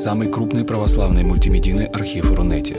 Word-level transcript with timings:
самый 0.00 0.28
крупный 0.28 0.64
православный 0.64 1.24
мультимедийный 1.24 1.84
архив 1.84 2.32
Рунете. 2.32 2.74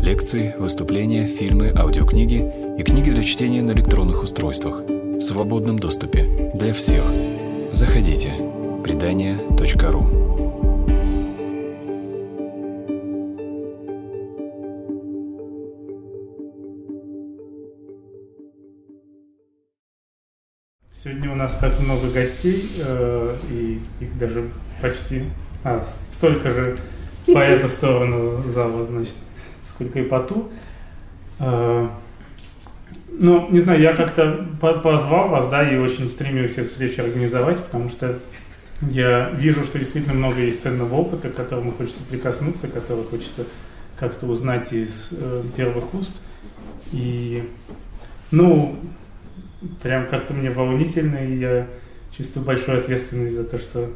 Лекции, 0.00 0.54
выступления, 0.58 1.26
фильмы, 1.26 1.70
аудиокниги 1.76 2.40
и 2.78 2.82
книги 2.82 3.10
для 3.10 3.22
чтения 3.22 3.60
на 3.60 3.72
электронных 3.72 4.22
устройствах 4.22 4.80
в 4.80 5.20
свободном 5.20 5.78
доступе 5.78 6.26
для 6.54 6.72
всех. 6.72 7.04
Заходите. 7.72 8.32
Предания.ру 8.82 10.06
Сегодня 20.90 21.30
у 21.30 21.36
нас 21.36 21.58
так 21.58 21.78
много 21.78 22.10
гостей, 22.10 22.70
э, 22.78 23.36
и 23.50 23.82
их 24.00 24.18
даже 24.18 24.50
почти 24.80 25.24
а, 25.64 25.84
столько 26.12 26.50
же 26.50 26.76
по 27.26 27.38
эту 27.38 27.68
сторону 27.68 28.42
зала, 28.52 28.84
значит, 28.86 29.14
сколько 29.74 29.98
и 29.98 30.02
по 30.02 30.20
ту. 30.20 30.50
Э, 31.40 31.88
ну, 33.08 33.48
не 33.50 33.60
знаю, 33.60 33.80
я 33.80 33.94
как-то 33.94 34.46
позвал 34.60 35.28
вас, 35.28 35.48
да, 35.48 35.68
и 35.68 35.78
очень 35.78 36.10
стремился 36.10 36.64
встречу 36.64 37.02
организовать, 37.02 37.62
потому 37.64 37.88
что 37.88 38.18
я 38.82 39.30
вижу, 39.30 39.64
что 39.64 39.78
действительно 39.78 40.14
много 40.14 40.40
есть 40.40 40.62
ценного 40.62 40.94
опыта, 40.96 41.30
к 41.30 41.34
которому 41.34 41.72
хочется 41.72 42.02
прикоснуться, 42.10 42.68
который 42.68 43.04
хочется 43.04 43.44
как-то 43.98 44.26
узнать 44.26 44.72
из 44.72 45.10
э, 45.12 45.42
первых 45.56 45.94
уст. 45.94 46.12
И, 46.92 47.48
ну, 48.30 48.76
прям 49.82 50.06
как-то 50.08 50.34
мне 50.34 50.50
волнительно, 50.50 51.16
и 51.16 51.38
я 51.38 51.66
чувствую 52.16 52.44
большую 52.44 52.80
ответственность 52.80 53.36
за 53.36 53.44
то, 53.44 53.58
что 53.58 53.90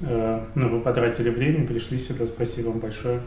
ну, 0.00 0.68
вы 0.68 0.80
потратили 0.80 1.30
время, 1.30 1.66
пришли 1.66 1.98
сюда. 1.98 2.26
Спасибо 2.26 2.68
вам 2.68 2.80
большое. 2.80 3.20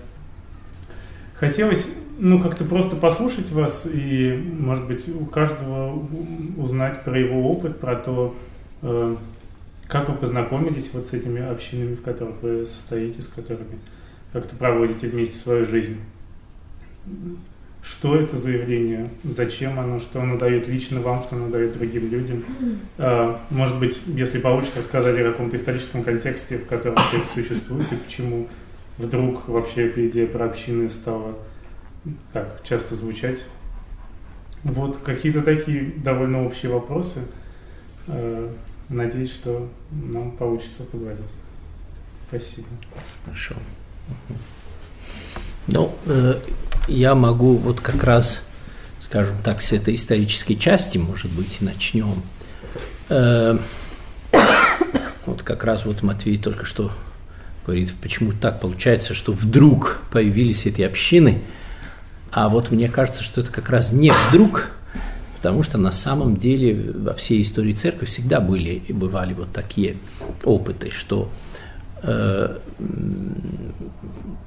Хотелось, 1.40 1.96
ну, 2.18 2.42
как-то 2.42 2.66
просто 2.66 2.98
послушать 2.98 3.50
вас 3.52 3.88
и, 3.92 4.34
может 4.60 4.86
быть, 4.88 5.08
у 5.08 5.26
каждого 5.26 6.06
узнать 6.58 7.04
про 7.04 7.18
его 7.18 7.50
опыт, 7.50 7.80
про 7.80 7.96
то, 7.96 8.36
э, 8.82 9.16
как 9.88 10.10
вы 10.10 10.16
познакомились 10.16 10.90
вот 10.94 11.08
с 11.08 11.14
этими 11.14 11.42
общинами, 11.42 11.96
в 11.96 12.02
которых 12.02 12.42
вы 12.42 12.68
состоите, 12.68 13.22
с 13.22 13.28
которыми 13.28 13.80
как-то 14.34 14.56
проводите 14.58 15.08
вместе 15.08 15.38
свою 15.38 15.66
жизнь. 15.66 15.98
Что 17.82 18.16
это 18.16 18.38
за 18.38 18.52
явление, 18.52 19.10
зачем 19.24 19.80
оно, 19.80 20.00
что 20.00 20.22
оно 20.22 20.38
дает 20.38 20.68
лично 20.68 21.00
вам, 21.02 21.24
что 21.24 21.38
оно 21.38 21.50
дает 21.50 21.78
другим 21.78 22.12
людям. 22.12 22.44
А, 22.98 23.42
может 23.50 23.80
быть, 23.80 23.98
если 24.08 24.40
получится, 24.40 24.80
рассказать 24.80 25.18
о 25.20 25.32
каком-то 25.32 25.56
историческом 25.58 26.04
контексте, 26.04 26.58
в 26.58 26.68
котором 26.68 26.98
это 26.98 27.26
существует, 27.34 27.92
и 27.92 27.96
почему 27.96 28.48
вдруг 28.98 29.48
вообще 29.48 29.88
эта 29.88 30.08
идея 30.08 30.28
про 30.28 30.46
общины 30.46 30.90
стала 30.90 31.36
так 32.34 32.62
часто 32.64 32.96
звучать. 32.96 33.40
Вот 34.64 34.98
какие-то 34.98 35.42
такие 35.42 35.94
довольно 36.04 36.46
общие 36.46 36.72
вопросы. 36.72 37.22
А, 38.08 38.54
надеюсь, 38.90 39.32
что 39.32 39.70
нам 39.92 40.32
получится 40.32 40.84
поговорить. 40.84 41.32
Спасибо. 42.28 42.68
Хорошо. 43.26 43.56
Ну, 45.68 45.94
э, 46.06 46.36
я 46.90 47.16
могу 47.16 47.56
вот 47.58 47.80
как 47.80 48.04
раз, 48.04 48.42
скажем 49.02 49.36
так, 49.44 49.62
с 49.62 49.72
этой 49.72 49.96
исторической 49.96 50.56
части, 50.56 50.98
может 50.98 51.32
быть, 51.32 51.62
начнем. 51.62 52.22
Э, 53.10 53.58
вот 55.26 55.44
как 55.44 55.64
раз 55.64 55.86
вот 55.86 56.02
Матвей 56.04 56.38
только 56.38 56.66
что 56.66 56.92
говорит, 57.66 57.94
почему 58.02 58.34
так 58.34 58.60
получается, 58.60 59.14
что 59.14 59.32
вдруг 59.32 60.02
появились 60.12 60.66
эти 60.66 60.82
общины, 60.82 61.44
а 62.32 62.50
вот 62.50 62.72
мне 62.72 62.90
кажется, 62.90 63.24
что 63.24 63.42
это 63.42 63.52
как 63.52 63.70
раз 63.70 63.92
не 63.92 64.12
вдруг, 64.12 64.70
потому 65.38 65.62
что 65.62 65.78
на 65.78 65.92
самом 65.92 66.38
деле 66.38 66.92
во 66.92 67.14
всей 67.14 67.42
истории 67.42 67.74
церкви 67.74 68.06
всегда 68.06 68.40
были 68.40 68.82
и 68.88 68.94
бывали 68.94 69.34
вот 69.34 69.52
такие 69.52 69.98
опыты, 70.44 70.90
что 70.92 71.32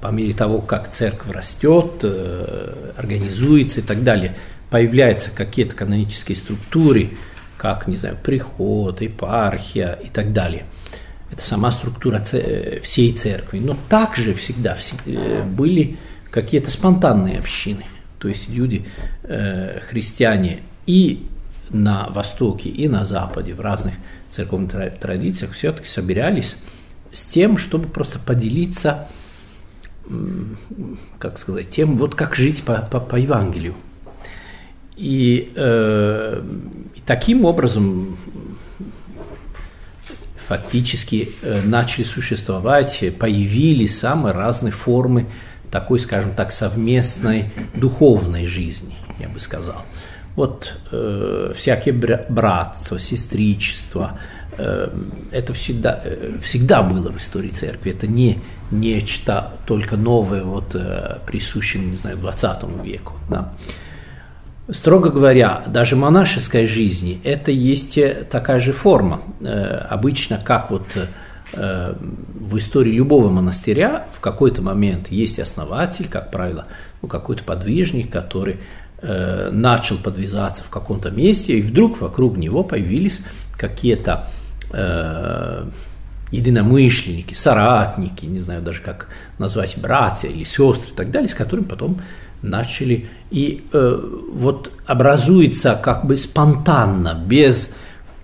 по 0.03 0.07
мере 0.07 0.33
того, 0.33 0.59
как 0.59 0.89
церковь 0.89 1.33
растет, 1.33 1.99
э, 2.03 2.91
организуется 2.97 3.79
и 3.79 3.83
так 3.83 4.03
далее, 4.03 4.35
появляются 4.69 5.31
какие-то 5.31 5.75
канонические 5.75 6.35
структуры, 6.35 7.11
как, 7.57 7.87
не 7.87 7.95
знаю, 7.95 8.17
приход, 8.21 9.01
епархия 9.01 9.93
и 9.93 10.09
так 10.09 10.33
далее. 10.33 10.65
Это 11.31 11.41
сама 11.41 11.71
структура 11.71 12.21
всей 12.81 13.13
церкви. 13.13 13.59
Но 13.59 13.77
также 13.87 14.33
всегда 14.33 14.77
э, 15.05 15.43
были 15.43 15.97
какие-то 16.29 16.69
спонтанные 16.69 17.39
общины. 17.39 17.85
То 18.19 18.27
есть 18.27 18.49
люди, 18.49 18.85
христиане 19.89 20.61
и 20.85 21.27
на 21.69 22.07
Востоке, 22.09 22.69
и 22.69 22.87
на 22.87 23.03
Западе, 23.03 23.53
в 23.53 23.59
разных 23.59 23.95
церковных 24.29 24.97
традициях 24.97 25.51
все-таки 25.51 25.87
собирались 25.87 26.55
с 27.13 27.23
тем, 27.23 27.57
чтобы 27.57 27.87
просто 27.87 28.19
поделиться, 28.19 29.07
как 31.19 31.37
сказать, 31.37 31.69
тем, 31.69 31.97
вот 31.97 32.15
как 32.15 32.35
жить 32.35 32.63
по, 32.63 32.75
по, 32.91 32.99
по 32.99 33.15
Евангелию. 33.15 33.75
И, 34.97 35.51
э, 35.55 36.43
и 36.95 37.01
таким 37.05 37.45
образом 37.45 38.17
фактически 40.47 41.29
э, 41.41 41.61
начали 41.63 42.03
существовать, 42.03 43.03
появились 43.19 43.97
самые 43.97 44.33
разные 44.33 44.71
формы 44.71 45.27
такой, 45.71 45.99
скажем 45.99 46.35
так, 46.35 46.51
совместной 46.51 47.51
духовной 47.73 48.45
жизни, 48.45 48.95
я 49.19 49.29
бы 49.29 49.39
сказал. 49.39 49.83
Вот 50.35 50.73
э, 50.91 51.53
всякие 51.57 51.93
братства, 51.93 52.99
сестричества, 52.99 54.19
это 54.57 55.53
всегда, 55.53 55.99
э, 56.03 56.37
всегда 56.41 56.83
было 56.83 57.11
в 57.11 57.17
истории 57.17 57.49
церкви. 57.49 57.91
Это 57.91 58.07
не 58.07 58.39
нечто 58.71 59.51
только 59.65 59.97
новое, 59.97 60.43
вот, 60.43 60.75
э, 60.75 61.17
присущее, 61.25 61.83
не 61.83 61.97
знаю, 61.97 62.17
20 62.17 62.83
веку. 62.83 63.13
Да. 63.29 63.53
Строго 64.69 65.09
говоря, 65.09 65.63
даже 65.67 65.95
монашеская 65.95 66.67
жизнь– 66.67 67.19
это 67.23 67.51
есть 67.51 67.97
э, 67.97 68.25
такая 68.29 68.59
же 68.59 68.71
форма. 68.73 69.21
Обычно, 69.89 70.39
как 70.43 70.71
вот 70.71 70.85
в 71.55 72.57
истории 72.57 72.91
любого 72.93 73.29
монастыря 73.29 74.07
в 74.17 74.21
какой-то 74.21 74.63
момент 74.63 75.11
есть 75.11 75.37
основатель, 75.37 76.07
как 76.09 76.31
правило, 76.31 76.65
ну, 77.03 77.07
какой-то 77.07 77.43
подвижник, 77.43 78.09
который 78.09 78.57
начал 79.03 79.97
подвязаться 79.97 80.63
в 80.63 80.69
каком-то 80.69 81.11
месте, 81.11 81.59
и 81.59 81.61
вдруг 81.61 82.01
вокруг 82.01 82.37
него 82.37 82.63
появились 82.63 83.21
какие-то 83.57 84.29
э, 84.73 85.65
единомышленники, 86.31 87.33
соратники, 87.33 88.25
не 88.25 88.39
знаю 88.39 88.61
даже 88.61 88.81
как 88.81 89.07
назвать, 89.37 89.77
братья 89.77 90.27
или 90.27 90.43
сестры 90.43 90.91
и 90.91 90.95
так 90.95 91.11
далее, 91.11 91.29
с 91.29 91.35
которыми 91.35 91.65
потом 91.65 92.01
начали. 92.41 93.07
И 93.31 93.65
э, 93.71 93.99
вот 94.31 94.71
образуется 94.85 95.79
как 95.81 96.05
бы 96.05 96.17
спонтанно, 96.17 97.13
без 97.13 97.71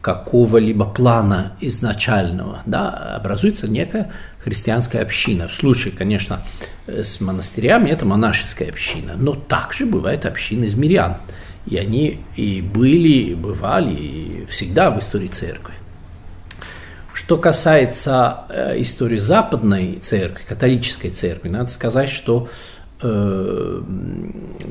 какого-либо 0.01 0.85
плана 0.85 1.53
изначального, 1.59 2.63
да, 2.65 3.15
образуется 3.15 3.67
некая 3.67 4.11
христианская 4.43 4.99
община. 4.99 5.47
В 5.47 5.53
случае, 5.53 5.93
конечно, 5.93 6.39
с 6.87 7.19
монастырями 7.19 7.89
это 7.89 8.05
монашеская 8.05 8.69
община, 8.69 9.13
но 9.17 9.33
также 9.33 9.85
бывает 9.85 10.25
община 10.25 10.65
из 10.65 10.75
мирян. 10.75 11.17
И 11.65 11.77
они 11.77 12.21
и 12.35 12.61
были, 12.61 13.31
и 13.31 13.35
бывали, 13.35 13.93
и 13.93 14.45
всегда 14.49 14.89
в 14.89 14.99
истории 14.99 15.27
церкви. 15.27 15.73
Что 17.19 17.35
касается 17.35 18.45
э, 18.47 18.81
истории 18.81 19.17
западной 19.17 19.99
церкви, 20.01 20.41
католической 20.47 21.09
церкви, 21.09 21.49
надо 21.49 21.69
сказать, 21.69 22.09
что 22.09 22.47
э, 23.01 23.81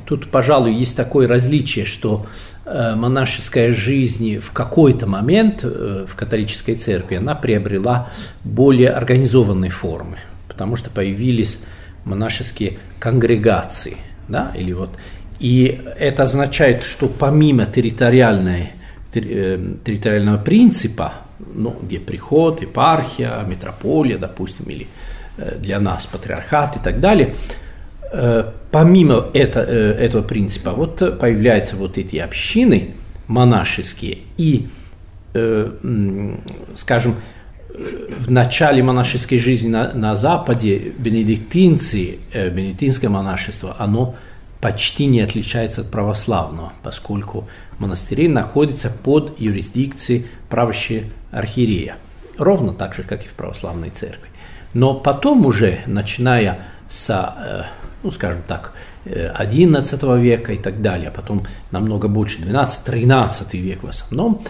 тут, 0.06 0.30
пожалуй, 0.30 0.72
есть 0.72 0.96
такое 0.96 1.28
различие, 1.28 1.84
что 1.84 2.24
э, 2.64 2.94
монашеская 2.94 3.74
жизнь 3.74 4.38
в 4.38 4.52
какой-то 4.52 5.06
момент 5.06 5.62
э, 5.62 6.06
в 6.08 6.16
католической 6.16 6.74
церкви, 6.76 7.16
она 7.16 7.34
приобрела 7.34 8.08
более 8.44 8.90
организованные 8.92 9.70
формы, 9.70 10.16
потому 10.48 10.76
что 10.76 10.88
появились 10.88 11.60
монашеские 12.06 12.78
конгрегации, 12.98 13.98
да, 14.26 14.52
или 14.56 14.72
вот, 14.72 14.88
и 15.38 15.82
это 15.98 16.22
означает, 16.22 16.84
что 16.84 17.08
помимо 17.08 17.66
территориальной, 17.66 18.72
э, 19.12 19.74
территориального 19.84 20.38
принципа, 20.38 21.12
ну, 21.58 21.76
где 21.82 21.98
приход, 21.98 22.62
епархия, 22.62 23.42
метрополия, 23.46 24.16
допустим, 24.18 24.66
или 24.66 24.86
э, 25.36 25.56
для 25.58 25.80
нас 25.80 26.06
патриархат 26.06 26.76
и 26.76 26.78
так 26.80 27.00
далее. 27.00 27.34
Э, 28.12 28.50
помимо 28.70 29.26
это, 29.34 29.60
э, 29.60 29.92
этого 29.92 30.22
принципа, 30.22 30.70
вот 30.70 31.18
появляются 31.18 31.76
вот 31.76 31.98
эти 31.98 32.16
общины 32.16 32.94
монашеские 33.26 34.18
и, 34.38 34.68
скажем, 36.76 37.16
в 37.68 38.30
начале 38.30 38.82
монашеской 38.82 39.38
жизни 39.38 39.68
на, 39.68 39.92
на 39.92 40.14
Западе 40.14 40.92
бенедиктинцы, 40.98 42.18
бенедиктинское 42.32 43.10
монашество, 43.10 43.76
оно 43.78 44.16
почти 44.62 45.04
не 45.04 45.20
отличается 45.20 45.82
от 45.82 45.90
православного, 45.90 46.72
поскольку 46.82 47.48
монастыри 47.78 48.28
находятся 48.28 48.90
под 48.90 49.38
юрисдикцией 49.38 50.26
правящей 50.48 51.12
архиерея. 51.30 51.96
Ровно 52.36 52.72
так 52.72 52.94
же, 52.94 53.02
как 53.02 53.24
и 53.24 53.28
в 53.28 53.32
православной 53.32 53.90
церкви. 53.90 54.28
Но 54.74 54.94
потом 54.94 55.46
уже, 55.46 55.80
начиная 55.86 56.58
с, 56.88 57.10
э, 57.10 57.64
ну, 58.02 58.10
скажем 58.10 58.42
так, 58.46 58.72
XI 59.04 60.20
века 60.20 60.52
и 60.52 60.58
так 60.58 60.82
далее, 60.82 61.08
а 61.08 61.10
потом 61.10 61.46
намного 61.70 62.08
больше 62.08 62.40
12-13 62.40 63.58
век 63.58 63.82
в 63.82 63.88
основном, 63.88 64.42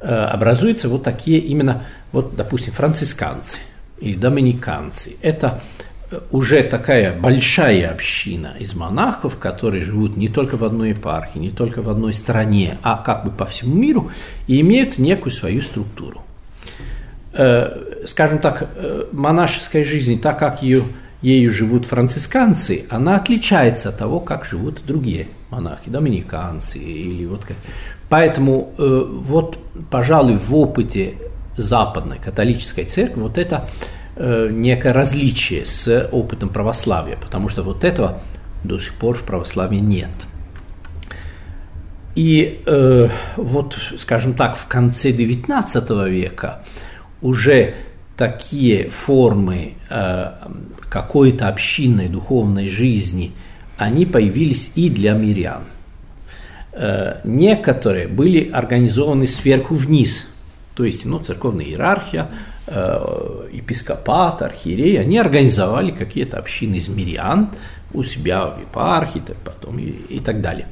э, 0.00 0.06
образуются 0.08 0.88
вот 0.88 1.02
такие 1.02 1.38
именно, 1.38 1.84
вот, 2.12 2.34
допустим, 2.34 2.72
францисканцы 2.72 3.60
и 3.98 4.14
доминиканцы. 4.14 5.16
Это 5.22 5.60
э, 5.80 5.85
уже 6.30 6.62
такая 6.62 7.12
большая 7.18 7.90
община 7.90 8.54
из 8.58 8.74
монахов, 8.74 9.38
которые 9.38 9.82
живут 9.82 10.16
не 10.16 10.28
только 10.28 10.56
в 10.56 10.64
одной 10.64 10.90
епархии, 10.90 11.38
не 11.38 11.50
только 11.50 11.82
в 11.82 11.88
одной 11.88 12.12
стране, 12.12 12.78
а 12.82 12.96
как 12.96 13.24
бы 13.24 13.30
по 13.30 13.46
всему 13.46 13.74
миру 13.74 14.10
и 14.46 14.60
имеют 14.60 14.98
некую 14.98 15.32
свою 15.32 15.62
структуру. 15.62 16.22
Скажем 17.32 18.38
так, 18.38 18.68
монашеская 19.12 19.84
жизнь, 19.84 20.20
так 20.20 20.38
как 20.38 20.62
ее 20.62 20.84
ею 21.22 21.50
живут 21.50 21.86
францисканцы, 21.86 22.86
она 22.88 23.16
отличается 23.16 23.88
от 23.88 23.98
того, 23.98 24.20
как 24.20 24.44
живут 24.44 24.82
другие 24.86 25.26
монахи, 25.50 25.90
доминиканцы 25.90 26.78
или 26.78 27.26
вот 27.26 27.44
как. 27.44 27.56
Поэтому 28.08 28.72
э, 28.78 29.04
вот, 29.08 29.58
пожалуй, 29.90 30.36
в 30.36 30.54
опыте 30.54 31.14
западной 31.56 32.18
католической 32.18 32.84
церкви 32.84 33.20
вот 33.20 33.38
это 33.38 33.68
э, 33.68 33.95
некое 34.18 34.92
различие 34.92 35.66
с 35.66 36.08
опытом 36.10 36.48
православия, 36.48 37.16
потому 37.16 37.48
что 37.48 37.62
вот 37.62 37.84
этого 37.84 38.20
до 38.64 38.78
сих 38.78 38.94
пор 38.94 39.16
в 39.16 39.22
православии 39.22 39.78
нет. 39.78 40.10
И 42.14 42.62
э, 42.64 43.08
вот, 43.36 43.78
скажем 43.98 44.32
так, 44.32 44.56
в 44.56 44.66
конце 44.66 45.10
XIX 45.10 46.08
века 46.08 46.62
уже 47.20 47.74
такие 48.16 48.88
формы 48.88 49.74
э, 49.90 50.32
какой-то 50.88 51.48
общинной 51.48 52.08
духовной 52.08 52.68
жизни, 52.70 53.32
они 53.76 54.06
появились 54.06 54.72
и 54.74 54.88
для 54.88 55.12
мирян. 55.12 55.64
Э, 56.72 57.20
некоторые 57.24 58.08
были 58.08 58.48
организованы 58.48 59.26
сверху 59.26 59.74
вниз, 59.74 60.26
то 60.74 60.84
есть 60.84 61.04
ну, 61.04 61.18
церковная 61.18 61.66
иерархия, 61.66 62.28
э, 62.30 62.55
епископат, 62.68 64.42
архиерей, 64.42 65.00
они 65.00 65.18
организовали 65.18 65.90
какие-то 65.90 66.38
общины 66.38 66.76
из 66.76 66.88
мирян 66.88 67.50
у 67.92 68.02
себя 68.02 68.46
в 68.46 68.60
епархии, 68.60 69.22
потом 69.44 69.78
и, 69.78 69.84
и 69.84 70.18
так 70.18 70.40
далее. 70.40 70.66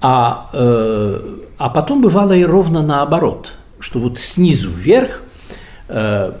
А, 0.00 0.50
э, 0.52 1.20
а 1.58 1.70
потом 1.70 2.02
бывало 2.02 2.32
и 2.32 2.44
ровно 2.44 2.82
наоборот, 2.82 3.52
что 3.78 3.98
вот 4.00 4.18
снизу 4.18 4.70
вверх 4.70 5.22
Э, 5.88 6.32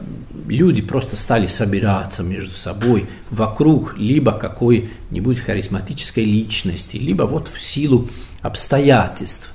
люди 0.48 0.82
просто 0.82 1.16
стали 1.16 1.46
собираться 1.46 2.22
между 2.22 2.52
собой 2.52 3.06
вокруг 3.30 3.96
либо 3.96 4.32
какой-нибудь 4.32 5.38
харизматической 5.38 6.24
личности, 6.24 6.96
либо 6.96 7.22
вот 7.24 7.48
в 7.48 7.62
силу 7.62 8.08
обстоятельств. 8.42 9.52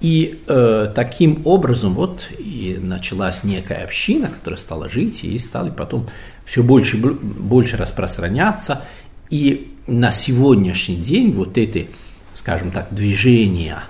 И 0.00 0.42
э, 0.46 0.92
таким 0.94 1.42
образом 1.44 1.94
вот 1.94 2.28
и 2.38 2.78
началась 2.80 3.44
некая 3.44 3.84
община, 3.84 4.28
которая 4.28 4.58
стала 4.58 4.88
жить 4.88 5.24
и 5.24 5.38
стали 5.38 5.70
потом 5.70 6.08
все 6.44 6.62
больше 6.62 6.98
больше 6.98 7.76
распространяться. 7.76 8.82
И 9.30 9.72
на 9.86 10.10
сегодняшний 10.10 10.96
день 10.96 11.32
вот 11.32 11.56
эти, 11.58 11.88
скажем 12.34 12.70
так, 12.70 12.88
движения– 12.90 13.78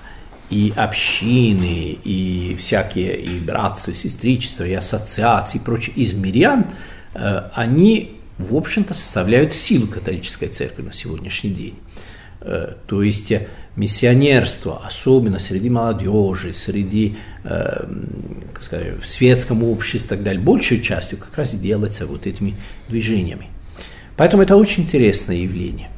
и 0.51 0.73
общины, 0.77 1.99
и 2.05 2.57
всякие 2.59 3.21
и 3.21 3.41
братства, 3.41 3.91
и 3.91 3.95
сестричества, 3.95 4.65
и 4.65 4.73
ассоциации, 4.73 5.59
и 5.59 5.61
прочее, 5.61 5.97
из 5.97 6.15
мирян, 6.15 6.67
э, 7.15 7.51
они, 7.55 8.17
в 8.39 8.55
общем-то, 8.55 8.95
составляют 8.95 9.55
силу 9.55 9.87
католической 9.89 10.47
церкви 10.47 10.83
на 10.83 10.93
сегодняшний 10.93 11.51
день. 11.51 11.75
Э, 12.41 12.75
то 12.87 13.03
есть 13.03 13.33
э, 13.33 13.49
миссионерство, 13.77 14.83
особенно 14.85 15.39
среди 15.39 15.71
молодежи, 15.71 16.55
среди, 16.55 17.17
как 17.45 18.63
сказать, 18.63 18.99
в 19.03 19.07
светском 19.07 19.63
обществе 19.63 20.07
и 20.07 20.09
так 20.09 20.23
далее, 20.23 20.43
большей 20.43 20.81
частью 20.81 21.19
как 21.19 21.37
раз 21.37 21.55
делается 21.55 22.07
вот 22.07 22.27
этими 22.27 22.55
движениями. 22.89 23.49
Поэтому 24.17 24.43
это 24.43 24.57
очень 24.57 24.85
интересное 24.85 25.37
явление. 25.37 25.91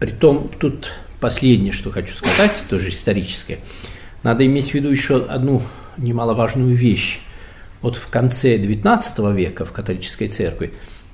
Притом 0.00 0.50
тут 0.58 0.90
последнее, 1.20 1.72
что 1.72 1.90
хочу 1.90 2.14
сказать, 2.14 2.52
тоже 2.68 2.88
историческое. 2.88 3.58
Надо 4.22 4.46
иметь 4.46 4.70
в 4.70 4.74
виду 4.74 4.90
еще 4.90 5.24
одну 5.26 5.62
немаловажную 5.98 6.74
вещь. 6.74 7.20
Вот 7.82 7.96
в 7.96 8.08
конце 8.08 8.56
XIX 8.56 9.34
века 9.34 9.66
в 9.66 9.72
католической 9.72 10.28
церкви 10.28 10.72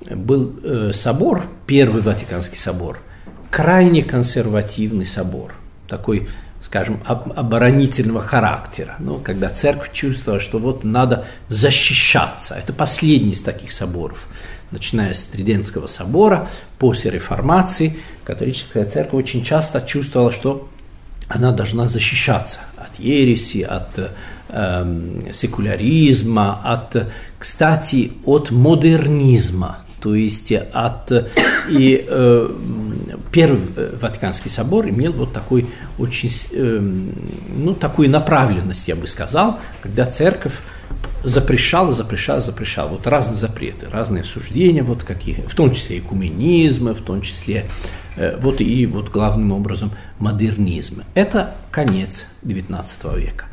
был 0.09 0.55
э, 0.63 0.91
собор, 0.93 1.45
Первый 1.65 2.01
Ватиканский 2.01 2.57
собор, 2.57 2.99
крайне 3.49 4.03
консервативный 4.03 5.05
собор, 5.05 5.53
такой, 5.87 6.27
скажем, 6.61 7.01
об, 7.05 7.31
оборонительного 7.37 8.21
характера. 8.21 8.95
Ну, 8.99 9.17
когда 9.17 9.49
церковь 9.49 9.91
чувствовала, 9.93 10.41
что 10.41 10.59
вот 10.59 10.83
надо 10.83 11.25
защищаться. 11.47 12.55
Это 12.55 12.73
последний 12.73 13.33
из 13.33 13.41
таких 13.41 13.71
соборов 13.71 14.27
начиная 14.71 15.13
с 15.13 15.23
Триденского 15.25 15.87
собора, 15.87 16.49
после 16.79 17.11
реформации, 17.11 17.97
католическая 18.23 18.85
церковь 18.85 19.25
очень 19.25 19.43
часто 19.43 19.81
чувствовала, 19.81 20.31
что 20.31 20.69
она 21.27 21.51
должна 21.51 21.87
защищаться 21.87 22.61
от 22.77 22.99
ереси, 22.99 23.61
от 23.61 24.11
э, 24.49 25.31
секуляризма, 25.31 26.59
от, 26.63 27.07
кстати, 27.37 28.13
от 28.25 28.51
модернизма, 28.51 29.79
то 30.01 30.15
есть 30.15 30.51
от 30.51 31.11
и 31.69 32.05
э, 32.07 32.49
первый 33.31 33.61
Ватиканский 34.01 34.49
собор 34.49 34.89
имел 34.89 35.13
вот 35.13 35.31
такой 35.31 35.67
очень 35.99 36.31
э, 36.51 36.79
ну 37.55 37.73
такую 37.75 38.09
направленность, 38.09 38.87
я 38.87 38.95
бы 38.95 39.07
сказал, 39.07 39.59
когда 39.81 40.05
церковь 40.05 40.53
запрещал, 41.23 41.91
запрещал, 41.91 42.41
запрещал. 42.41 42.89
Вот 42.89 43.05
разные 43.05 43.37
запреты, 43.37 43.87
разные 43.91 44.23
суждения, 44.23 44.83
вот 44.83 45.03
какие, 45.03 45.35
в 45.47 45.55
том 45.55 45.73
числе 45.73 45.99
экуменизмы, 45.99 46.93
в 46.93 47.01
том 47.01 47.21
числе 47.21 47.65
э, 48.15 48.37
вот 48.39 48.59
и 48.59 48.85
вот 48.85 49.09
главным 49.09 49.51
образом 49.51 49.91
модернизм. 50.19 51.03
Это 51.13 51.55
конец 51.69 52.25
XIX 52.43 53.19
века. 53.19 53.45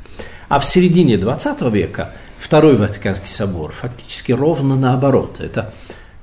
А 0.48 0.58
в 0.58 0.64
середине 0.64 1.16
XX 1.16 1.70
века 1.70 2.12
Второй 2.38 2.76
Ватиканский 2.76 3.28
собор 3.28 3.72
фактически 3.72 4.32
ровно 4.32 4.76
наоборот. 4.76 5.40
Это 5.40 5.74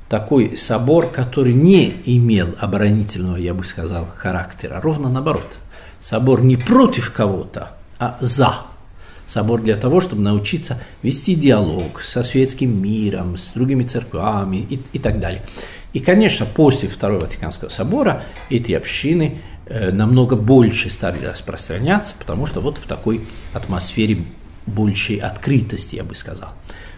такой 0.09 0.55
собор, 0.57 1.07
который 1.07 1.53
не 1.53 1.95
имел 2.05 2.55
оборонительного, 2.59 3.37
я 3.37 3.53
бы 3.53 3.63
сказал, 3.63 4.07
характера, 4.15 4.79
ровно 4.81 5.09
наоборот. 5.09 5.57
Собор 5.99 6.43
не 6.43 6.55
против 6.55 7.11
кого-то, 7.11 7.71
а 7.97 8.17
за 8.21 8.57
собор 9.27 9.61
для 9.61 9.75
того, 9.75 10.01
чтобы 10.01 10.21
научиться 10.21 10.79
вести 11.01 11.35
диалог 11.35 12.01
со 12.03 12.23
светским 12.23 12.81
миром, 12.81 13.37
с 13.37 13.49
другими 13.49 13.83
церквами 13.83 14.57
и, 14.57 14.79
и 14.93 14.99
так 14.99 15.19
далее. 15.19 15.43
И, 15.93 15.99
конечно, 15.99 16.45
после 16.45 16.89
Второго 16.89 17.21
Ватиканского 17.21 17.69
собора 17.69 18.23
эти 18.49 18.73
общины 18.73 19.41
э, 19.65 19.91
намного 19.91 20.35
больше 20.35 20.89
стали 20.89 21.25
распространяться, 21.25 22.15
потому 22.19 22.45
что 22.45 22.59
вот 22.59 22.77
в 22.77 22.85
такой 22.85 23.21
атмосфере 23.53 24.17
большей 24.67 25.17
открытости, 25.17 25.95
я 25.95 26.03
бы 26.03 26.13
сказал. 26.13 26.49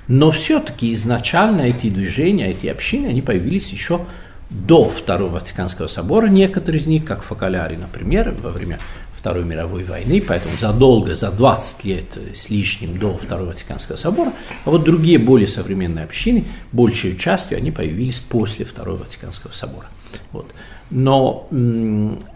Но 0.08 0.32
все-таки 0.32 0.94
изначально 0.94 1.62
эти 1.62 1.90
движения, 1.90 2.50
эти 2.50 2.68
общины, 2.68 3.08
они 3.08 3.22
появились 3.22 3.70
еще 3.70 4.06
до 4.50 4.90
Второго 4.90 5.36
Ватиканского 5.36 5.88
собора, 5.88 6.28
некоторые 6.28 6.82
из 6.82 6.88
них, 6.88 7.04
как 7.04 7.24
Фокаляри, 7.24 7.76
например, 7.76 8.34
во 8.42 8.52
время 8.52 8.80
Второй 9.18 9.44
мировой 9.44 9.84
войны, 9.84 10.24
поэтому 10.26 10.56
задолго, 10.58 11.16
за 11.16 11.32
20 11.32 11.84
лет 11.86 12.18
с 12.34 12.50
лишним 12.50 12.98
до 12.98 13.18
Второго 13.18 13.48
Ватиканского 13.48 13.98
собора, 13.98 14.32
а 14.64 14.70
вот 14.70 14.84
другие 14.84 15.18
более 15.18 15.50
современные 15.50 16.06
общины, 16.06 16.46
большей 16.72 17.18
частью 17.18 17.58
они 17.58 17.72
появились 17.72 18.20
после 18.20 18.64
Второго 18.64 19.00
Ватиканского 19.00 19.52
собора. 19.52 19.88
Вот. 20.32 20.54
Но 20.90 21.48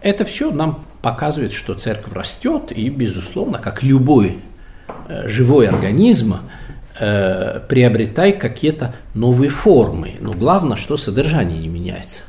это 0.02 0.26
все 0.26 0.50
нам 0.50 0.84
показывает, 1.00 1.52
что 1.54 1.74
церковь 1.74 2.12
растет, 2.12 2.72
и, 2.72 2.90
безусловно, 2.90 3.58
как 3.58 3.82
любой 3.82 4.38
э, 5.08 5.28
живой 5.28 5.68
организм, 5.68 6.36
э, 6.98 7.60
приобретай 7.68 8.32
какие-то 8.32 8.94
новые 9.14 9.50
формы. 9.50 10.14
Но 10.20 10.32
главное, 10.32 10.76
что 10.76 10.96
содержание 10.96 11.58
не 11.58 11.68
меняется. 11.68 12.22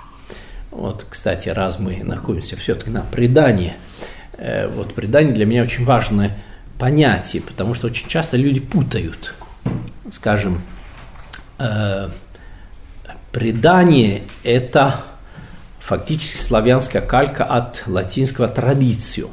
Вот, 0.71 1.05
кстати, 1.09 1.49
раз 1.49 1.79
мы 1.79 2.03
находимся 2.03 2.55
все-таки 2.55 2.89
на 2.89 3.01
предании– 3.01 3.73
Э, 4.37 4.67
вот 4.67 4.93
предание 4.93 5.33
для 5.33 5.45
меня 5.45 5.63
очень 5.63 5.85
важное 5.85 6.37
понятий, 6.79 7.39
потому 7.39 7.73
что 7.75 7.87
очень 7.87 8.07
часто 8.07 8.37
люди 8.37 8.59
путают, 8.59 9.33
скажем, 10.11 10.61
э, 11.59 12.09
предание– 13.31 14.23
это 14.43 15.03
фактически 15.79 16.41
славянская 16.41 17.01
калька 17.01 17.45
от 17.45 17.83
латинского 17.87 18.47
«традицию». 18.47 19.29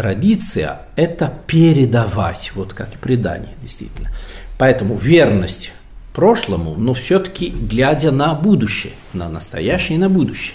Традиция– 0.00 0.78
это 0.96 1.30
передавать, 1.46 2.52
вот 2.54 2.72
как 2.72 2.94
и 2.94 2.96
предание, 2.96 3.50
действительно. 3.60 4.08
Поэтому 4.56 4.96
верность 4.96 5.72
прошлому, 6.14 6.74
но 6.74 6.94
все-таки 6.94 7.50
глядя 7.50 8.10
на 8.10 8.32
будущее, 8.32 8.94
на 9.12 9.28
настоящее 9.28 9.98
и 9.98 10.00
на 10.00 10.08
будущее. 10.08 10.54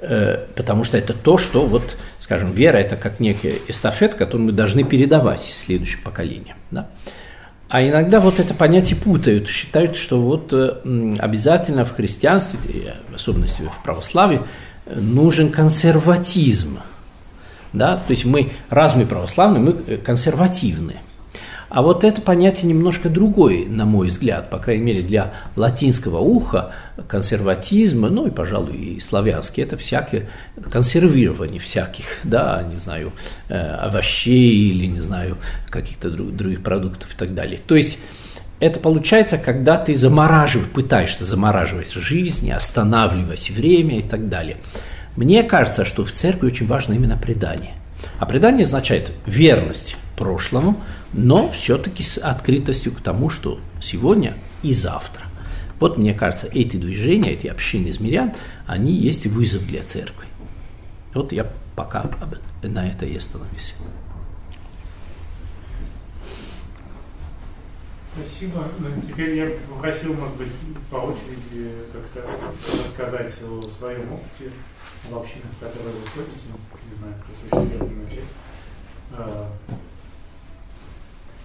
Э, 0.00 0.46
потому 0.54 0.84
что 0.84 0.96
это 0.96 1.12
то, 1.12 1.38
что, 1.38 1.66
вот, 1.66 1.96
скажем, 2.20 2.52
вера– 2.52 2.76
это 2.78 2.94
как 2.94 3.18
некий 3.18 3.54
эстафет, 3.66 4.14
который 4.14 4.42
мы 4.42 4.52
должны 4.52 4.84
передавать 4.84 5.42
следующим 5.42 5.98
поколениям. 6.04 6.56
Да? 6.70 6.86
А 7.68 7.82
иногда 7.82 8.20
вот 8.20 8.38
это 8.38 8.54
понятие 8.54 8.96
путают, 8.96 9.48
считают, 9.48 9.96
что 9.96 10.22
вот 10.22 10.52
э, 10.52 11.16
обязательно 11.18 11.84
в 11.84 11.90
христианстве, 11.90 12.94
в 13.10 13.16
особенности 13.16 13.62
в 13.62 13.82
православии, 13.82 14.40
нужен 14.86 15.50
консерватизм. 15.50 16.78
Да? 17.72 17.96
То 17.96 18.10
есть 18.10 18.24
мы, 18.24 18.50
раз 18.70 18.94
мы 18.94 19.06
православные, 19.06 19.62
мы 19.62 19.72
консервативные. 19.98 20.98
А 21.72 21.80
вот 21.80 22.04
это 22.04 22.20
понятие 22.20 22.68
немножко 22.68 23.08
другое, 23.08 23.66
на 23.66 23.86
мой 23.86 24.08
взгляд, 24.08 24.50
по 24.50 24.58
крайней 24.58 24.82
мере 24.82 25.00
для 25.00 25.32
латинского 25.56 26.18
уха, 26.18 26.72
консерватизма, 27.08 28.10
ну 28.10 28.26
и, 28.26 28.30
пожалуй, 28.30 28.76
и 28.76 29.00
славянский, 29.00 29.62
это 29.62 29.78
всякое 29.78 30.28
консервирование 30.70 31.58
всяких, 31.58 32.04
да, 32.24 32.62
не 32.70 32.78
знаю, 32.78 33.12
э, 33.48 33.58
овощей 33.58 34.70
или, 34.70 34.84
не 34.84 35.00
знаю, 35.00 35.38
каких-то 35.70 36.10
других 36.10 36.62
продуктов 36.62 37.14
и 37.14 37.16
так 37.16 37.34
далее. 37.34 37.58
То 37.66 37.74
есть 37.74 37.96
это 38.60 38.78
получается, 38.78 39.38
когда 39.38 39.78
ты 39.78 39.96
замораживаешь, 39.96 40.68
пытаешься 40.68 41.24
замораживать 41.24 41.90
жизнь, 41.90 42.52
останавливать 42.52 43.48
время 43.48 43.98
и 43.98 44.02
так 44.02 44.28
далее. 44.28 44.58
Мне 45.16 45.42
кажется, 45.42 45.84
что 45.84 46.04
в 46.04 46.12
церкви 46.12 46.46
очень 46.46 46.66
важно 46.66 46.94
именно 46.94 47.16
предание. 47.16 47.74
А 48.18 48.26
предание 48.26 48.64
означает 48.64 49.12
верность 49.26 49.96
прошлому, 50.16 50.80
но 51.12 51.50
все-таки 51.50 52.02
с 52.02 52.18
открытостью 52.18 52.92
к 52.92 53.00
тому, 53.00 53.28
что 53.28 53.60
сегодня 53.82 54.34
и 54.62 54.72
завтра. 54.72 55.24
Вот 55.80 55.98
мне 55.98 56.14
кажется, 56.14 56.46
эти 56.46 56.76
движения, 56.76 57.32
эти 57.32 57.48
общины 57.48 57.88
из 57.88 58.00
мирян, 58.00 58.32
они 58.66 58.92
есть 58.92 59.26
вызов 59.26 59.66
для 59.66 59.82
церкви. 59.82 60.26
Вот 61.12 61.32
я 61.32 61.46
пока 61.76 62.10
на 62.62 62.88
это 62.88 63.04
и 63.04 63.16
остановился. 63.16 63.74
Спасибо. 68.14 68.68
Ну, 68.78 68.88
теперь 69.06 69.36
я 69.36 69.50
попросил, 69.68 70.12
может 70.14 70.36
быть, 70.36 70.52
по 70.90 70.96
очереди 70.96 71.70
как-то 71.92 72.28
рассказать 72.78 73.32
о 73.42 73.68
своем 73.68 74.12
опыте 74.12 74.50
в 75.10 75.16
общинах, 75.16 75.52
в 75.56 75.60
которые 75.60 75.94
вы 75.94 76.06
ходите. 76.06 76.48
Не 76.90 76.96
знаю, 76.98 77.14
кто 77.18 77.58
начать. 78.02 78.30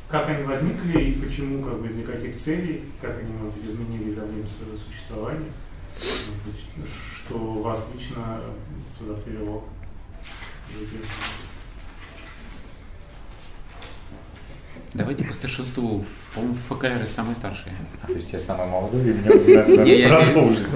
Как 0.09 0.29
они 0.29 0.43
возникли 0.43 1.01
и 1.01 1.21
почему, 1.21 1.63
как 1.63 1.81
бы, 1.81 1.89
для 1.89 2.03
каких 2.05 2.37
целей, 2.37 2.83
как 3.01 3.19
они, 3.19 3.31
может 3.33 3.55
быть, 3.55 3.65
изменились 3.65 4.15
за 4.15 4.25
время 4.25 4.47
своего 4.47 4.77
существования, 4.77 5.51
может 5.95 6.43
быть, 6.45 6.61
что 7.17 7.37
вас 7.37 7.87
лично 7.93 8.41
туда 8.97 9.15
привело. 9.15 9.65
Давайте 14.93 15.23
по 15.23 15.33
старшинству. 15.33 16.05
По-моему, 16.33 16.55
ФКР 16.69 17.07
самый 17.07 17.35
старший. 17.35 17.71
А, 18.01 18.07
то 18.07 18.13
есть 18.13 18.33
я 18.33 18.39
самый 18.39 18.67
молодой, 18.67 19.09
и 19.09 19.13
мне 19.13 20.07
надо 20.07 20.31
продолжить. 20.31 20.67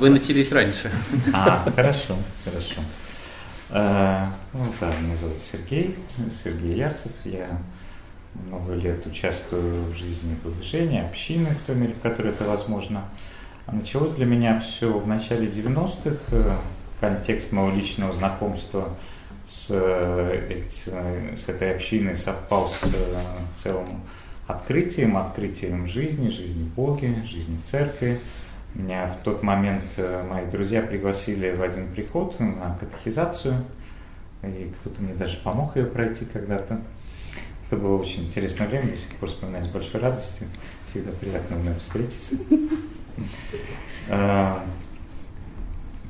Вы 0.00 0.10
начались 0.10 0.52
раньше. 0.52 0.90
А, 1.32 1.64
хорошо, 1.74 2.16
хорошо. 2.44 2.80
А, 3.70 4.34
ну 4.52 4.64
да, 4.80 4.92
меня 5.00 5.16
зовут 5.16 5.42
Сергей, 5.42 5.96
Сергей 6.32 6.76
Ярцев. 6.76 7.12
Я 7.24 7.60
много 8.46 8.74
лет 8.74 9.06
участвую 9.06 9.92
в 9.92 9.96
жизни 9.96 10.36
движения, 10.44 11.02
общины, 11.02 11.50
в 11.50 11.66
той 11.66 11.76
мере, 11.76 11.94
в 11.94 12.00
которой 12.00 12.28
это 12.28 12.44
возможно. 12.44 13.04
А 13.66 13.72
началось 13.72 14.12
для 14.12 14.26
меня 14.26 14.60
все 14.60 14.92
в 14.98 15.06
начале 15.06 15.46
90-х. 15.46 16.16
Э, 16.32 16.56
контекст 17.00 17.52
моего 17.52 17.74
личного 17.74 18.12
знакомства 18.12 18.90
с, 19.48 19.68
э, 19.70 21.36
с 21.36 21.48
этой 21.48 21.74
общиной 21.74 22.16
совпал 22.16 22.68
с 22.68 22.84
э, 22.84 22.88
целым 23.56 24.02
открытием, 24.46 25.16
открытием 25.16 25.86
жизни, 25.86 26.28
жизни 26.28 26.64
в 26.64 26.74
Боге, 26.74 27.22
жизни 27.26 27.58
в 27.58 27.64
церкви. 27.64 28.20
Меня 28.74 29.06
в 29.06 29.22
тот 29.22 29.42
момент 29.42 29.84
мои 30.28 30.46
друзья 30.46 30.82
пригласили 30.82 31.54
в 31.54 31.62
один 31.62 31.86
приход 31.94 32.40
на 32.40 32.76
катехизацию, 32.80 33.64
и 34.42 34.72
кто-то 34.80 35.00
мне 35.00 35.14
даже 35.14 35.36
помог 35.36 35.76
ее 35.76 35.86
пройти 35.86 36.24
когда-то. 36.24 36.80
Это 37.66 37.76
было 37.76 37.96
очень 37.96 38.24
интересное 38.24 38.66
время, 38.66 38.90
до 38.90 38.96
сих 38.96 39.14
пор 39.16 39.28
вспоминаю 39.28 39.64
с 39.64 39.68
большой 39.68 40.00
радостью. 40.00 40.48
Всегда 40.90 41.12
приятно 41.12 41.56
вновь 41.56 41.78
встретиться. 41.78 42.36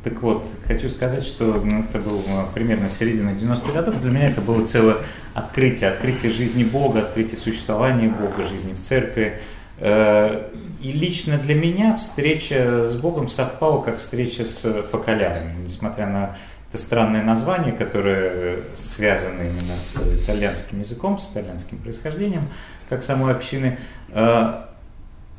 Так 0.04 0.20
вот, 0.20 0.46
хочу 0.66 0.90
сказать, 0.90 1.24
что 1.24 1.44
ну, 1.64 1.80
это 1.80 1.98
был 1.98 2.22
а, 2.28 2.50
примерно 2.52 2.90
середина 2.90 3.30
90-х 3.30 3.72
годов. 3.72 3.98
Для 4.02 4.10
меня 4.10 4.28
это 4.28 4.42
было 4.42 4.66
целое 4.66 4.98
открытие, 5.32 5.88
открытие 5.88 6.30
жизни 6.30 6.62
Бога, 6.62 7.00
открытие 7.00 7.38
существования 7.38 8.08
Бога, 8.08 8.46
жизни 8.46 8.74
в 8.74 8.82
церкви. 8.82 9.40
А, 9.78 10.52
и 10.82 10.92
лично 10.92 11.38
для 11.38 11.54
меня 11.54 11.96
встреча 11.96 12.86
с 12.86 12.94
Богом 12.96 13.30
совпала 13.30 13.80
как 13.80 13.96
встреча 13.96 14.44
с 14.44 14.84
фокалярами. 14.92 15.54
Несмотря 15.64 16.06
на 16.06 16.36
это 16.68 16.82
странное 16.82 17.22
название, 17.22 17.72
которое 17.72 18.58
связано 18.74 19.40
именно 19.40 19.78
с 19.78 19.96
итальянским 19.96 20.80
языком, 20.80 21.18
с 21.18 21.32
итальянским 21.32 21.78
происхождением, 21.78 22.50
как 22.90 23.02
самой 23.02 23.32
общины. 23.32 23.78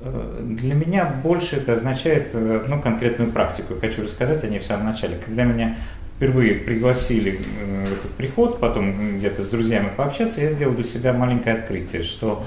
Э, 0.05 0.39
э, 0.39 0.43
для 0.43 0.75
меня 0.75 1.05
больше 1.23 1.57
это 1.57 1.73
означает 1.73 2.29
э, 2.33 2.65
ну, 2.67 2.81
конкретную 2.81 3.31
практику. 3.31 3.75
Хочу 3.79 4.03
рассказать 4.03 4.43
о 4.43 4.47
ней 4.47 4.59
в 4.59 4.65
самом 4.65 4.85
начале. 4.85 5.17
Когда 5.23 5.43
меня 5.43 5.75
впервые 6.15 6.55
пригласили 6.55 7.31
в 7.31 7.91
этот 7.91 8.11
приход, 8.11 8.59
потом 8.59 9.17
где-то 9.17 9.43
с 9.43 9.47
друзьями 9.47 9.89
пообщаться, 9.97 10.41
я 10.41 10.49
сделал 10.49 10.73
для 10.73 10.83
себя 10.83 11.11
маленькое 11.11 11.57
открытие, 11.57 12.03
что 12.03 12.45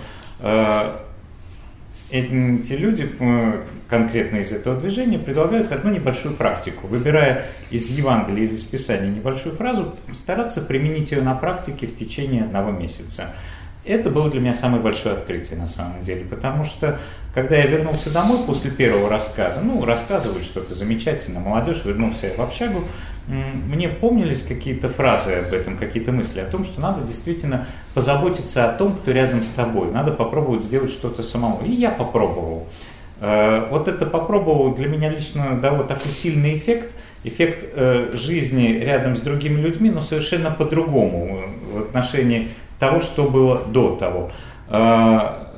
эти 2.10 2.72
люди 2.72 3.10
э, 3.20 3.62
конкретно 3.88 4.38
из 4.38 4.52
этого 4.52 4.78
движения 4.78 5.18
предлагают 5.18 5.70
одну 5.72 5.92
небольшую 5.92 6.34
практику. 6.34 6.86
Выбирая 6.86 7.44
из 7.70 7.88
Евангелия 7.90 8.44
или 8.44 8.54
из 8.54 8.64
Писания 8.64 9.10
небольшую 9.10 9.54
фразу, 9.54 9.94
стараться 10.14 10.62
применить 10.62 11.12
ее 11.12 11.20
на 11.20 11.34
практике 11.34 11.86
в 11.86 11.94
течение 11.94 12.44
одного 12.44 12.70
месяца. 12.70 13.34
Это 13.88 14.10
было 14.10 14.30
для 14.30 14.40
меня 14.40 14.54
самое 14.54 14.82
большое 14.82 15.16
открытие 15.16 15.58
на 15.58 15.68
самом 15.68 16.02
деле, 16.02 16.24
потому 16.24 16.64
что 16.64 16.98
когда 17.34 17.56
я 17.56 17.66
вернулся 17.66 18.10
домой 18.10 18.38
после 18.46 18.70
первого 18.70 19.08
рассказа, 19.08 19.60
ну, 19.62 19.84
рассказывают 19.84 20.44
что-то 20.44 20.74
замечательно, 20.74 21.40
молодежь, 21.40 21.84
вернулся 21.84 22.32
в 22.36 22.40
общагу, 22.40 22.84
мне 23.26 23.88
помнились 23.88 24.42
какие-то 24.42 24.88
фразы 24.88 25.34
об 25.34 25.52
этом, 25.52 25.76
какие-то 25.76 26.12
мысли 26.12 26.40
о 26.40 26.46
том, 26.46 26.64
что 26.64 26.80
надо 26.80 27.06
действительно 27.06 27.66
позаботиться 27.94 28.64
о 28.64 28.72
том, 28.72 28.94
кто 28.94 29.12
рядом 29.12 29.42
с 29.42 29.48
тобой, 29.48 29.90
надо 29.92 30.12
попробовать 30.12 30.64
сделать 30.64 30.90
что-то 30.90 31.22
самому. 31.22 31.60
И 31.64 31.70
я 31.70 31.90
попробовал. 31.90 32.66
Э, 33.20 33.68
вот 33.70 33.86
это 33.86 34.06
попробовал 34.06 34.74
для 34.74 34.88
меня 34.88 35.10
лично 35.10 35.60
дало 35.60 35.82
такой 35.82 36.10
сильный 36.10 36.56
эффект, 36.56 36.90
эффект 37.24 37.64
э, 37.74 38.12
жизни 38.14 38.78
рядом 38.80 39.14
с 39.14 39.20
другими 39.20 39.60
людьми, 39.60 39.90
но 39.90 40.00
совершенно 40.00 40.50
по-другому 40.50 41.40
в 41.74 41.80
отношении 41.80 42.48
того, 42.78 43.00
что 43.00 43.24
было 43.24 43.64
до 43.64 43.96
того. 43.96 44.30
Э, 44.68 45.48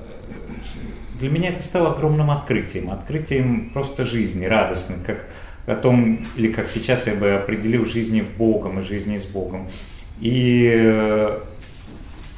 для 1.19 1.29
меня 1.29 1.51
это 1.51 1.63
стало 1.63 1.93
огромным 1.93 2.31
открытием, 2.31 2.91
открытием 2.91 3.71
просто 3.75 4.05
жизни, 4.05 4.47
радостным, 4.47 5.01
как 5.07 5.27
о 5.67 5.75
том, 5.75 6.27
или 6.37 6.51
как 6.51 6.69
сейчас 6.69 7.07
я 7.07 7.15
бы 7.15 7.33
определил 7.33 7.85
жизни 7.85 8.23
в 8.23 8.37
Богом 8.37 8.81
и 8.81 8.83
жизни 8.83 9.19
с 9.19 9.27
Богом. 9.27 9.69
И 10.21 10.71
э, 10.75 11.41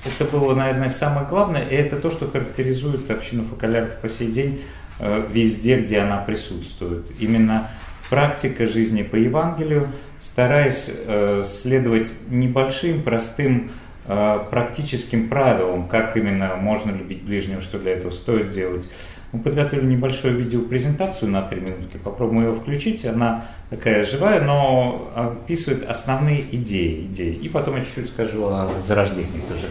это 0.05 0.25
было, 0.25 0.55
наверное, 0.55 0.89
самое 0.89 1.27
главное, 1.27 1.63
и 1.63 1.75
это 1.75 1.97
то, 1.97 2.11
что 2.11 2.29
характеризует 2.29 3.11
общину 3.11 3.45
фокаляров 3.45 3.97
по 4.01 4.09
сей 4.09 4.31
день 4.31 4.63
э, 4.99 5.27
везде, 5.33 5.81
где 5.81 6.01
она 6.01 6.19
присутствует. 6.19 7.13
Именно 7.21 7.71
практика 8.11 8.67
жизни 8.67 9.03
по 9.03 9.17
Евангелию, 9.17 9.89
стараясь 10.21 10.91
э, 11.07 11.45
следовать 11.47 12.13
небольшим, 12.29 13.03
простым 13.03 13.71
практическим 14.05 15.29
правилам, 15.29 15.87
как 15.89 16.17
именно 16.17 16.57
можно 16.57 16.91
любить 16.91 17.23
ближнего, 17.23 17.61
что 17.61 17.79
для 17.79 17.93
этого 17.93 18.11
стоит 18.11 18.51
делать. 18.51 18.89
Мы 19.33 19.39
подготовили 19.39 19.87
небольшую 19.87 20.37
видеопрезентацию 20.37 21.31
на 21.31 21.43
три 21.43 21.61
минутки, 21.61 21.97
попробуем 21.97 22.49
ее 22.49 22.55
включить. 22.55 23.07
Она 23.07 23.47
такая 23.71 24.05
живая, 24.05 24.43
но 24.43 25.11
описывает 25.15 25.89
основные 25.89 26.41
идеи. 26.41 27.07
идеи. 27.07 27.35
И 27.37 27.49
потом 27.49 27.77
я 27.77 27.85
чуть-чуть 27.85 28.09
скажу 28.09 28.45
о 28.47 28.69
зарождении 28.83 29.41
тоже 29.49 29.67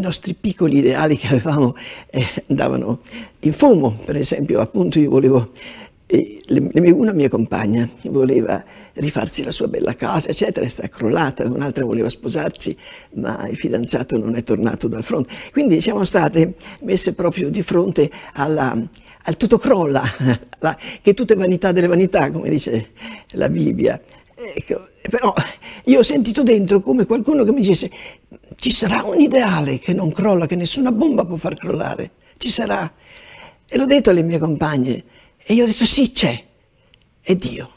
nostri 0.00 0.34
piccoli 0.34 0.78
ideali 0.78 1.16
che 1.16 1.28
avevamo 1.28 1.76
eh, 2.10 2.26
andavano 2.48 3.00
in 3.40 3.52
fumo. 3.52 3.98
Per 4.04 4.16
esempio, 4.16 4.60
appunto, 4.60 4.98
io 4.98 5.10
volevo 5.10 5.52
e 6.12 6.40
una 6.90 7.12
mia 7.12 7.28
compagna 7.28 7.88
voleva 8.06 8.64
rifarsi 8.94 9.44
la 9.44 9.52
sua 9.52 9.68
bella 9.68 9.94
casa, 9.94 10.30
eccetera, 10.30 10.66
è 10.66 10.88
crollata, 10.88 11.44
un'altra 11.44 11.84
voleva 11.84 12.08
sposarsi, 12.08 12.76
ma 13.14 13.46
il 13.48 13.56
fidanzato 13.56 14.18
non 14.18 14.34
è 14.34 14.42
tornato 14.42 14.88
dal 14.88 15.04
fronte. 15.04 15.32
Quindi 15.52 15.80
siamo 15.80 16.04
state 16.04 16.54
messe 16.80 17.14
proprio 17.14 17.48
di 17.48 17.62
fronte 17.62 18.10
alla, 18.32 18.76
al 19.22 19.36
tutto 19.36 19.56
crolla, 19.58 20.02
la, 20.58 20.76
che 21.00 21.14
tutto 21.14 21.34
è 21.34 21.36
vanità 21.36 21.70
delle 21.70 21.86
vanità, 21.86 22.28
come 22.32 22.50
dice 22.50 22.88
la 23.30 23.48
Bibbia. 23.48 24.00
Ecco, 24.34 24.88
però 25.08 25.32
io 25.84 25.98
ho 25.98 26.02
sentito 26.02 26.42
dentro 26.42 26.80
come 26.80 27.06
qualcuno 27.06 27.44
che 27.44 27.52
mi 27.52 27.60
dicesse 27.60 27.90
ci 28.60 28.70
sarà 28.70 29.02
un 29.04 29.18
ideale 29.18 29.78
che 29.78 29.94
non 29.94 30.12
crolla, 30.12 30.46
che 30.46 30.54
nessuna 30.54 30.92
bomba 30.92 31.24
può 31.24 31.36
far 31.36 31.56
crollare, 31.56 32.10
ci 32.36 32.50
sarà. 32.50 32.92
E 33.66 33.76
l'ho 33.78 33.86
detto 33.86 34.10
alle 34.10 34.22
mie 34.22 34.38
compagne 34.38 35.04
e 35.42 35.54
io 35.54 35.64
ho 35.64 35.66
detto 35.66 35.86
sì 35.86 36.12
c'è, 36.12 36.44
è 37.22 37.34
Dio. 37.34 37.70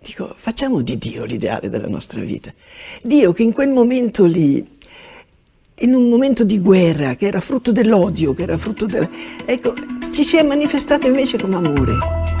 Dico 0.00 0.34
facciamo 0.36 0.82
di 0.82 0.98
Dio 0.98 1.24
l'ideale 1.24 1.68
della 1.68 1.86
nostra 1.86 2.20
vita. 2.20 2.52
Dio 3.02 3.32
che 3.32 3.44
in 3.44 3.52
quel 3.52 3.68
momento 3.68 4.24
lì, 4.24 4.78
in 5.76 5.94
un 5.94 6.08
momento 6.08 6.42
di 6.42 6.58
guerra, 6.58 7.14
che 7.14 7.26
era 7.26 7.40
frutto 7.40 7.70
dell'odio, 7.70 8.34
che 8.34 8.42
era 8.42 8.58
frutto 8.58 8.86
del... 8.86 9.08
Ecco, 9.44 9.74
ci 10.10 10.24
si 10.24 10.36
è 10.36 10.42
manifestato 10.42 11.06
invece 11.06 11.38
come 11.38 11.54
amore. 11.54 12.31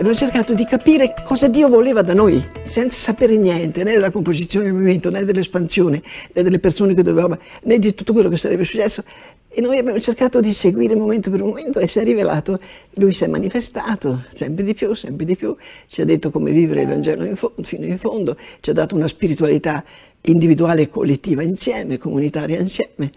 Abbiamo 0.00 0.16
cercato 0.16 0.54
di 0.54 0.64
capire 0.64 1.14
cosa 1.24 1.46
Dio 1.46 1.68
voleva 1.68 2.00
da 2.00 2.14
noi, 2.14 2.42
senza 2.64 2.98
sapere 2.98 3.36
niente, 3.36 3.84
né 3.84 3.92
della 3.92 4.10
composizione 4.10 4.64
del 4.64 4.72
movimento, 4.72 5.10
né 5.10 5.26
dell'espansione, 5.26 6.02
né 6.32 6.42
delle 6.42 6.58
persone 6.58 6.94
che 6.94 7.02
dovevamo, 7.02 7.36
né 7.64 7.78
di 7.78 7.94
tutto 7.94 8.14
quello 8.14 8.30
che 8.30 8.38
sarebbe 8.38 8.64
successo. 8.64 9.04
E 9.50 9.60
noi 9.60 9.76
abbiamo 9.76 10.00
cercato 10.00 10.40
di 10.40 10.52
seguire 10.52 10.94
momento 10.94 11.30
per 11.30 11.42
momento 11.42 11.80
e 11.80 11.86
si 11.86 11.98
è 11.98 12.02
rivelato, 12.02 12.58
lui 12.94 13.12
si 13.12 13.24
è 13.24 13.26
manifestato 13.26 14.24
sempre 14.28 14.64
di 14.64 14.72
più, 14.72 14.94
sempre 14.94 15.26
di 15.26 15.36
più, 15.36 15.54
ci 15.86 16.00
ha 16.00 16.06
detto 16.06 16.30
come 16.30 16.50
vivere 16.50 16.80
il 16.80 16.88
Vangelo 16.88 17.24
in 17.24 17.36
fondo, 17.36 17.62
fino 17.62 17.84
in 17.84 17.98
fondo, 17.98 18.38
ci 18.60 18.70
ha 18.70 18.72
dato 18.72 18.94
una 18.94 19.06
spiritualità 19.06 19.84
individuale 20.22 20.82
e 20.82 20.88
collettiva 20.88 21.42
insieme, 21.42 21.98
comunitaria 21.98 22.58
insieme 22.58 23.12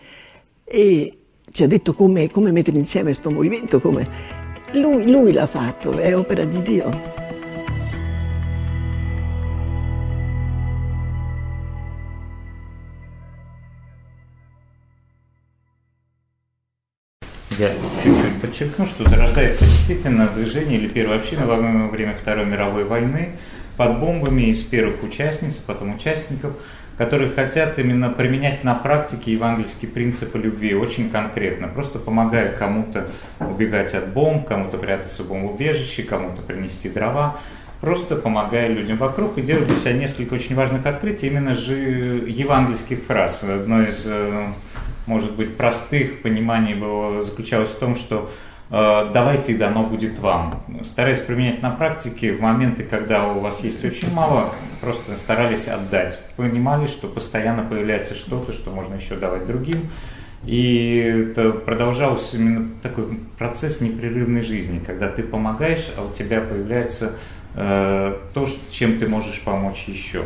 e 0.66 1.18
ci 1.50 1.64
ha 1.64 1.68
detto 1.68 1.94
come, 1.94 2.30
come 2.30 2.52
mettere 2.52 2.78
insieme 2.78 3.06
questo 3.06 3.30
movimento, 3.30 3.80
come 3.80 4.43
lui, 4.74 5.10
lui 5.10 5.32
l'ha 5.32 5.48
fatto, 5.48 5.98
è 5.98 6.16
opera 6.16 6.44
di 6.46 6.62
Dio. 6.62 6.92
Я 17.60 17.70
чуть-чуть 18.04 18.42
подчеркну, 18.42 18.88
что 18.88 19.08
зарождается 19.08 19.66
действительно 19.66 20.28
движение 20.28 20.80
или 20.80 20.88
первая 20.88 21.20
община 21.20 21.46
во 21.46 21.56
время 21.88 22.14
Второй 22.14 22.46
мировой 22.46 22.84
войны 22.84 23.34
под 23.78 24.00
бомбами 24.00 24.50
из 24.50 24.64
первых 24.64 25.04
участниц, 25.04 25.58
потом 25.58 25.96
участников– 25.96 26.54
которые 26.98 27.32
хотят 27.32 27.80
именно 27.80 28.10
применять 28.10 28.64
на 28.64 28.76
практике 28.76 29.34
евангельские 29.34 29.90
принципы 29.90 30.38
любви 30.38 30.76
очень 30.76 31.10
конкретно, 31.10 31.68
просто 31.68 32.00
помогая 32.00 32.52
кому-то 32.52 33.08
убегать 33.40 33.94
от 33.94 34.10
бомб, 34.10 34.48
кому-то 34.48 34.78
прятаться 34.78 35.24
в 35.24 35.30
бомбоубежище, 35.30 36.04
кому-то 36.04 36.42
принести 36.42 36.90
дрова, 36.90 37.38
просто 37.82 38.16
помогая 38.16 38.68
людям 38.68 38.98
вокруг 38.98 39.38
и 39.38 39.42
делая 39.42 39.66
для 39.66 39.76
себя 39.76 39.94
несколько 39.94 40.36
очень 40.36 40.56
важных 40.56 40.86
открытий, 40.86 41.28
именно 41.28 41.56
же 41.56 41.74
евангельских 41.74 43.00
фраз. 43.04 43.44
Одно 43.44 43.84
из, 43.84 44.06
э, 44.06 44.48
может 45.08 45.34
быть, 45.34 45.58
простых 45.58 46.22
пониманий 46.22 46.76
было, 46.76 47.24
заключалось 47.24 47.70
в 47.70 47.80
том, 47.80 47.96
что 47.96 48.32
давайте 48.74 49.52
и 49.52 49.56
дано 49.56 49.84
будет 49.84 50.18
вам. 50.18 50.64
Стараясь 50.84 51.20
применять 51.20 51.62
на 51.62 51.70
практике 51.70 52.34
в 52.34 52.42
моменты, 52.42 52.82
когда 52.84 53.28
у 53.28 53.40
вас 53.40 53.64
есть 53.64 53.86
очень 53.86 54.12
мало, 54.12 54.50
просто 54.82 55.16
старались 55.16 55.68
отдать. 55.68 56.20
Понимали, 56.38 56.88
что 56.88 57.08
постоянно 57.08 57.62
появляется 57.64 58.16
что-то, 58.16 58.52
что 58.52 58.72
можно 58.72 58.96
еще 58.96 59.16
давать 59.16 59.46
другим. 59.46 59.78
И 60.44 61.30
это 61.32 61.52
продолжался 61.52 62.38
именно 62.38 62.68
такой 62.82 63.06
процесс 63.38 63.80
непрерывной 63.80 64.42
жизни, 64.42 64.82
когда 64.86 65.08
ты 65.08 65.22
помогаешь, 65.22 65.92
а 65.96 66.04
у 66.04 66.12
тебя 66.12 66.42
появляется 66.42 67.14
э, 67.56 68.18
то, 68.34 68.50
чем 68.72 68.98
ты 68.98 69.08
можешь 69.08 69.40
помочь 69.42 69.86
еще. 69.88 70.24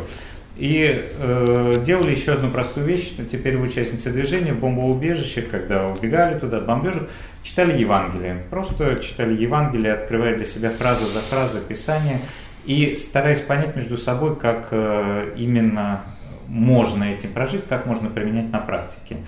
И 0.56 1.04
э, 1.20 1.82
делали 1.86 2.16
еще 2.16 2.32
одну 2.32 2.50
простую 2.50 2.84
вещь. 2.84 3.12
Теперь 3.30 3.56
участницы 3.56 4.10
движения 4.10 4.52
в 4.52 4.58
бомбоубежище, 4.58 5.42
когда 5.42 5.86
убегали 5.86 6.36
туда 6.36 6.58
от 6.58 6.66
бомбежек, 6.66 7.08
читали 7.42 7.78
Евангелие. 7.78 8.44
Просто 8.50 8.96
читали 8.96 9.40
Евангелие, 9.40 9.92
открывая 9.92 10.36
для 10.36 10.46
себя 10.46 10.70
фразу 10.70 11.06
за 11.06 11.20
фразой 11.20 11.62
Писание 11.62 12.20
и 12.64 12.96
стараясь 12.96 13.40
понять 13.40 13.76
между 13.76 13.96
собой, 13.96 14.36
как 14.36 14.68
э, 14.70 15.34
именно 15.36 16.02
можно 16.46 17.04
этим 17.04 17.32
прожить, 17.32 17.66
как 17.68 17.86
можно 17.86 18.10
применять 18.10 18.50
на 18.50 18.58
практике. 18.58 19.18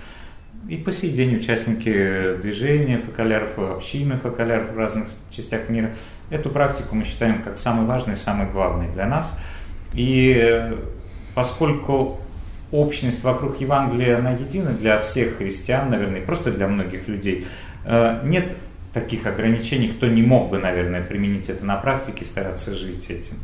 И 0.69 0.77
по 0.77 0.91
сей 0.91 1.11
день 1.11 1.35
участники 1.35 2.35
движения 2.41 2.99
фокаляров, 2.99 3.57
общины 3.57 4.17
фокаляров 4.17 4.71
в 4.71 4.77
разных 4.77 5.09
частях 5.31 5.69
мира 5.69 5.91
эту 6.29 6.49
практику 6.49 6.95
мы 6.95 7.03
считаем 7.03 7.41
как 7.43 7.59
самой 7.59 7.85
важной, 7.85 8.15
самой 8.15 8.47
главной 8.49 8.87
для 8.89 9.05
нас. 9.05 9.37
И 9.93 10.71
поскольку 11.35 12.19
общность 12.71 13.23
вокруг 13.23 13.59
Евангелия, 13.59 14.17
она 14.17 14.31
едина 14.31 14.71
для 14.71 14.99
всех 15.01 15.37
христиан, 15.37 15.89
наверное, 15.89 16.21
просто 16.21 16.51
для 16.51 16.67
многих 16.67 17.07
людей. 17.07 17.45
Э, 17.85 18.21
нет 18.23 18.53
таких 18.93 19.25
ограничений, 19.25 19.87
кто 19.87 20.07
не 20.07 20.21
мог 20.21 20.49
бы, 20.49 20.57
наверное, 20.57 21.01
применить 21.01 21.49
это 21.49 21.65
на 21.65 21.77
практике, 21.77 22.25
стараться 22.25 22.75
жить 22.75 23.09
этим. 23.09 23.35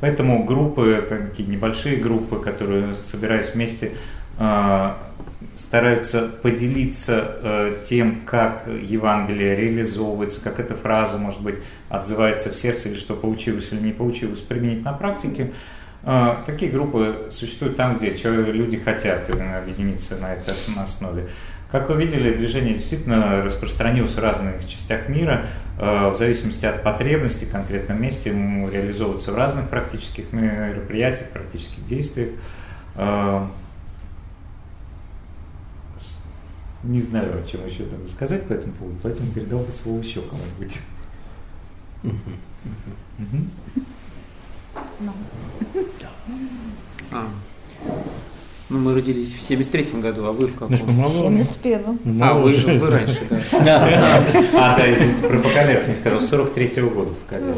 Поэтому 0.00 0.44
группы, 0.44 1.04
такие 1.08 1.48
небольшие 1.48 1.96
группы, 1.96 2.36
которые, 2.36 2.94
собираясь 2.94 3.54
вместе, 3.54 3.92
э, 4.38 4.92
стараются 5.56 6.28
поделиться 6.42 7.36
э, 7.42 7.82
тем, 7.86 8.22
как 8.26 8.66
Евангелие 8.66 9.56
реализовывается, 9.56 10.42
как 10.42 10.60
эта 10.60 10.74
фраза, 10.74 11.18
может 11.18 11.40
быть, 11.40 11.56
отзывается 11.88 12.50
в 12.50 12.54
сердце, 12.54 12.90
или 12.90 12.98
что 12.98 13.14
получилось 13.14 13.68
или 13.72 13.80
не 13.80 13.92
получилось 13.92 14.40
применить 14.40 14.84
на 14.84 14.92
практике. 14.92 15.52
Такие 16.46 16.72
группы 16.72 17.26
существуют 17.30 17.76
там, 17.76 17.98
где 17.98 18.08
люди 18.10 18.78
хотят 18.78 19.28
объединиться 19.28 20.16
на 20.16 20.32
этой 20.32 20.54
основе. 20.82 21.28
Как 21.70 21.88
вы 21.88 21.96
видели, 21.96 22.36
движение 22.36 22.74
действительно 22.74 23.42
распространилось 23.42 24.14
в 24.14 24.18
разных 24.18 24.66
частях 24.66 25.08
мира, 25.08 25.46
э, 25.78 26.08
в 26.08 26.16
зависимости 26.16 26.66
от 26.66 26.82
потребностей 26.82 27.46
в 27.46 27.50
конкретном 27.52 28.02
месте, 28.02 28.30
реализовывается 28.30 29.32
в 29.32 29.36
разных 29.36 29.68
практических 29.68 30.32
мероприятиях, 30.32 31.30
практических 31.30 31.84
действиях. 31.86 32.30
Не 36.82 37.02
знаю, 37.02 37.44
о 37.44 37.46
чем 37.46 37.66
еще 37.66 37.84
надо 37.84 38.08
сказать 38.08 38.46
по 38.46 38.54
этому 38.54 38.72
поводу, 38.72 38.96
поэтому 39.02 39.30
передал 39.32 39.60
бы 39.60 39.70
слово 39.70 40.00
еще 40.00 40.22
кому-нибудь. 40.22 40.80
А. 47.12 47.28
Ну, 48.70 48.78
мы 48.78 48.94
родились 48.94 49.32
в 49.32 49.42
73 49.42 50.00
году, 50.00 50.24
а 50.26 50.32
вы 50.32 50.46
в 50.46 50.54
каком? 50.54 50.76
В 50.76 51.10
71 51.10 52.22
А, 52.22 52.34
вы, 52.34 52.52
вы 52.52 52.90
раньше, 52.90 53.20
да. 53.64 54.24
А, 54.54 54.76
да, 54.76 54.92
извините, 54.92 55.26
про 55.26 55.38
Покалев 55.40 55.88
не 55.88 55.94
сказал, 55.94 56.20
43-го 56.20 56.88
года 56.90 57.10
Покалев. 57.10 57.56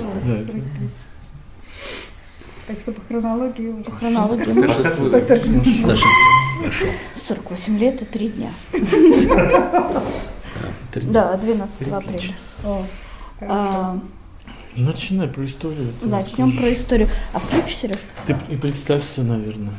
Так 2.66 2.78
что 2.80 2.92
по 2.92 3.00
хронологии... 3.02 3.82
По 3.82 3.90
хронологии. 3.92 4.44
По 4.44 4.52
старшинству. 4.52 5.10
По 5.10 5.20
старшинству. 5.20 5.82
Хорошо. 5.82 6.86
48 7.28 7.78
лет 7.78 8.00
и 8.00 8.04
3 8.06 8.28
дня. 8.30 8.50
Да, 10.94 11.36
12 11.36 11.88
апреля. 11.88 12.34
А, 13.40 13.98
Начинай 14.76 15.28
про 15.28 15.44
историю. 15.44 15.88
Начнем 16.02 16.56
про 16.56 16.72
историю. 16.72 17.08
А 17.34 17.38
включишь, 17.38 17.76
Сереж? 17.76 17.98
Ты 18.26 18.34
и 18.48 18.56
представься, 18.56 19.22
наверное, 19.22 19.74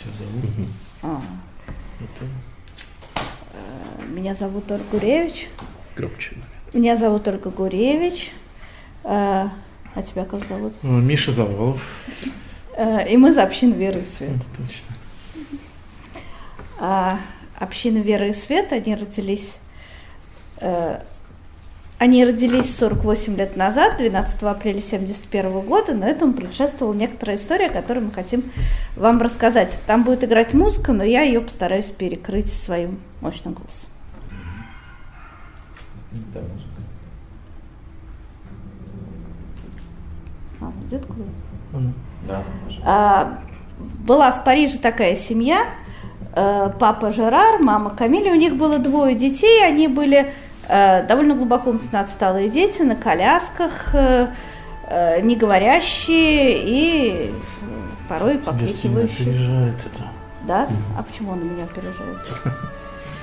тебя 0.00 0.12
зовут. 0.18 0.68
А. 1.02 1.22
Э, 3.52 4.04
меня 4.08 4.34
зовут 4.34 4.70
Ольга 4.70 4.84
Гуревич. 4.92 5.48
Громче. 5.96 6.36
Меня 6.72 6.96
зовут 6.96 7.28
Ольга 7.28 7.50
Гуревич. 7.50 8.32
Э, 9.04 9.48
а 9.94 10.02
тебя 10.02 10.24
как 10.24 10.46
зовут? 10.46 10.82
Миша 10.82 11.32
Завалов. 11.32 11.82
Э, 12.76 13.08
и 13.08 13.16
мы 13.16 13.32
за 13.32 13.42
общину 13.42 13.74
веры 13.74 14.00
и 14.00 14.04
свет. 14.04 14.30
Точно 14.56 14.94
а, 16.80 17.18
общины 17.56 17.98
веры 17.98 18.30
и 18.30 18.32
света, 18.32 18.76
они 18.76 18.94
родились, 18.94 19.58
э, 20.56 21.00
они 22.00 22.24
родились 22.24 22.74
48 22.78 23.36
лет 23.36 23.56
назад, 23.56 23.98
12 23.98 24.42
апреля 24.44 24.78
1971 24.78 25.60
года, 25.60 25.92
но 25.92 26.06
этому 26.06 26.32
предшествовала 26.32 26.94
некоторая 26.94 27.36
история, 27.36 27.68
которую 27.68 28.06
мы 28.06 28.12
хотим 28.12 28.42
вам 28.96 29.20
рассказать. 29.20 29.78
Там 29.86 30.02
будет 30.02 30.24
играть 30.24 30.54
музыка, 30.54 30.94
но 30.94 31.04
я 31.04 31.20
ее 31.20 31.42
постараюсь 31.42 31.84
перекрыть 31.84 32.50
своим 32.50 33.00
мощным 33.20 33.52
голосом. 33.52 33.90
Да, 36.32 36.40
музыка. 36.40 36.80
А, 40.62 40.72
идет 40.88 41.04
куда-то? 41.04 41.92
Да. 42.26 42.42
А, 42.82 43.38
была 44.06 44.32
в 44.32 44.42
Париже 44.42 44.78
такая 44.78 45.14
семья, 45.16 45.66
Э, 46.32 46.70
папа 46.78 47.10
Жерар, 47.10 47.60
мама 47.60 47.90
Камиля, 47.90 48.32
у 48.32 48.36
них 48.36 48.56
было 48.56 48.78
двое 48.78 49.14
детей, 49.16 49.66
они 49.66 49.88
были 49.88 50.32
довольно 50.68 51.34
глубоко 51.34 51.74
отсталые 51.92 52.48
дети, 52.48 52.82
на 52.82 52.96
колясках, 52.96 53.94
э, 53.94 55.20
не 55.22 55.36
говорящие 55.36 56.62
и 56.62 57.34
порой 58.08 58.38
покрикивающие. 58.38 59.68
это. 59.68 60.04
Да? 60.42 60.68
А 60.98 61.02
почему 61.02 61.32
он 61.32 61.40
на 61.40 61.44
меня 61.44 61.64
опережает? 61.64 62.18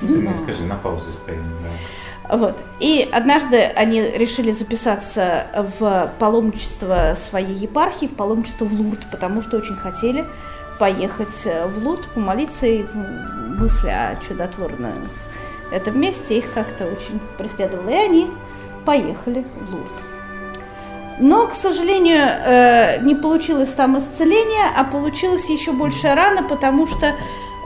Не 0.00 0.34
скажи, 0.34 0.62
на 0.62 0.76
паузе 0.76 1.10
стоим, 1.10 1.42
да. 1.62 2.36
Вот. 2.36 2.56
И 2.78 3.08
однажды 3.10 3.62
они 3.62 4.02
решили 4.02 4.52
записаться 4.52 5.46
в 5.78 6.12
паломничество 6.18 7.14
своей 7.16 7.54
епархии, 7.54 8.06
в 8.06 8.14
паломничество 8.14 8.64
в 8.64 8.72
Лурд, 8.72 9.00
потому 9.10 9.42
что 9.42 9.56
очень 9.56 9.76
хотели 9.76 10.24
поехать 10.78 11.42
э, 11.46 11.66
в 11.66 11.84
Лурд, 11.84 12.06
помолиться, 12.14 12.66
и 12.66 12.84
мысли 13.58 13.88
о 13.88 14.16
чудотворном 14.16 15.10
этом 15.72 16.00
месте 16.00 16.38
их 16.38 16.52
как-то 16.52 16.86
очень 16.86 17.20
преследовало. 17.36 17.88
И 17.90 17.94
они 17.94 18.30
поехали 18.84 19.44
в 19.60 19.74
Лурд. 19.74 19.92
Но, 21.20 21.48
к 21.48 21.54
сожалению, 21.54 22.26
э, 22.26 23.00
не 23.02 23.14
получилось 23.14 23.70
там 23.70 23.98
исцеления, 23.98 24.70
а 24.74 24.84
получилось 24.84 25.48
еще 25.50 25.72
больше 25.72 26.14
рано, 26.14 26.42
потому 26.42 26.86
что... 26.86 27.14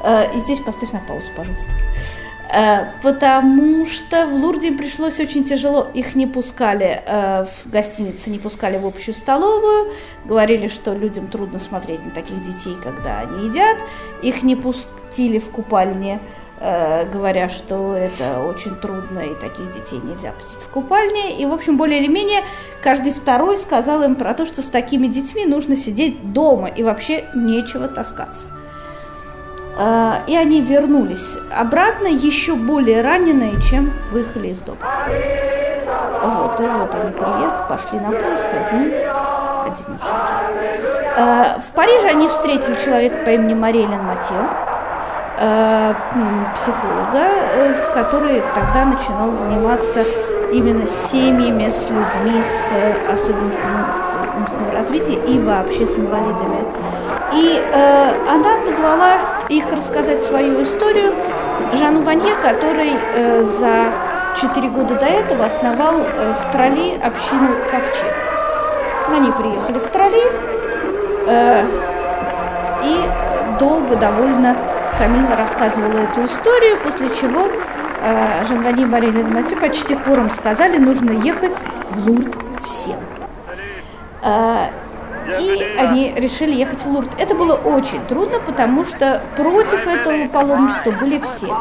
Э, 0.03 0.35
и 0.35 0.38
здесь 0.41 0.59
поставь 0.61 0.93
на 0.93 1.01
паузу, 1.01 1.27
пожалуйста. 1.37 1.71
Э, 2.51 2.87
потому 3.03 3.85
что 3.87 4.27
в 4.27 4.35
Лурде 4.35 4.69
им 4.69 4.79
пришлось 4.79 5.21
очень 5.21 5.45
тяжело, 5.45 5.87
их 5.93 6.15
не 6.15 6.27
пускали 6.27 7.03
в 7.07 7.71
гостинице, 7.71 8.31
не 8.31 8.38
пускали 8.38 8.79
в 8.79 8.87
общую 8.87 9.15
столовую, 9.15 9.93
говорили, 10.25 10.69
что 10.69 10.95
людям 10.95 11.27
трудно 11.27 11.59
смотреть 11.59 12.03
на 12.05 12.11
таких 12.11 12.43
детей, 12.45 12.75
когда 12.83 13.21
они 13.21 13.49
едят, 13.49 13.77
их 14.23 14.43
не 14.43 14.57
пустили 14.57 15.38
в 15.38 15.51
купальне, 15.51 16.21
говоря, 17.12 17.51
что 17.51 17.94
это 17.96 18.40
очень 18.40 18.77
трудно 18.77 19.18
и 19.18 19.35
таких 19.35 19.72
детей 19.72 20.01
нельзя 20.03 20.33
пустить 20.33 20.62
в 20.62 20.68
купальне. 20.68 21.40
И, 21.40 21.46
в 21.46 21.53
общем, 21.53 21.77
более 21.77 22.01
или 22.01 22.07
менее 22.07 22.42
каждый 22.83 23.12
второй 23.12 23.59
сказал 23.59 24.03
им 24.03 24.14
про 24.14 24.33
то, 24.35 24.46
что 24.46 24.62
с 24.62 24.66
такими 24.66 25.09
детьми 25.09 25.44
нужно 25.44 25.75
сидеть 25.77 26.33
дома 26.33 26.68
и 26.68 26.83
вообще 26.83 27.25
нечего 27.35 27.88
таскаться. 27.88 28.46
А, 29.77 30.22
и 30.27 30.37
они 30.37 30.61
вернулись 30.61 31.37
обратно 31.51 32.07
еще 32.07 32.55
более 32.55 33.03
раненые, 33.03 33.61
чем 33.62 33.90
выехали 34.11 34.48
из 34.48 34.59
дома. 34.59 34.79
Вот, 36.22 36.61
и 36.61 36.64
вот 36.64 36.94
они 36.94 37.12
приехали, 37.12 37.68
пошли 37.68 37.98
на 37.98 38.11
поезд, 38.11 38.46
одинешеньки. 39.64 40.03
А, 41.16 41.59
в 41.59 41.75
Париже 41.75 42.09
они 42.09 42.29
встретили 42.29 42.77
человека 42.77 43.18
по 43.25 43.31
имени 43.31 43.55
Марелин 43.55 44.03
Матео, 44.03 44.35
а, 44.37 44.82
психолога, 46.55 47.25
э, 47.25 47.75
который 47.95 48.42
тогда 48.55 48.85
начинал 48.85 49.33
заниматься 49.33 50.05
именно 50.53 50.87
семьями, 50.87 51.71
с 51.71 51.88
людьми 51.88 52.42
с 52.42 52.73
э, 52.73 53.12
особенностями 53.12 53.85
умственного 54.38 54.73
развития 54.75 55.14
и 55.14 55.38
вообще 55.38 55.87
с 55.87 55.99
инвалидами. 55.99 56.64
И 57.33 57.61
э, 57.61 58.11
она 58.29 58.59
позвала 58.66 59.16
их 59.49 59.64
рассказать 59.73 60.23
свою 60.23 60.62
историю 60.62 61.14
Жану 61.75 62.03
Ванье, 62.03 62.35
который 62.42 62.92
э, 63.14 63.45
за 63.45 63.87
четыре 64.38 64.68
года 64.68 64.95
до 64.97 65.07
этого 65.07 65.47
основал 65.47 65.95
э, 66.01 66.35
в 66.35 66.53
Тролли 66.53 67.01
общину 67.03 67.49
Ковчег. 67.71 68.14
Они 69.11 69.31
приехали 69.33 69.79
в 69.79 69.87
Тролли, 69.88 70.23
э, 71.27 71.64
и 72.85 72.97
долго 73.59 73.97
довольно 73.97 74.57
Камила 75.03 75.35
рассказывала 75.35 75.99
эту 75.99 76.27
историю, 76.27 76.79
после 76.81 77.09
чего 77.09 77.49
э, 78.03 78.45
Жан 78.49 78.62
Ванье 78.62 78.85
и 78.85 78.87
Мария 78.87 79.11
Ледмати 79.11 79.57
почти 79.57 79.97
хором 79.97 80.31
сказали, 80.31 80.79
нужно 80.79 81.11
ехать 81.11 81.57
в 81.91 82.07
Лурд 82.07 82.33
всем. 82.62 83.01
И 85.41 85.77
они 85.79 86.13
решили 86.17 86.55
ехать 86.55 86.83
в 86.83 86.87
Лурд. 86.87 87.11
Это 87.19 87.35
было 87.35 87.55
очень 87.55 88.01
трудно, 88.07 88.39
потому 88.41 88.85
что 88.85 89.23
против 89.37 89.87
этого 89.87 90.29
паломничества 90.29 90.91
были 90.93 91.19
все. 91.21 91.55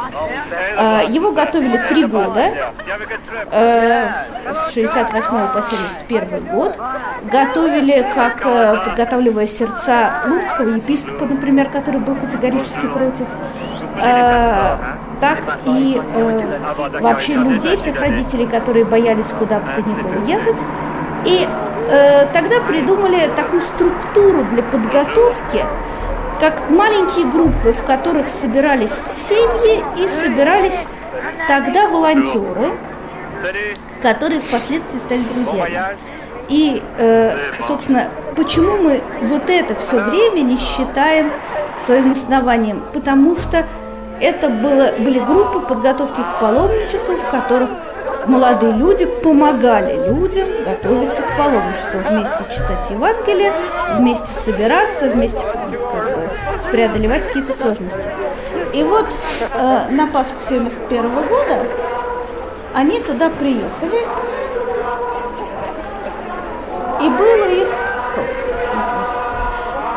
А, 0.78 1.04
его 1.04 1.32
готовили 1.32 1.78
три 1.89 2.06
года, 2.06 2.52
э, 3.52 4.10
с 4.54 4.74
68 4.74 5.47
по 5.54 5.62
71 5.62 6.45
год. 6.52 6.78
Готовили, 7.32 8.06
как 8.15 8.41
э, 8.45 8.78
подготавливая 8.86 9.47
сердца 9.47 10.12
лурдского 10.28 10.69
епископа, 10.69 11.26
например, 11.26 11.69
который 11.69 12.00
был 12.00 12.15
категорически 12.15 12.88
против 12.88 13.28
э, 14.02 14.78
так 15.19 15.60
и 15.65 16.02
э, 16.15 16.60
вообще 17.00 17.36
людей, 17.36 17.78
всех 17.78 18.00
родителей, 18.02 18.47
которые 18.47 18.86
боялись 18.86 19.28
куда 19.38 19.60
бы 19.60 19.67
то 19.76 19.82
ни 19.82 19.93
было 19.93 20.26
ехать. 20.26 20.60
И 21.26 21.47
тогда 22.34 22.60
придумали 22.62 23.30
такую 23.36 23.62
структуру 23.62 24.44
для 24.46 24.63
подготовки, 24.63 25.65
как 26.39 26.70
маленькие 26.70 27.26
группы, 27.26 27.72
в 27.72 27.84
которых 27.86 28.28
собирались 28.28 29.02
семьи 29.30 29.84
и 29.98 30.08
собирались 30.08 30.88
тогда 31.48 31.88
волонтеры, 31.88 32.72
которые 34.02 34.41
впоследствии 34.41 35.00
стали 35.00 35.22
друзьями. 35.24 35.98
И, 36.50 36.82
э, 36.98 37.38
собственно, 37.65 38.10
почему 38.36 38.78
мы 38.78 39.02
вот 39.22 39.50
это 39.50 39.76
все 39.76 40.02
время 40.04 40.41
не 40.41 40.58
считаем 40.58 41.32
своим 41.86 42.12
основанием? 42.12 42.84
Потому 42.94 43.38
что 43.38 43.65
это 44.20 44.50
было, 44.50 44.91
были 45.00 45.20
группы 45.20 45.62
подготовки 45.62 46.20
к 46.20 46.39
паломничеству, 46.41 47.15
в 47.15 47.30
которых 47.30 47.70
молодые 48.27 48.73
люди 48.73 49.05
помогали 49.05 50.07
людям 50.07 50.47
готовиться 50.65 51.21
к 51.21 51.38
паломничеству, 51.38 51.99
вместе 52.10 52.45
читать 52.51 52.89
Евангелие, 52.89 53.53
вместе 53.97 54.27
собираться, 54.27 55.10
вместе 55.10 55.45
как 55.45 55.69
бы, 55.69 55.79
преодолевать 56.71 57.27
какие-то 57.27 57.53
сложности. 57.53 58.07
И 58.73 58.84
вот 58.84 59.07
э, 59.53 59.86
на 59.89 60.07
Пасху 60.07 60.38
71 60.47 61.27
года 61.27 61.65
они 62.73 62.99
туда 63.01 63.29
приехали, 63.29 63.99
и 67.01 67.10
было 67.10 67.45
их... 67.49 67.67
Стоп. 68.12 68.25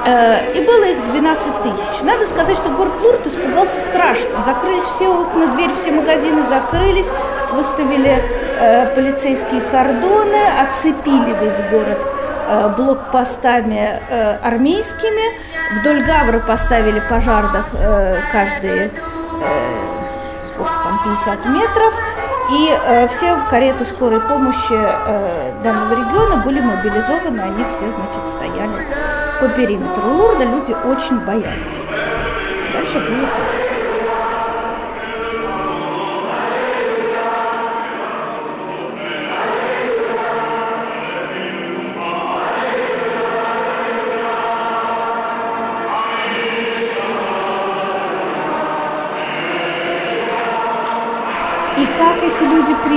Э, 0.06 0.52
и 0.52 0.60
было 0.64 0.84
их 0.84 1.04
12 1.04 1.62
тысяч. 1.62 2.02
Надо 2.02 2.26
сказать, 2.26 2.56
что 2.56 2.68
город 2.70 2.92
Лурд 3.02 3.26
испугался 3.26 3.80
страшно. 3.80 4.42
Закрылись 4.44 4.84
все 4.84 5.08
окна, 5.08 5.46
двери, 5.54 5.72
все 5.74 5.92
магазины 5.92 6.42
закрылись, 6.42 7.08
выставили 7.54 8.20
э, 8.58 8.94
полицейские 8.94 9.60
кордоны, 9.62 10.40
оцепили 10.60 11.34
весь 11.40 11.58
город 11.70 11.98
э, 12.48 12.74
блокпостами 12.76 14.00
э, 14.08 14.36
армейскими. 14.42 15.38
Вдоль 15.78 16.04
Гавры 16.04 16.40
поставили 16.40 17.00
пожардах 17.08 17.74
э, 17.74 18.20
каждые 18.30 18.90
э, 18.90 19.94
сколько 20.52 20.72
там, 20.84 21.00
50 21.04 21.46
метров. 21.46 21.94
И 22.50 22.68
э, 22.70 23.08
все 23.08 23.38
кареты 23.48 23.84
скорой 23.84 24.20
помощи 24.20 24.74
э, 24.74 25.52
данного 25.62 25.92
региона 25.92 26.42
были 26.44 26.60
мобилизованы, 26.60 27.40
они 27.40 27.64
все, 27.70 27.90
значит, 27.90 28.28
стояли 28.28 28.86
по 29.40 29.48
периметру 29.48 30.10
Лурда, 30.10 30.44
люди 30.44 30.76
очень 30.84 31.18
боялись. 31.20 31.86
Дальше 32.72 32.98
было 32.98 33.22
так. 33.22 33.63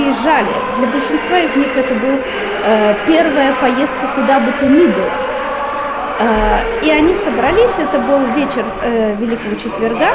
Люди 0.08 0.14
приезжали. 0.14 0.48
Для 0.78 0.88
большинства 0.88 1.38
из 1.38 1.54
них 1.56 1.76
это 1.76 1.94
была 1.94 2.18
э, 2.64 2.94
первая 3.06 3.54
поездка 3.54 4.08
куда 4.14 4.40
бы 4.40 4.52
то 4.52 4.66
ни 4.66 4.86
было. 4.86 5.10
Э, 6.20 6.82
и 6.82 6.90
они 6.90 7.14
собрались, 7.14 7.78
это 7.78 7.98
был 7.98 8.26
вечер 8.34 8.64
э, 8.82 9.14
Великого 9.16 9.54
Четверга. 9.56 10.10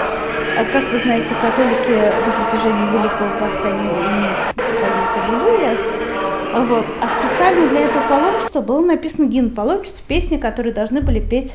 Э, 0.58 0.65
как 0.71 0.84
вы 0.91 0.97
знаете, 0.99 1.34
католики 1.41 2.12
до 2.25 2.32
протяжении 2.32 2.88
Великого 2.91 3.29
Поста 3.39 3.69
не 3.69 3.89
имеют. 3.89 4.43
Вот. 6.56 6.86
А 7.01 7.08
специально 7.19 7.67
для 7.67 7.82
этого 7.82 8.03
паломничества 8.08 8.62
был 8.62 8.86
написан 8.86 9.27
гимн 9.27 9.49
паломничества, 9.49 10.03
песни, 10.08 10.38
которые 10.38 10.71
должны 10.71 11.01
были 11.01 11.19
петь 11.19 11.53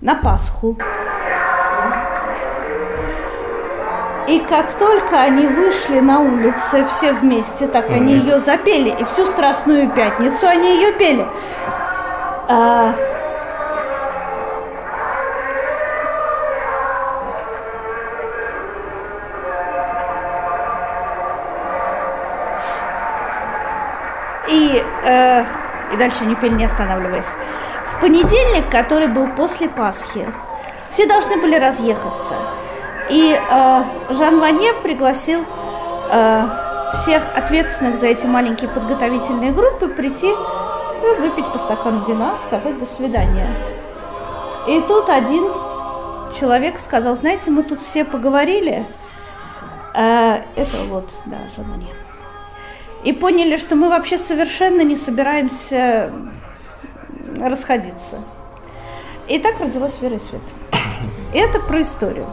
на 0.00 0.14
Пасху. 0.14 0.78
И 4.28 4.40
как 4.40 4.74
только 4.74 5.22
они 5.22 5.46
вышли 5.46 6.00
на 6.00 6.20
улицы 6.20 6.84
все 6.84 7.12
вместе, 7.12 7.66
так 7.66 7.88
они 7.88 8.12
ее 8.12 8.38
запели. 8.38 8.90
И 8.90 9.04
всю 9.04 9.24
Страстную 9.24 9.88
Пятницу 9.88 10.46
они 10.46 10.76
ее 10.76 10.92
пели. 10.92 11.26
А... 12.46 12.92
И, 24.46 24.84
э, 25.04 25.44
и 25.94 25.96
дальше 25.96 26.24
они 26.24 26.34
пели, 26.34 26.52
не 26.52 26.64
останавливаясь. 26.66 27.34
В 27.92 28.00
понедельник, 28.02 28.68
который 28.68 29.06
был 29.06 29.26
после 29.28 29.70
Пасхи, 29.70 30.28
все 30.92 31.06
должны 31.06 31.38
были 31.38 31.56
разъехаться. 31.56 32.34
И 33.10 33.38
э, 33.38 33.82
Жан 34.10 34.40
Ванье 34.40 34.74
пригласил 34.82 35.44
э, 36.10 36.44
всех 36.94 37.22
ответственных 37.36 37.98
за 37.98 38.06
эти 38.06 38.26
маленькие 38.26 38.68
подготовительные 38.70 39.52
группы 39.52 39.88
прийти 39.88 40.28
ну, 40.28 41.14
выпить 41.20 41.50
по 41.52 41.58
стакану 41.58 42.04
вина, 42.06 42.36
сказать 42.46 42.78
до 42.78 42.86
свидания. 42.86 43.48
И 44.66 44.80
тут 44.82 45.08
один 45.08 45.44
человек 46.38 46.78
сказал, 46.78 47.16
знаете, 47.16 47.50
мы 47.50 47.62
тут 47.62 47.80
все 47.80 48.04
поговорили, 48.04 48.84
э, 49.94 50.42
это 50.56 50.76
вот, 50.88 51.10
да, 51.26 51.38
Жан 51.56 51.70
Ванье, 51.70 51.94
и 53.04 53.12
поняли, 53.12 53.56
что 53.56 53.76
мы 53.76 53.88
вообще 53.88 54.18
совершенно 54.18 54.82
не 54.82 54.96
собираемся 54.96 56.12
расходиться. 57.40 58.20
И 59.28 59.38
так 59.38 59.60
родилась 59.60 59.98
«Вера 60.00 60.16
и 60.16 60.18
свет». 60.18 60.40
И 61.32 61.38
это 61.38 61.60
про 61.60 61.82
историю. 61.82 62.26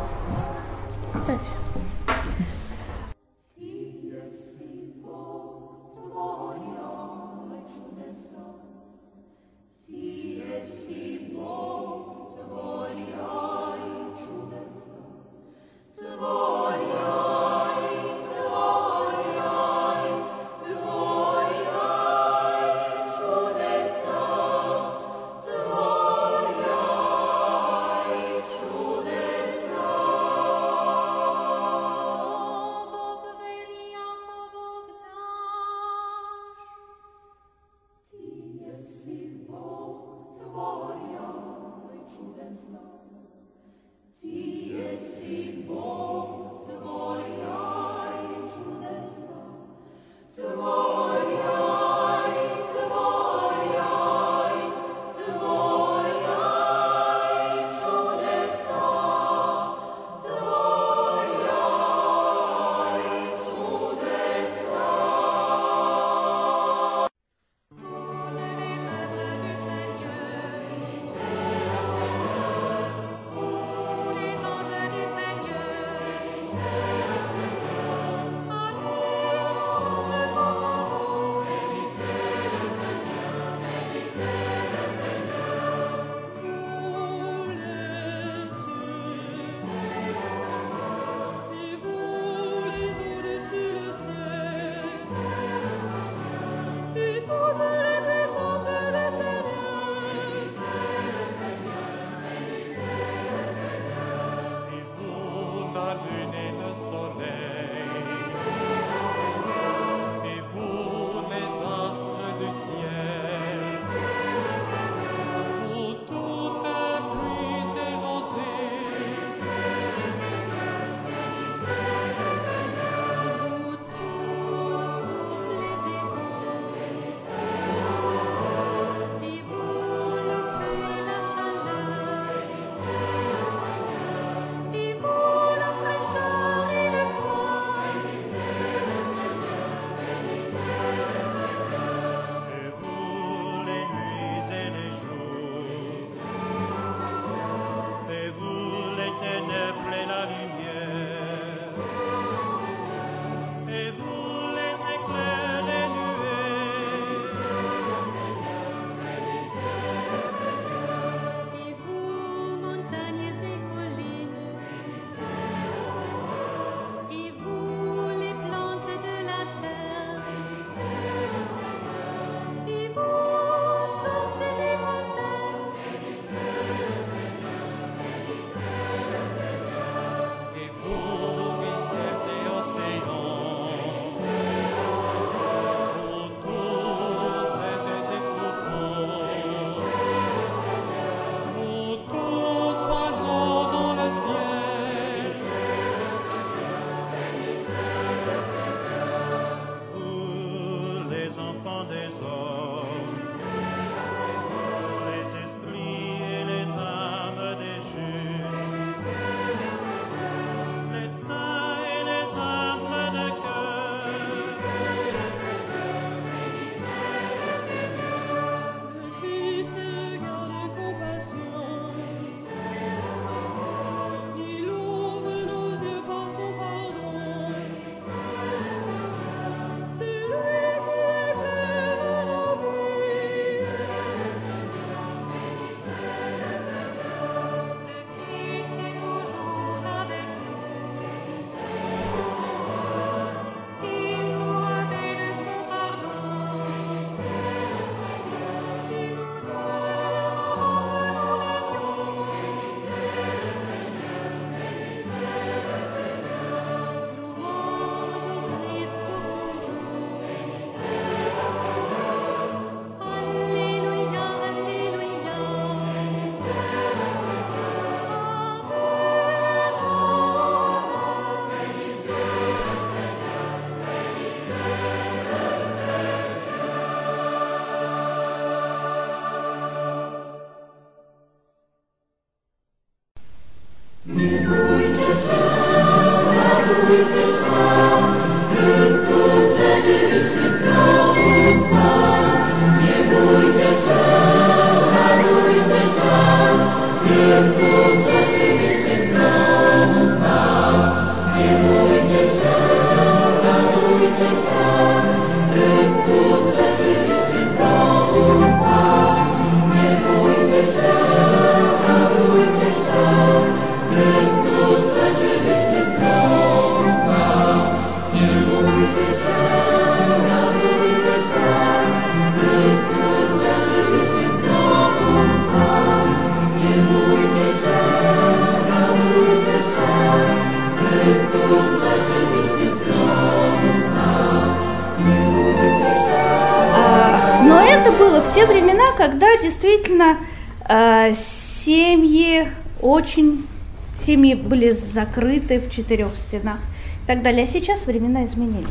Закрыты 344.95 345.59
в 345.59 345.69
четырех 345.69 346.15
стенах 346.15 346.57
и 347.03 347.07
так 347.07 347.21
далее. 347.21 347.43
А 347.43 347.47
сейчас 347.47 347.85
времена 347.85 348.25
изменились. 348.25 348.65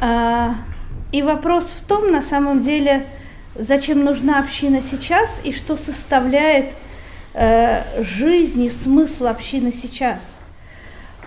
А, 0.00 0.56
и 1.12 1.22
вопрос 1.22 1.64
в 1.64 1.86
том, 1.86 2.10
на 2.10 2.20
самом 2.20 2.62
деле, 2.62 3.06
зачем 3.54 4.04
нужна 4.04 4.40
община 4.40 4.82
сейчас 4.82 5.40
и 5.44 5.52
что 5.52 5.76
составляет 5.76 6.72
э, 7.32 7.82
жизнь 8.02 8.62
и 8.64 8.68
смысл 8.68 9.26
общины 9.26 9.72
сейчас. 9.72 10.40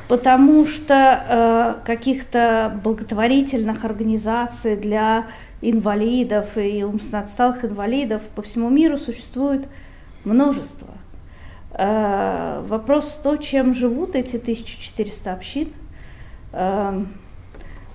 Потому 0.08 0.66
что 0.68 0.94
э, 0.94 1.86
каких-то 1.86 2.80
благотворительных 2.84 3.84
организаций 3.84 4.76
для 4.76 5.26
инвалидов 5.62 6.58
и 6.58 6.84
умственно 6.84 7.22
отсталых 7.22 7.66
инвалидов 7.66 8.22
по 8.36 8.42
всему 8.42 8.70
миру 8.70 8.98
существует 8.98 9.68
множество. 10.24 10.90
Э, 11.72 12.64
вопрос 12.68 13.20
в 13.24 13.38
чем 13.40 13.74
живут 13.74 14.16
эти 14.16 14.38
1400 14.38 15.34
общин 15.34 15.70
э, 16.54 17.06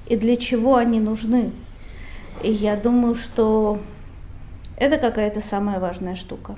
и 0.09 0.17
для 0.17 0.37
чего 0.37 0.77
они 0.77 1.01
нужны. 1.01 1.53
И 2.43 2.51
я 2.51 2.77
думаю, 2.77 3.15
что 3.15 3.81
это 4.77 4.99
какая-то 4.99 5.41
самая 5.41 5.79
важная 5.79 6.17
штука. 6.17 6.57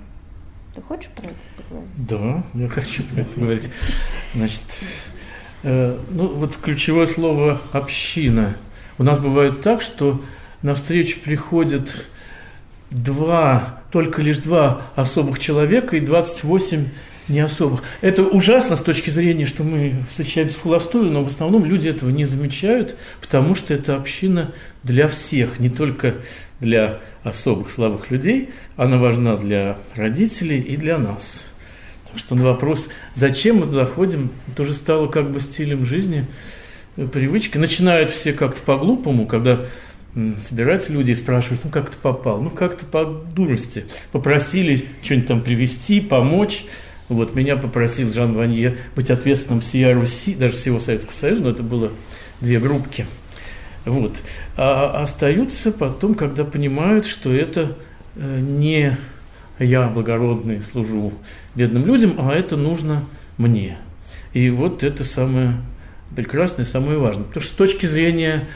Ты 0.74 0.82
хочешь 0.82 1.10
про 1.10 1.26
это 1.26 1.36
поговорить? 1.56 1.90
Да, 1.96 2.42
я 2.54 2.68
хочу 2.68 3.04
про 3.04 3.20
это 3.20 3.40
говорить. 3.40 3.70
Значит, 4.34 4.62
э, 5.62 5.98
ну 6.10 6.28
вот 6.28 6.56
ключевое 6.56 7.06
слово 7.06 7.60
«община». 7.72 8.56
У 8.98 9.02
нас 9.02 9.18
бывает 9.18 9.60
так, 9.62 9.82
что 9.82 10.20
на 10.62 10.74
встречу 10.74 11.20
приходят 11.20 12.08
два, 12.91 13.80
только 13.91 14.22
лишь 14.22 14.39
два 14.39 14.82
особых 14.97 15.39
человека 15.39 15.97
и 15.97 16.01
28 16.01 16.89
не 17.28 17.41
особых. 17.41 17.82
Это 18.01 18.22
ужасно 18.22 18.76
с 18.76 18.82
точки 18.82 19.11
зрения, 19.11 19.47
что 19.47 19.62
мы 19.62 19.95
встречаемся 20.11 20.57
в 20.59 20.62
холостую, 20.62 21.11
но 21.11 21.24
в 21.24 21.28
основном 21.28 21.64
люди 21.64 21.89
этого 21.89 22.11
не 22.11 22.24
замечают, 22.24 22.97
потому 23.20 23.55
что 23.55 23.72
это 23.72 23.97
община 23.97 24.53
для 24.82 25.09
всех, 25.09 25.59
не 25.59 25.70
только 25.70 26.16
для 26.61 27.01
особых 27.22 27.70
слабых 27.70 28.11
людей, 28.11 28.51
она 28.76 28.99
важна 28.99 29.37
для 29.37 29.78
родителей 29.95 30.61
и 30.61 30.76
для 30.76 30.99
нас. 30.99 31.51
Так 32.07 32.18
что 32.18 32.35
на 32.35 32.45
вопрос, 32.45 32.91
зачем 33.14 33.57
мы 33.57 33.66
туда 33.66 33.87
ходим, 33.87 34.30
тоже 34.55 34.74
стало 34.74 35.09
как 35.09 35.30
бы 35.30 35.41
стилем 35.41 35.87
жизни, 35.87 36.26
э, 36.97 37.07
привычкой. 37.07 37.61
Начинают 37.61 38.12
все 38.12 38.32
как-то 38.32 38.61
по-глупому, 38.62 39.26
когда 39.26 39.62
собираются 40.38 40.92
люди 40.92 41.10
и 41.10 41.14
спрашивают, 41.14 41.64
ну 41.64 41.70
как 41.70 41.90
ты 41.90 41.96
попал? 41.96 42.40
Ну 42.40 42.50
как-то 42.50 42.84
по 42.86 43.04
дурости. 43.04 43.84
Попросили 44.12 44.86
что-нибудь 45.02 45.28
там 45.28 45.40
привезти, 45.40 46.00
помочь. 46.00 46.64
Вот 47.08 47.34
меня 47.34 47.56
попросил 47.56 48.12
Жан 48.12 48.34
Ванье 48.34 48.76
быть 48.96 49.10
ответственным 49.10 49.60
всей 49.60 49.92
Руси, 49.92 50.34
даже 50.34 50.54
всего 50.54 50.80
Советского 50.80 51.14
Союза, 51.14 51.42
но 51.42 51.50
это 51.50 51.62
было 51.62 51.90
две 52.40 52.58
группки. 52.58 53.06
Вот. 53.84 54.16
А 54.56 55.02
остаются 55.02 55.70
потом, 55.70 56.14
когда 56.14 56.44
понимают, 56.44 57.06
что 57.06 57.34
это 57.34 57.76
э, 58.16 58.40
не 58.40 58.96
я 59.58 59.88
благородный 59.88 60.62
служу 60.62 61.12
бедным 61.54 61.86
людям, 61.86 62.14
а 62.18 62.32
это 62.32 62.56
нужно 62.56 63.04
мне. 63.36 63.76
И 64.32 64.50
вот 64.50 64.82
это 64.82 65.04
самое 65.04 65.54
прекрасное, 66.16 66.64
самое 66.64 66.98
важное. 66.98 67.24
Потому 67.24 67.42
что 67.42 67.52
с 67.52 67.56
точки 67.56 67.86
зрения 67.86 68.48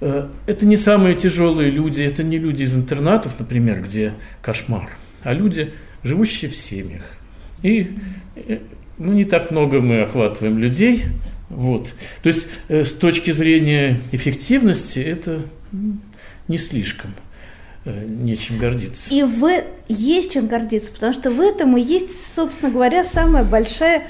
это 0.00 0.66
не 0.66 0.76
самые 0.76 1.14
тяжелые 1.14 1.70
люди, 1.70 2.02
это 2.02 2.22
не 2.22 2.38
люди 2.38 2.62
из 2.62 2.74
интернатов, 2.74 3.32
например, 3.38 3.82
где 3.82 4.14
кошмар, 4.40 4.90
а 5.22 5.32
люди, 5.32 5.72
живущие 6.02 6.50
в 6.50 6.56
семьях. 6.56 7.02
И 7.62 7.98
э, 8.36 8.58
ну, 8.98 9.12
не 9.12 9.24
так 9.24 9.50
много 9.50 9.80
мы 9.80 10.02
охватываем 10.02 10.58
людей, 10.58 11.04
вот. 11.48 11.94
То 12.22 12.28
есть 12.28 12.46
э, 12.68 12.84
с 12.84 12.92
точки 12.92 13.30
зрения 13.30 14.00
эффективности 14.12 14.98
это 14.98 15.42
не 16.46 16.58
слишком 16.58 17.14
э, 17.84 18.04
нечем 18.06 18.58
гордиться. 18.58 19.12
И 19.12 19.22
в 19.22 19.64
есть 19.88 20.32
чем 20.32 20.46
гордиться, 20.46 20.92
потому 20.92 21.12
что 21.12 21.30
в 21.30 21.40
этом 21.40 21.76
и 21.76 21.80
есть, 21.80 22.34
собственно 22.34 22.70
говоря, 22.70 23.04
самая 23.04 23.44
большая 23.44 24.04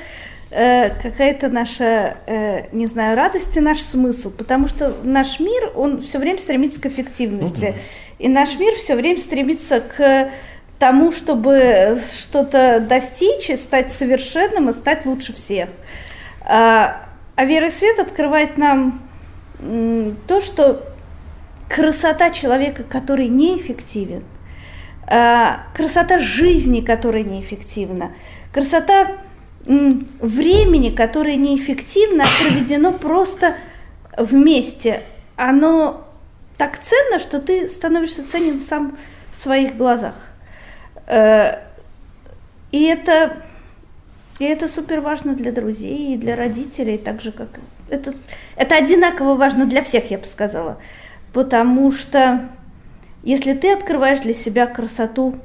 э, 0.50 0.90
какая-то 0.90 1.48
наша, 1.48 2.16
э, 2.26 2.66
не 2.72 2.86
знаю, 2.86 3.16
радость 3.16 3.56
и 3.56 3.60
наш 3.60 3.80
смысл, 3.80 4.30
потому 4.30 4.68
что 4.68 4.94
наш 5.02 5.40
мир, 5.40 5.72
он 5.74 6.02
все 6.02 6.18
время 6.18 6.38
стремится 6.38 6.80
к 6.80 6.86
эффективности, 6.86 7.74
да. 7.74 7.74
и 8.18 8.28
наш 8.28 8.58
мир 8.58 8.74
все 8.74 8.94
время 8.94 9.20
стремится 9.20 9.80
к 9.80 10.30
тому, 10.78 11.12
чтобы 11.12 11.98
что-то 12.18 12.80
достичь 12.80 13.50
и 13.50 13.56
стать 13.56 13.92
совершенным 13.92 14.70
и 14.70 14.72
стать 14.72 15.06
лучше 15.06 15.34
всех. 15.34 15.68
А, 16.42 17.02
а 17.34 17.44
вера 17.44 17.66
и 17.66 17.70
свет 17.70 17.98
открывает 17.98 18.56
нам 18.56 19.02
то, 20.28 20.40
что 20.40 20.84
красота 21.68 22.30
человека, 22.30 22.84
который 22.84 23.28
неэффективен, 23.28 24.22
а, 25.06 25.62
красота 25.74 26.18
жизни, 26.18 26.80
которая 26.80 27.24
неэффективна, 27.24 28.12
красота 28.52 29.08
времени, 29.68 30.90
которое 30.90 31.36
неэффективно, 31.36 32.24
проведено 32.40 32.92
просто 32.92 33.54
вместе. 34.16 35.02
Оно 35.36 36.06
так 36.56 36.78
ценно, 36.78 37.18
что 37.18 37.40
ты 37.40 37.68
становишься 37.68 38.26
ценен 38.26 38.60
сам 38.60 38.96
в 39.32 39.36
своих 39.36 39.76
глазах. 39.76 40.14
Э, 41.06 41.58
и 42.72 42.84
это 42.84 43.36
и 44.38 44.44
это 44.44 44.68
супер 44.68 45.00
важно 45.00 45.34
для 45.34 45.50
друзей 45.50 46.14
и 46.14 46.16
для 46.16 46.36
родителей, 46.36 46.96
так 46.96 47.20
же 47.20 47.32
как 47.32 47.48
это, 47.90 48.14
это 48.56 48.76
одинаково 48.76 49.34
важно 49.34 49.66
для 49.66 49.82
всех, 49.82 50.10
я 50.10 50.18
бы 50.18 50.26
сказала. 50.26 50.78
Потому 51.32 51.90
что 51.90 52.48
если 53.24 53.52
ты 53.52 53.72
открываешь 53.72 54.20
для 54.20 54.32
себя 54.32 54.66
красоту 54.66 55.36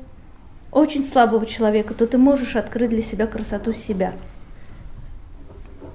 очень 0.73 1.05
слабого 1.05 1.45
человека, 1.45 1.93
то 1.93 2.07
ты 2.07 2.17
можешь 2.17 2.55
открыть 2.55 2.89
для 2.89 3.01
себя 3.01 3.27
красоту 3.27 3.73
себя 3.73 4.13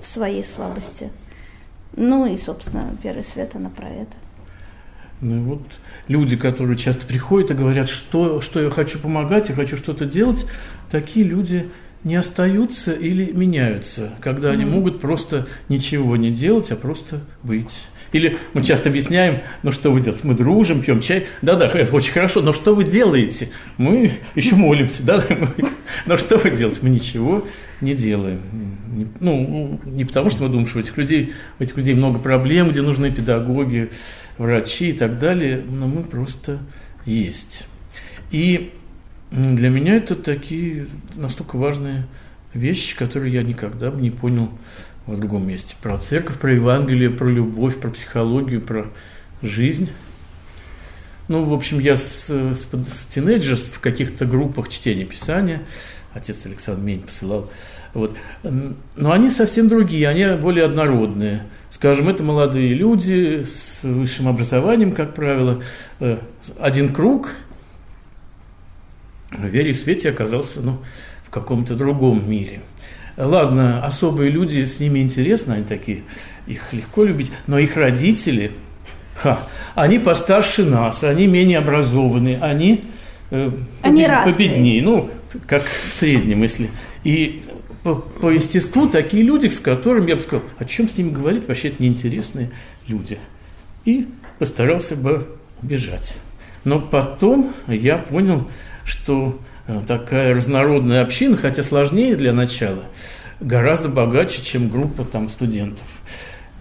в 0.00 0.06
своей 0.06 0.44
слабости. 0.44 1.10
Ну 1.96 2.26
и, 2.26 2.36
собственно, 2.36 2.96
первый 3.02 3.24
свет, 3.24 3.50
она 3.54 3.70
про 3.70 3.88
это. 3.88 4.12
Ну 5.20 5.42
вот 5.42 5.62
люди, 6.06 6.36
которые 6.36 6.78
часто 6.78 7.04
приходят 7.06 7.50
и 7.50 7.54
говорят, 7.54 7.88
что, 7.88 8.40
что 8.40 8.62
я 8.62 8.70
хочу 8.70 9.00
помогать, 9.00 9.48
я 9.48 9.54
хочу 9.56 9.76
что-то 9.76 10.06
делать, 10.06 10.46
такие 10.92 11.26
люди 11.26 11.68
не 12.04 12.14
остаются 12.14 12.92
или 12.92 13.32
меняются, 13.32 14.10
когда 14.20 14.50
mm-hmm. 14.50 14.52
они 14.52 14.64
могут 14.64 15.00
просто 15.00 15.48
ничего 15.68 16.16
не 16.16 16.30
делать, 16.30 16.70
а 16.70 16.76
просто 16.76 17.20
быть. 17.42 17.88
Или 18.12 18.38
мы 18.54 18.62
часто 18.62 18.88
объясняем, 18.88 19.40
ну 19.62 19.72
что 19.72 19.90
вы 19.92 20.00
делаете? 20.00 20.26
Мы 20.26 20.34
дружим, 20.34 20.80
пьем 20.80 21.00
чай. 21.00 21.26
Да-да, 21.42 21.66
это 21.68 21.94
очень 21.94 22.12
хорошо, 22.12 22.40
но 22.40 22.52
что 22.52 22.74
вы 22.74 22.84
делаете? 22.84 23.50
Мы 23.76 24.12
еще 24.34 24.54
молимся. 24.54 25.02
Да, 25.02 25.24
но 26.06 26.16
что 26.16 26.38
вы 26.38 26.50
делаете? 26.50 26.80
Мы 26.82 26.90
ничего 26.90 27.44
не 27.80 27.94
делаем. 27.94 28.40
Ну, 29.20 29.80
не 29.84 30.04
потому, 30.04 30.30
что 30.30 30.44
мы 30.44 30.48
думаем, 30.48 30.66
что 30.66 30.78
у 30.78 30.80
этих 30.80 30.96
людей, 30.96 31.32
у 31.58 31.62
этих 31.62 31.76
людей 31.76 31.94
много 31.94 32.18
проблем, 32.18 32.70
где 32.70 32.82
нужны 32.82 33.10
педагоги, 33.10 33.90
врачи 34.38 34.90
и 34.90 34.92
так 34.92 35.18
далее, 35.18 35.62
но 35.68 35.86
мы 35.86 36.02
просто 36.02 36.60
есть. 37.04 37.66
И 38.30 38.70
для 39.30 39.68
меня 39.68 39.96
это 39.96 40.16
такие 40.16 40.86
настолько 41.14 41.56
важные 41.56 42.06
вещи, 42.54 42.96
которые 42.96 43.34
я 43.34 43.42
никогда 43.42 43.90
бы 43.90 44.00
не 44.00 44.10
понял 44.10 44.50
в 45.14 45.18
другом 45.18 45.46
месте. 45.46 45.74
Про 45.82 45.98
церковь, 45.98 46.38
про 46.38 46.52
Евангелие, 46.52 47.10
про 47.10 47.28
любовь, 47.28 47.76
про 47.76 47.90
психологию, 47.90 48.60
про 48.60 48.86
жизнь. 49.42 49.90
Ну, 51.28 51.44
в 51.44 51.52
общем, 51.52 51.78
я 51.78 51.96
с, 51.96 52.28
с, 52.28 52.66
с 52.66 53.06
тинейджерс 53.14 53.62
в 53.62 53.80
каких-то 53.80 54.24
группах 54.24 54.68
чтения 54.68 55.04
Писания, 55.04 55.62
отец 56.14 56.46
Александр 56.46 56.80
Мень 56.82 57.02
посылал, 57.02 57.50
вот. 57.92 58.16
но 58.42 59.12
они 59.12 59.28
совсем 59.28 59.68
другие, 59.68 60.08
они 60.08 60.40
более 60.40 60.64
однородные. 60.64 61.44
Скажем, 61.70 62.08
это 62.08 62.22
молодые 62.22 62.72
люди 62.72 63.44
с 63.44 63.82
высшим 63.82 64.28
образованием, 64.28 64.92
как 64.92 65.14
правило, 65.14 65.62
э, 66.00 66.18
один 66.58 66.92
круг– 66.94 67.30
в 69.30 69.44
вере 69.44 69.72
и 69.72 69.74
свете 69.74 70.10
оказался 70.10 70.60
ну, 70.60 70.78
в 71.24 71.30
каком-то 71.30 71.74
другом 71.74 72.28
мире. 72.28 72.62
Ладно, 73.18 73.84
особые 73.84 74.30
люди, 74.30 74.64
с 74.64 74.78
ними 74.78 75.00
интересно, 75.00 75.54
они 75.54 75.64
такие, 75.64 76.04
их 76.46 76.72
легко 76.72 77.02
любить, 77.02 77.32
но 77.48 77.58
их 77.58 77.76
родители, 77.76 78.52
ха, 79.16 79.40
они 79.74 79.98
постарше 79.98 80.64
нас, 80.64 81.02
они 81.02 81.26
менее 81.26 81.58
образованные, 81.58 82.38
они, 82.38 82.84
э, 83.30 83.50
они 83.82 84.06
победнее, 84.24 84.82
ну, 84.82 85.10
как 85.48 85.64
в 85.64 85.92
среднем, 85.92 86.42
если. 86.42 86.70
И 87.02 87.42
по, 87.82 87.96
по 87.96 88.30
естеству 88.30 88.88
такие 88.88 89.24
люди, 89.24 89.48
с 89.48 89.58
которыми 89.58 90.10
я 90.10 90.16
бы 90.16 90.22
сказал, 90.22 90.44
о 90.58 90.64
чем 90.64 90.88
с 90.88 90.96
ними 90.96 91.10
говорить, 91.10 91.48
вообще 91.48 91.68
это 91.68 91.82
неинтересные 91.82 92.52
люди. 92.86 93.18
И 93.84 94.06
постарался 94.38 94.94
бы 94.94 95.26
бежать. 95.60 96.18
Но 96.62 96.80
потом 96.80 97.52
я 97.66 97.98
понял, 97.98 98.48
что 98.84 99.40
такая 99.86 100.34
разнородная 100.34 101.02
община, 101.02 101.36
хотя 101.36 101.62
сложнее 101.62 102.16
для 102.16 102.32
начала, 102.32 102.84
гораздо 103.40 103.88
богаче, 103.88 104.42
чем 104.42 104.68
группа 104.68 105.04
там 105.04 105.28
студентов, 105.28 105.86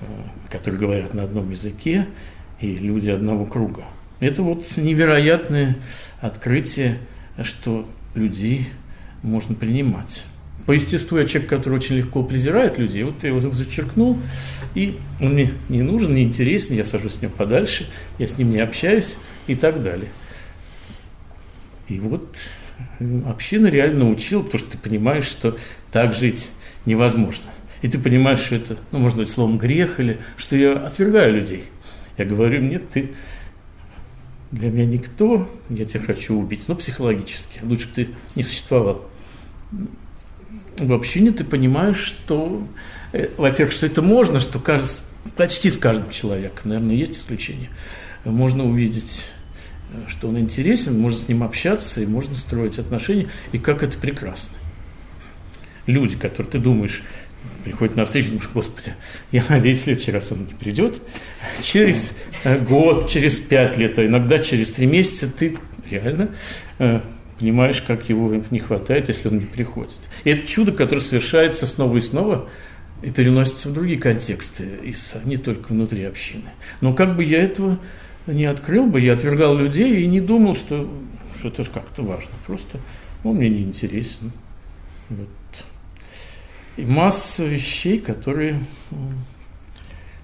э, 0.02 0.06
которые 0.52 0.80
говорят 0.80 1.14
на 1.14 1.24
одном 1.24 1.50
языке 1.52 2.08
и 2.60 2.76
люди 2.76 3.10
одного 3.10 3.46
круга. 3.46 3.84
Это 4.20 4.42
вот 4.42 4.66
невероятное 4.78 5.78
открытие, 6.22 6.98
что 7.44 7.88
людей 8.16 8.68
можно 9.22 9.56
принимать. 9.56 10.24
По 10.66 10.74
естеству 10.74 11.18
я 11.18 11.26
человек, 11.26 11.50
который 11.50 11.76
очень 11.76 11.96
легко 11.96 12.24
презирает 12.24 12.78
людей. 12.78 13.04
Вот 13.04 13.24
я 13.24 13.30
его 13.30 13.40
зачеркнул, 13.40 14.18
и 14.76 14.98
он 15.22 15.34
мне 15.34 15.54
не 15.70 15.82
нужен, 15.82 16.14
не 16.14 16.24
интересен, 16.24 16.76
я 16.76 16.84
сажусь 16.84 17.14
с 17.14 17.22
ним 17.22 17.32
подальше, 17.32 17.88
я 18.18 18.28
с 18.28 18.38
ним 18.38 18.52
не 18.52 18.60
общаюсь 18.60 19.16
и 19.48 19.56
так 19.56 19.82
далее. 19.82 20.10
И 21.88 22.00
вот 22.00 22.36
община 23.26 23.68
реально 23.68 24.06
научила, 24.06 24.42
потому 24.42 24.60
что 24.60 24.72
ты 24.72 24.78
понимаешь, 24.78 25.26
что 25.26 25.58
так 25.92 26.14
жить 26.14 26.50
невозможно. 26.86 27.50
И 27.82 27.88
ты 27.88 28.00
понимаешь, 28.00 28.40
что 28.40 28.56
это, 28.56 28.78
ну, 28.92 29.00
может 29.00 29.18
быть, 29.18 29.30
словом 29.30 29.58
грех, 29.58 30.00
или 30.00 30.20
что 30.36 30.56
я 30.56 30.74
отвергаю 30.74 31.36
людей. 31.36 31.66
Я 32.18 32.26
говорю, 32.26 32.62
нет, 32.62 32.90
ты 32.90 33.12
для 34.52 34.70
меня 34.70 34.86
никто, 34.86 35.50
я 35.70 35.86
тебя 35.86 36.04
хочу 36.04 36.40
убить, 36.40 36.64
но 36.68 36.76
психологически. 36.76 37.60
Лучше 37.64 37.88
бы 37.88 37.94
ты 37.94 38.08
не 38.36 38.44
существовал. 38.44 39.08
В 40.78 40.94
общине 40.94 41.32
ты 41.32 41.44
понимаешь, 41.44 41.98
что, 41.98 42.66
э, 43.12 43.30
во-первых, 43.38 43.74
что 43.74 43.86
это 43.86 44.02
можно, 44.02 44.40
что 44.40 44.60
кажется, 44.60 45.02
почти 45.36 45.70
с 45.70 45.78
каждым 45.78 46.10
человеком, 46.12 46.70
наверное, 46.70 46.96
есть 46.96 47.18
исключения, 47.18 47.70
можно 48.24 48.66
увидеть 48.66 49.26
что 50.08 50.28
он 50.28 50.40
интересен, 50.40 51.00
можно 51.00 51.20
с 51.20 51.28
ним 51.28 51.44
общаться, 51.44 52.02
и 52.02 52.06
можно 52.06 52.36
строить 52.36 52.80
отношения, 52.80 53.28
и 53.52 53.58
как 53.58 53.84
это 53.84 53.98
прекрасно. 53.98 54.56
Люди, 55.86 56.18
которые 56.18 56.52
ты 56.52 56.60
думаешь, 56.60 57.04
приходит 57.64 57.96
на 57.96 58.06
встречу, 58.06 58.30
думаешь, 58.30 58.50
господи, 58.54 58.94
я 59.32 59.44
надеюсь, 59.50 59.80
в 59.80 59.84
следующий 59.84 60.12
раз 60.12 60.32
он 60.32 60.46
не 60.46 60.54
придет. 60.54 61.02
Через 61.62 62.18
э, 62.44 62.60
год, 62.60 63.10
через 63.10 63.38
пять 63.38 63.78
лет, 63.78 63.98
а 64.00 64.06
иногда 64.06 64.40
через 64.40 64.72
три 64.72 64.86
месяца 64.86 65.30
ты 65.30 65.58
реально 65.90 66.30
э, 66.80 67.02
понимаешь, 67.40 67.82
как 67.82 68.10
его 68.10 68.44
не 68.52 68.60
хватает, 68.60 69.08
если 69.10 69.30
он 69.30 69.40
не 69.40 69.46
приходит. 69.46 69.96
И 70.24 70.30
это 70.30 70.48
чудо, 70.48 70.72
которое 70.72 71.02
совершается 71.02 71.68
снова 71.68 71.98
и 71.98 72.02
снова 72.02 72.50
и 73.02 73.12
переносится 73.12 73.70
в 73.70 73.74
другие 73.74 74.00
контексты, 74.00 74.68
не 75.26 75.38
только 75.38 75.72
внутри 75.72 76.04
общины. 76.04 76.52
Но 76.82 76.94
как 76.94 77.16
бы 77.16 77.24
я 77.24 77.44
этого 77.44 77.80
не 78.28 78.46
открыл 78.46 78.88
бы, 78.88 79.02
я 79.02 79.14
отвергал 79.14 79.56
людей 79.56 80.04
и 80.04 80.08
не 80.08 80.22
думал, 80.22 80.56
что, 80.56 80.90
что 81.40 81.48
это 81.48 81.64
как-то 81.66 82.04
важно. 82.04 82.32
Просто 82.46 82.80
он 83.24 83.38
мне 83.38 83.50
не 83.50 83.64
интересен. 83.64 84.32
Вот 85.10 85.28
и 86.78 86.86
масса 86.86 87.44
вещей, 87.44 88.00
которые... 88.00 88.62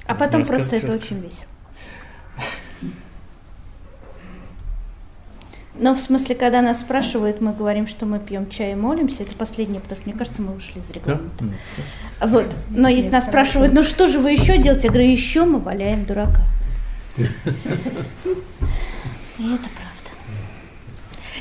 А 0.05 0.15
потом 0.15 0.45
просто 0.45 0.75
это 0.75 0.93
очень 0.93 1.19
весело. 1.19 1.49
Но 5.75 5.95
в 5.95 5.99
смысле, 5.99 6.35
когда 6.35 6.61
нас 6.61 6.81
спрашивают, 6.81 7.41
мы 7.41 7.51
говорим, 7.51 7.87
что 7.87 8.05
мы 8.05 8.19
пьем 8.19 8.47
чай 8.47 8.73
и 8.73 8.75
молимся, 8.75 9.23
это 9.23 9.33
последнее, 9.33 9.81
потому 9.81 9.99
что 9.99 10.09
мне 10.09 10.17
кажется, 10.17 10.41
мы 10.43 10.53
вышли 10.53 10.79
из 10.79 10.91
регламента. 10.91 11.45
Да? 12.19 12.27
Вот. 12.27 12.45
Но 12.69 12.87
если 12.87 13.09
нас 13.09 13.25
спрашивают, 13.25 13.73
ну 13.73 13.81
что 13.81 14.07
же 14.07 14.19
вы 14.19 14.33
еще 14.33 14.59
делаете, 14.59 14.87
я 14.87 14.93
говорю, 14.93 15.09
еще 15.09 15.45
мы 15.45 15.59
валяем 15.59 16.05
дурака. 16.05 16.43
И 17.17 17.23
это 19.53 19.69
правда. 19.69 20.09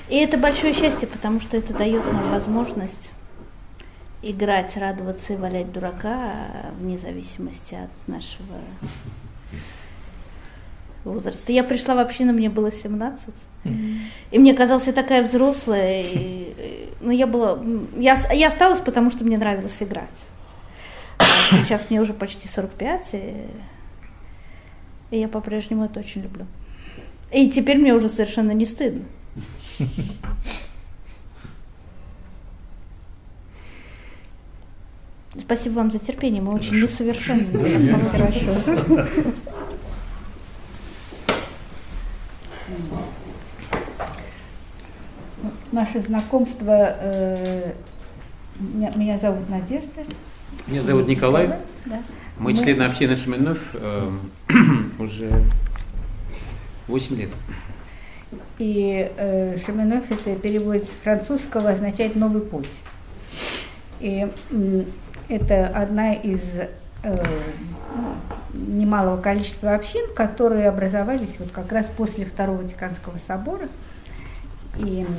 И 0.08 0.16
это 0.16 0.36
большое 0.36 0.72
счастье, 0.72 1.08
потому 1.08 1.40
что 1.40 1.56
это 1.56 1.72
дает 1.72 2.04
нам 2.12 2.30
возможность 2.30 3.12
играть, 4.22 4.76
радоваться 4.76 5.32
и 5.32 5.36
валять 5.36 5.72
дурака 5.72 6.46
вне 6.78 6.98
зависимости 6.98 7.74
от 7.74 7.90
нашего 8.08 8.58
возраста. 11.04 11.52
Я 11.52 11.64
пришла 11.64 11.94
в 11.94 11.98
общину, 11.98 12.32
мне 12.32 12.48
было 12.48 12.70
17. 12.70 13.28
Mm-hmm. 13.64 13.98
И 14.30 14.38
мне 14.38 14.54
казалось, 14.54 14.86
я 14.86 14.92
такая 14.92 15.26
взрослая. 15.26 16.02
И, 16.02 16.88
ну, 17.00 17.10
я 17.10 17.26
была... 17.26 17.58
Я, 17.96 18.16
я 18.32 18.46
осталась, 18.48 18.80
потому 18.80 19.10
что 19.10 19.24
мне 19.24 19.36
нравилось 19.38 19.82
играть. 19.82 20.08
А 21.18 21.24
сейчас 21.50 21.90
мне 21.90 22.00
уже 22.00 22.14
почти 22.14 22.48
45, 22.48 23.14
и, 23.14 23.34
и 25.12 25.18
я 25.18 25.28
по-прежнему 25.28 25.84
это 25.84 26.00
очень 26.00 26.22
люблю. 26.22 26.46
И 27.30 27.48
теперь 27.50 27.78
мне 27.78 27.94
уже 27.94 28.08
совершенно 28.08 28.52
не 28.52 28.64
стыдно. 28.64 29.04
Спасибо 35.38 35.74
вам 35.74 35.90
за 35.90 35.98
терпение, 35.98 36.42
мы 36.42 36.52
очень 36.54 36.74
несовершенны. 36.74 37.46
Хорошо. 38.08 39.06
Наше 45.72 46.00
знакомство, 46.00 46.96
э, 47.00 47.72
меня, 48.58 48.90
меня 48.94 49.18
зовут 49.18 49.48
Надежда. 49.48 50.04
Меня 50.66 50.82
зовут 50.82 51.08
Николай. 51.08 51.48
Да. 51.86 52.02
Мы, 52.42 52.50
Мы 52.50 52.58
члены 52.58 52.82
общины 52.82 53.14
Шамильнов 53.14 53.70
э, 53.74 54.10
уже 54.98 55.30
8 56.88 57.16
лет. 57.16 57.30
И 58.58 59.08
э, 59.16 59.56
Шаминов 59.64 60.10
это 60.10 60.34
переводится 60.34 60.92
с 60.92 60.96
французского 60.96 61.70
означает 61.70 62.16
новый 62.16 62.42
путь. 62.42 62.66
И 64.00 64.26
это 65.28 65.68
одна 65.68 66.14
из 66.14 66.42
э, 67.04 67.24
немалого 68.52 69.20
количества 69.20 69.76
общин, 69.76 70.12
которые 70.16 70.68
образовались 70.68 71.36
вот 71.38 71.52
как 71.52 71.70
раз 71.70 71.86
после 71.96 72.24
Второго 72.24 72.62
Ватиканского 72.62 73.18
собора. 73.24 73.68
И 74.78 75.06
э, 75.08 75.12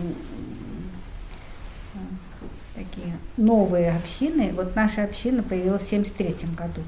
такие 2.76 3.14
новые 3.38 3.92
общины. 3.92 4.52
Вот 4.54 4.76
наша 4.76 5.04
община 5.04 5.44
появилась 5.44 5.84
в 5.84 5.88
1973 5.88 6.56
году. 6.56 6.82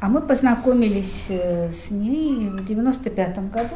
А 0.00 0.08
мы 0.08 0.22
познакомились 0.22 1.26
э, 1.28 1.70
с 1.70 1.90
ней 1.90 2.48
в 2.48 2.62
1995 2.62 3.50
году, 3.50 3.74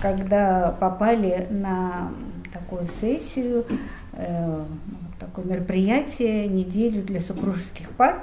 когда 0.00 0.76
попали 0.78 1.46
на 1.50 2.12
такую 2.52 2.88
сессию 3.00 3.66
э, 4.12 4.64
такое 5.18 5.44
мероприятие, 5.44 6.46
неделю 6.46 7.02
для 7.02 7.20
супружеских 7.20 7.90
пар, 7.90 8.20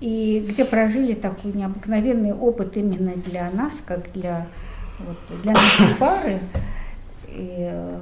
и 0.00 0.44
где 0.48 0.64
прожили 0.64 1.14
такой 1.14 1.52
необыкновенный 1.52 2.32
опыт 2.32 2.76
именно 2.76 3.12
для 3.14 3.50
нас, 3.50 3.72
как 3.86 4.10
для, 4.12 4.46
вот, 4.98 5.18
для 5.42 5.52
нашей 5.52 5.94
пары. 5.98 6.38
И, 7.36 7.98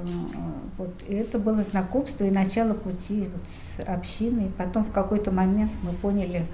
вот, 0.77 1.03
и 1.07 1.15
это 1.15 1.39
было 1.39 1.63
знакомство 1.63 2.23
и 2.23 2.31
начало 2.31 2.73
пути 2.73 3.29
вот, 3.33 3.43
с 3.47 3.89
общиной. 3.89 4.51
Потом 4.57 4.83
в 4.83 4.91
какой-то 4.91 5.31
момент 5.31 5.71
мы 5.81 5.91
поняли, 5.93 6.45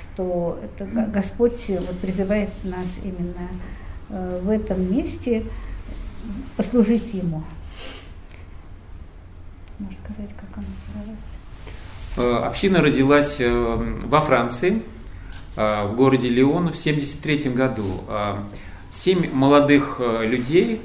что 0.00 0.58
это 0.64 0.84
Господь 0.84 1.64
вот, 1.68 1.98
призывает 2.00 2.50
нас 2.64 2.86
именно 3.04 3.48
э, 4.08 4.40
в 4.42 4.48
этом 4.48 4.92
месте 4.92 5.44
послужить 6.56 7.14
Ему. 7.14 7.42
Можешь 9.78 9.98
сказать, 9.98 10.30
как 10.36 10.58
она 10.58 10.66
называется? 10.94 11.42
Община 12.46 12.82
родилась 12.82 13.36
э, 13.40 13.96
во 14.04 14.20
Франции, 14.20 14.82
э, 15.56 15.86
в 15.86 15.96
городе 15.96 16.28
Лион 16.28 16.70
в 16.70 16.78
1973 16.78 17.52
году. 17.52 17.84
Э, 18.08 18.36
семь 18.90 19.32
молодых 19.32 20.00
людей, 20.00 20.82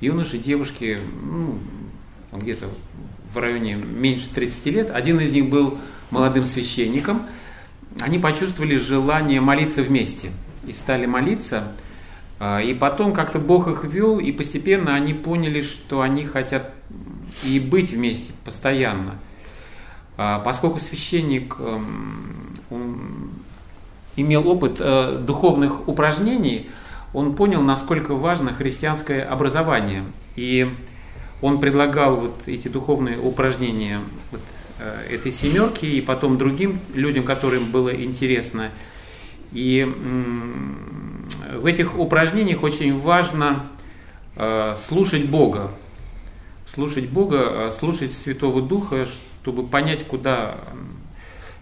юноши, 0.00 0.38
девушки, 0.38 0.98
ну, 1.22 1.58
где-то 2.32 2.66
в 3.32 3.38
районе 3.38 3.74
меньше 3.74 4.28
30 4.34 4.66
лет. 4.66 4.90
Один 4.90 5.20
из 5.20 5.32
них 5.32 5.48
был 5.48 5.78
молодым 6.10 6.46
священником. 6.46 7.22
Они 8.00 8.18
почувствовали 8.18 8.76
желание 8.76 9.40
молиться 9.40 9.82
вместе 9.82 10.30
и 10.66 10.72
стали 10.72 11.06
молиться. 11.06 11.72
И 12.42 12.76
потом 12.78 13.12
как-то 13.12 13.38
Бог 13.38 13.68
их 13.68 13.84
вел, 13.84 14.18
и 14.18 14.32
постепенно 14.32 14.94
они 14.94 15.12
поняли, 15.12 15.60
что 15.60 16.00
они 16.00 16.24
хотят 16.24 16.72
и 17.44 17.60
быть 17.60 17.90
вместе 17.90 18.32
постоянно. 18.44 19.18
А, 20.16 20.38
поскольку 20.38 20.78
священник 20.80 21.56
эм, 21.58 23.30
имел 24.16 24.48
опыт 24.48 24.76
э, 24.78 25.22
духовных 25.26 25.88
упражнений, 25.88 26.68
он 27.12 27.34
понял, 27.34 27.62
насколько 27.62 28.14
важно 28.14 28.52
христианское 28.52 29.22
образование. 29.22 30.04
И 30.36 30.70
он 31.42 31.58
предлагал 31.58 32.16
вот 32.16 32.42
эти 32.46 32.68
духовные 32.68 33.18
упражнения 33.18 34.00
вот, 34.30 34.40
э, 34.78 35.14
этой 35.14 35.32
семерки 35.32 35.86
и 35.86 36.00
потом 36.00 36.38
другим 36.38 36.78
людям, 36.94 37.24
которым 37.24 37.70
было 37.70 37.90
интересно. 37.94 38.70
И 39.52 39.84
в 41.54 41.66
этих 41.66 41.98
упражнениях 41.98 42.62
очень 42.62 42.98
важно 42.98 43.66
э, 44.36 44.76
слушать 44.78 45.26
Бога, 45.26 45.72
слушать 46.66 47.08
Бога, 47.08 47.48
э, 47.50 47.70
слушать 47.72 48.12
Святого 48.12 48.62
Духа, 48.62 49.06
чтобы 49.42 49.66
понять, 49.66 50.04
куда 50.06 50.56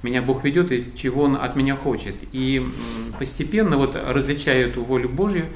меня 0.02 0.22
Бог 0.22 0.44
ведет 0.44 0.72
и 0.72 0.92
чего 0.96 1.24
Он 1.24 1.36
от 1.36 1.56
меня 1.56 1.76
хочет. 1.76 2.14
И 2.32 2.66
постепенно, 3.18 3.76
вот 3.76 3.96
различая 3.96 4.66
эту 4.66 4.82
волю 4.82 5.08
Божью 5.08 5.46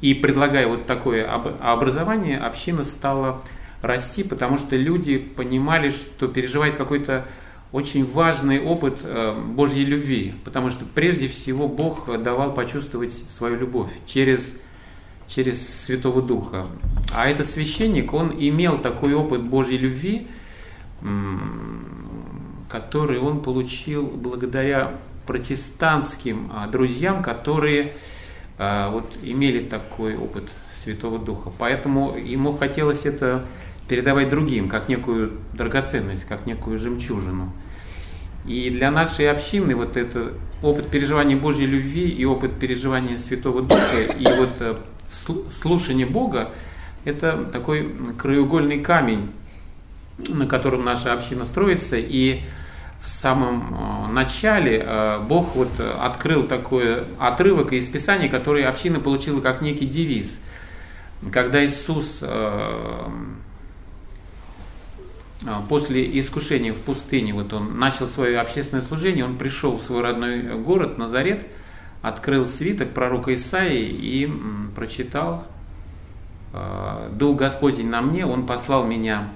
и 0.00 0.14
предлагая 0.14 0.66
вот 0.68 0.86
такое 0.86 1.28
образование, 1.28 2.38
община 2.38 2.84
стала 2.84 3.42
расти, 3.82 4.22
потому 4.22 4.56
что 4.56 4.76
люди 4.76 5.18
понимали, 5.18 5.90
что 5.90 6.28
переживает 6.28 6.76
какой-то 6.76 7.26
очень 7.70 8.06
важный 8.06 8.60
опыт 8.60 9.00
э, 9.02 9.38
Божьей 9.54 9.84
любви, 9.84 10.34
потому 10.44 10.70
что 10.70 10.84
прежде 10.86 11.28
всего 11.28 11.68
Бог 11.68 12.08
давал 12.22 12.54
почувствовать 12.54 13.12
свою 13.12 13.56
любовь 13.56 13.90
через, 14.06 14.60
через 15.26 15.84
Святого 15.84 16.22
Духа. 16.22 16.66
А 17.14 17.28
этот 17.28 17.46
священник, 17.46 18.14
он 18.14 18.34
имел 18.38 18.78
такой 18.78 19.12
опыт 19.14 19.42
Божьей 19.42 19.78
любви, 19.78 20.28
который 22.68 23.18
он 23.18 23.40
получил 23.40 24.06
благодаря 24.06 24.92
протестантским 25.26 26.50
а, 26.52 26.66
друзьям, 26.66 27.22
которые 27.22 27.94
а, 28.58 28.90
вот 28.90 29.18
имели 29.22 29.60
такой 29.60 30.16
опыт 30.16 30.50
Святого 30.72 31.18
Духа. 31.18 31.52
Поэтому 31.58 32.16
ему 32.16 32.56
хотелось 32.56 33.06
это 33.06 33.44
передавать 33.88 34.30
другим, 34.30 34.68
как 34.68 34.88
некую 34.88 35.32
драгоценность, 35.52 36.24
как 36.24 36.46
некую 36.46 36.78
жемчужину. 36.78 37.52
И 38.46 38.70
для 38.70 38.90
нашей 38.90 39.30
общины 39.30 39.76
вот 39.76 39.96
это 39.96 40.32
опыт 40.62 40.88
переживания 40.88 41.36
Божьей 41.36 41.66
любви 41.66 42.08
и 42.08 42.24
опыт 42.24 42.58
переживания 42.58 43.16
Святого 43.16 43.62
Духа 43.62 44.00
и 44.18 44.24
вот 44.24 44.60
э, 44.60 44.76
слушание 45.50 46.06
Бога– 46.06 46.50
это 47.04 47.44
такой 47.44 47.94
краеугольный 48.18 48.80
камень, 48.80 49.30
на 50.26 50.46
котором 50.46 50.84
наша 50.84 51.12
община 51.12 51.44
строится. 51.44 51.96
И 51.96 52.42
в 53.00 53.08
самом 53.08 54.08
э, 54.08 54.12
начале 54.12 54.84
э, 54.84 55.20
Бог 55.20 55.54
вот 55.54 55.70
открыл 56.00 56.42
такой 56.44 57.04
отрывок 57.18 57.72
из 57.72 57.88
Писания, 57.88 58.28
который 58.28 58.64
община 58.64 59.00
получила 59.00 59.40
как 59.40 59.62
некий 59.62 59.86
девиз. 59.86 60.44
Когда 61.32 61.64
Иисус 61.64 62.22
после 65.68 66.18
искушения 66.20 66.72
в 66.72 66.76
пустыне, 66.76 67.32
вот 67.32 67.52
он 67.52 67.76
начал 67.76 68.06
свое 68.06 68.38
общественное 68.38 68.82
служение, 68.82 69.24
он 69.24 69.36
пришел 69.36 69.78
в 69.78 69.82
свой 69.82 70.02
родной 70.02 70.56
город 70.60 70.96
Назарет, 70.96 71.44
открыл 72.02 72.46
свиток 72.46 72.90
пророка 72.90 73.34
Исаии 73.34 73.88
и 73.88 74.32
прочитал 74.76 75.44
«Дух 77.12 77.36
Господень 77.36 77.88
на 77.88 78.00
мне, 78.00 78.26
Он 78.26 78.46
послал 78.46 78.86
меня 78.86 79.30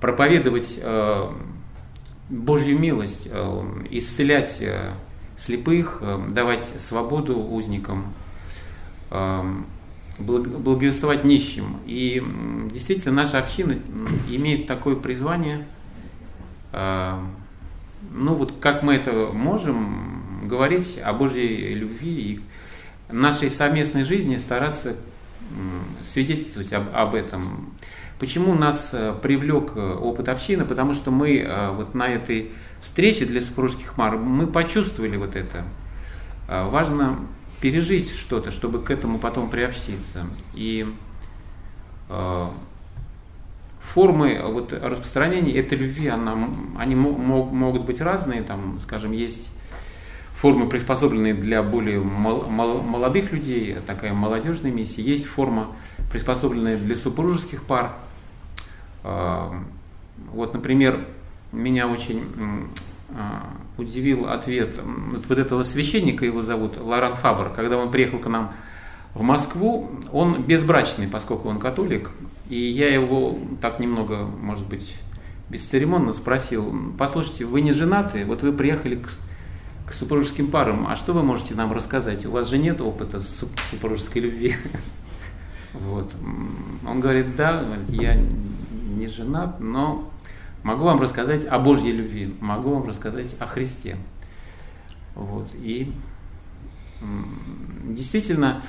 проповедовать 0.00 0.80
Божью 2.28 2.78
милость, 2.78 3.28
исцелять 3.90 4.62
слепых, 5.36 6.02
давать 6.30 6.64
свободу 6.64 7.38
узникам, 7.38 8.12
благовествовать 10.18 11.24
нищим. 11.24 11.78
И 11.86 12.22
действительно 12.70 13.14
наша 13.14 13.38
община 13.38 13.78
имеет 14.28 14.66
такое 14.66 14.96
призвание, 14.96 15.66
ну 16.72 18.34
вот 18.34 18.54
как 18.60 18.82
мы 18.82 18.94
это 18.94 19.30
можем, 19.32 20.48
говорить 20.48 20.98
о 21.02 21.12
Божьей 21.12 21.74
любви 21.74 22.10
и 22.10 22.40
нашей 23.12 23.48
совместной 23.48 24.04
жизни 24.04 24.36
стараться 24.36 24.96
свидетельствовать 26.02 26.72
об, 26.72 26.94
об 26.94 27.14
этом. 27.14 27.72
Почему 28.22 28.54
нас 28.54 28.94
э, 28.94 29.14
привлек 29.20 29.72
э, 29.74 29.94
опыт 29.94 30.28
общины? 30.28 30.64
Потому 30.64 30.92
что 30.92 31.10
мы 31.10 31.38
э, 31.38 31.70
вот 31.72 31.94
на 31.94 32.06
этой 32.06 32.52
встрече 32.80 33.24
для 33.24 33.40
супружеских 33.40 33.94
пар 33.94 34.16
мы 34.16 34.46
почувствовали 34.46 35.16
вот 35.16 35.34
это. 35.36 35.64
Важно 36.48 37.18
пережить 37.60 38.10
что-то, 38.10 38.50
чтобы 38.50 38.80
к 38.80 38.90
этому 38.90 39.18
потом 39.18 39.48
приобщиться. 39.48 40.26
И 40.54 40.86
формы 43.80 44.40
вот, 44.44 44.72
распространения 44.72 45.52
этой 45.52 45.78
любви, 45.78 46.08
она, 46.08 46.48
они 46.76 46.94
мог, 46.96 47.18
могут 47.18 47.84
быть 47.84 48.00
разные, 48.00 48.42
там, 48.42 48.78
скажем, 48.80 49.12
есть 49.12 49.52
формы, 50.42 50.68
приспособленные 50.68 51.34
для 51.34 51.62
более 51.62 52.00
мол, 52.00 52.46
мол, 52.50 52.82
молодых 52.82 53.30
людей, 53.30 53.76
такая 53.86 54.12
молодежная 54.12 54.72
миссия, 54.72 55.00
есть 55.00 55.24
форма, 55.24 55.68
приспособленная 56.10 56.76
для 56.76 56.96
супружеских 56.96 57.62
пар. 57.62 57.92
Вот, 59.04 60.52
например, 60.52 61.06
меня 61.52 61.86
очень 61.86 62.24
а, 63.10 63.50
удивил 63.78 64.26
ответ 64.26 64.80
вот 65.28 65.38
этого 65.38 65.62
священника, 65.62 66.26
его 66.26 66.42
зовут 66.42 66.76
Лоран 66.76 67.12
Фабр, 67.12 67.50
когда 67.54 67.76
он 67.76 67.92
приехал 67.92 68.18
к 68.18 68.26
нам 68.26 68.52
в 69.14 69.22
Москву, 69.22 69.92
он 70.10 70.42
безбрачный, 70.42 71.06
поскольку 71.06 71.50
он 71.50 71.60
католик, 71.60 72.10
и 72.48 72.56
я 72.56 72.92
его 72.92 73.38
так 73.60 73.78
немного, 73.78 74.24
может 74.24 74.68
быть, 74.68 74.96
бесцеремонно 75.50 76.12
спросил, 76.12 76.74
послушайте, 76.98 77.44
вы 77.44 77.60
не 77.60 77.70
женаты, 77.70 78.24
вот 78.24 78.42
вы 78.42 78.52
приехали 78.52 78.96
к, 78.96 79.08
супружеским 79.94 80.50
парам, 80.50 80.86
а 80.86 80.96
что 80.96 81.12
вы 81.12 81.22
можете 81.22 81.54
нам 81.54 81.72
рассказать? 81.72 82.26
У 82.26 82.30
вас 82.30 82.48
же 82.48 82.58
нет 82.58 82.80
опыта 82.80 83.20
супружеской 83.20 84.22
любви. 84.22 84.54
Вот. 85.72 86.14
Он 86.86 87.00
говорит, 87.00 87.34
да, 87.34 87.64
я 87.88 88.14
не 88.14 89.08
женат, 89.08 89.58
но 89.58 90.12
Могу 90.62 90.84
вам 90.84 91.00
рассказать 91.00 91.44
о 91.44 91.58
Божьей 91.58 91.90
любви, 91.90 92.34
могу 92.40 92.70
вам 92.74 92.86
рассказать 92.86 93.34
о 93.40 93.46
Христе. 93.46 93.96
Вот. 95.16 95.52
И 95.54 95.92
действительно, 97.84 98.62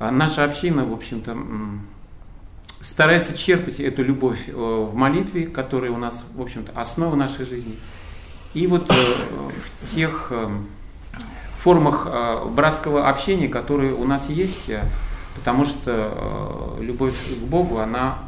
наша 0.00 0.42
община, 0.42 0.84
в 0.84 0.92
общем-то, 0.92 1.38
старается 2.80 3.38
черпать 3.38 3.78
эту 3.78 4.02
любовь 4.02 4.48
э, 4.48 4.52
в 4.52 4.94
молитве, 4.94 5.46
которая 5.46 5.90
у 5.90 5.96
нас, 5.96 6.24
в 6.34 6.40
общем-то, 6.40 6.72
основа 6.72 7.16
нашей 7.16 7.44
жизни. 7.44 7.76
И 8.54 8.66
вот 8.66 8.90
э, 8.90 8.94
в 9.82 9.86
тех 9.86 10.28
э, 10.30 10.48
формах 11.58 12.06
братского 12.50 13.08
общения, 13.08 13.48
которые 13.48 13.92
у 13.92 14.04
нас 14.04 14.30
есть, 14.30 14.70
потому 15.34 15.64
что 15.64 16.76
любовь 16.80 17.14
к 17.14 17.44
Богу, 17.44 17.78
она 17.78 18.18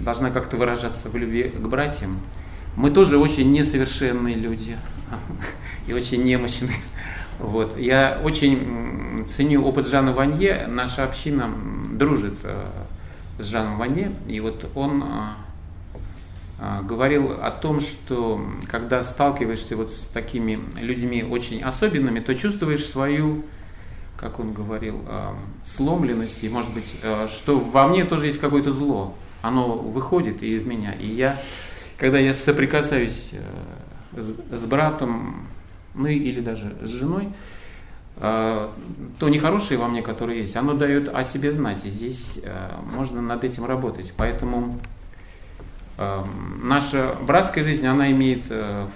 должна 0.00 0.30
как-то 0.30 0.56
выражаться 0.56 1.08
в 1.08 1.16
любви 1.16 1.44
к 1.44 1.60
братьям. 1.60 2.20
Мы 2.76 2.90
тоже 2.90 3.18
очень 3.18 3.52
несовершенные 3.52 4.34
люди 4.34 4.76
и 5.86 5.92
очень 5.92 6.24
немощные. 6.24 6.76
Вот. 7.38 7.78
Я 7.78 8.20
очень 8.22 9.24
ценю 9.26 9.64
опыт 9.64 9.88
Жана 9.88 10.12
Ванье. 10.12 10.66
Наша 10.68 11.04
община 11.04 11.50
дружит 11.90 12.38
э, 12.42 12.66
с 13.38 13.46
Жаном 13.46 13.78
Ванье. 13.78 14.12
И 14.28 14.40
вот 14.40 14.70
он 14.74 15.02
э, 15.02 15.06
э, 15.06 15.49
говорил 16.82 17.32
о 17.40 17.50
том, 17.50 17.80
что 17.80 18.44
когда 18.68 19.02
сталкиваешься 19.02 19.76
вот 19.76 19.90
с 19.90 20.06
такими 20.06 20.60
людьми 20.76 21.22
очень 21.22 21.62
особенными, 21.62 22.20
то 22.20 22.34
чувствуешь 22.34 22.84
свою, 22.84 23.44
как 24.16 24.40
он 24.40 24.52
говорил, 24.52 25.00
сломленность, 25.64 26.44
и 26.44 26.48
может 26.48 26.72
быть, 26.74 26.96
что 27.28 27.58
во 27.58 27.88
мне 27.88 28.04
тоже 28.04 28.26
есть 28.26 28.40
какое-то 28.40 28.72
зло 28.72 29.14
оно 29.42 29.74
выходит 29.74 30.42
из 30.42 30.64
меня. 30.64 30.92
И 30.92 31.06
я, 31.06 31.40
когда 31.96 32.18
я 32.18 32.34
соприкасаюсь 32.34 33.30
э, 33.32 34.20
с, 34.20 34.34
с 34.50 34.66
братом, 34.66 35.46
ну 35.94 36.06
или 36.06 36.40
даже 36.40 36.76
с 36.82 36.90
женой, 36.90 37.28
то 38.16 38.70
нехорошее 39.22 39.80
во 39.80 39.88
мне, 39.88 40.02
которое 40.02 40.40
есть, 40.40 40.54
оно 40.54 40.74
дает 40.74 41.08
о 41.08 41.24
себе 41.24 41.50
знать. 41.52 41.86
И 41.86 41.88
здесь 41.88 42.40
э, 42.42 42.72
можно 42.94 43.22
над 43.22 43.44
этим 43.44 43.64
работать. 43.64 44.12
Поэтому 44.14 44.78
наша 46.62 47.14
братская 47.22 47.62
жизнь, 47.62 47.86
она 47.86 48.10
имеет 48.10 48.52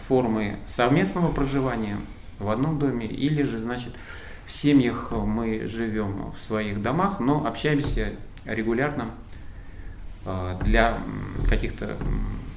формы 0.09 0.57
совместного 0.67 1.31
проживания 1.31 1.97
в 2.39 2.49
одном 2.49 2.79
доме, 2.79 3.07
или 3.07 3.43
же, 3.43 3.59
значит, 3.59 3.95
в 4.47 4.53
семьях 4.53 5.13
мы 5.13 5.67
живем 5.67 6.33
в 6.37 6.41
своих 6.41 6.83
домах, 6.83 7.21
но 7.21 7.47
общаемся 7.47 8.13
регулярно 8.45 9.11
Э, 10.27 10.59
для 10.65 10.99
каких-то 11.51 11.99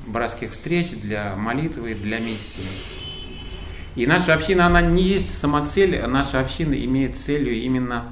братских 0.05 0.51
встреч, 0.51 0.91
для 0.91 1.35
молитвы, 1.35 1.95
для 1.95 2.19
миссии. 2.19 2.63
И 3.95 4.05
наша 4.05 4.33
община, 4.33 4.67
она 4.67 4.81
не 4.81 5.03
есть 5.03 5.37
самоцель, 5.37 6.01
наша 6.07 6.39
община 6.39 6.73
имеет 6.73 7.17
целью 7.17 7.53
именно 7.55 8.05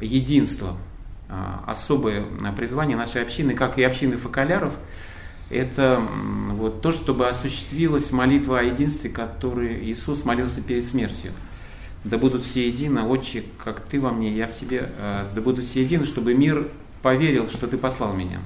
единство. 0.00 0.76
А, 1.28 1.62
особое 1.66 2.24
призвание 2.56 2.96
нашей 2.96 3.22
общины, 3.22 3.54
как 3.54 3.78
и 3.78 3.82
общины 3.82 4.16
фоколяров, 4.16 4.72
это 5.50 6.02
вот 6.52 6.82
то, 6.82 6.92
чтобы 6.92 7.28
осуществилась 7.28 8.12
молитва 8.12 8.60
о 8.60 8.62
единстве, 8.62 9.10
которой 9.10 9.82
Иисус 9.84 10.24
молился 10.24 10.60
перед 10.60 10.84
смертью. 10.84 11.32
да 12.04 12.18
будут 12.18 12.42
все 12.42 12.66
едины, 12.66 13.02
Отче, 13.02 13.44
как 13.62 13.80
Ты 13.80 14.00
во 14.00 14.12
мне, 14.12 14.32
я 14.32 14.46
в 14.46 14.52
Тебе, 14.52 14.90
э, 14.98 15.24
да 15.34 15.40
будут 15.40 15.64
все 15.64 15.82
едины, 15.82 16.04
чтобы 16.04 16.34
мир 16.34 16.68
поверил, 17.02 17.48
что 17.48 17.66
Ты 17.66 17.76
послал 17.76 18.14
меня. 18.14 18.40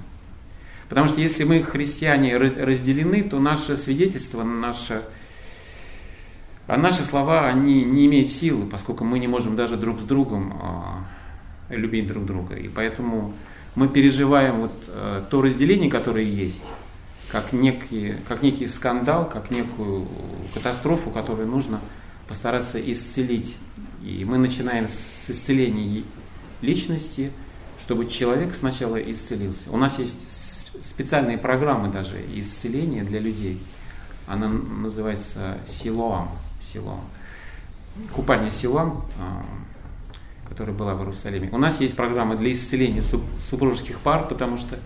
Потому 0.88 1.08
что 1.08 1.20
если 1.20 1.44
мы, 1.44 1.62
христиане, 1.62 2.36
разделены, 2.36 3.22
то 3.22 3.38
наше 3.38 3.76
свидетельство, 3.76 4.44
наше, 4.44 5.02
а 6.66 6.76
наши 6.76 7.02
слова, 7.02 7.48
они 7.48 7.82
не 7.82 8.06
имеют 8.06 8.28
силы, 8.28 8.66
поскольку 8.66 9.02
мы 9.02 9.18
не 9.18 9.26
можем 9.26 9.56
даже 9.56 9.76
друг 9.76 10.00
с 10.00 10.02
другом 10.02 10.58
а, 10.60 11.06
любить 11.70 12.06
друг 12.08 12.26
друга. 12.26 12.56
И 12.56 12.68
поэтому 12.68 13.32
мы 13.74 13.88
переживаем 13.88 14.60
вот 14.60 14.84
э, 14.88 15.22
то 15.30 15.40
разделение, 15.40 15.90
которое 15.90 16.26
есть, 16.26 16.68
как 17.32 17.54
некий, 17.54 18.16
как 18.28 18.42
некий 18.42 18.66
скандал, 18.66 19.26
как 19.26 19.50
некую 19.50 20.06
катастрофу, 20.52 21.10
которую 21.10 21.48
нужно 21.48 21.80
постараться 22.28 22.78
исцелить. 22.78 23.56
И 24.04 24.26
мы 24.26 24.36
начинаем 24.36 24.86
с 24.86 25.30
исцеления 25.30 26.04
личности, 26.60 27.32
чтобы 27.80 28.06
человек 28.06 28.54
сначала 28.54 28.96
исцелился. 28.96 29.70
У 29.70 29.78
нас 29.78 29.98
есть 29.98 30.84
специальные 30.84 31.38
программы 31.38 31.88
даже 31.90 32.22
исцеления 32.34 33.02
для 33.02 33.18
людей. 33.18 33.60
Она 34.26 34.48
называется 34.48 35.56
Силоам. 35.66 36.28
Силоам. 36.60 37.04
Купание 38.14 38.50
Силоам, 38.50 39.04
а, 39.18 39.44
которая 40.48 40.76
была 40.76 40.94
в 40.94 41.00
Иерусалиме. 41.00 41.48
У 41.50 41.58
нас 41.58 41.80
есть 41.80 41.96
программа 41.96 42.36
для 42.36 42.52
исцеления 42.52 43.02
супружеских 43.02 44.00
пар, 44.00 44.28
потому 44.28 44.58
что 44.58 44.78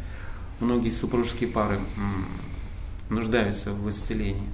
многие 0.61 0.91
супружеские 0.91 1.49
пары 1.49 1.79
нуждаются 3.09 3.73
в 3.73 3.89
исцелении. 3.91 4.49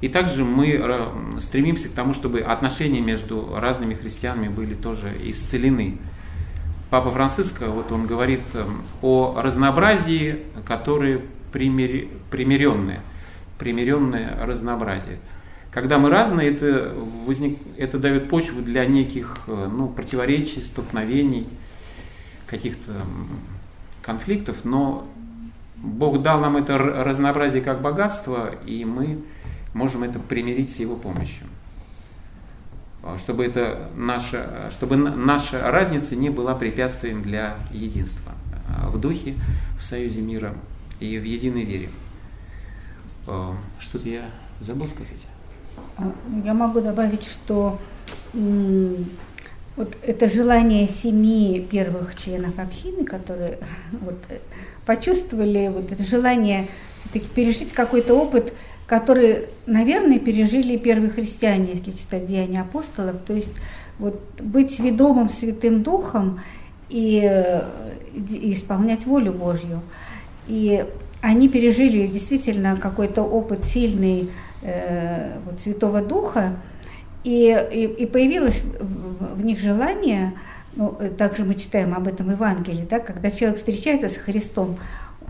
И 0.00 0.08
также 0.08 0.44
мы 0.44 0.72
э, 0.72 1.40
стремимся 1.40 1.88
к 1.88 1.92
тому, 1.92 2.12
чтобы 2.12 2.40
отношения 2.40 3.00
между 3.00 3.56
разными 3.56 3.94
христианами 3.94 4.48
были 4.48 4.74
тоже 4.74 5.10
исцелены. 5.24 5.96
Папа 6.90 7.10
Франциско, 7.10 7.68
вот 7.70 7.90
он 7.92 8.06
говорит 8.06 8.42
эм, 8.54 8.82
о 9.00 9.40
разнообразии, 9.40 10.40
которые 10.66 11.22
примир... 11.50 12.08
примиренные, 12.30 13.00
примиренное 13.58 14.38
разнообразие. 14.44 15.18
Когда 15.70 15.98
мы 15.98 16.10
разные, 16.10 16.50
это, 16.50 16.94
возник... 17.26 17.58
это 17.78 17.98
дает 17.98 18.28
почву 18.28 18.60
для 18.60 18.84
неких 18.84 19.34
э, 19.46 19.68
ну, 19.72 19.88
противоречий, 19.88 20.60
столкновений, 20.60 21.48
каких-то 22.46 22.92
конфликтов, 24.02 24.58
но 24.64 25.08
Бог 25.86 26.20
дал 26.20 26.40
нам 26.40 26.56
это 26.56 26.76
разнообразие 26.76 27.62
как 27.62 27.80
богатство, 27.80 28.50
и 28.66 28.84
мы 28.84 29.22
можем 29.72 30.02
это 30.02 30.18
примирить 30.18 30.70
с 30.70 30.80
Его 30.80 30.96
помощью. 30.96 31.46
А, 33.02 33.16
чтобы, 33.18 33.44
это 33.44 33.88
наша, 33.94 34.70
чтобы 34.72 34.96
наша 34.96 35.70
разница 35.70 36.16
не 36.16 36.28
была 36.28 36.54
препятствием 36.54 37.22
для 37.22 37.56
единства 37.70 38.32
а, 38.68 38.88
в 38.88 39.00
духе, 39.00 39.36
в 39.78 39.84
союзе 39.84 40.22
мира 40.22 40.54
и 40.98 41.18
в 41.18 41.24
единой 41.24 41.62
вере. 41.62 41.88
А, 43.28 43.56
что-то 43.78 44.08
я 44.08 44.24
забыл 44.60 44.88
сказать. 44.88 45.24
Я 46.44 46.52
могу 46.54 46.80
добавить, 46.80 47.24
что 47.24 47.78
вот 48.32 49.96
это 50.02 50.28
желание 50.28 50.88
семи 50.88 51.66
первых 51.70 52.16
членов 52.16 52.58
общины, 52.58 53.04
которые 53.04 53.58
вот, 53.92 54.16
э, 54.30 54.38
почувствовали 54.86 55.68
вот 55.68 55.92
это 55.92 56.02
желание 56.02 56.68
все-таки 57.00 57.28
пережить 57.28 57.72
какой-то 57.72 58.14
опыт, 58.14 58.54
который, 58.86 59.46
наверное, 59.66 60.18
пережили 60.18 60.76
первые 60.76 61.10
христиане, 61.10 61.70
если 61.70 61.90
читать 61.90 62.26
Деяния 62.26 62.62
апостолов. 62.62 63.16
То 63.26 63.34
есть 63.34 63.52
вот 63.98 64.20
быть 64.40 64.78
ведомым 64.78 65.28
Святым 65.28 65.82
Духом 65.82 66.40
и, 66.88 67.20
и 68.14 68.52
исполнять 68.52 69.06
волю 69.06 69.32
Божью. 69.32 69.80
И 70.46 70.84
они 71.20 71.48
пережили 71.48 72.06
действительно 72.06 72.76
какой-то 72.76 73.22
опыт 73.22 73.64
сильный 73.64 74.30
э, 74.62 75.38
вот, 75.44 75.60
Святого 75.60 76.02
Духа, 76.02 76.56
и, 77.24 77.66
и, 77.72 78.04
и 78.04 78.06
появилось 78.06 78.62
в, 78.78 79.44
них 79.44 79.58
желание, 79.58 80.34
ну, 80.76 80.96
также 81.18 81.44
мы 81.44 81.54
читаем 81.54 81.94
об 81.94 82.06
этом 82.06 82.28
в 82.28 82.32
Евангелии, 82.32 82.86
да, 82.88 83.00
когда 83.00 83.30
человек 83.30 83.58
встречается 83.58 84.08
с 84.08 84.16
Христом, 84.16 84.78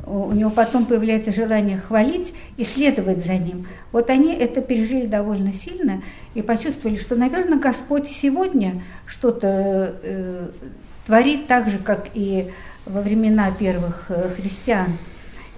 у 0.07 0.33
него 0.33 0.51
потом 0.51 0.87
появляется 0.87 1.33
желание 1.33 1.79
хвалить 1.79 2.33
и 2.57 2.65
следовать 2.65 3.25
за 3.25 3.35
ним. 3.35 3.67
Вот 3.91 4.09
они 4.09 4.35
это 4.35 4.61
пережили 4.61 5.07
довольно 5.07 5.53
сильно 5.53 6.03
и 6.35 6.43
почувствовали, 6.43 6.97
что, 6.97 7.17
наверное, 7.17 7.59
Господь 7.59 8.07
сегодня 8.09 8.83
что-то 9.07 9.97
э, 10.03 10.49
творит 11.07 11.49
так 11.49 11.69
же, 11.69 11.79
как 11.79 12.09
и 12.15 12.51
во 12.85 13.01
времена 13.01 13.51
первых 13.51 14.07
э, 14.09 14.29
христиан. 14.37 14.93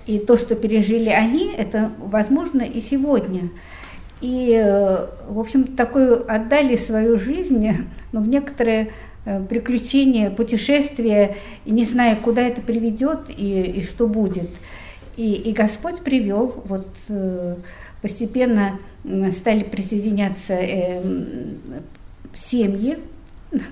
И 0.07 0.19
то, 0.19 0.39
что 0.39 0.55
пережили 0.55 1.11
они, 1.11 1.53
это 1.53 1.93
возможно 1.99 2.63
и 2.63 2.81
сегодня. 2.81 3.51
И, 4.23 4.59
э, 4.59 5.07
в 5.29 5.39
общем, 5.39 5.77
такую 5.77 6.25
отдали 6.33 6.77
свою 6.77 7.19
жизнь, 7.19 7.69
но 8.13 8.21
в 8.21 8.29
некоторые 8.29 8.93
Э, 9.29 9.43
приключения, 9.47 10.31
путешествия, 10.31 11.37
и 11.67 11.71
не 11.71 11.85
зная, 11.85 12.17
куда 12.17 12.41
это 12.41 12.63
приведет 12.63 13.29
и, 13.29 13.61
и 13.61 13.83
что 13.83 14.07
будет. 14.07 14.49
И, 15.19 15.35
и 15.35 15.53
Господь 15.53 16.01
привел, 16.01 16.63
вот 16.65 16.87
э, 17.11 17.57
постепенно 18.01 18.79
стали 19.39 19.65
присоединяться 19.65 20.55
э, 20.55 21.03
семьи, 22.35 22.97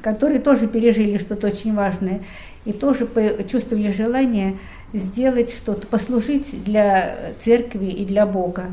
которые 0.02 0.40
тоже 0.40 0.66
пережили 0.66 1.16
что-то 1.16 1.46
очень 1.46 1.74
важное 1.74 2.20
и 2.66 2.72
тоже 2.74 3.08
чувствовали 3.50 3.90
желание 3.92 4.58
сделать 4.92 5.50
что-то, 5.50 5.86
послужить 5.86 6.64
для 6.64 7.16
церкви 7.42 7.86
и 7.86 8.04
для 8.04 8.26
Бога. 8.26 8.66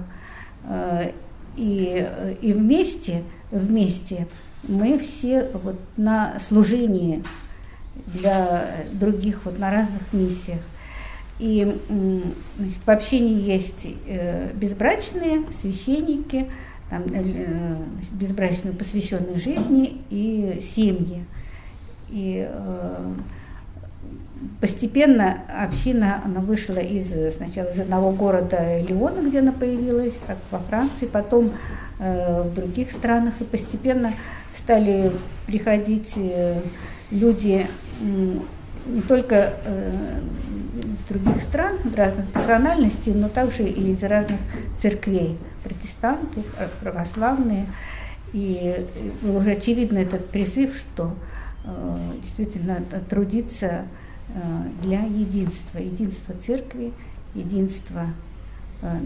И, 1.56 2.08
и 2.42 2.54
вместе, 2.54 3.24
вместе 3.52 4.28
мы 4.68 4.98
все 4.98 5.50
вот 5.64 5.80
на 5.98 6.40
служении 6.40 7.24
для 8.08 8.66
других 8.94 9.42
вот 9.46 9.60
на 9.60 9.72
разных 9.72 10.02
миссиях. 10.14 10.62
И 11.40 11.80
значит, 12.58 12.86
в 12.86 12.90
общении 12.90 13.42
есть 13.42 13.88
э, 14.08 14.52
безбрачные 14.54 15.44
священники, 15.62 16.50
там, 16.90 17.04
э, 17.12 17.76
значит, 17.96 18.14
безбрачные 18.14 18.74
посвященные 18.74 19.38
жизни 19.38 20.02
и 20.10 20.62
семьи. 20.62 21.26
И 22.10 22.48
э, 22.48 23.14
постепенно 24.62 25.40
община 25.50 26.22
она 26.24 26.40
вышла 26.40 26.78
из 26.78 27.36
сначала 27.36 27.72
из 27.72 27.80
одного 27.80 28.12
города 28.12 28.80
Леона, 28.82 29.28
где 29.28 29.40
она 29.40 29.52
появилась, 29.52 30.14
так 30.28 30.38
во 30.52 30.60
Франции, 30.60 31.08
потом 31.08 31.52
в 32.00 32.54
других 32.54 32.92
странах, 32.92 33.34
и 33.40 33.46
постепенно 33.46 34.14
стали 34.56 35.12
приходить 35.46 36.14
э, 36.16 36.62
люди 37.12 37.68
не 38.02 39.02
только 39.02 39.54
э, 39.66 40.20
из 40.76 40.98
других 41.10 41.42
стран, 41.42 41.78
разных 41.96 42.34
национальностей, 42.34 43.14
но 43.14 43.30
также 43.30 43.64
и 43.64 43.92
из 43.92 44.04
разных 44.04 44.40
церквей, 44.82 45.38
протестанты, 45.64 46.44
э, 46.58 46.68
православные. 46.82 47.66
И 48.34 48.88
уже 49.22 49.52
очевидно 49.52 50.00
этот 50.00 50.28
призыв, 50.30 50.76
что 50.76 51.14
действительно 52.24 52.82
трудиться 53.08 53.86
для 54.82 55.04
единства, 55.04 55.78
единства 55.78 56.34
церкви, 56.44 56.92
единства 57.36 58.08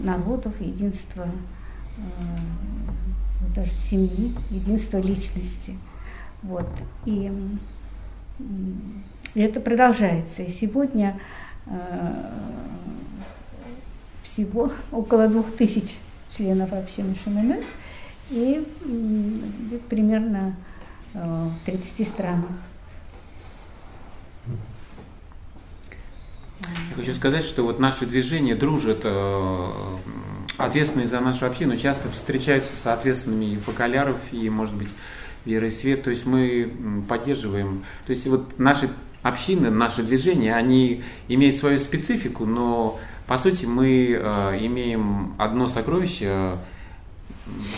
народов, 0.02 0.58
единства 0.60 1.28
даже 3.58 3.72
семьи, 3.72 4.32
единство 4.50 4.98
личности. 4.98 5.76
Вот. 6.42 6.68
И, 7.06 7.32
это 9.34 9.60
продолжается. 9.60 10.42
И 10.42 10.48
сегодня 10.48 11.20
э, 11.66 12.30
всего 14.22 14.72
около 14.92 15.26
двух 15.26 15.50
тысяч 15.56 15.98
членов 16.30 16.72
общины 16.72 17.16
Шимоны 17.24 17.64
и 18.30 18.64
примерно 19.88 20.54
э, 21.14 21.48
в 21.48 21.66
30 21.66 22.06
странах. 22.06 22.50
Я 26.90 26.94
хочу 26.94 27.12
сказать, 27.14 27.44
что 27.44 27.64
вот 27.64 27.80
наши 27.80 28.06
движения 28.06 28.54
дружат 28.54 29.00
э, 29.02 29.70
ответственные 30.56 31.06
за 31.06 31.20
нашу 31.20 31.46
общину 31.46 31.76
часто 31.76 32.10
встречаются 32.10 32.76
с 32.76 32.86
ответственными 32.86 33.44
и 33.46 33.56
фокаляров, 33.56 34.18
и, 34.32 34.48
может 34.50 34.74
быть, 34.74 34.88
веры 35.44 35.68
и 35.68 35.70
свет. 35.70 36.02
То 36.02 36.10
есть 36.10 36.26
мы 36.26 36.72
поддерживаем. 37.08 37.84
То 38.06 38.10
есть 38.10 38.26
вот 38.26 38.58
наши 38.58 38.88
общины, 39.22 39.70
наши 39.70 40.02
движения, 40.02 40.54
они 40.54 41.02
имеют 41.28 41.56
свою 41.56 41.78
специфику, 41.78 42.46
но 42.46 42.98
по 43.26 43.36
сути 43.36 43.66
мы 43.66 44.18
э, 44.18 44.58
имеем 44.60 45.34
одно 45.38 45.66
сокровище 45.66 46.26
э, 46.26 46.56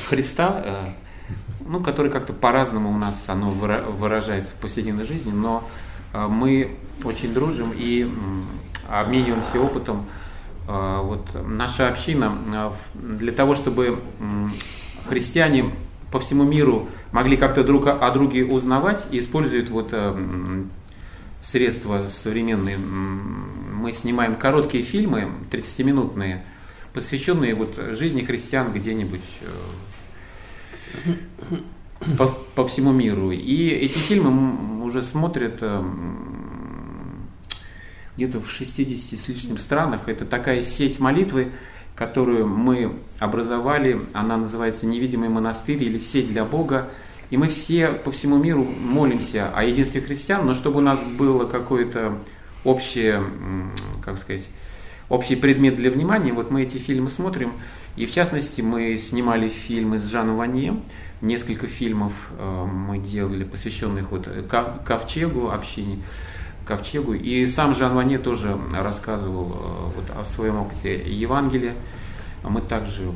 Христа, 0.09 0.63
э, 0.65 0.89
ну, 1.67 1.81
который 1.81 2.11
как-то 2.11 2.33
по-разному 2.33 2.91
у 2.91 2.97
нас 2.97 3.29
оно 3.29 3.51
выражается 3.51 4.53
в 4.53 4.57
повседневной 4.57 5.05
жизни, 5.05 5.31
но 5.31 5.69
мы 6.13 6.77
очень 7.05 7.33
дружим 7.33 7.73
и 7.73 8.11
обмениваемся 8.89 9.61
опытом. 9.61 10.07
Вот 10.67 11.37
наша 11.47 11.89
община 11.89 12.33
для 12.95 13.33
того, 13.33 13.55
чтобы 13.55 13.99
христиане 15.09 15.73
по 16.13 16.21
всему 16.21 16.45
миру 16.45 16.89
могли 17.13 17.37
как-то 17.37 17.65
друг 17.65 17.87
о 17.89 18.11
друге 18.11 18.45
узнавать 18.45 19.09
используют 19.11 19.71
вот 19.71 19.93
средства 21.41 22.07
современные. 22.09 22.77
Мы 22.79 23.93
снимаем 23.93 24.37
короткие 24.37 24.85
фильмы, 24.85 25.31
30-минутные, 25.51 26.43
посвященные 26.93 27.55
вот 27.55 27.81
жизни 27.93 28.23
христиан 28.23 28.73
где-нибудь 28.73 29.21
э, 31.01 31.15
по, 32.19 32.27
по 32.27 32.67
всему 32.69 32.93
миру. 32.93 33.31
И 33.31 33.69
эти 33.69 33.99
фильмы 33.99 34.85
уже 34.85 35.03
смотрят 35.03 35.59
э, 35.63 35.83
где-то 38.21 38.39
в 38.39 38.51
60 38.51 39.19
с 39.19 39.29
лишним 39.29 39.57
странах. 39.57 40.07
Это 40.11 40.27
такая 40.27 40.61
сеть 40.61 41.01
молитвы, 41.01 41.53
которую 41.97 42.47
мы 42.47 42.93
образовали. 43.19 43.99
Она 44.13 44.37
называется 44.37 44.87
«Невидимый 44.87 45.31
монастырь» 45.31 45.83
или 45.83 45.97
«Сеть 45.97 46.29
для 46.29 46.45
Бога». 46.45 46.91
И 47.31 47.39
мы 47.39 47.49
все 47.49 47.89
по 47.89 48.11
всему 48.11 48.37
миру 48.37 48.63
молимся 48.63 49.51
о 49.55 49.65
единстве 49.65 50.03
христиан, 50.03 50.45
но 50.45 50.53
чтобы 50.53 50.79
у 50.79 50.83
нас 50.83 51.03
было 51.03 51.47
какое-то 51.47 52.19
общее, 52.63 53.25
как 54.05 54.19
сказать, 54.19 54.51
общий 55.09 55.37
предмет 55.37 55.77
для 55.77 55.91
внимания, 55.91 56.33
вот 56.33 56.51
мы 56.51 56.63
эти 56.63 56.77
фильмы 56.77 57.09
смотрим, 57.09 57.55
и 57.97 58.05
в 58.05 58.13
частности 58.13 58.61
мы 58.61 58.99
снимали 58.99 59.49
фильмы 59.49 59.99
с 59.99 60.11
Жаном 60.11 60.37
Ванье, 60.37 60.77
несколько 61.23 61.69
фильмов 61.69 62.13
э, 62.37 62.65
мы 62.67 62.99
делали, 62.99 63.45
посвященных 63.45 64.11
вот 64.11 64.29
Ковчегу, 64.85 65.51
общине 65.51 66.01
Ковчегу, 66.65 67.15
и 67.15 67.47
сам 67.47 67.75
Жан 67.75 67.95
Ванье 67.95 68.19
тоже 68.19 68.59
рассказывал 68.73 69.53
э, 69.53 69.93
вот 69.97 70.19
о 70.19 70.25
своем 70.25 70.57
опыте 70.61 70.95
Евангелия, 70.97 71.75
мы 72.43 72.61
также 72.61 73.13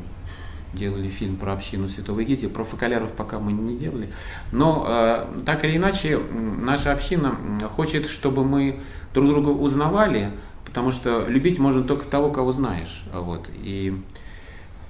делали 0.73 1.07
фильм 1.07 1.37
про 1.37 1.53
общину 1.53 1.87
Святого 1.87 2.19
Египта, 2.19 2.49
про 2.49 2.63
фокаляров 2.63 3.11
пока 3.13 3.39
мы 3.39 3.51
не 3.53 3.77
делали. 3.77 4.09
Но 4.51 4.85
э, 4.87 5.41
так 5.45 5.63
или 5.63 5.77
иначе, 5.77 6.19
наша 6.19 6.91
община 6.91 7.37
хочет, 7.75 8.07
чтобы 8.07 8.43
мы 8.43 8.81
друг 9.13 9.29
друга 9.29 9.49
узнавали, 9.49 10.31
потому 10.65 10.91
что 10.91 11.25
любить 11.27 11.57
можно 11.57 11.83
только 11.83 12.05
того, 12.05 12.29
кого 12.29 12.51
знаешь. 12.51 13.03
Вот. 13.13 13.49
И 13.63 13.97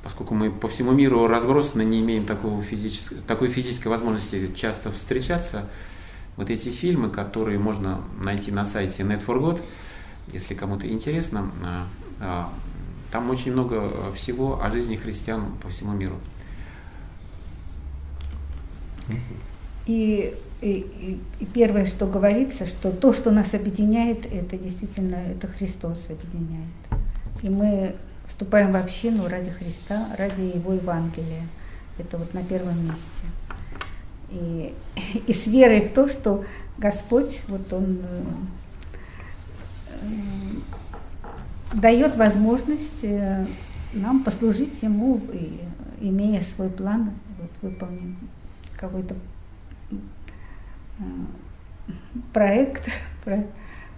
поскольку 0.04 0.34
мы 0.34 0.52
по 0.52 0.68
всему 0.68 0.92
миру 0.92 1.28
разбросаны, 1.28 1.84
не 1.84 2.00
имеем 2.02 2.26
такого 2.26 2.62
физической, 2.64 3.18
такой 3.28 3.50
физической 3.50 3.88
возможности 3.88 4.52
часто 4.56 4.92
встречаться, 4.92 5.66
вот 6.38 6.50
эти 6.50 6.70
фильмы, 6.70 7.10
которые 7.10 7.60
можно 7.60 8.02
найти 8.20 8.52
на 8.52 8.66
сайте 8.66 9.04
Net4God, 9.04 9.62
если 10.34 10.54
кому-то 10.54 10.88
интересно, 10.88 11.52
э, 11.62 11.84
э, 12.22 12.44
там 13.12 13.30
очень 13.30 13.54
много 13.54 13.92
всего 14.16 14.62
о 14.62 14.70
жизни 14.72 14.96
христиан 14.96 15.54
по 15.62 15.70
всему 15.70 15.94
миру. 15.94 16.16
И, 19.86 20.34
и, 20.62 21.20
и 21.40 21.46
первое, 21.54 21.86
что 21.86 22.08
говорится, 22.08 22.66
что 22.66 22.92
то, 22.92 23.14
что 23.14 23.32
нас 23.32 23.54
объединяет, 23.54 24.26
это 24.26 24.58
действительно 24.58 25.16
это 25.16 25.48
Христос 25.48 26.00
объединяет. 26.10 26.66
И 27.44 27.50
мы 27.50 27.96
вступаем 28.28 28.72
в 28.72 28.76
общину 28.76 29.28
ради 29.30 29.52
Христа, 29.52 30.08
ради 30.18 30.42
Его 30.42 30.74
Евангелия. 30.74 31.48
Это 31.98 32.18
вот 32.18 32.34
на 32.34 32.44
первом 32.44 32.84
месте. 32.84 33.22
И, 34.36 34.74
и 35.28 35.34
с 35.34 35.48
верой 35.48 35.82
в 35.82 35.94
то, 35.94 36.08
что 36.10 36.44
Господь, 36.78 37.42
вот 37.48 37.72
Он 37.72 38.00
э, 38.02 38.24
дает 41.74 42.16
возможность 42.18 43.04
э, 43.04 43.46
нам 43.94 44.24
послужить 44.24 44.84
ему, 44.84 45.22
и, 45.32 45.60
имея 46.02 46.42
свой 46.42 46.70
план, 46.70 47.12
вот, 47.40 47.52
выполним 47.62 48.18
какой-то 48.78 49.16
э, 49.92 49.96
проект, 52.34 52.90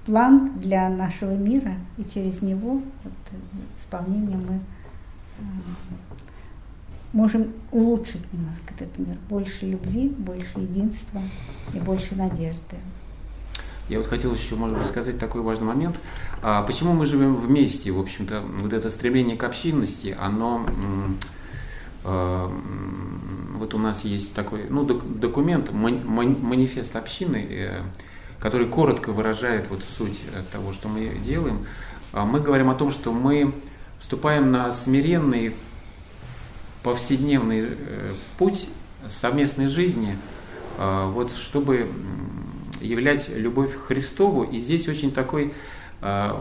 план 0.05 0.53
для 0.59 0.89
нашего 0.89 1.31
мира, 1.31 1.73
и 1.97 2.03
через 2.03 2.41
него 2.41 2.81
вот, 3.03 3.13
исполнение 3.79 4.37
мы 4.37 4.59
э, 5.39 5.43
можем 7.13 7.53
улучшить 7.71 8.21
немножко 8.33 8.73
этот 8.77 8.97
мир. 8.97 9.17
Больше 9.29 9.65
любви, 9.65 10.09
больше 10.09 10.59
единства 10.59 11.21
и 11.73 11.79
больше 11.79 12.15
надежды. 12.15 12.77
Я 13.89 13.99
вот 13.99 14.07
хотел 14.07 14.33
еще, 14.33 14.55
может 14.55 14.77
быть, 14.77 14.87
сказать 14.87 15.17
такой 15.17 15.41
важный 15.41 15.67
момент. 15.67 15.99
А 16.41 16.61
почему 16.63 16.93
мы 16.93 17.05
живем 17.05 17.35
вместе? 17.37 17.91
В 17.91 17.99
общем-то, 17.99 18.41
вот 18.41 18.73
это 18.73 18.89
стремление 18.89 19.37
к 19.37 19.43
общинности, 19.43 20.15
оно... 20.19 20.65
Э, 22.03 22.49
вот 23.55 23.73
у 23.73 23.77
нас 23.77 24.03
есть 24.03 24.35
такой 24.35 24.67
ну, 24.69 24.83
документ, 24.83 25.71
манифест 25.71 26.95
общины, 26.95 27.47
э, 27.49 27.81
который 28.39 28.67
коротко 28.67 29.11
выражает 29.11 29.69
вот 29.69 29.83
суть 29.83 30.21
того, 30.51 30.73
что 30.73 30.89
мы 30.89 31.17
делаем. 31.23 31.65
А 32.11 32.25
мы 32.25 32.39
говорим 32.41 32.69
о 32.69 32.75
том, 32.75 32.91
что 32.91 33.13
мы 33.13 33.53
вступаем 33.99 34.51
на 34.51 34.71
смиренный 34.71 35.53
повседневный 36.91 37.65
э, 37.67 38.13
путь 38.37 38.67
совместной 39.09 39.67
жизни, 39.67 40.17
вот 40.77 41.31
чтобы 41.31 41.87
являть 42.81 43.29
любовь 43.29 43.75
Христову. 43.75 44.43
И 44.43 44.57
здесь 44.57 44.87
очень 44.87 45.11
такой 45.11 45.53
э, 46.01 46.31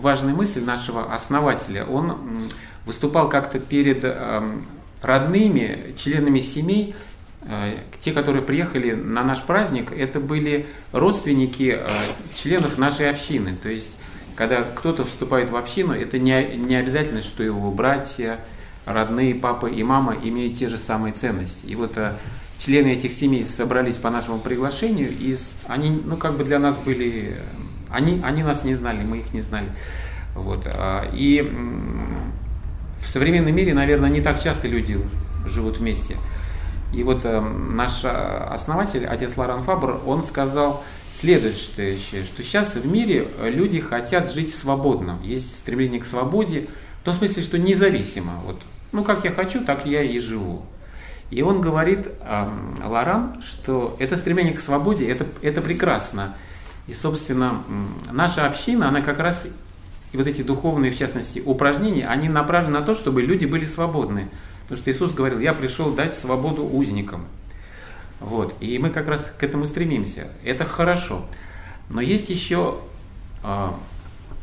важная 0.00 0.34
мысль 0.34 0.64
нашего 0.64 1.12
основателя. 1.12 1.84
Он 1.84 2.48
выступал 2.84 3.28
как-то 3.28 3.58
перед 3.58 4.04
э, 4.04 4.42
родными, 5.02 5.94
членами 5.96 6.40
семей, 6.40 6.94
э, 7.42 7.74
те, 7.98 8.12
которые 8.12 8.42
приехали 8.42 8.92
на 8.92 9.22
наш 9.22 9.42
праздник, 9.42 9.92
это 9.92 10.20
были 10.20 10.66
родственники 10.92 11.78
членов 12.34 12.78
нашей 12.78 13.10
общины. 13.10 13.56
То 13.60 13.68
есть, 13.68 13.96
когда 14.36 14.62
кто-то 14.62 15.04
вступает 15.04 15.50
в 15.50 15.56
общину, 15.56 15.92
это 15.92 16.18
не, 16.18 16.56
не 16.56 16.76
обязательно, 16.76 17.22
что 17.22 17.42
его 17.42 17.70
братья, 17.70 18.38
родные, 18.88 19.34
папа 19.34 19.66
и 19.66 19.82
мама 19.82 20.16
имеют 20.22 20.54
те 20.54 20.68
же 20.68 20.78
самые 20.78 21.12
ценности. 21.12 21.66
И 21.66 21.74
вот 21.74 21.98
члены 22.58 22.88
этих 22.88 23.12
семей 23.12 23.44
собрались 23.44 23.98
по 23.98 24.10
нашему 24.10 24.38
приглашению, 24.40 25.10
и 25.10 25.36
они, 25.66 26.02
ну, 26.04 26.16
как 26.16 26.36
бы 26.36 26.44
для 26.44 26.58
нас 26.58 26.76
были, 26.76 27.36
они, 27.90 28.20
они 28.24 28.42
нас 28.42 28.64
не 28.64 28.74
знали, 28.74 29.04
мы 29.04 29.18
их 29.18 29.32
не 29.32 29.40
знали. 29.40 29.68
Вот. 30.34 30.66
А, 30.66 31.08
и 31.12 31.40
в 33.00 33.08
современном 33.08 33.54
мире, 33.54 33.74
наверное, 33.74 34.10
не 34.10 34.20
так 34.20 34.42
часто 34.42 34.68
люди 34.68 35.00
живут 35.46 35.78
вместе. 35.78 36.16
И 36.92 37.02
вот 37.02 37.24
э, 37.24 37.40
наш 37.40 38.02
основатель, 38.04 39.04
отец 39.04 39.36
Лоран 39.36 39.62
Фабр, 39.62 40.00
он 40.06 40.22
сказал 40.22 40.82
следующее, 41.12 41.96
что 42.24 42.42
сейчас 42.42 42.76
в 42.76 42.86
мире 42.86 43.28
люди 43.42 43.78
хотят 43.78 44.32
жить 44.32 44.54
свободно. 44.54 45.18
Есть 45.22 45.56
стремление 45.56 46.00
к 46.00 46.06
свободе, 46.06 46.68
в 47.02 47.04
том 47.04 47.14
смысле, 47.14 47.42
что 47.42 47.58
независимо. 47.58 48.32
Вот, 48.44 48.56
ну, 48.92 49.04
как 49.04 49.24
я 49.24 49.30
хочу, 49.30 49.64
так 49.64 49.86
я 49.86 50.02
и 50.02 50.18
живу. 50.18 50.64
И 51.30 51.42
он 51.42 51.60
говорит, 51.60 52.08
Лоран, 52.82 53.42
что 53.42 53.96
это 53.98 54.16
стремление 54.16 54.54
к 54.54 54.60
свободе, 54.60 55.08
это, 55.10 55.26
это 55.42 55.60
прекрасно. 55.60 56.34
И, 56.86 56.94
собственно, 56.94 57.62
наша 58.10 58.46
община, 58.46 58.88
она 58.88 59.02
как 59.02 59.18
раз, 59.18 59.46
и 60.12 60.16
вот 60.16 60.26
эти 60.26 60.40
духовные, 60.40 60.90
в 60.90 60.96
частности, 60.96 61.42
упражнения, 61.44 62.08
они 62.08 62.30
направлены 62.30 62.78
на 62.78 62.84
то, 62.84 62.94
чтобы 62.94 63.20
люди 63.20 63.44
были 63.44 63.66
свободны. 63.66 64.30
Потому 64.62 64.78
что 64.78 64.90
Иисус 64.90 65.12
говорил, 65.12 65.38
я 65.38 65.52
пришел 65.52 65.92
дать 65.92 66.14
свободу 66.14 66.64
узникам. 66.64 67.26
Вот. 68.20 68.54
И 68.60 68.78
мы 68.78 68.90
как 68.90 69.08
раз 69.08 69.32
к 69.36 69.42
этому 69.42 69.66
стремимся. 69.66 70.28
Это 70.44 70.64
хорошо. 70.64 71.26
Но 71.90 72.00
есть 72.00 72.30
еще 72.30 72.78
э, 73.44 73.68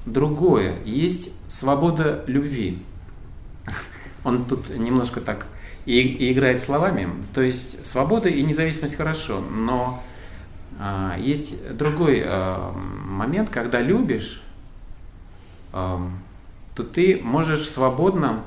другое. 0.06 0.76
Есть 0.86 1.32
свобода 1.48 2.24
любви. 2.28 2.80
Он 4.26 4.44
тут 4.44 4.70
немножко 4.76 5.22
так 5.22 5.48
и, 5.86 6.02
и 6.02 6.34
играет 6.34 6.60
словами. 6.60 7.10
То 7.34 7.42
есть 7.42 7.86
свобода 7.86 8.28
и 8.28 8.42
независимость 8.42 8.98
хорошо, 8.98 9.40
но 9.40 10.04
а, 10.80 11.16
есть 11.18 11.76
другой 11.78 12.24
а, 12.26 12.74
момент, 12.74 13.50
когда 13.50 13.80
любишь, 13.82 14.42
а, 15.72 16.10
то 16.74 16.84
ты 16.84 17.22
можешь 17.24 17.70
свободно 17.70 18.44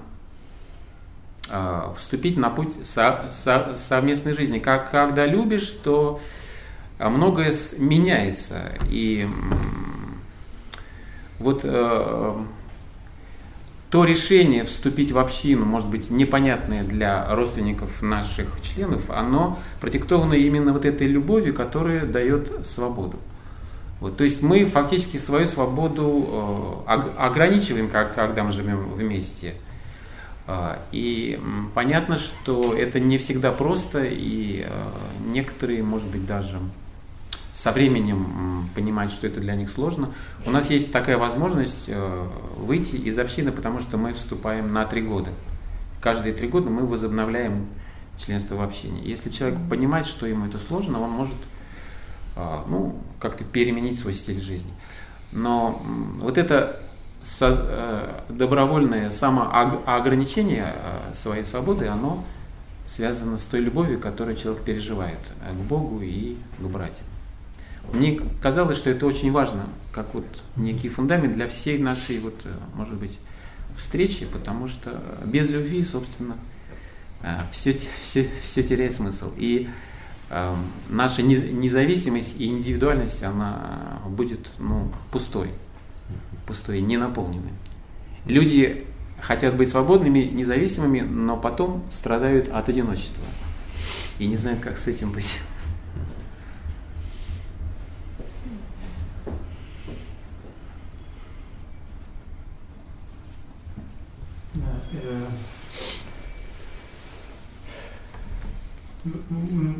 а, 1.49 1.95
вступить 1.97 2.37
на 2.37 2.51
путь 2.51 2.85
со, 2.85 3.29
со, 3.31 3.75
совместной 3.77 4.35
жизни. 4.35 4.59
Как, 4.59 4.91
когда 4.91 5.25
любишь, 5.25 5.71
то 5.71 6.21
многое 6.99 7.55
меняется. 7.79 8.73
И 8.91 9.29
вот 11.39 11.61
э, 11.63 12.45
то 13.91 14.05
решение 14.05 14.65
вступить 14.65 15.13
в 15.13 15.19
общину, 15.19 15.65
может 15.65 15.89
быть, 15.89 16.11
непонятное 16.11 16.85
для 16.85 17.35
родственников 17.35 18.03
наших 18.03 18.61
членов, 18.63 19.09
оно 19.09 19.59
продиктовано 19.81 20.35
именно 20.35 20.73
вот 20.73 20.85
этой 20.85 21.07
любовью, 21.07 21.55
которая 21.55 22.05
дает 22.05 22.67
свободу. 22.67 23.19
Вот, 24.01 24.17
то 24.17 24.25
есть 24.25 24.43
мы 24.43 24.65
фактически 24.65 25.17
свою 25.17 25.47
свободу 25.47 26.85
э, 26.87 26.93
ограничиваем, 27.19 27.89
как, 27.89 28.15
когда 28.15 28.45
мы 28.45 28.53
живем 28.53 28.91
вместе. 28.95 29.55
Э, 30.47 30.77
и 30.93 31.41
понятно, 31.75 32.17
что 32.17 32.75
это 32.75 33.01
не 33.01 33.19
всегда 33.19 33.51
просто, 33.51 34.05
и 34.05 34.67
э, 34.69 34.89
некоторые, 35.27 35.83
может 35.83 36.09
быть, 36.09 36.27
даже 36.27 36.61
со 37.53 37.73
временем 37.73 38.69
понимать, 38.75 39.11
что 39.11 39.27
это 39.27 39.41
для 39.41 39.55
них 39.55 39.71
сложно. 39.71 40.11
У 40.47 40.51
нас 40.51 40.71
есть 40.71 40.93
такая 40.93 41.19
возможность 41.19 41.85
э, 41.89 42.29
выйти 42.57 42.97
из 42.97 43.19
общины, 43.19 43.53
потому 43.53 43.81
что 43.81 43.97
мы 43.97 44.13
вступаем 44.13 44.73
на 44.73 44.85
три 44.85 45.03
года. 45.03 45.31
Каждые 46.01 46.33
три 46.33 46.49
года 46.49 46.71
мы 46.71 46.87
возобновляем 46.87 47.67
членство 48.17 48.57
в 48.57 48.61
общине. 48.61 49.03
Если 49.03 49.31
человек 49.31 49.59
понимает, 49.69 50.07
что 50.07 50.27
ему 50.27 50.47
это 50.47 50.59
сложно, 50.59 51.01
он 51.01 51.11
может 51.11 51.35
э, 52.37 52.63
ну, 52.69 53.01
как-то 53.19 53.45
переменить 53.45 53.99
свой 53.99 54.15
стиль 54.15 54.41
жизни. 54.41 54.71
Но 55.33 55.83
вот 56.21 56.39
это 56.39 56.81
э, 57.41 58.21
добровольное 58.29 59.11
самоограничение 59.11 60.75
своей 61.13 61.45
свободы, 61.45 61.89
оно 61.89 62.25
связано 62.87 63.37
с 63.37 63.45
той 63.47 63.61
любовью, 63.61 63.99
которую 63.99 64.37
человек 64.37 64.63
переживает 64.63 65.19
к 65.45 65.69
Богу 65.69 66.01
и 66.03 66.37
к 66.59 66.63
братьям. 66.63 67.07
Мне 67.93 68.21
казалось, 68.43 68.77
что 68.77 68.91
это 68.91 69.07
очень 69.07 69.33
важно, 69.33 69.67
как 69.93 70.15
вот 70.15 70.27
некий 70.57 70.89
фундамент 70.89 71.35
для 71.35 71.49
всей 71.49 71.79
нашей, 71.79 72.19
вот, 72.19 72.43
э, 72.45 72.51
может 72.75 72.95
быть, 72.95 73.19
встречи, 73.77 74.27
потому 74.27 74.67
что 74.67 75.03
без 75.25 75.51
любви, 75.51 75.85
собственно, 75.85 76.37
все, 77.51 77.73
все, 77.73 78.29
все 78.43 78.63
теряет 78.63 78.93
смысл. 78.93 79.33
И 79.37 79.69
э, 80.31 80.55
наша 80.89 81.23
независимость 81.23 82.41
и 82.41 82.47
индивидуальность, 82.47 83.23
она 83.23 84.01
будет 84.07 84.53
ну, 84.59 84.91
пустой, 85.11 85.51
пустой, 86.47 86.81
не 86.81 86.97
наполненной. 86.97 87.53
Люди 88.25 88.87
хотят 89.21 89.57
быть 89.57 89.69
свободными, 89.69 90.21
независимыми, 90.21 91.01
но 91.01 91.37
потом 91.37 91.85
страдают 91.91 92.49
от 92.49 92.69
одиночества 92.69 93.25
и 94.19 94.27
не 94.27 94.37
знают, 94.37 94.61
как 94.61 94.79
с 94.79 94.87
этим 94.87 95.13
быть. 95.13 95.39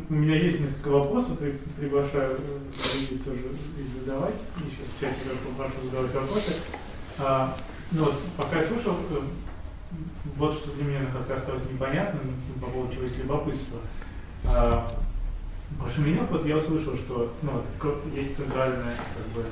У 0.09 0.13
меня 0.13 0.35
есть 0.35 0.59
несколько 0.59 0.89
вопросов, 0.89 1.37
приглашаю 1.77 2.37
людей 2.93 3.19
тоже 3.19 3.39
их 3.39 4.01
задавать. 4.01 4.47
И 4.57 4.69
сейчас 4.69 4.87
в 4.87 4.99
чате 4.99 5.37
попрошу 5.45 5.85
задавать 5.85 6.13
вопросы. 6.13 6.53
А, 7.19 7.55
ну 7.91 8.05
вот, 8.05 8.15
пока 8.37 8.59
я 8.59 8.63
слушал, 8.63 8.95
э, 9.11 9.21
вот 10.37 10.53
что 10.53 10.71
для 10.71 10.85
меня 10.85 10.99
как-то 11.11 11.35
осталось 11.35 11.63
непонятным 11.71 12.35
по 12.61 12.67
поводу 12.67 12.93
чего 12.93 13.03
есть 13.03 13.17
любопытство. 13.17 13.79
А, 14.45 14.89
Пашеминев, 15.79 16.29
вот 16.31 16.45
я 16.45 16.57
услышал, 16.57 16.95
что 16.95 17.31
ну, 17.41 17.51
вот, 17.81 18.03
есть 18.15 18.35
центральная, 18.35 18.95
как 18.95 19.27
бы, 19.35 19.45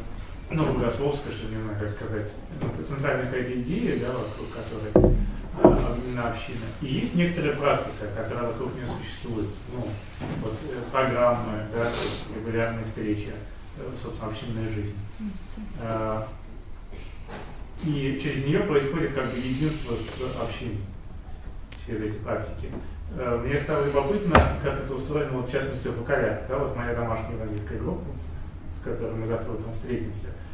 ну, 0.49 0.73
богословская, 0.73 1.33
знаю, 1.33 1.79
как 1.79 1.89
сказать, 1.89 2.33
ну, 2.61 2.85
центральная 2.85 3.25
какая-то 3.25 3.61
идея, 3.61 3.99
да, 3.99 4.13
вокруг 4.13 4.47
которой 4.49 5.17
объединена 5.61 6.29
община. 6.29 6.65
И 6.81 6.87
есть 6.87 7.15
некоторая 7.15 7.55
практика, 7.55 8.07
которая 8.15 8.47
вокруг 8.47 8.75
нее 8.75 8.87
существует. 8.87 9.49
Ну, 9.73 9.87
вот 10.41 10.53
э, 10.69 10.81
программы, 10.91 11.65
да, 11.73 11.89
регулярные 12.35 12.85
встречи, 12.85 13.33
э, 13.77 13.95
собственно, 14.01 14.29
общинная 14.29 14.69
жизнь. 14.71 14.97
И 17.83 18.19
через 18.21 18.45
нее 18.45 18.61
происходит 18.61 19.13
как 19.13 19.31
бы 19.31 19.37
единство 19.37 19.93
с 19.93 20.41
общиной 20.41 20.79
через 21.85 22.01
эти 22.01 22.17
практики. 22.17 22.69
Э, 23.15 23.41
мне 23.43 23.57
стало 23.57 23.85
любопытно, 23.85 24.39
как 24.63 24.79
это 24.79 24.93
устроено, 24.93 25.31
вот, 25.33 25.49
в 25.49 25.51
частности, 25.51 25.87
в 25.87 25.99
Вакалях, 25.99 26.47
да, 26.47 26.57
вот 26.57 26.75
моя 26.75 26.95
домашняя 26.95 27.33
евангельская 27.33 27.79
группа, 27.79 28.05
с 28.75 28.83
которой 28.83 29.13
мы 29.13 29.27
завтра 29.27 29.51
утром 29.51 29.73
встретимся– 29.73 30.27
Э, 30.37 30.46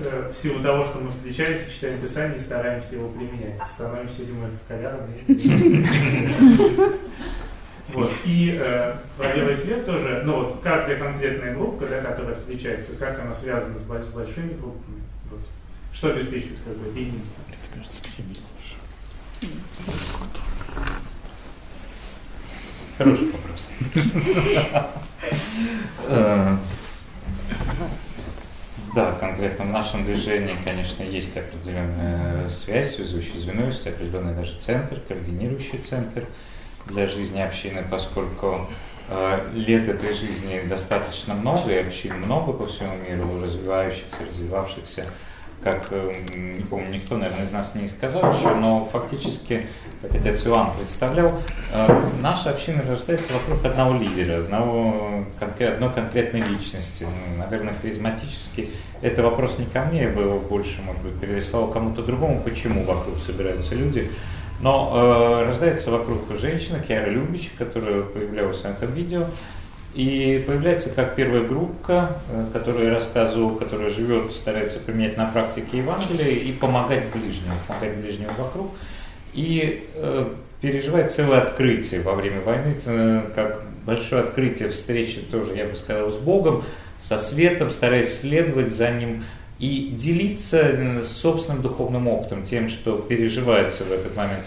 в 0.00 0.34
силу 0.34 0.62
того, 0.62 0.84
что 0.84 0.98
мы 0.98 1.10
встречаемся, 1.10 1.70
читаем 1.70 2.00
Писание 2.00 2.36
и 2.36 2.40
стараемся 2.40 2.94
его 2.94 3.08
применять. 3.08 3.58
Становимся 3.58 4.24
Димой 4.24 4.50
Факаляром. 4.68 5.10
Вот. 7.92 8.12
И 8.24 8.56
э, 8.56 8.96
«Правилый 9.16 9.56
свет» 9.56 9.84
тоже, 9.84 10.22
ну 10.24 10.44
вот 10.44 10.60
каждая 10.62 10.96
конкретная 10.96 11.54
группа, 11.54 11.86
да, 11.86 12.00
которая 12.00 12.36
встречается, 12.36 12.94
как 12.94 13.18
она 13.18 13.34
связана 13.34 13.76
с 13.76 13.82
большими 13.82 14.52
группами, 14.52 15.02
вот. 15.28 15.40
что 15.92 16.10
обеспечивает 16.10 16.60
как 16.64 16.76
бы 16.76 16.88
это 16.88 17.00
единство. 17.00 17.42
Хороший 22.96 23.32
вопрос. 23.32 23.68
Да, 28.92 29.12
конкретно 29.12 29.66
в 29.66 29.68
нашем 29.68 30.04
движении, 30.04 30.54
конечно, 30.64 31.04
есть 31.04 31.36
определенная 31.36 32.48
связь, 32.48 32.96
связующее 32.96 33.38
звено, 33.38 33.66
есть 33.66 33.86
определенный 33.86 34.34
даже 34.34 34.58
центр, 34.58 34.98
координирующий 35.06 35.78
центр 35.78 36.24
для 36.86 37.06
жизни 37.06 37.40
общины, 37.40 37.84
поскольку 37.88 38.66
э, 39.08 39.50
лет 39.54 39.88
этой 39.88 40.12
жизни 40.12 40.62
достаточно 40.68 41.34
много, 41.34 41.70
и 41.70 41.86
общин 41.86 42.16
много 42.18 42.52
по 42.52 42.66
всему 42.66 42.96
миру, 42.96 43.40
развивающихся, 43.40 44.26
развивавшихся 44.28 45.06
как, 45.62 45.88
э, 45.90 46.20
не 46.58 46.62
помню, 46.62 46.90
никто, 46.90 47.16
наверное, 47.16 47.44
из 47.44 47.52
нас 47.52 47.74
не 47.74 47.88
сказал 47.88 48.32
еще, 48.32 48.54
но 48.54 48.88
фактически, 48.90 49.66
как 50.00 50.14
отец 50.14 50.46
Иоанн 50.46 50.72
представлял, 50.72 51.40
э, 51.72 52.02
наша 52.22 52.50
община 52.50 52.82
рождается 52.88 53.32
вокруг 53.34 53.64
одного 53.64 53.98
лидера, 53.98 54.40
одного, 54.40 55.24
одной 55.40 55.92
конкретной 55.92 56.40
личности. 56.42 57.04
Ну, 57.04 57.38
наверное, 57.38 57.74
харизматически. 57.80 58.70
Это 59.02 59.22
вопрос 59.22 59.58
не 59.58 59.66
ко 59.66 59.84
мне, 59.84 60.04
я 60.04 60.08
бы 60.08 60.22
его 60.22 60.38
больше, 60.38 60.80
может 60.82 61.02
быть, 61.02 61.20
перерисовал 61.20 61.68
кому-то 61.68 62.02
другому, 62.02 62.40
почему 62.42 62.84
вокруг 62.84 63.18
собираются 63.18 63.74
люди. 63.74 64.10
Но 64.62 64.92
э, 64.94 65.46
рождается 65.46 65.90
вокруг 65.90 66.20
женщины, 66.38 66.82
Киара 66.86 67.10
Любич, 67.10 67.50
которая 67.56 68.02
появлялась 68.02 68.62
на 68.62 68.68
этом 68.68 68.92
видео, 68.92 69.24
и 69.94 70.42
появляется 70.46 70.90
как 70.90 71.16
первая 71.16 71.42
группа, 71.42 72.16
э, 72.30 72.46
которая 72.52 72.84
я 72.84 72.90
которая 73.56 73.90
живет, 73.90 74.32
старается 74.32 74.78
применять 74.78 75.16
на 75.16 75.26
практике 75.26 75.78
Евангелия 75.78 76.28
и 76.28 76.52
помогать 76.52 77.04
ближнему, 77.12 77.54
помогать 77.66 77.96
ближнему 77.96 78.30
вокруг. 78.38 78.70
И 79.34 79.88
э, 79.94 80.32
переживает 80.60 81.12
целое 81.12 81.42
открытие 81.42 82.02
во 82.02 82.14
время 82.14 82.40
войны, 82.42 82.74
э, 82.84 83.22
как 83.34 83.64
большое 83.84 84.22
открытие 84.22 84.68
встречи 84.70 85.20
тоже, 85.20 85.56
я 85.56 85.66
бы 85.66 85.74
сказал, 85.74 86.10
с 86.10 86.16
Богом, 86.16 86.64
со 87.00 87.18
светом, 87.18 87.70
стараясь 87.70 88.20
следовать 88.20 88.72
за 88.72 88.90
ним 88.90 89.24
и 89.58 89.88
делиться 89.92 90.58
э, 90.60 91.02
собственным 91.02 91.62
духовным 91.62 92.08
опытом, 92.08 92.44
тем, 92.44 92.68
что 92.68 92.98
переживается 92.98 93.84
в 93.84 93.92
этот 93.92 94.16
момент 94.16 94.42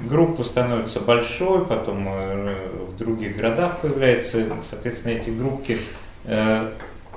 группа 0.00 0.44
становится 0.44 1.00
большой, 1.00 1.64
потом 1.64 2.08
э, 2.08 2.68
в 2.88 2.96
других 2.96 3.36
городах 3.36 3.80
появляется, 3.80 4.44
соответственно, 4.68 5.12
эти 5.12 5.30
группки 5.30 5.78
э, 6.24 6.72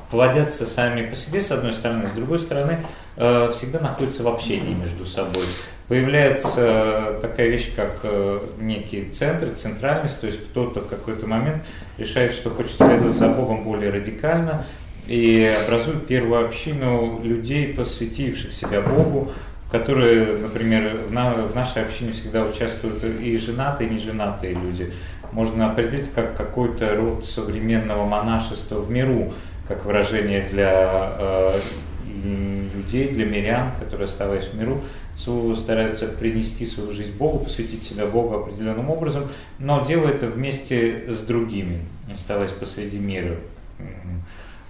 плодятся 0.10 0.66
сами 0.66 1.06
по 1.06 1.16
себе, 1.16 1.42
с 1.42 1.52
одной 1.52 1.74
стороны, 1.74 2.08
с 2.08 2.12
другой 2.12 2.40
стороны, 2.40 2.78
э, 3.18 3.52
всегда 3.54 3.80
находятся 3.80 4.24
в 4.24 4.28
общении 4.28 4.74
между 4.74 5.06
собой. 5.06 5.44
Появляется 5.88 7.18
такая 7.20 7.48
вещь, 7.48 7.72
как 7.76 8.06
некий 8.60 9.10
центр, 9.10 9.50
центральность, 9.56 10.22
то 10.22 10.28
есть 10.28 10.40
кто-то 10.52 10.82
в 10.82 10.88
какой-то 10.88 11.26
момент 11.26 11.64
решает, 11.98 12.34
что 12.34 12.52
хочет 12.52 12.74
следовать 12.74 13.18
за 13.18 13.28
Богом 13.30 13.64
более 13.64 13.90
радикально, 13.90 14.68
и 15.08 15.52
образует 15.66 16.06
первую 16.06 16.46
общину 16.46 17.20
людей, 17.24 17.74
посвятивших 17.74 18.54
себя 18.54 18.82
Богу, 18.82 19.32
которые, 19.72 20.38
например, 20.38 21.10
на, 21.12 21.34
в 21.34 21.56
нашей 21.56 21.84
общине 21.84 22.12
всегда 22.12 22.44
участвуют 22.44 23.04
и 23.04 23.38
женатые, 23.38 23.90
и 23.90 23.94
неженатые 23.94 24.54
люди. 24.54 24.94
Можно 25.32 25.72
определить 25.72 26.12
как 26.12 26.36
какой-то 26.36 26.96
род 26.96 27.26
современного 27.26 28.06
монашества 28.06 28.80
в 28.80 28.90
миру, 28.90 29.34
как 29.68 29.86
выражение 29.86 30.48
для 30.50 31.14
э, 31.20 31.60
людей, 32.76 33.10
для 33.10 33.26
мирян, 33.26 33.70
которые, 33.80 34.06
оставаясь 34.06 34.46
в 34.46 34.56
миру, 34.56 34.82
стараются 35.56 36.08
принести 36.08 36.66
свою 36.66 36.94
жизнь 36.94 37.16
Богу, 37.18 37.40
посвятить 37.40 37.84
себя 37.84 38.06
Богу 38.06 38.36
определенным 38.36 38.90
образом, 38.90 39.28
но 39.60 39.86
делают 39.86 40.24
это 40.24 40.28
вместе 40.28 41.12
с 41.12 41.20
другими, 41.20 41.82
оставаясь 42.12 42.52
посреди 42.52 42.98
мира. 42.98 43.36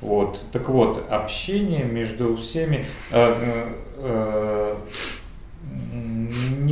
Вот. 0.02 0.42
Так 0.52 0.70
вот, 0.70 1.06
общение 1.10 1.84
между 1.84 2.36
всеми 2.38 2.86
э, 3.12 3.68
э, 3.98 4.76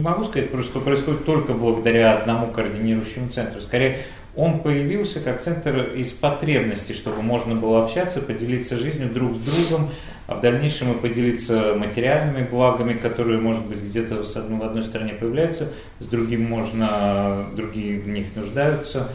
могу 0.07 0.23
сказать, 0.23 0.49
что 0.63 0.79
происходит 0.79 1.25
только 1.25 1.53
благодаря 1.53 2.17
одному 2.17 2.47
координирующему 2.47 3.29
центру. 3.29 3.59
Скорее, 3.59 3.99
он 4.35 4.59
появился 4.59 5.19
как 5.19 5.41
центр 5.41 5.93
из 5.95 6.11
потребности, 6.11 6.93
чтобы 6.93 7.21
можно 7.21 7.55
было 7.55 7.83
общаться, 7.83 8.21
поделиться 8.21 8.77
жизнью 8.77 9.09
друг 9.09 9.35
с 9.35 9.39
другом, 9.39 9.89
а 10.27 10.35
в 10.35 10.41
дальнейшем 10.41 10.93
и 10.93 10.97
поделиться 10.97 11.73
материальными 11.75 12.45
благами, 12.45 12.93
которые, 12.93 13.39
может 13.39 13.65
быть, 13.65 13.79
где-то 13.79 14.23
с 14.23 14.37
одной, 14.37 14.59
в 14.59 14.63
одной 14.63 14.83
стороне 14.83 15.13
появляются, 15.13 15.73
с 15.99 16.05
другим 16.05 16.43
можно, 16.43 17.47
другие 17.55 17.99
в 17.99 18.07
них 18.07 18.27
нуждаются, 18.35 19.09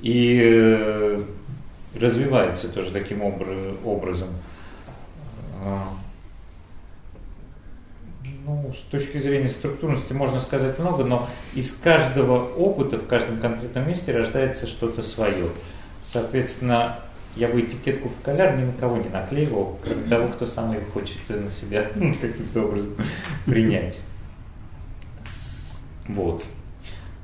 и 0.00 0.40
э, 0.44 1.20
развивается 1.94 2.68
тоже 2.68 2.90
таким 2.90 3.22
образом. 3.22 4.28
А, 5.62 5.94
ну, 8.46 8.72
с 8.72 8.90
точки 8.90 9.18
зрения 9.18 9.48
структурности 9.48 10.12
можно 10.12 10.40
сказать 10.40 10.78
много, 10.78 11.04
но 11.04 11.28
из 11.54 11.70
каждого 11.76 12.48
опыта 12.54 12.96
в 12.96 13.06
каждом 13.06 13.38
конкретном 13.38 13.86
месте 13.88 14.16
рождается 14.16 14.66
что-то 14.66 15.02
свое. 15.02 15.48
Соответственно, 16.02 17.00
я 17.36 17.48
бы 17.48 17.60
этикетку 17.60 18.08
в 18.08 18.22
коляр 18.22 18.56
ни 18.56 18.64
на 18.64 18.72
кого 18.72 18.96
не 18.96 19.08
наклеивал, 19.08 19.78
кроме 19.82 20.02
того, 20.08 20.28
кто 20.28 20.46
сам 20.46 20.72
ее 20.72 20.80
хочет 20.92 21.18
на 21.28 21.50
себя 21.50 21.82
каким-то 21.94 22.64
образом 22.64 22.96
принять. 23.44 24.00
Вот. 26.08 26.42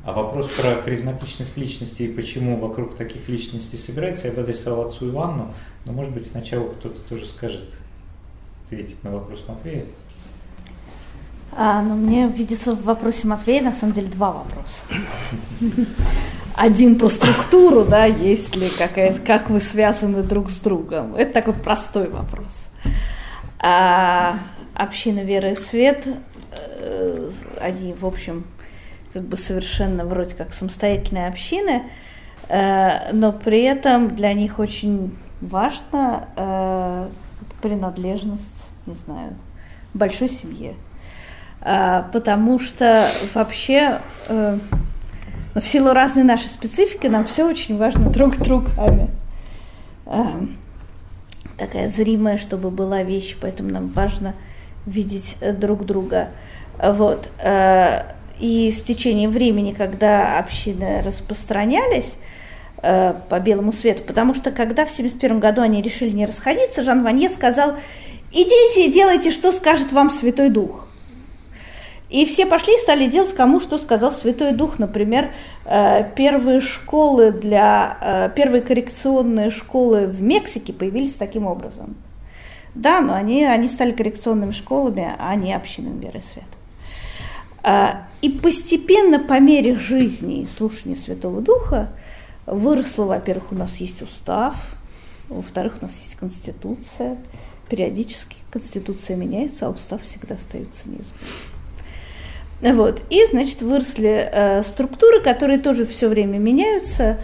А 0.05 0.13
вопрос 0.13 0.49
про 0.49 0.83
харизматичность 0.83 1.57
личности 1.57 2.03
и 2.03 2.13
почему 2.13 2.59
вокруг 2.59 2.95
таких 2.95 3.27
личностей 3.29 3.79
собирается, 3.79 4.27
я 4.29 4.35
бы 4.35 4.43
адресовал 4.43 4.89
отцу 4.89 5.09
Ивану, 5.09 5.55
но 5.87 5.93
может 5.93 6.13
быть 6.13 6.27
сначала 6.27 6.69
кто-то 6.69 7.01
тоже 7.09 7.25
скажет, 7.27 7.75
ответить 8.67 9.03
на 9.03 9.13
вопрос 9.13 9.43
Матвея. 9.49 9.87
А, 11.57 11.81
ну, 11.81 11.95
мне 11.95 12.29
видится 12.29 12.75
в 12.75 12.83
вопросе 12.85 13.27
Матвея 13.27 13.63
на 13.63 13.73
самом 13.73 13.95
деле 13.95 14.09
два 14.09 14.33
вопроса. 14.33 14.83
Один 16.55 16.99
про 16.99 17.09
структуру, 17.09 17.85
да, 17.85 18.05
есть 18.05 18.55
ли 18.57 18.69
какая 18.69 19.15
как 19.15 19.49
вы 19.49 19.61
связаны 19.61 20.23
друг 20.23 20.51
с 20.51 20.59
другом. 20.59 21.15
Это 21.15 21.33
такой 21.33 21.55
простой 21.55 22.11
вопрос. 22.11 22.69
А 23.59 24.39
община 24.75 25.21
веры 25.21 25.53
и 25.53 25.55
свет, 25.55 26.07
э, 26.53 27.31
они, 27.61 27.95
в 27.95 28.05
общем, 28.05 28.45
как 29.15 29.23
бы 29.23 29.37
совершенно 29.37 30.05
вроде 30.05 30.35
как 30.35 30.53
самостоятельные 30.53 31.29
общины, 31.29 31.85
э, 32.49 33.13
но 33.13 33.33
при 33.33 33.63
этом 33.63 34.09
для 34.09 34.35
них 34.35 34.59
очень 34.59 35.17
важна 35.41 36.29
э, 36.37 37.09
принадлежность, 37.63 38.69
не 38.87 38.95
знаю, 38.95 39.35
большой 39.95 40.29
семье. 40.29 40.75
А, 41.61 42.11
потому 42.13 42.59
что 42.59 43.09
вообще 43.33 44.01
э, 44.29 44.59
в 45.55 45.63
силу 45.63 45.93
разной 45.93 46.25
нашей 46.25 46.49
специфики 46.49 47.07
нам 47.07 47.25
все 47.25 47.49
очень 47.49 47.79
важно 47.79 48.11
друг 48.11 48.37
другами. 48.37 49.09
Такая 51.57 51.89
зримая, 51.89 52.37
чтобы 52.37 52.71
была 52.71 53.05
вещь, 53.05 53.37
поэтому 53.41 53.71
нам 53.71 53.89
важно 53.89 54.35
видеть 54.87 55.37
э, 55.41 55.53
друг 55.53 55.87
друга. 55.87 56.31
Вот. 56.79 57.31
Э, 57.39 58.03
и 58.39 58.71
с 58.73 58.83
течением 58.83 59.31
времени, 59.31 59.73
когда 59.73 60.39
общины 60.39 61.03
распространялись, 61.03 62.19
по 62.83 63.41
белому 63.41 63.73
свету, 63.73 64.03
потому 64.03 64.35
что 64.35 64.51
когда 64.51 64.85
в 64.85 64.93
1971 64.93 65.41
году 65.41 65.63
они 65.63 65.81
решили 65.81 66.11
не 66.11 66.27
расходиться, 66.27 66.83
Жан 66.83 67.03
Ванье 67.03 67.31
сказал, 67.31 67.77
идите 68.31 68.87
и 68.87 68.93
делайте, 68.93 69.31
что 69.31 69.53
скажет 69.53 69.91
вам 69.93 70.11
Святой 70.11 70.51
Дух. 70.51 70.85
И 72.15 72.27
все 72.27 72.47
пошли 72.47 72.75
и 72.75 72.79
стали 72.79 73.09
делать, 73.09 73.35
кому 73.35 73.59
что 73.59 73.77
сказал 73.77 74.13
Святой 74.13 74.53
Дух. 74.53 74.79
Например, 74.79 75.31
э, 75.65 76.09
первые 76.15 76.61
школы 76.61 77.33
для, 77.33 77.97
э, 78.01 78.31
первые 78.37 78.63
коррекционные 78.63 79.51
школы 79.51 80.07
в 80.07 80.23
Мексике 80.23 80.73
появились 80.73 81.15
таким 81.15 81.47
образом. 81.47 81.97
Да, 82.75 83.01
но 83.01 83.15
они, 83.15 83.45
они 83.45 83.67
стали 83.67 83.91
коррекционными 83.91 84.53
школами, 84.53 85.13
а 85.19 85.35
не 85.35 85.55
общинами 85.55 85.99
веры 86.01 86.21
света. 86.21 86.54
Э, 87.65 88.05
и 88.23 88.29
постепенно, 88.29 89.19
по 89.19 89.41
мере 89.41 89.77
жизни 89.77 90.43
и 90.43 90.47
слушания 90.47 90.97
Святого 90.97 91.41
Духа, 91.41 91.91
выросло, 92.47 93.05
во-первых, 93.05 93.53
у 93.53 93.55
нас 93.55 93.77
есть 93.77 94.03
устав, 94.03 94.55
во-вторых, 95.29 95.79
у 95.81 95.85
нас 95.85 95.93
есть 96.05 96.17
конституция. 96.17 97.17
Периодически 97.69 98.37
конституция 98.51 99.17
меняется, 99.17 99.67
а 99.67 99.71
устав 99.71 100.03
всегда 100.03 100.35
остается 100.35 100.89
неизменным. 100.89 102.77
Вот. 102.77 103.03
И, 103.11 103.27
значит, 103.31 103.63
выросли 103.63 104.29
э, 104.31 104.63
структуры, 104.63 105.21
которые 105.21 105.59
тоже 105.59 105.87
все 105.87 106.09
время 106.09 106.39
меняются, 106.39 107.19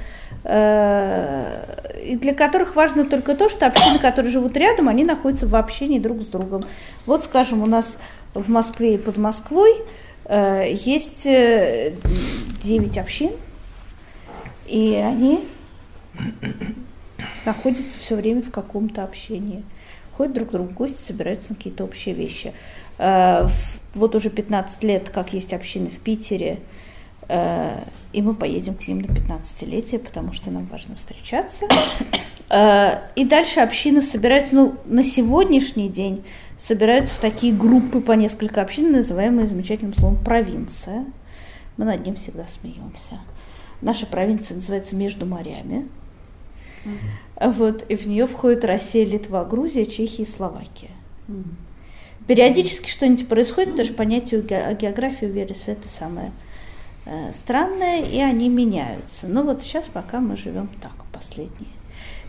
э, 0.45 2.03
и 2.05 2.17
для 2.17 2.35
которых 2.35 2.75
важно 2.75 3.05
только 3.05 3.35
то, 3.35 3.49
что 3.49 3.67
общины, 3.67 3.99
которые 3.99 4.33
живут 4.33 4.57
рядом, 4.57 4.89
они 4.89 5.05
находятся 5.05 5.47
в 5.47 5.55
общении 5.55 5.99
друг 5.99 6.23
с 6.23 6.27
другом. 6.27 6.65
Вот, 7.07 7.25
скажем, 7.25 7.63
у 7.63 7.67
нас 7.67 7.99
в 8.35 8.51
Москве 8.51 8.95
и 8.95 8.99
под 8.99 9.17
Москвой 9.19 9.75
есть 10.31 11.27
э, 11.27 11.93
9 12.63 12.99
общин, 12.99 13.31
и 14.67 14.95
они 14.95 15.41
находятся 17.45 17.99
все 17.99 18.15
время 18.15 18.43
в 18.43 18.51
каком-то 18.51 19.03
общении. 19.03 19.65
Ходят 20.17 20.35
друг 20.35 20.49
к 20.49 20.53
другу 20.53 20.71
в 20.71 20.75
гости, 20.75 21.01
собираются 21.01 21.51
на 21.51 21.57
какие-то 21.57 21.85
общие 21.85 22.15
вещи. 22.15 22.53
Э, 22.99 23.49
вот 23.95 24.15
уже 24.15 24.31
15 24.31 24.85
лет, 24.85 25.09
как 25.11 25.33
есть 25.33 25.53
общины 25.53 25.87
в 25.87 25.99
Питере, 25.99 26.61
э, 27.29 27.83
и 28.13 28.23
мы 28.23 28.35
поедем 28.35 28.75
к 28.75 28.87
ним 28.87 29.01
на 29.01 29.07
15-летие, 29.07 29.99
потому 29.99 30.33
что 30.33 30.51
нам 30.51 30.67
важно 30.67 30.97
встречаться. 30.97 31.67
Э, 32.53 33.03
и 33.15 33.25
дальше 33.25 33.61
общины 33.61 34.03
собираются, 34.03 34.55
ну, 34.55 34.75
на 34.85 35.05
сегодняшний 35.05 35.89
день 35.89 36.25
собираются 36.61 37.15
в 37.15 37.19
такие 37.19 37.55
группы 37.55 38.01
по 38.01 38.13
несколько 38.13 38.61
общин, 38.61 38.93
называемые 38.93 39.47
замечательным 39.47 39.95
словом 39.95 40.23
провинция. 40.23 41.07
Мы 41.77 41.87
над 41.87 42.05
ним 42.05 42.17
всегда 42.17 42.47
смеемся. 42.47 43.19
Наша 43.81 44.07
провинция 44.07 44.57
называется 44.57 44.95
«Между 44.95 45.25
морями». 45.25 45.89
Mm-hmm. 46.85 47.53
Вот, 47.53 47.85
и 47.89 47.97
в 47.97 48.07
нее 48.07 48.27
входит 48.27 48.65
Россия, 48.65 49.07
Литва, 49.07 49.45
Грузия, 49.45 49.87
Чехия 49.87 50.23
и 50.23 50.27
Словакия. 50.27 50.91
Mm-hmm. 51.29 52.27
Периодически 52.27 52.91
что-нибудь 52.91 53.29
происходит, 53.29 53.71
потому 53.71 53.87
что 53.87 53.95
понятие 53.95 54.43
географии 54.43 55.25
у 55.25 55.31
веры 55.31 55.55
света 55.55 55.89
самое 55.89 56.31
э, 57.07 57.33
странное, 57.33 58.03
и 58.03 58.19
они 58.19 58.49
меняются. 58.49 59.27
Но 59.27 59.43
вот 59.43 59.63
сейчас 59.63 59.87
пока 59.87 60.21
мы 60.21 60.37
живем 60.37 60.69
так, 60.81 60.93
последние 61.13 61.71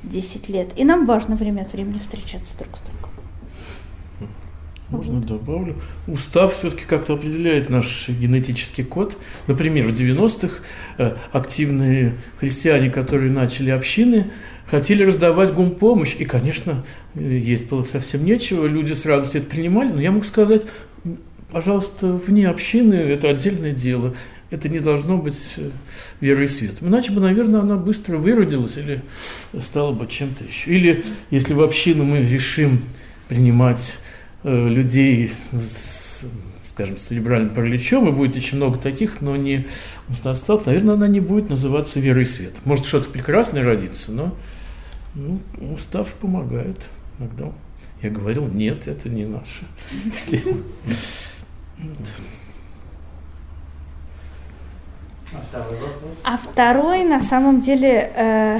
10 0.03 0.49
лет. 0.49 0.69
И 0.77 0.85
нам 0.85 1.05
важно 1.05 1.35
время 1.35 1.61
от 1.61 1.73
времени 1.73 1.99
встречаться 1.99 2.57
друг 2.57 2.77
с 2.77 2.81
другом. 2.81 3.10
Можно 4.91 5.21
добавлю. 5.21 5.75
Устав 6.05 6.57
все-таки 6.57 6.83
как-то 6.85 7.13
определяет 7.13 7.69
наш 7.69 8.09
генетический 8.09 8.83
код. 8.83 9.15
Например, 9.47 9.87
в 9.87 9.91
90-х 9.91 10.57
э, 10.97 11.15
активные 11.31 12.13
христиане, 12.39 12.89
которые 12.89 13.31
начали 13.31 13.69
общины, 13.69 14.31
хотели 14.65 15.03
раздавать 15.03 15.53
гумпомощь, 15.53 16.15
и, 16.19 16.25
конечно, 16.25 16.83
есть 17.15 17.69
было 17.69 17.83
совсем 17.83 18.25
нечего, 18.25 18.65
люди 18.65 18.93
с 18.93 19.05
радостью 19.05 19.41
это 19.41 19.49
принимали, 19.49 19.91
но 19.91 20.01
я 20.01 20.11
могу 20.11 20.25
сказать, 20.25 20.63
пожалуйста, 21.51 22.07
вне 22.07 22.47
общины 22.47 22.95
это 22.95 23.29
отдельное 23.29 23.71
дело, 23.71 24.13
это 24.49 24.67
не 24.67 24.79
должно 24.79 25.17
быть 25.17 25.39
э, 25.55 25.69
верой 26.19 26.45
и 26.45 26.47
светом. 26.49 26.89
Иначе 26.89 27.13
бы, 27.13 27.21
наверное, 27.21 27.61
она 27.61 27.77
быстро 27.77 28.17
выродилась 28.17 28.77
или 28.77 29.01
стала 29.61 29.93
бы 29.93 30.05
чем-то 30.05 30.43
еще. 30.43 30.69
Или 30.71 31.05
если 31.29 31.53
в 31.53 31.61
общину 31.61 32.03
мы 32.03 32.17
решим 32.17 32.81
принимать 33.29 33.95
людей 34.43 35.29
с, 35.29 36.25
скажем, 36.67 36.97
с 36.97 37.01
церебральным 37.01 37.49
параличом, 37.53 38.07
и 38.07 38.11
будет 38.11 38.35
очень 38.35 38.57
много 38.57 38.77
таких, 38.77 39.21
но 39.21 39.35
не 39.35 39.67
осталось, 40.23 40.65
наверное, 40.65 40.95
она 40.95 41.07
не 41.07 41.19
будет 41.19 41.49
называться 41.49 41.99
верой 41.99 42.23
и 42.23 42.25
свет. 42.25 42.53
Может, 42.65 42.85
что-то 42.85 43.09
прекрасное 43.09 43.63
родится, 43.63 44.11
но 44.11 44.35
ну, 45.15 45.39
устав 45.73 46.07
помогает 46.13 46.77
иногда. 47.19 47.51
Я 48.01 48.09
говорил, 48.09 48.47
нет, 48.47 48.87
это 48.87 49.09
не 49.09 49.25
наше. 49.25 49.65
А 56.23 56.37
второй, 56.37 57.03
на 57.03 57.21
самом 57.21 57.61
деле, 57.61 58.11
э, 58.15 58.59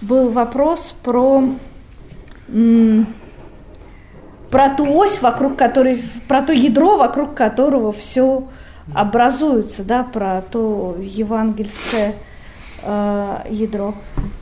был 0.00 0.30
вопрос 0.30 0.94
про, 1.02 1.44
про 4.56 4.70
ту 4.70 4.90
ось, 4.90 5.20
вокруг 5.20 5.56
которой, 5.56 6.02
про 6.28 6.40
то 6.40 6.50
ядро, 6.50 6.96
вокруг 6.96 7.34
которого 7.34 7.92
все 7.92 8.48
образуется, 8.94 9.84
да, 9.84 10.02
про 10.02 10.40
то 10.40 10.96
евангельское 10.98 12.14
э, 12.82 13.36
ядро. 13.50 13.92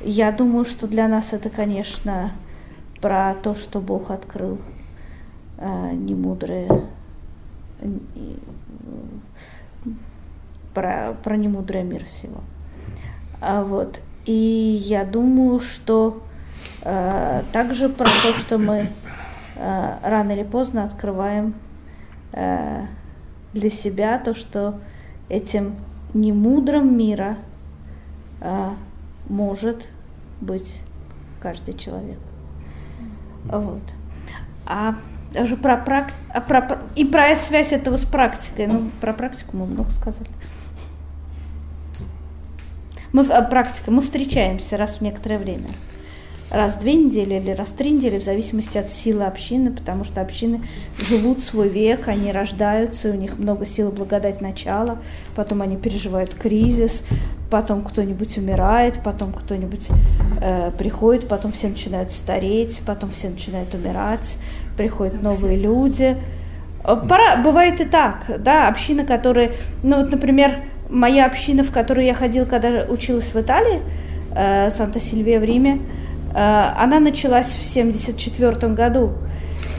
Я 0.04 0.30
думаю, 0.30 0.66
что 0.66 0.86
для 0.86 1.08
нас 1.08 1.32
это, 1.32 1.50
конечно, 1.50 2.30
про 3.00 3.34
то, 3.42 3.56
что 3.56 3.80
Бог 3.80 4.12
открыл 4.12 4.58
э, 5.58 5.90
немудрые, 5.94 6.68
про, 10.74 11.16
про 11.24 11.36
немудрый 11.36 11.82
мир 11.82 12.06
сего. 12.06 12.38
А 13.40 13.64
вот. 13.64 14.00
И 14.26 14.32
я 14.32 15.04
думаю, 15.04 15.58
что 15.58 16.22
э, 16.82 17.42
также 17.52 17.88
про 17.88 18.06
то, 18.22 18.32
что 18.38 18.58
мы 18.58 18.90
рано 19.56 20.32
или 20.32 20.42
поздно 20.42 20.84
открываем 20.84 21.54
э, 22.32 22.86
для 23.52 23.70
себя 23.70 24.18
то, 24.18 24.34
что 24.34 24.80
этим 25.28 25.76
немудрым 26.12 26.96
мира 26.96 27.36
э, 28.40 28.70
может 29.28 29.88
быть 30.40 30.82
каждый 31.40 31.76
человек. 31.76 32.18
Вот. 33.44 33.82
А 34.66 34.96
даже 35.32 35.56
про 35.56 35.76
практи... 35.76 36.14
а 36.30 36.40
про... 36.40 36.78
и 36.94 37.04
про 37.04 37.34
связь 37.36 37.72
этого 37.72 37.96
с 37.96 38.04
практикой. 38.04 38.66
Ну, 38.66 38.90
про 39.00 39.12
практику 39.12 39.56
мы 39.56 39.66
много 39.66 39.90
сказали. 39.90 40.30
Мы, 43.12 43.24
а, 43.26 43.42
практика, 43.42 43.90
мы 43.90 44.00
встречаемся 44.02 44.76
раз 44.76 44.96
в 44.96 45.00
некоторое 45.00 45.38
время. 45.38 45.68
Раз 46.54 46.76
в 46.76 46.80
две 46.80 46.94
недели 46.94 47.34
или 47.34 47.50
раз 47.50 47.70
в 47.70 47.72
три 47.72 47.90
недели, 47.90 48.20
в 48.20 48.24
зависимости 48.24 48.78
от 48.78 48.88
силы 48.92 49.24
общины, 49.24 49.72
потому 49.72 50.04
что 50.04 50.20
общины 50.20 50.60
живут 50.98 51.40
свой 51.40 51.68
век, 51.68 52.06
они 52.06 52.30
рождаются, 52.30 53.10
у 53.10 53.14
них 53.14 53.38
много 53.38 53.66
сил 53.66 53.88
и 53.88 53.92
благодать 53.92 54.40
начала, 54.40 54.98
потом 55.34 55.62
они 55.62 55.76
переживают 55.76 56.32
кризис, 56.32 57.04
потом 57.50 57.82
кто-нибудь 57.82 58.38
умирает, 58.38 59.00
потом 59.02 59.32
кто-нибудь 59.32 59.88
э, 60.40 60.70
приходит, 60.78 61.26
потом 61.26 61.50
все 61.50 61.66
начинают 61.66 62.12
стареть, 62.12 62.82
потом 62.86 63.10
все 63.10 63.30
начинают 63.30 63.74
умирать, 63.74 64.36
приходят 64.76 65.20
новые 65.20 65.60
люди. 65.60 66.16
Э, 66.84 66.96
пора, 67.08 67.34
бывает 67.34 67.80
и 67.80 67.84
так, 67.84 68.26
да, 68.38 68.68
общины, 68.68 69.04
которые, 69.04 69.56
ну 69.82 69.96
вот, 69.96 70.12
например, 70.12 70.60
моя 70.88 71.26
община, 71.26 71.64
в 71.64 71.72
которую 71.72 72.06
я 72.06 72.14
ходила, 72.14 72.44
когда 72.44 72.84
училась 72.88 73.34
в 73.34 73.40
Италии, 73.40 73.80
э, 74.36 74.70
Санта-Сильвия 74.70 75.40
в 75.40 75.44
Риме, 75.44 75.80
э, 75.80 76.03
она 76.34 77.00
началась 77.00 77.46
в 77.46 77.60
1974 77.60 78.72
году. 78.72 79.12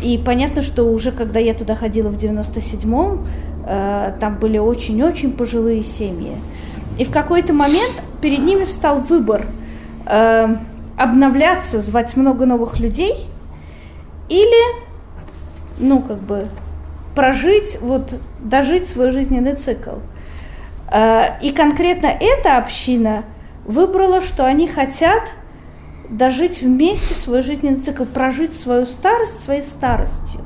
И 0.01 0.17
понятно, 0.17 0.61
что 0.61 0.83
уже 0.83 1.11
когда 1.11 1.39
я 1.39 1.53
туда 1.53 1.75
ходила 1.75 2.09
в 2.09 2.17
97-м, 2.17 3.27
э, 3.65 4.13
там 4.19 4.37
были 4.37 4.57
очень-очень 4.57 5.33
пожилые 5.33 5.83
семьи. 5.83 6.33
И 6.97 7.05
в 7.05 7.11
какой-то 7.11 7.53
момент 7.53 8.01
перед 8.21 8.39
ними 8.39 8.65
встал 8.65 8.99
выбор 8.99 9.45
э, 10.05 10.55
обновляться, 10.97 11.81
звать 11.81 12.15
много 12.15 12.45
новых 12.45 12.79
людей 12.79 13.27
или, 14.29 14.83
ну, 15.77 16.01
как 16.01 16.19
бы, 16.19 16.47
прожить, 17.15 17.79
вот, 17.81 18.15
дожить 18.39 18.87
свой 18.87 19.11
жизненный 19.11 19.55
цикл. 19.55 19.97
Э, 20.91 21.39
и 21.41 21.51
конкретно 21.51 22.07
эта 22.07 22.57
община 22.57 23.23
выбрала, 23.65 24.21
что 24.21 24.45
они 24.45 24.67
хотят 24.67 25.31
дожить 26.09 26.61
вместе 26.61 27.13
свой 27.13 27.41
жизненный 27.41 27.79
цикл, 27.79 28.03
прожить 28.05 28.53
свою 28.53 28.85
старость 28.85 29.43
своей 29.43 29.61
старостью. 29.61 30.41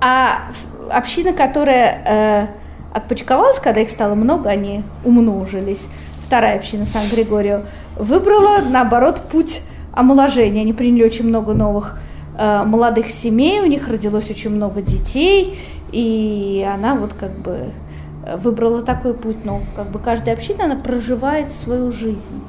А 0.00 0.50
община, 0.90 1.32
которая 1.32 2.02
э, 2.04 2.96
отпочковалась, 2.96 3.58
когда 3.58 3.80
их 3.80 3.90
стало 3.90 4.14
много, 4.14 4.48
они 4.48 4.82
умножились, 5.04 5.88
вторая 6.24 6.56
община 6.56 6.84
Сан-Григорио, 6.84 7.62
выбрала, 7.96 8.60
наоборот, 8.62 9.20
путь 9.30 9.60
омоложения. 9.92 10.62
Они 10.62 10.72
приняли 10.72 11.04
очень 11.04 11.26
много 11.26 11.52
новых 11.52 11.98
э, 12.38 12.62
молодых 12.64 13.10
семей, 13.10 13.60
у 13.60 13.66
них 13.66 13.88
родилось 13.88 14.30
очень 14.30 14.50
много 14.50 14.80
детей, 14.82 15.58
и 15.92 16.66
она 16.72 16.94
вот 16.94 17.12
как 17.14 17.32
бы 17.38 17.72
выбрала 18.38 18.82
такой 18.82 19.14
путь, 19.14 19.44
но 19.44 19.60
как 19.76 19.90
бы 19.90 19.98
каждая 19.98 20.34
община, 20.34 20.64
она 20.64 20.76
проживает 20.76 21.52
свою 21.52 21.90
жизнь. 21.90 22.42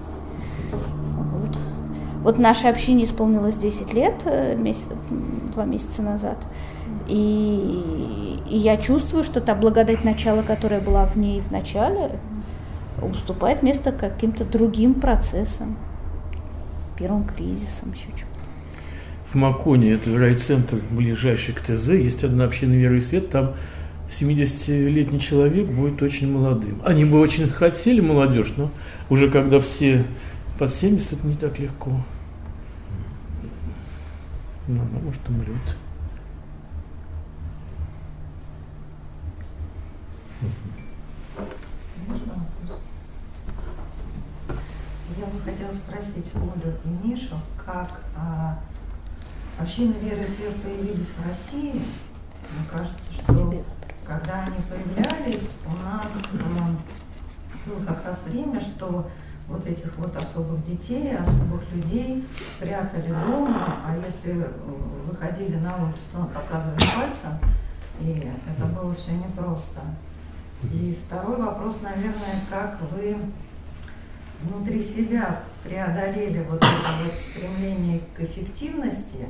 Вот, 2.23 2.37
нашей 2.37 2.69
общине 2.69 3.05
исполнилось 3.05 3.55
10 3.55 3.93
лет, 3.93 4.13
э, 4.25 4.55
месяц, 4.55 4.85
два 5.53 5.65
месяца 5.65 6.01
назад. 6.03 6.37
И, 7.07 8.39
и 8.47 8.57
я 8.57 8.77
чувствую, 8.77 9.23
что 9.23 9.41
та 9.41 9.55
благодать 9.55 10.03
начала, 10.03 10.43
которая 10.43 10.81
была 10.81 11.05
в 11.05 11.15
ней 11.15 11.41
в 11.41 11.51
начале, 11.51 12.19
уступает 13.01 13.63
место 13.63 13.91
каким-то 13.91 14.45
другим 14.45 14.93
процессам, 14.93 15.77
первым 16.97 17.23
кризисам, 17.25 17.91
еще 17.91 18.05
чего-то. 18.09 18.27
В 19.31 19.35
Маконе, 19.35 19.93
это 19.93 20.15
райцентр, 20.15 20.77
ближайший 20.91 21.53
к 21.53 21.61
ТЗ, 21.61 21.89
есть 21.89 22.23
одна 22.23 22.45
община 22.45 22.73
веры 22.73 22.97
и 22.97 23.01
свет, 23.01 23.29
там 23.29 23.53
70-летний 24.11 25.19
человек 25.19 25.67
будет 25.67 26.01
очень 26.03 26.31
молодым. 26.31 26.81
Они 26.85 27.05
бы 27.05 27.19
очень 27.19 27.49
хотели 27.49 28.01
молодежь, 28.01 28.53
но 28.57 28.69
уже 29.09 29.29
когда 29.29 29.59
все 29.59 30.03
под 30.61 30.71
70, 30.71 31.13
это 31.13 31.25
не 31.25 31.35
так 31.35 31.57
легко. 31.57 31.89
Но 34.67 34.79
она, 34.83 34.99
может, 34.99 35.27
умрет. 35.27 35.55
Можно 42.07 42.33
вопрос? 42.35 42.79
Я 45.17 45.25
бы 45.25 45.39
хотела 45.43 45.73
спросить 45.73 46.31
Олю 46.35 46.75
и 46.85 47.07
Мишу, 47.07 47.41
как 47.65 48.03
а, 48.15 48.59
общины 49.57 49.93
веры 49.93 50.21
и 50.21 50.27
свет 50.27 50.61
появились 50.61 51.07
в 51.07 51.27
России. 51.27 51.71
Мне 51.71 52.67
кажется, 52.71 53.11
что 53.11 53.65
когда 54.05 54.43
они 54.43 54.57
появлялись, 54.69 55.55
у 55.65 55.75
нас 55.83 56.19
было 57.65 57.83
как 57.83 58.05
раз 58.05 58.21
время, 58.27 58.59
что 58.59 59.09
вот 59.51 59.67
этих 59.67 59.95
вот 59.97 60.15
особых 60.15 60.63
детей, 60.65 61.15
особых 61.15 61.61
людей 61.73 62.25
прятали 62.59 63.09
дома, 63.09 63.77
а 63.85 63.95
если 63.97 64.47
выходили 65.07 65.57
на 65.57 65.83
улицу, 65.83 66.01
то 66.13 66.29
показывали 66.33 66.83
пальцем, 66.95 67.37
и 67.99 68.27
это 68.49 68.65
было 68.67 68.93
все 68.95 69.11
непросто. 69.11 69.81
И 70.63 70.97
второй 71.05 71.37
вопрос, 71.37 71.77
наверное, 71.81 72.41
как 72.49 72.79
вы 72.91 73.17
внутри 74.41 74.81
себя 74.81 75.43
преодолели 75.63 76.45
вот 76.49 76.57
это 76.57 76.91
вот 77.03 77.13
стремление 77.13 78.01
к 78.15 78.21
эффективности 78.21 79.27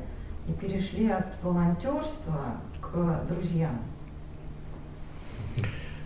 и 0.48 0.54
перешли 0.54 1.10
от 1.10 1.36
волонтерства 1.42 2.58
к 2.80 3.24
друзьям? 3.28 3.80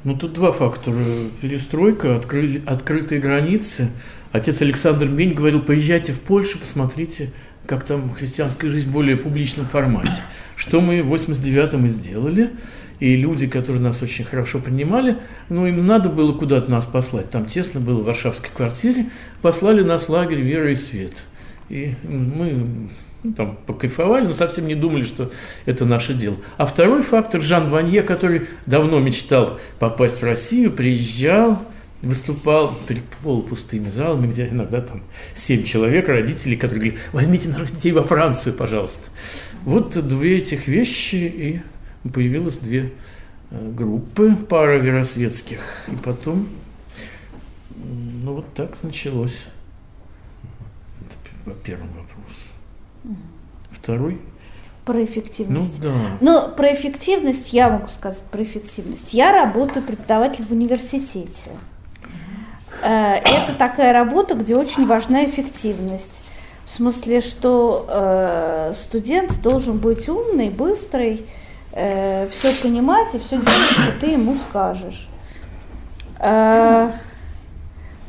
Ну, 0.06 0.16
тут 0.16 0.34
два 0.34 0.52
фактора. 0.52 1.04
Перестройка, 1.42 2.16
открыли, 2.16 2.62
открытые 2.68 3.20
границы. 3.20 3.90
Отец 4.32 4.62
Александр 4.62 5.08
Мень 5.08 5.34
говорил, 5.34 5.62
поезжайте 5.62 6.14
в 6.14 6.20
Польшу, 6.20 6.60
посмотрите, 6.60 7.32
как 7.66 7.86
там 7.86 8.14
христианская 8.14 8.70
жизнь 8.70 8.88
в 8.88 8.92
более 8.92 9.18
публичном 9.18 9.66
формате. 9.66 10.22
Что 10.56 10.80
мы 10.80 11.02
в 11.02 11.12
89-м 11.12 11.88
и 11.88 11.90
сделали. 11.90 12.52
И 13.00 13.16
люди, 13.16 13.48
которые 13.48 13.82
нас 13.82 14.04
очень 14.04 14.26
хорошо 14.26 14.60
принимали, 14.60 15.18
ну, 15.50 15.66
им 15.66 15.86
надо 15.86 16.10
было 16.10 16.34
куда-то 16.34 16.70
нас 16.70 16.86
послать. 16.86 17.32
Там 17.32 17.48
тесно 17.48 17.80
было 17.80 18.02
в 18.02 18.06
Варшавской 18.06 18.52
квартире. 18.56 19.08
Послали 19.42 19.82
нас 19.82 20.04
в 20.04 20.10
лагерь 20.10 20.42
«Вера 20.42 20.72
и 20.72 20.76
свет». 20.76 21.14
И 21.70 21.96
мы 22.04 22.90
там 23.34 23.58
покайфовали, 23.66 24.28
но 24.28 24.34
совсем 24.34 24.68
не 24.68 24.76
думали, 24.76 25.04
что 25.04 25.32
это 25.66 25.86
наше 25.86 26.14
дело. 26.14 26.38
А 26.58 26.66
второй 26.66 27.02
фактор, 27.02 27.42
Жан 27.42 27.70
Ванье, 27.70 28.02
который 28.02 28.48
давно 28.66 29.00
мечтал 29.00 29.60
попасть 29.80 30.22
в 30.22 30.24
Россию, 30.24 30.72
приезжал, 30.72 31.62
выступал 32.02 32.76
перед 32.88 33.04
полупустыми 33.24 33.90
залами, 33.90 34.28
где 34.28 34.48
иногда 34.48 34.82
там 34.82 35.02
семь 35.36 35.64
человек, 35.64 36.08
родители, 36.08 36.56
которые 36.56 36.92
говорили, 36.92 37.00
возьмите 37.14 37.50
наших 37.50 37.76
детей 37.76 37.92
во 37.92 38.04
Францию, 38.04 38.54
пожалуйста. 38.54 39.10
Вот 39.64 39.98
две 40.08 40.38
этих 40.38 40.68
вещи, 40.68 41.16
и 41.16 41.62
появилось 42.10 42.58
две 42.58 42.94
э, 43.50 43.72
группы, 43.72 44.36
пара 44.36 44.78
веросветских. 44.78 45.60
И 45.88 45.96
потом, 46.04 46.48
ну 47.76 48.36
вот 48.36 48.54
так 48.54 48.84
началось. 48.84 49.38
Это 51.02 51.16
по 51.46 51.52
первому. 51.52 52.05
Второй? 53.86 54.20
Про 54.84 55.06
эффективность. 55.06 55.80
Ну 55.80 55.90
да. 55.90 55.96
Но 56.20 56.50
про 56.50 56.74
эффективность 56.74 57.54
я 57.54 57.70
могу 57.70 57.88
сказать 57.88 58.24
про 58.32 58.42
эффективность. 58.42 59.14
Я 59.14 59.32
работаю 59.32 59.86
преподавателем 59.86 60.48
в 60.48 60.52
университете. 60.52 61.52
Э, 62.82 63.14
это 63.18 63.54
такая 63.54 63.94
работа, 63.94 64.34
где 64.34 64.56
очень 64.56 64.88
важна 64.88 65.26
эффективность. 65.26 66.24
В 66.66 66.72
смысле, 66.72 67.22
что 67.22 67.86
э, 67.88 68.74
студент 68.74 69.40
должен 69.44 69.78
быть 69.78 70.10
умный, 70.10 70.50
быстрый, 70.50 71.24
э, 71.72 72.28
все 72.30 72.54
понимать 72.64 73.14
и 73.14 73.20
все 73.20 73.38
делать, 73.38 73.70
что 73.70 74.00
ты 74.02 74.08
ему 74.08 74.36
скажешь. 74.50 75.08
Э, 76.18 76.90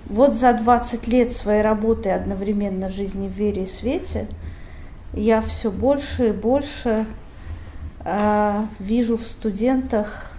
вот 0.06 0.36
за 0.36 0.54
20 0.54 1.06
лет 1.06 1.34
своей 1.34 1.60
работы 1.60 2.12
одновременно 2.12 2.88
жизни 2.88 3.28
в 3.28 3.32
вере 3.32 3.64
и 3.64 3.66
свете 3.66 4.26
я 5.16 5.40
все 5.40 5.70
больше 5.70 6.28
и 6.28 6.32
больше 6.32 7.06
э, 8.04 8.66
вижу 8.78 9.16
в 9.16 9.22
студентах 9.22 10.30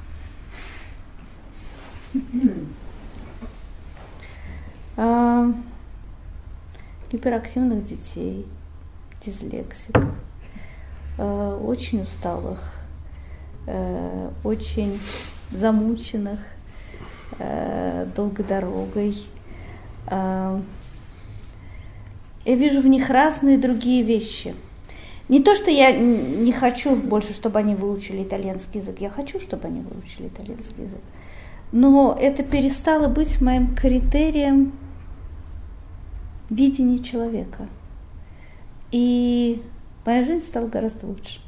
э, 4.95 5.51
гиперактивных 7.11 7.83
детей, 7.83 8.45
дислексиков, 9.19 10.05
э, 11.17 11.59
очень 11.63 12.03
усталых, 12.03 12.75
э, 13.65 14.29
очень 14.43 15.01
замученных 15.51 16.39
э, 17.39 18.05
долгой. 18.15 19.25
Э, 20.05 20.61
я 22.45 22.55
вижу 22.55 22.81
в 22.81 22.87
них 22.87 23.09
разные 23.09 23.57
другие 23.57 24.03
вещи. 24.03 24.55
Не 25.29 25.41
то, 25.41 25.55
что 25.55 25.69
я 25.69 25.91
не 25.91 26.53
хочу 26.53 26.95
больше, 26.95 27.33
чтобы 27.33 27.59
они 27.59 27.75
выучили 27.75 28.23
итальянский 28.23 28.79
язык, 28.79 28.97
я 28.99 29.09
хочу, 29.09 29.39
чтобы 29.39 29.67
они 29.67 29.81
выучили 29.81 30.27
итальянский 30.27 30.83
язык. 30.83 31.01
Но 31.71 32.17
это 32.19 32.43
перестало 32.43 33.09
быть 33.09 33.41
моим 33.41 33.75
критерием 33.75 34.71
видения 36.49 36.99
человека. 36.99 37.67
И 38.91 39.61
моя 40.05 40.23
жизнь 40.23 40.45
стала 40.45 40.67
гораздо 40.67 41.07
лучше. 41.07 41.39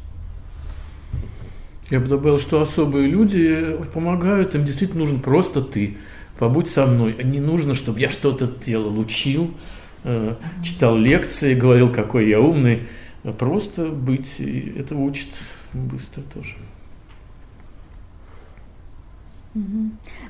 Я 1.90 2.00
бы 2.00 2.08
добавил, 2.08 2.38
что 2.38 2.62
особые 2.62 3.08
люди 3.08 3.78
помогают, 3.94 4.56
им 4.56 4.66
действительно 4.66 5.00
нужен 5.00 5.22
просто 5.22 5.62
ты. 5.62 5.98
Побудь 6.38 6.70
со 6.70 6.86
мной. 6.86 7.16
Не 7.24 7.40
нужно, 7.40 7.76
чтобы 7.76 8.00
я 8.00 8.10
что-то 8.10 8.48
делал, 8.48 8.98
учил, 9.00 9.52
э, 10.04 10.36
читал 10.64 10.98
лекции, 10.98 11.56
говорил, 11.56 11.90
какой 11.92 12.30
я 12.30 12.40
умный. 12.40 12.84
Просто 13.38 13.90
быть, 13.90 14.40
и 14.40 14.76
это 14.78 14.96
учит 14.96 15.30
быстро 15.74 16.22
тоже. 16.34 16.56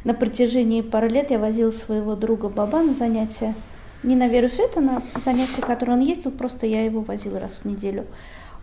На 0.04 0.14
протяжении 0.14 0.82
пары 0.82 1.10
лет 1.10 1.30
я 1.30 1.40
возила 1.40 1.72
своего 1.72 2.16
друга 2.16 2.50
Баба 2.50 2.82
на 2.82 2.94
занятия. 2.94 3.54
Не 4.02 4.16
на 4.16 4.28
веру 4.28 4.48
света, 4.48 4.80
на 4.80 5.02
занятия, 5.24 5.62
которые 5.62 5.98
он 5.98 6.02
ездил, 6.02 6.32
просто 6.32 6.66
я 6.66 6.86
его 6.86 7.02
возила 7.02 7.40
раз 7.40 7.60
в 7.62 7.66
неделю. 7.66 8.06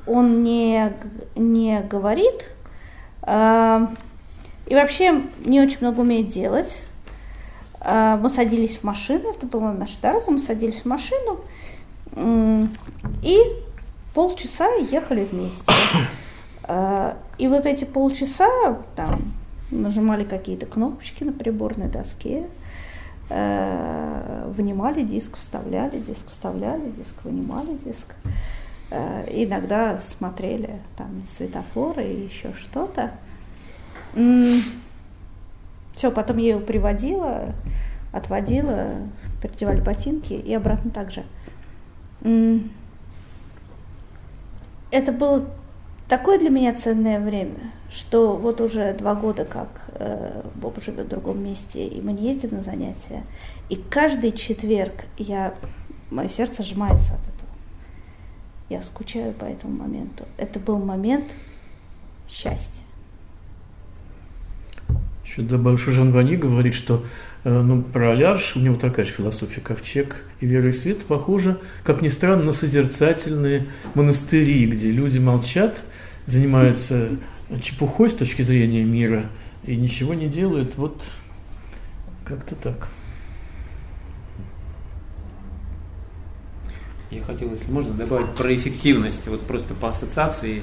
Он 0.07 0.43
не, 0.43 0.95
не 1.35 1.81
говорит, 1.83 2.47
э, 3.23 3.87
и 4.67 4.75
вообще 4.75 5.23
не 5.45 5.61
очень 5.61 5.79
много 5.81 6.01
умеет 6.01 6.29
делать. 6.29 6.85
Э, 7.81 8.17
мы 8.17 8.31
садились 8.31 8.79
в 8.79 8.85
машину, 8.85 9.31
это 9.31 9.47
была 9.47 9.73
наша 9.75 10.01
дорога, 10.01 10.31
мы 10.31 10.39
садились 10.39 10.83
в 10.83 10.85
машину, 10.87 11.41
э, 12.13 12.65
и 13.23 13.39
полчаса 14.17 14.67
ехали 14.77 15.27
вместе. 15.27 15.71
А, 16.65 17.19
и 17.39 17.49
вот 17.49 17.67
эти 17.67 17.85
полчаса 17.85 18.49
там 18.97 19.21
нажимали 19.71 20.25
какие-то 20.25 20.65
кнопочки 20.65 21.23
на 21.23 21.33
приборной 21.33 21.89
доске, 21.89 22.47
а, 23.29 24.51
вынимали 24.57 25.03
диск, 25.03 25.37
вставляли 25.37 25.99
диск, 25.99 26.31
вставляли 26.31 26.91
диск, 26.93 27.15
вынимали 27.25 27.77
диск. 27.85 28.15
А, 28.91 29.27
иногда 29.29 29.99
смотрели 29.99 30.81
там 30.97 31.23
светофоры 31.29 32.07
и 32.07 32.25
еще 32.25 32.55
что-то. 32.55 33.11
Все, 35.95 36.11
потом 36.11 36.39
я 36.39 36.53
его 36.53 36.61
приводила, 36.61 37.53
отводила, 38.13 38.93
переодевали 39.43 39.83
ботинки 39.83 40.33
и 40.33 40.55
обратно 40.55 40.91
так 40.91 41.11
же 41.11 41.23
это 44.97 45.13
было 45.13 45.45
такое 46.09 46.39
для 46.39 46.49
меня 46.49 46.75
ценное 46.75 47.21
время, 47.21 47.73
что 47.91 48.35
вот 48.35 48.63
уже 48.63 48.95
два 48.95 49.15
года 49.15 49.45
как 49.45 49.91
э, 49.91 50.43
Боб 50.55 50.83
живет 50.83 51.07
в 51.07 51.09
другом 51.11 51.45
месте, 51.45 51.87
и 51.87 52.01
мы 52.01 52.13
не 52.13 52.29
ездим 52.29 52.53
на 52.53 52.63
занятия. 52.63 53.23
И 53.69 53.77
каждый 53.77 54.33
четверг 54.33 55.05
я, 55.19 55.55
мое 56.11 56.29
сердце 56.29 56.63
сжимается 56.63 57.15
от 57.15 57.21
этого. 57.21 57.51
Я 58.71 58.81
скучаю 58.81 59.35
по 59.35 59.45
этому 59.45 59.77
моменту. 59.77 60.25
Это 60.39 60.59
был 60.59 60.79
момент 60.79 61.35
счастья. 62.27 62.85
Еще 65.27 65.43
да, 65.43 65.59
Большой 65.59 65.93
Жан 65.93 66.11
Вани 66.13 66.37
говорит, 66.37 66.75
что 66.75 67.05
ну, 67.49 67.81
про 67.81 68.11
Алярш, 68.11 68.57
у 68.57 68.59
него 68.59 68.75
такая 68.75 69.07
же 69.07 69.13
философия, 69.13 69.61
ковчег 69.61 70.25
и 70.41 70.47
вера 70.47 70.69
и 70.69 70.73
свет, 70.73 71.05
похоже, 71.05 71.61
как 71.85 72.03
ни 72.03 72.09
странно, 72.09 72.43
на 72.43 72.53
созерцательные 72.53 73.67
монастыри, 73.95 74.67
где 74.67 74.91
люди 74.91 75.19
молчат, 75.19 75.81
занимаются 76.27 77.09
чепухой 77.63 78.11
с 78.11 78.15
точки 78.15 78.43
зрения 78.43 78.83
мира 78.83 79.27
и 79.65 79.77
ничего 79.77 80.15
не 80.15 80.27
делают. 80.27 80.77
Вот 80.77 81.01
как-то 82.25 82.57
так. 82.57 82.89
Я 87.13 87.23
хотел, 87.23 87.53
если 87.53 87.71
можно, 87.71 87.95
добавить 87.95 88.35
про 88.35 88.53
эффективность, 88.57 89.29
вот 89.29 89.43
просто 89.43 89.75
по 89.75 89.91
ассоциации. 89.91 90.63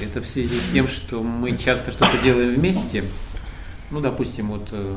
Это 0.00 0.22
в 0.22 0.28
связи 0.28 0.60
с 0.60 0.68
тем, 0.68 0.86
что 0.86 1.20
мы 1.24 1.58
часто 1.58 1.90
что-то 1.90 2.16
делаем 2.22 2.54
вместе. 2.54 3.02
Ну, 3.90 4.00
допустим, 4.00 4.50
вот 4.50 4.68
э, 4.70 4.96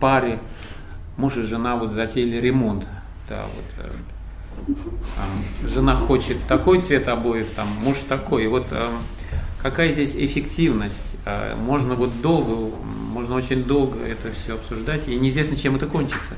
паре 0.00 0.40
муж 1.16 1.36
и 1.36 1.42
жена 1.42 1.76
вот 1.76 1.90
затеяли 1.90 2.40
ремонт. 2.40 2.86
Да, 3.28 3.44
вот, 3.54 3.86
э, 3.86 5.68
жена 5.68 5.94
хочет 5.94 6.38
такой 6.48 6.80
цвет 6.80 7.08
обоев, 7.08 7.50
там 7.54 7.68
муж 7.82 7.98
такой. 8.08 8.44
И 8.44 8.46
вот 8.48 8.68
э, 8.72 8.88
какая 9.62 9.92
здесь 9.92 10.16
эффективность? 10.16 11.16
Э, 11.26 11.54
можно 11.54 11.94
вот 11.94 12.20
долго, 12.20 12.74
можно 13.12 13.36
очень 13.36 13.64
долго 13.64 13.98
это 14.00 14.32
все 14.32 14.54
обсуждать, 14.54 15.08
и 15.08 15.16
неизвестно, 15.16 15.56
чем 15.56 15.76
это 15.76 15.86
кончится. 15.86 16.34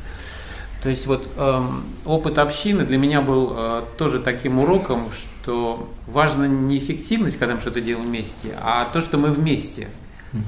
То 0.82 0.88
есть 0.88 1.06
вот 1.06 1.28
э, 1.36 1.62
опыт 2.04 2.38
общины 2.38 2.84
для 2.84 2.98
меня 2.98 3.22
был 3.22 3.54
э, 3.56 3.82
тоже 3.96 4.18
таким 4.18 4.58
уроком, 4.58 5.10
что 5.12 5.88
важна 6.08 6.48
не 6.48 6.78
эффективность, 6.78 7.38
когда 7.38 7.54
мы 7.54 7.60
что-то 7.60 7.80
делаем 7.80 8.08
вместе, 8.08 8.56
а 8.60 8.88
то, 8.92 9.00
что 9.00 9.16
мы 9.16 9.30
вместе. 9.30 9.88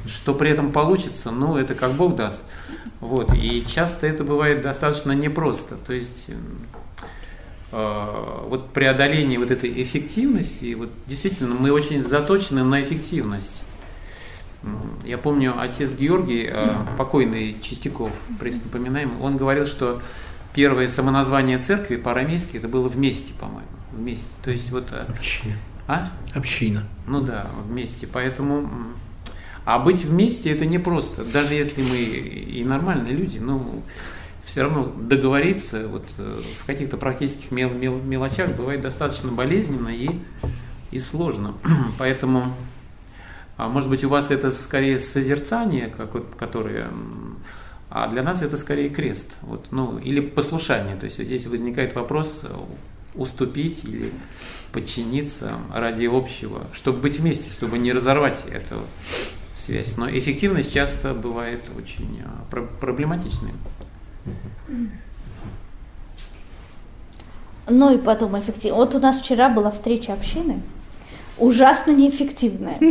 Что 0.07 0.35
при 0.35 0.51
этом 0.51 0.73
получится, 0.73 1.31
ну, 1.31 1.57
это 1.57 1.75
как 1.75 1.93
Бог 1.93 2.17
даст. 2.17 2.45
Вот. 3.01 3.33
И 3.35 3.65
часто 3.67 4.07
это 4.07 4.25
бывает 4.25 4.63
достаточно 4.63 5.13
непросто. 5.13 5.77
То 5.77 5.93
есть 5.93 6.27
э, 7.73 8.45
вот 8.47 8.71
преодоление 8.71 9.39
вот 9.39 9.51
этой 9.51 9.83
эффективности, 9.83 10.75
вот 10.75 10.91
действительно 11.07 11.55
мы 11.55 11.71
очень 11.71 12.03
заточены 12.03 12.65
на 12.65 12.83
эффективность. 12.83 13.63
Я 15.05 15.19
помню, 15.19 15.55
отец 15.61 15.95
Георгий, 15.95 16.49
э, 16.51 16.75
покойный 16.97 17.57
Чистяков, 17.61 18.11
напоминаем, 18.41 19.21
он 19.21 19.37
говорил, 19.37 19.67
что 19.67 20.01
первое 20.55 20.89
самоназвание 20.89 21.59
церкви 21.59 21.97
по-арамейски 21.97 22.57
это 22.57 22.69
было 22.69 22.89
вместе, 22.89 23.35
по-моему, 23.35 23.69
вместе. 23.93 24.31
То 24.43 24.51
есть 24.51 24.71
вот... 24.71 24.93
Э, 24.93 25.05
Община. 25.09 25.55
А? 25.87 26.11
Община. 26.35 26.85
Ну 27.07 27.21
да, 27.21 27.51
вместе. 27.67 28.07
Поэтому 28.07 28.71
а 29.65 29.79
быть 29.79 30.05
вместе 30.05 30.51
это 30.51 30.67
непросто. 30.67 31.25
Даже 31.25 31.55
если 31.55 31.83
мы 31.83 31.97
и 31.97 32.65
нормальные 32.65 33.15
люди, 33.15 33.39
но 33.39 33.83
все 34.45 34.63
равно 34.63 34.85
договориться 34.85 35.89
вот 35.89 36.05
э, 36.19 36.43
в 36.61 36.67
каких-то 36.67 36.97
практических 36.97 37.51
мел 37.51 37.71
мел 37.71 37.99
мелочах 37.99 38.51
бывает 38.51 38.83
достаточно 38.83 39.33
болезненно 39.33 39.89
и, 39.89 40.11
и 40.91 40.99
сложно. 40.99 41.55
Поэтому, 41.99 42.55
а 43.57 43.69
может 43.69 43.89
быть, 43.89 44.05
у 44.05 44.11
вас 44.11 44.31
это 44.31 44.51
скорее 44.51 44.99
созерцание, 44.99 45.93
которое 46.37 46.91
а 47.91 48.09
для 48.09 48.25
нас 48.25 48.43
это 48.43 48.57
скорее 48.57 48.91
крест, 48.91 49.37
вот, 49.43 49.67
ну, 49.71 49.99
или 49.99 50.19
послушание. 50.19 50.97
То 50.97 51.05
есть 51.05 51.19
вот 51.19 51.27
здесь 51.27 51.47
возникает 51.47 51.95
вопрос 51.95 52.41
э, 52.43 52.49
уступить 53.15 53.85
или 53.85 54.13
подчиниться 54.73 55.53
ради 55.73 56.07
общего, 56.07 56.67
чтобы 56.73 56.99
быть 56.99 57.21
вместе, 57.21 57.51
чтобы 57.51 57.79
не 57.79 57.93
разорвать 57.93 58.47
эту 58.51 58.83
связь. 59.55 59.97
Но 59.97 60.09
эффективность 60.11 60.73
часто 60.73 61.15
бывает 61.15 61.61
очень 61.77 62.23
а, 62.25 62.45
проблематичной. 62.81 63.53
Ну 67.67 67.95
и 67.95 67.99
потом 67.99 68.39
эффективно. 68.39 68.77
Вот 68.77 68.95
у 68.95 68.99
нас 68.99 69.19
вчера 69.19 69.49
была 69.49 69.71
встреча 69.71 70.13
общины, 70.13 70.61
ужасно 71.39 71.93
неэффективная. 71.93 72.79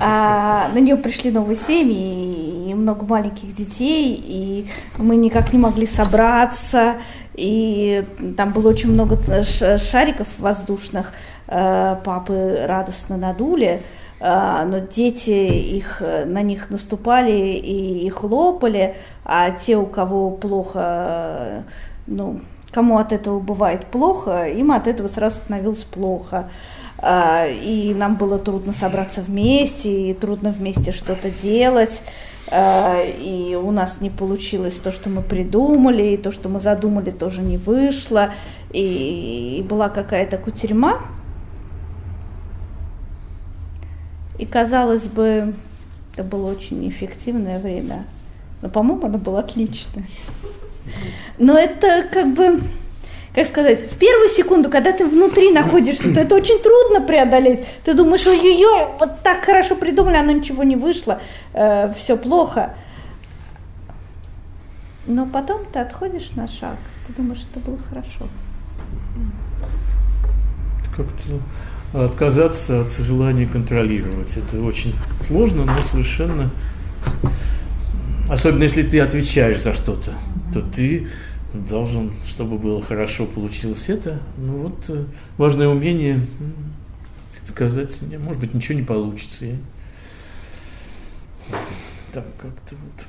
А, 0.00 0.70
на 0.72 0.78
нее 0.78 0.96
пришли 0.96 1.30
новые 1.30 1.56
семьи 1.56 2.70
и 2.70 2.74
много 2.74 3.04
маленьких 3.04 3.54
детей, 3.54 4.18
и 4.18 4.66
мы 4.96 5.16
никак 5.16 5.52
не 5.52 5.58
могли 5.58 5.86
собраться, 5.86 6.96
и 7.34 8.04
там 8.38 8.52
было 8.52 8.70
очень 8.70 8.90
много 8.90 9.18
шариков 9.76 10.28
воздушных, 10.38 11.12
а, 11.46 11.96
папы 11.96 12.64
радостно 12.66 13.18
надули, 13.18 13.82
но 14.26 14.78
дети 14.78 15.30
их, 15.30 16.00
на 16.00 16.40
них 16.40 16.70
наступали 16.70 17.32
и, 17.32 18.06
и 18.06 18.08
хлопали, 18.08 18.94
а 19.24 19.50
те, 19.50 19.76
у 19.76 19.84
кого 19.84 20.30
плохо, 20.30 21.64
ну, 22.06 22.40
кому 22.72 22.98
от 22.98 23.12
этого 23.12 23.38
бывает 23.38 23.86
плохо, 23.86 24.48
им 24.48 24.72
от 24.72 24.88
этого 24.88 25.08
сразу 25.08 25.36
становилось 25.36 25.84
плохо. 25.84 26.48
А, 26.98 27.46
и 27.46 27.92
нам 27.92 28.16
было 28.16 28.38
трудно 28.38 28.72
собраться 28.72 29.20
вместе, 29.20 30.10
и 30.10 30.14
трудно 30.14 30.50
вместе 30.50 30.92
что-то 30.92 31.30
делать. 31.30 32.02
э, 32.50 33.10
и 33.10 33.54
у 33.56 33.70
нас 33.70 34.00
не 34.00 34.10
получилось 34.10 34.76
то, 34.76 34.92
что 34.92 35.10
мы 35.10 35.22
придумали, 35.22 36.02
и 36.02 36.16
то, 36.16 36.32
что 36.32 36.48
мы 36.48 36.60
задумали, 36.60 37.10
тоже 37.10 37.42
не 37.42 37.58
вышло, 37.58 38.32
и 38.70 39.64
была 39.68 39.88
какая-то 39.88 40.38
кутерьма. 40.38 41.00
И 44.38 44.46
казалось 44.46 45.06
бы, 45.06 45.54
это 46.14 46.24
было 46.24 46.50
очень 46.50 46.80
неэффективное 46.80 47.58
время, 47.58 48.04
но, 48.62 48.68
по-моему, 48.68 49.06
оно 49.06 49.18
было 49.18 49.40
отличное. 49.40 50.04
Но 51.38 51.58
это 51.58 52.04
как 52.10 52.34
бы 52.34 52.60
как 53.34 53.48
сказать, 53.48 53.80
в 53.90 53.98
первую 53.98 54.28
секунду, 54.28 54.70
когда 54.70 54.92
ты 54.92 55.04
внутри 55.04 55.50
находишься, 55.50 56.14
то 56.14 56.20
это 56.20 56.36
очень 56.36 56.60
трудно 56.60 57.04
преодолеть. 57.04 57.64
Ты 57.84 57.94
думаешь, 57.94 58.24
ой-ой-ой, 58.28 58.96
вот 59.00 59.22
так 59.22 59.44
хорошо 59.44 59.74
придумали, 59.74 60.16
оно 60.16 60.30
ничего 60.30 60.62
не 60.62 60.76
вышло, 60.76 61.20
э, 61.52 61.92
все 61.94 62.16
плохо. 62.16 62.76
Но 65.06 65.26
потом 65.26 65.62
ты 65.72 65.80
отходишь 65.80 66.30
на 66.36 66.46
шаг, 66.46 66.76
ты 67.08 67.12
думаешь, 67.14 67.44
это 67.50 67.58
было 67.58 67.76
хорошо. 67.76 68.28
Как-то 70.96 71.40
отказаться 71.94 72.80
от 72.80 72.92
желания 72.92 73.46
контролировать. 73.46 74.36
Это 74.36 74.60
очень 74.60 74.94
сложно, 75.26 75.64
но 75.64 75.80
совершенно... 75.82 76.50
Особенно 78.28 78.64
если 78.64 78.82
ты 78.82 79.00
отвечаешь 79.00 79.60
за 79.60 79.74
что-то, 79.74 80.14
то 80.52 80.60
ты 80.62 81.08
должен, 81.52 82.10
чтобы 82.26 82.58
было 82.58 82.82
хорошо 82.82 83.26
получилось 83.26 83.88
это. 83.88 84.20
Ну 84.38 84.56
вот 84.58 84.84
э, 84.88 85.04
важное 85.36 85.68
умение 85.68 86.26
сказать, 87.46 87.90
может 88.18 88.40
быть, 88.40 88.54
ничего 88.54 88.78
не 88.78 88.84
получится. 88.84 89.44
Я... 89.44 89.56
Так 92.12 92.24
как-то 92.40 92.76
вот. 92.76 93.06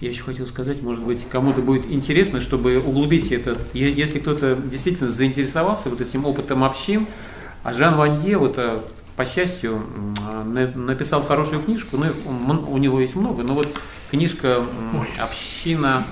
Я 0.00 0.08
еще 0.08 0.22
хотел 0.22 0.46
сказать, 0.46 0.80
может 0.80 1.04
быть, 1.04 1.26
кому-то 1.28 1.60
будет 1.60 1.84
интересно, 1.90 2.40
чтобы 2.40 2.78
углубить 2.78 3.32
это. 3.32 3.56
Если 3.74 4.18
кто-то 4.18 4.54
действительно 4.54 5.10
заинтересовался 5.10 5.90
вот 5.90 6.00
этим 6.00 6.24
опытом 6.24 6.64
общин, 6.64 7.06
а 7.62 7.74
Жан 7.74 7.96
Ванье, 7.96 8.38
вот 8.38 8.56
э, 8.56 8.80
по 9.16 9.26
счастью, 9.26 9.82
написал 10.74 11.22
хорошую 11.22 11.62
книжку, 11.62 11.98
ну, 11.98 12.64
у 12.66 12.78
него 12.78 13.00
есть 13.00 13.14
много, 13.14 13.42
но 13.42 13.54
вот 13.54 13.68
книжка 14.10 14.64
«Община», 15.18 16.04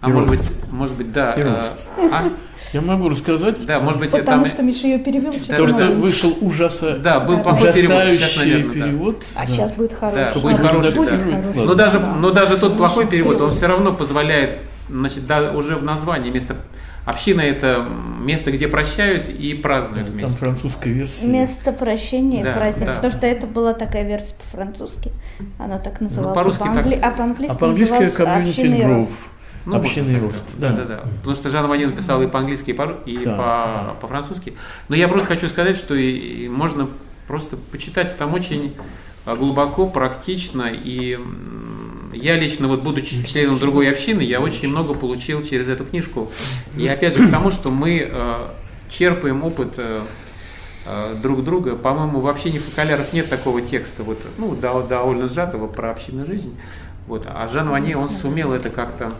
а 0.00 0.08
может 0.08 0.30
быть, 0.30 0.40
может 0.72 0.96
быть, 0.96 1.12
да. 1.12 1.34
Э, 1.36 1.62
а? 2.10 2.32
Я 2.72 2.80
могу 2.80 3.08
рассказать. 3.08 3.64
Да, 3.66 3.80
может 3.80 4.00
быть, 4.00 4.10
Потому 4.10 4.44
там... 4.44 4.52
что 4.52 4.62
Миша 4.62 4.86
ее 4.86 4.98
перевел. 4.98 5.32
Потому 5.32 5.68
что 5.68 5.86
вышел 5.90 6.36
ужаса... 6.40 6.96
Да, 6.96 7.20
был 7.20 7.40
плохой 7.40 7.72
перевод. 7.72 8.04
Сейчас, 8.16 8.36
наверное, 8.36 8.74
перевод. 8.74 9.18
Да. 9.34 9.42
А 9.42 9.46
да. 9.46 9.52
сейчас 9.52 9.72
будет 9.72 9.92
хороший. 9.92 10.34
Да, 10.34 10.40
будет 10.40 10.58
хороший, 10.58 10.94
будет 10.94 11.10
да. 11.10 11.18
хороший. 11.18 11.64
Но 11.66 11.74
даже, 11.74 12.00
но 12.00 12.30
даже 12.30 12.56
тот 12.56 12.76
плохой 12.76 13.06
перевод, 13.06 13.40
он 13.40 13.52
все 13.52 13.66
равно 13.66 13.92
позволяет, 13.92 14.58
значит, 14.88 15.26
да, 15.26 15.52
уже 15.52 15.76
в 15.76 15.82
названии 15.82 16.30
вместо 16.30 16.56
Община– 17.04 17.40
это 17.42 17.84
место, 18.20 18.52
где 18.52 18.68
прощают 18.68 19.28
и 19.28 19.54
празднуют 19.54 20.06
Там 20.08 20.16
вместе. 20.18 20.38
французская 20.38 20.90
версия. 20.90 21.26
Место 21.26 21.72
прощения 21.72 22.44
Да, 22.44 22.52
и 22.52 22.54
праздник. 22.54 22.86
да. 22.86 22.94
Потому 22.94 23.12
что 23.12 23.26
это 23.26 23.46
была 23.48 23.74
такая 23.74 24.04
версия 24.04 24.34
по-французски. 24.34 25.10
Она 25.58 25.78
так 25.78 26.00
называлась. 26.00 26.36
по-русски 26.36 26.62
по-англи- 26.62 27.00
так. 27.00 27.12
А 27.12 27.16
по-английски 27.16 27.56
А 27.56 27.58
по-английски 27.58 27.92
называлась 27.92 28.14
Community 28.14 28.50
«Община 28.50 28.74
и 28.74 28.80
Grove. 28.82 28.96
рост». 28.98 29.10
Ну, 29.64 29.76
вот 29.78 29.84
Общинный 29.86 30.14
так, 30.14 30.22
рост. 30.22 30.44
Да, 30.56 30.72
да, 30.72 30.84
да. 30.84 31.04
Потому 31.18 31.36
что 31.36 31.50
Жан 31.50 31.68
Ванин 31.68 31.90
написал 31.90 32.20
и 32.22 32.26
по-английски, 32.26 32.70
и, 32.70 32.74
по, 32.74 32.96
и 33.06 33.16
Да, 33.24 33.36
по, 33.36 33.36
да. 33.36 33.94
по-французски. 34.00 34.54
Но 34.88 34.96
я 34.96 35.08
просто 35.08 35.28
хочу 35.28 35.48
сказать, 35.48 35.76
что 35.76 35.94
и, 35.94 36.10
и 36.44 36.48
можно 36.48 36.88
просто 37.28 37.56
почитать 37.56 38.16
там 38.16 38.34
очень 38.34 38.74
а, 39.24 39.36
глубоко, 39.36 39.86
практично. 39.86 40.68
И 40.72 41.18
я 42.12 42.36
лично, 42.36 42.66
вот 42.68 42.82
будучи 42.82 43.24
членом 43.24 43.58
другой 43.58 43.90
общины, 43.90 44.20
я 44.22 44.40
очень 44.40 44.68
много 44.68 44.94
получил 44.94 45.44
через 45.44 45.68
эту 45.68 45.84
книжку. 45.84 46.30
И 46.76 46.86
опять 46.88 47.16
же, 47.16 47.24
потому 47.26 47.50
что 47.50 47.70
мы 47.70 48.08
э, 48.10 48.34
черпаем 48.90 49.44
опыт 49.44 49.74
э, 49.78 50.00
друг 51.22 51.44
друга. 51.44 51.76
По-моему, 51.76 52.20
в 52.20 52.26
общине 52.26 52.58
фокаляров 52.58 53.12
нет 53.12 53.28
такого 53.28 53.62
текста, 53.62 54.02
вот, 54.02 54.26
ну, 54.38 54.56
да- 54.56 54.82
довольно 54.82 55.28
сжатого 55.28 55.68
про 55.68 55.92
общинную 55.92 56.26
жизнь. 56.26 56.56
Вот. 57.06 57.26
А 57.26 57.46
Жан 57.48 57.68
Ване, 57.68 57.96
он 57.96 58.08
сумел 58.08 58.52
это 58.52 58.70
как-то 58.70 59.12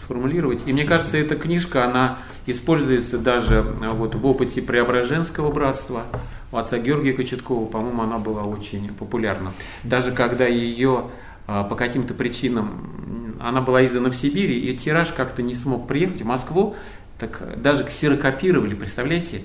сформулировать. 0.00 0.64
И 0.66 0.72
мне 0.72 0.84
кажется, 0.84 1.16
эта 1.16 1.36
книжка, 1.36 1.84
она 1.84 2.18
используется 2.46 3.18
даже 3.18 3.74
а, 3.80 3.90
вот 3.90 4.14
в 4.14 4.26
опыте 4.26 4.62
Преображенского 4.62 5.52
братства. 5.52 6.04
У 6.52 6.56
отца 6.56 6.78
Георгия 6.78 7.12
Кочеткова, 7.12 7.66
по-моему, 7.66 8.02
она 8.02 8.18
была 8.18 8.42
очень 8.42 8.92
популярна. 8.94 9.52
Даже 9.84 10.12
когда 10.12 10.46
ее 10.46 11.06
а, 11.46 11.64
по 11.64 11.76
каким-то 11.76 12.14
причинам, 12.14 13.36
она 13.40 13.60
была 13.60 13.84
издана 13.84 14.10
в 14.10 14.16
Сибири, 14.16 14.58
и 14.58 14.76
тираж 14.76 15.12
как-то 15.12 15.42
не 15.42 15.54
смог 15.54 15.88
приехать 15.88 16.22
в 16.22 16.26
Москву, 16.26 16.76
так 17.18 17.60
даже 17.60 17.84
ксерокопировали, 17.84 18.74
представляете? 18.74 19.42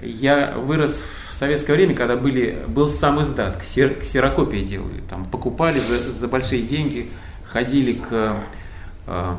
Я 0.00 0.56
вырос 0.56 1.04
в 1.30 1.34
советское 1.34 1.74
время, 1.74 1.94
когда 1.94 2.16
были, 2.16 2.64
был 2.68 2.88
сам 2.88 3.22
издат, 3.22 3.56
ксер, 3.56 3.94
ксерокопии 3.94 4.62
делали, 4.62 5.02
там 5.08 5.26
покупали 5.26 5.78
за, 5.78 6.12
за 6.12 6.28
большие 6.28 6.62
деньги, 6.62 7.08
ходили 7.44 7.92
к, 7.92 8.36
э, 9.06 9.36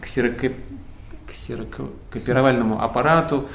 к 0.00 0.04
ксероко- 0.06 0.54
ксерокопировальному 1.28 2.82
аппарату, 2.82 3.48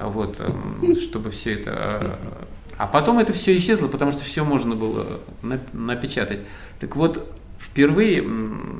вот, 0.00 0.40
эм, 0.40 0.96
чтобы 0.96 1.30
все 1.30 1.54
это... 1.54 1.70
э, 2.02 2.10
А 2.78 2.86
потом 2.86 3.18
это 3.18 3.32
все 3.32 3.56
исчезло, 3.56 3.88
потому 3.88 4.12
что 4.12 4.24
все 4.24 4.44
можно 4.44 4.74
было 4.74 5.06
на- 5.42 5.60
напечатать. 5.72 6.40
Так 6.80 6.96
вот, 6.96 7.30
впервые 7.58 8.24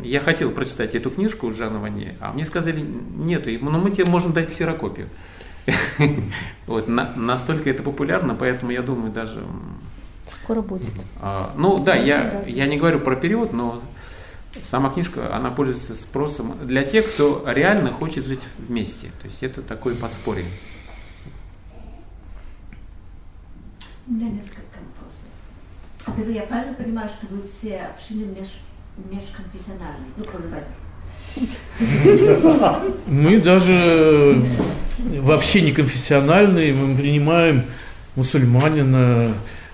я 0.03 0.21
хотел 0.21 0.51
прочитать 0.51 0.95
эту 0.95 1.11
книжку 1.11 1.51
Жана 1.53 1.79
Ване, 1.79 2.15
а 2.21 2.33
мне 2.33 2.45
сказали, 2.45 2.81
нет, 3.17 3.47
и- 3.49 3.59
ну 3.59 3.79
мы 3.81 3.91
тебе 3.91 4.07
можем 4.11 4.33
дать 4.33 4.51
ксерокопию. 4.51 5.09
Вот, 6.67 6.89
на- 6.89 7.13
настолько 7.17 7.71
это 7.71 7.83
популярно, 7.83 8.35
поэтому 8.35 8.73
я 8.73 8.83
думаю, 8.83 9.13
даже... 9.13 9.43
Скоро 10.43 10.63
будет. 10.63 10.89
а, 11.21 11.53
Ну 11.57 11.79
да, 11.85 11.95
я, 11.95 12.43
я 12.47 12.67
не 12.67 12.79
говорю 12.79 13.01
про 13.01 13.17
перевод, 13.17 13.53
но 13.53 13.83
сама 14.63 14.91
книжка, 14.91 15.35
она 15.35 15.51
пользуется 15.51 15.95
спросом 15.95 16.55
для 16.67 16.83
тех, 16.83 17.11
кто 17.13 17.45
реально 17.47 17.91
хочет 17.91 18.27
жить 18.27 18.43
вместе. 18.59 19.09
То 19.21 19.29
есть 19.29 19.43
это 19.43 19.63
такое 19.63 19.95
подспорье. 19.95 20.47
У 24.07 24.13
меня 24.13 24.31
несколько 24.31 24.59
вопросов. 24.59 26.07
Во-первых, 26.07 26.37
я 26.37 26.43
правильно 26.43 26.75
понимаю, 26.75 27.09
что 27.09 27.27
вы 27.29 27.43
все 27.49 27.79
общины 27.79 28.27
меж, 28.27 28.49
межконфессиональные, 29.11 30.11
ну, 30.17 30.25
кроме? 30.25 30.65
Мы 33.07 33.41
даже 33.41 34.43
вообще 35.21 35.63
не 35.63 35.73
конфессиональные, 35.73 36.75
мы 36.75 36.95
принимаем 36.97 37.63
мусульманина, 38.17 39.33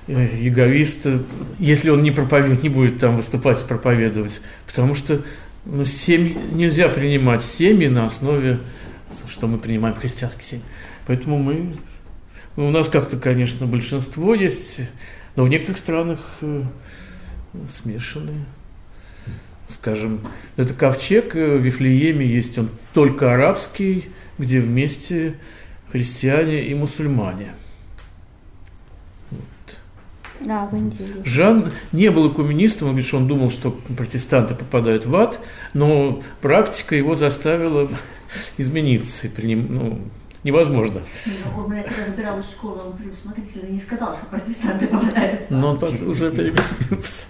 э, 0.09 0.37
яговиста, 0.37 1.23
если 1.59 1.91
он 1.91 2.03
не 2.03 2.11
проповедует, 2.11 2.63
не 2.63 2.69
будет 2.69 2.99
там 2.99 3.17
выступать, 3.17 3.65
проповедовать, 3.65 4.41
потому 4.67 4.95
что 4.95 5.23
ну, 5.65 5.85
семьи, 5.85 6.37
нельзя 6.53 6.89
принимать 6.89 7.45
семьи 7.45 7.89
на 7.89 8.07
основе, 8.07 8.59
что 9.31 9.47
мы 9.47 9.59
принимаем 9.59 9.95
христианские 9.95 10.45
семьи. 10.45 10.65
Поэтому 11.07 11.39
мы, 11.39 11.75
ну, 12.57 12.69
у 12.69 12.71
нас 12.71 12.89
как-то, 12.89 13.17
конечно, 13.17 13.67
большинство 13.67 14.35
есть, 14.35 14.81
но 15.37 15.45
в 15.45 15.49
некоторых 15.49 15.79
странах 15.79 16.21
э, 16.41 16.63
смешанные. 17.83 18.45
Скажем, 19.69 20.21
это 20.57 20.75
ковчег 20.75 21.37
э, 21.37 21.59
в 21.59 21.61
Вифлееме 21.61 22.27
есть, 22.27 22.59
он 22.59 22.71
только 22.95 23.33
арабский, 23.33 24.09
где 24.39 24.61
вместе 24.61 25.35
христиане 25.91 26.67
и 26.67 26.75
мусульмане. 26.75 27.55
Да, 30.45 30.67
в 30.67 30.77
Индии. 30.77 31.07
Жан 31.25 31.73
не 31.93 32.11
был 32.11 32.31
коммунистом, 32.33 32.89
он 32.89 32.93
говорит, 32.95 33.09
что 33.09 33.17
он 33.17 33.27
думал, 33.27 33.51
что 33.51 33.71
протестанты 33.97 34.55
попадают 34.55 35.05
в 35.07 35.15
ад, 35.17 35.39
но 35.75 36.23
практика 36.41 36.95
его 36.95 37.15
заставила 37.15 37.89
измениться. 38.57 39.27
и 39.27 39.31
приним- 39.31 39.67
ну, 39.69 40.01
невозможно. 40.45 41.03
Ну, 41.27 41.63
Он 41.65 41.71
когда 41.71 42.05
забирал 42.07 42.39
из 42.41 42.47
школы, 42.47 42.79
он 42.87 42.97
предусмотрительно 42.97 43.69
не 43.71 43.81
сказал, 43.81 44.17
что 44.17 44.27
протестанты 44.27 44.87
попадают. 44.87 45.51
Но 45.51 45.71
он 45.71 45.79
под- 45.79 46.01
уже 46.03 46.31
переменился. 46.31 47.27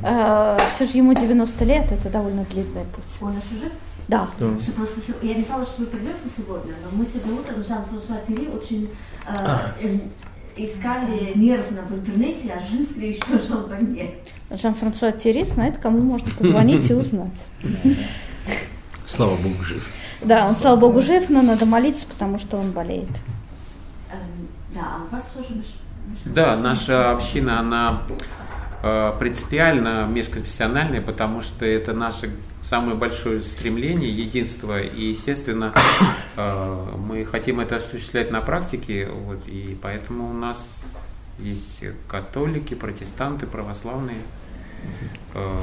Все 0.00 0.84
же 0.84 0.98
ему 0.98 1.14
90 1.14 1.64
лет, 1.64 1.90
это 1.92 2.10
довольно 2.10 2.44
длинный 2.44 2.84
путь. 2.94 3.04
Он 3.20 3.30
еще 3.32 3.62
жив? 3.64 3.72
Да. 4.08 4.28
Да. 4.38 4.46
Просто 4.76 5.12
я 5.22 5.34
не 5.34 5.42
знала, 5.42 5.64
что 5.64 5.80
вы 5.82 5.86
придете 5.86 6.18
сегодня, 6.36 6.72
но 6.84 6.96
мы 6.96 7.04
сегодня 7.04 7.34
утром 7.40 7.64
Жан-Франсуа 7.64 8.18
Терри 8.26 8.48
очень 8.48 8.88
э, 9.28 9.32
э, 9.82 9.98
искали 10.56 11.32
нервно 11.34 11.82
в 11.82 11.94
интернете, 11.94 12.54
а 12.56 12.60
жив 12.60 12.96
ли 12.96 13.08
еще 13.10 13.46
Жан 13.48 13.66
Ванье. 13.68 14.14
Жан-Франсуа 14.50 15.12
Терри 15.12 15.44
знает, 15.44 15.78
кому 15.78 16.00
можно 16.00 16.30
позвонить 16.30 16.90
и 16.90 16.94
узнать. 16.94 17.46
Слава 19.06 19.36
Богу, 19.36 19.62
жив. 19.62 19.92
Да, 20.22 20.46
он, 20.46 20.56
слава 20.56 20.76
богу, 20.76 21.02
жив, 21.02 21.28
но 21.28 21.42
надо 21.42 21.66
молиться, 21.66 22.06
потому 22.06 22.38
что 22.38 22.56
он 22.56 22.70
болеет. 22.70 23.08
Эм, 24.10 24.48
да, 24.74 24.80
а 24.80 25.04
у 25.04 25.14
вас 25.14 25.24
тоже 25.34 25.62
Да, 26.24 26.56
наша 26.56 27.10
община, 27.12 27.60
она 27.60 28.02
э, 28.82 29.12
принципиально 29.18 30.06
межконфессиональная, 30.06 31.02
потому 31.02 31.42
что 31.42 31.66
это 31.66 31.92
наше 31.92 32.30
самое 32.66 32.96
большое 32.96 33.40
стремление, 33.42 34.10
единство, 34.10 34.80
и, 34.80 35.06
естественно, 35.06 35.72
э, 36.36 36.96
мы 36.98 37.24
хотим 37.24 37.60
это 37.60 37.76
осуществлять 37.76 38.32
на 38.32 38.40
практике, 38.40 39.06
вот, 39.08 39.46
и 39.46 39.78
поэтому 39.80 40.30
у 40.30 40.32
нас 40.32 40.84
есть 41.38 41.84
католики, 42.08 42.74
протестанты, 42.74 43.46
православные. 43.46 44.18
Э, 45.34 45.60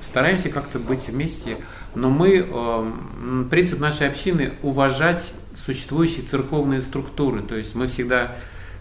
стараемся 0.00 0.48
как-то 0.48 0.78
быть 0.78 1.08
вместе, 1.08 1.58
но 1.94 2.08
мы, 2.08 2.46
э, 2.48 2.92
принцип 3.50 3.78
нашей 3.78 4.08
общины 4.08 4.54
уважать 4.62 5.34
существующие 5.54 6.24
церковные 6.24 6.80
структуры, 6.80 7.42
то 7.42 7.54
есть 7.54 7.74
мы 7.74 7.88
всегда 7.88 8.36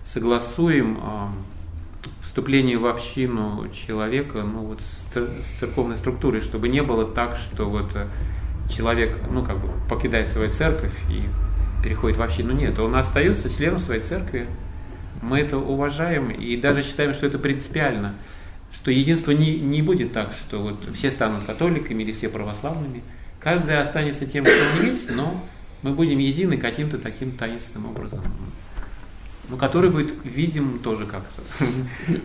согласуем 0.05 0.97
э, 1.01 1.55
вступление 2.36 2.78
в 2.78 2.86
общину 2.86 3.66
человека 3.74 4.44
ну, 4.44 4.66
вот, 4.66 4.82
с, 4.82 5.07
с 5.16 5.45
церковной 5.57 5.95
структурой, 5.95 6.41
чтобы 6.41 6.68
не 6.68 6.84
было 6.84 7.06
так, 7.06 7.38
что 7.38 7.70
вот 7.70 7.95
э, 7.95 8.07
человек 8.70 9.18
ну, 9.32 9.41
как 9.41 9.57
бы 9.62 9.70
покидает 9.90 10.28
свою 10.28 10.52
церковь 10.52 10.91
и 11.10 11.24
переходит 11.82 12.18
в 12.18 12.22
общину. 12.22 12.52
Нет, 12.52 12.78
он 12.78 12.94
остается 12.98 13.49
членом 13.49 13.80
своей 13.80 14.02
церкви. 14.02 14.48
Мы 15.22 15.40
это 15.40 15.57
уважаем 15.57 16.30
и 16.30 16.57
даже 16.57 16.84
считаем, 16.84 17.14
что 17.14 17.26
это 17.26 17.40
принципиально 17.40 18.16
что 18.70 18.91
единство 18.91 19.32
не, 19.32 19.57
не 19.57 19.82
будет 19.82 20.12
так, 20.12 20.34
что 20.34 20.62
вот 20.62 20.90
все 20.94 21.10
станут 21.10 21.45
католиками 21.45 22.03
или 22.03 22.12
все 22.12 22.28
православными. 22.28 23.02
Каждый 23.40 23.80
останется 23.80 24.26
тем, 24.26 24.44
кто 24.44 24.53
он 24.78 24.88
есть, 24.88 25.10
но 25.10 25.41
мы 25.84 25.94
будем 25.94 26.18
едины 26.18 26.57
каким-то 26.57 26.98
таким 26.98 27.32
таинственным 27.32 27.91
образом. 27.91 28.22
Ну, 29.49 29.57
который 29.57 29.89
будет 29.89 30.15
видим 30.23 30.80
тоже 30.80 31.05
как-то. 31.05 31.41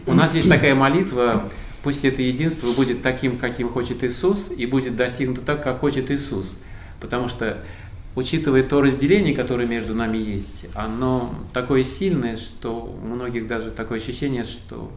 У 0.06 0.14
нас 0.14 0.34
есть 0.34 0.48
такая 0.48 0.74
молитва, 0.74 1.50
пусть 1.82 2.04
это 2.04 2.22
единство 2.22 2.72
будет 2.72 3.02
таким, 3.02 3.38
каким 3.38 3.68
хочет 3.68 4.02
Иисус, 4.04 4.50
и 4.56 4.66
будет 4.66 4.96
достигнуто 4.96 5.42
так, 5.42 5.62
как 5.62 5.80
хочет 5.80 6.10
Иисус. 6.10 6.56
Потому 6.98 7.28
что, 7.28 7.58
учитывая 8.14 8.62
то 8.62 8.80
разделение, 8.80 9.34
которое 9.34 9.66
между 9.66 9.94
нами 9.94 10.18
есть, 10.18 10.66
оно 10.74 11.34
такое 11.52 11.82
сильное, 11.82 12.36
что 12.36 12.96
у 13.02 13.06
многих 13.06 13.46
даже 13.46 13.70
такое 13.70 13.98
ощущение, 13.98 14.44
что 14.44 14.90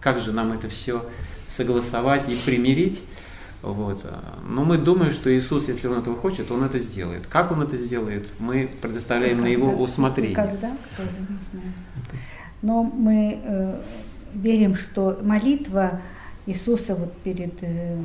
как 0.00 0.20
же 0.20 0.32
нам 0.32 0.52
это 0.52 0.68
все 0.68 1.04
согласовать 1.48 2.28
и 2.28 2.36
примирить. 2.36 3.02
Вот. 3.72 4.06
Но 4.48 4.64
мы 4.64 4.78
думаем, 4.78 5.12
что 5.12 5.36
Иисус, 5.36 5.68
если 5.68 5.88
Он 5.88 5.98
этого 5.98 6.16
хочет, 6.16 6.50
Он 6.50 6.62
это 6.62 6.78
сделает. 6.78 7.26
Как 7.26 7.50
Он 7.50 7.62
это 7.62 7.76
сделает, 7.76 8.28
мы 8.38 8.70
предоставляем 8.80 9.40
на 9.40 9.46
Его 9.46 9.70
усмотрение. 9.70 10.36
Когда? 10.36 10.76
Тоже 10.96 11.10
не 11.28 11.38
знаю. 11.50 11.72
Но 12.62 12.82
мы 12.82 13.40
э, 13.42 13.80
верим, 14.34 14.74
что 14.74 15.18
молитва 15.22 16.00
Иисуса 16.46 16.94
вот 16.94 17.12
перед 17.18 17.62
э, 17.62 17.96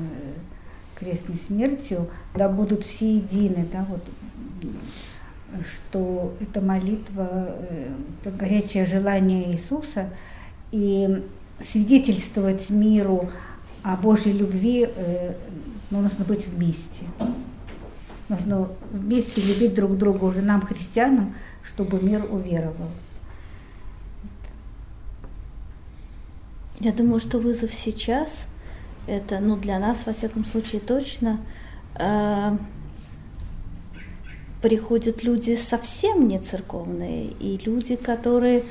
крестной 0.95 1.35
смертью, 1.35 2.09
да 2.35 2.49
будут 2.49 2.83
все 2.85 3.15
едины, 3.15 3.67
да, 3.71 3.85
вот, 3.89 4.03
что 5.65 6.33
эта 6.39 6.61
молитва, 6.61 7.55
э, 7.69 7.89
это 8.21 8.31
горячее 8.31 8.85
желание 8.85 9.51
Иисуса, 9.51 10.09
и 10.71 11.23
свидетельствовать 11.65 12.69
миру 12.69 13.29
о 13.83 13.95
Божьей 13.95 14.33
любви, 14.33 14.87
э, 14.95 15.33
ну, 15.89 16.01
нужно 16.01 16.23
быть 16.25 16.47
вместе. 16.47 17.05
Нужно 18.29 18.69
вместе 18.91 19.41
любить 19.41 19.73
друг 19.73 19.97
друга 19.97 20.25
уже 20.25 20.41
нам, 20.41 20.61
христианам, 20.61 21.33
чтобы 21.63 21.99
мир 22.01 22.25
уверовал. 22.29 22.89
Я 26.79 26.91
думаю, 26.91 27.19
что 27.19 27.39
вызов 27.39 27.71
сейчас, 27.73 28.47
это, 29.07 29.39
ну, 29.39 29.55
для 29.55 29.79
нас, 29.79 29.99
во 30.05 30.13
всяком 30.13 30.45
случае, 30.45 30.81
точно, 30.81 31.39
э, 31.95 32.57
приходят 34.61 35.23
люди 35.23 35.55
совсем 35.55 36.27
не 36.27 36.39
церковные, 36.39 37.31
и 37.39 37.59
люди, 37.65 37.95
которые, 37.95 38.63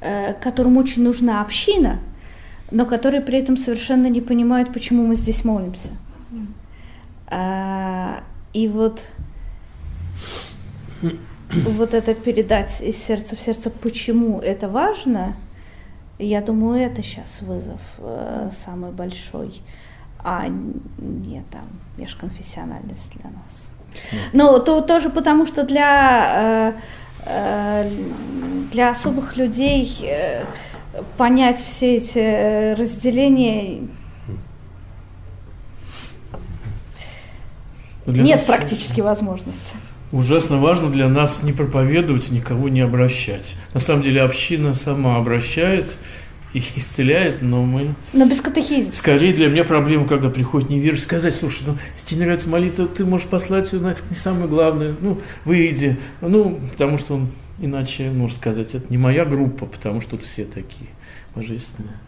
э, 0.00 0.32
которым 0.34 0.78
очень 0.78 1.02
нужна 1.02 1.42
община– 1.42 2.00
но 2.70 2.86
которые 2.86 3.20
при 3.20 3.38
этом 3.38 3.56
совершенно 3.56 4.08
не 4.08 4.20
понимают, 4.20 4.72
почему 4.72 5.06
мы 5.06 5.14
здесь 5.14 5.44
молимся. 5.44 5.90
А, 7.26 8.22
и 8.52 8.68
вот 8.68 9.06
вот 11.50 11.94
это 11.94 12.14
передать 12.14 12.80
из 12.80 12.96
сердца 12.96 13.36
в 13.36 13.40
сердце, 13.40 13.70
почему 13.70 14.40
это 14.40 14.68
важно, 14.68 15.34
я 16.18 16.40
думаю, 16.40 16.80
это 16.82 17.02
сейчас 17.02 17.40
вызов 17.42 17.80
э, 17.98 18.50
самый 18.64 18.92
большой, 18.92 19.60
а 20.18 20.46
не 20.48 21.42
там 21.50 21.66
межконфессиональность 21.96 23.12
для 23.16 23.30
нас. 23.30 23.70
Но 24.32 24.58
то, 24.58 24.80
тоже 24.80 25.10
потому, 25.10 25.46
что 25.46 25.64
для, 25.64 26.72
э, 27.26 27.26
э, 27.26 27.90
для 28.72 28.90
особых 28.90 29.36
людей 29.36 29.88
э, 30.02 30.44
понять 31.16 31.58
все 31.58 31.96
эти 31.96 32.18
э, 32.18 32.74
разделения 32.74 33.80
для 38.06 38.22
нет 38.22 38.36
нас 38.38 38.46
практически 38.46 39.00
возможности. 39.00 39.76
Ужасно 40.12 40.58
важно 40.58 40.90
для 40.90 41.08
нас 41.08 41.42
не 41.42 41.52
проповедовать, 41.52 42.30
никого 42.30 42.68
не 42.68 42.80
обращать. 42.80 43.54
На 43.72 43.80
самом 43.80 44.02
деле 44.02 44.22
община 44.22 44.74
сама 44.74 45.16
обращает 45.16 45.96
и 46.52 46.62
исцеляет, 46.76 47.42
но 47.42 47.64
мы... 47.64 47.94
Но 48.12 48.26
без 48.26 48.40
катехизиса. 48.40 48.96
Скорее 48.96 49.32
для 49.32 49.48
меня 49.48 49.64
проблема, 49.64 50.06
когда 50.06 50.28
приходит 50.28 50.70
неверующий, 50.70 51.04
сказать, 51.04 51.34
слушай, 51.34 51.64
ну, 51.66 51.76
если 51.94 52.14
тебе 52.14 52.26
нравится 52.26 52.48
молитва, 52.48 52.86
ты 52.86 53.04
можешь 53.04 53.26
послать 53.26 53.72
ее 53.72 53.80
нафиг, 53.80 54.04
не 54.10 54.16
самое 54.16 54.46
главное, 54.46 54.94
ну, 55.00 55.20
выйди. 55.44 55.98
Ну, 56.20 56.60
потому 56.70 56.98
что 56.98 57.14
он 57.14 57.28
Иначе, 57.58 58.10
можно 58.10 58.36
сказать, 58.36 58.74
это 58.74 58.90
не 58.90 58.98
моя 58.98 59.24
группа, 59.24 59.66
потому 59.66 60.00
что 60.00 60.12
тут 60.12 60.24
все 60.24 60.44
такие 60.44 60.90
божественные. 61.34 61.98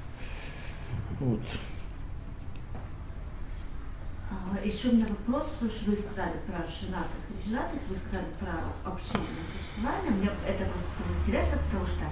Вот. 1.20 1.40
А, 4.30 4.58
еще 4.64 4.88
у 4.88 4.92
меня 4.94 5.06
вопрос, 5.08 5.52
потому 5.52 5.70
что 5.70 5.90
вы 5.90 5.96
сказали 5.96 6.34
про 6.46 6.58
женатых 6.66 7.22
и 7.30 7.48
женатых, 7.48 7.80
вы 7.88 7.94
сказали 7.94 8.26
про 8.40 8.90
общение 8.90 9.42
существование. 9.46 10.10
Мне 10.10 10.30
это 10.46 10.64
просто 10.64 11.22
интересно, 11.22 11.58
потому 11.66 11.86
что 11.86 12.04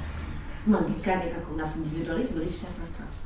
ну, 0.66 0.88
не 0.88 0.94
как 1.02 1.50
у 1.50 1.56
нас 1.56 1.76
индивидуализм 1.76 2.40
и 2.40 2.44
личное 2.44 2.70
пространство. 2.72 3.23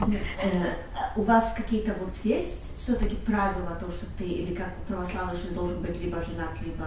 Э, 0.00 0.74
у 1.16 1.22
вас 1.22 1.52
какие-то 1.56 1.94
вот 1.94 2.14
есть 2.24 2.76
все-таки 2.76 3.16
правила, 3.16 3.76
то, 3.80 3.90
что 3.90 4.06
ты 4.16 4.24
или 4.24 4.54
как 4.54 4.74
православный, 4.88 5.36
что 5.36 5.54
должен 5.54 5.80
быть 5.82 6.00
либо 6.00 6.20
женат, 6.22 6.60
либо 6.62 6.86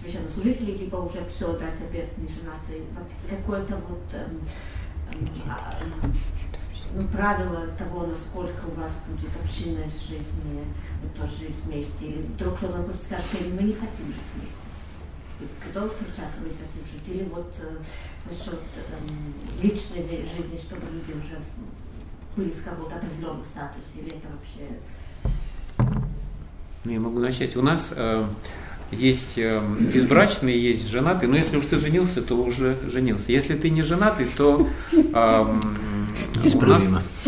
священнослужитель, 0.00 0.76
либо 0.78 0.96
уже 0.96 1.24
все 1.26 1.52
дать 1.58 1.80
обед 1.80 2.16
не 2.18 2.28
женатый. 2.28 2.82
Какое-то 3.28 3.76
вот 3.88 4.02
эм, 4.12 4.40
эм, 5.12 5.30
а, 5.48 5.74
ну, 6.94 7.08
правило 7.08 7.66
того, 7.76 8.06
насколько 8.06 8.66
у 8.66 8.80
вас 8.80 8.90
будет 9.08 9.30
общинность 9.42 10.08
жизни, 10.08 10.64
вот 11.02 11.14
тоже 11.14 11.38
жизнь 11.38 11.62
вместе, 11.64 12.06
или 12.06 12.22
вдруг 12.22 12.56
кто-то 12.56 12.78
может 12.78 13.02
сказать, 13.02 13.24
мы 13.32 13.62
не 13.62 13.72
хотим 13.72 14.06
жить 14.06 14.30
вместе. 14.34 14.54
Готовы 15.66 15.88
встречаться, 15.88 16.38
мы 16.40 16.50
не 16.50 16.54
хотим 16.54 16.86
жить. 16.86 17.08
Или 17.08 17.28
вот 17.28 17.52
э, 17.58 17.76
насчет 18.26 18.54
э, 18.54 19.60
личной 19.60 20.02
жизни, 20.02 20.56
чтобы 20.56 20.86
люди 20.92 21.18
уже 21.18 21.38
были 22.36 22.50
в 22.50 22.62
каком-то 22.64 22.96
определенном 22.96 23.44
статусе, 23.44 24.00
или 24.00 24.08
это 24.08 24.28
вообще... 24.28 25.98
Ну, 26.84 26.92
я 26.92 27.00
могу 27.00 27.18
начать. 27.18 27.56
У 27.56 27.62
нас 27.62 27.94
э, 27.96 28.26
есть 28.90 29.38
э, 29.38 29.62
безбрачные, 29.92 30.60
есть 30.60 30.88
женатые, 30.88 31.30
но 31.30 31.36
если 31.36 31.56
уж 31.56 31.66
ты 31.66 31.78
женился, 31.78 32.20
то 32.20 32.36
уже 32.36 32.76
женился. 32.90 33.32
Если 33.32 33.54
ты 33.54 33.70
не 33.70 33.82
женатый, 33.82 34.26
то 34.36 34.68
э, 34.92 35.60
Исправимо. 36.42 37.02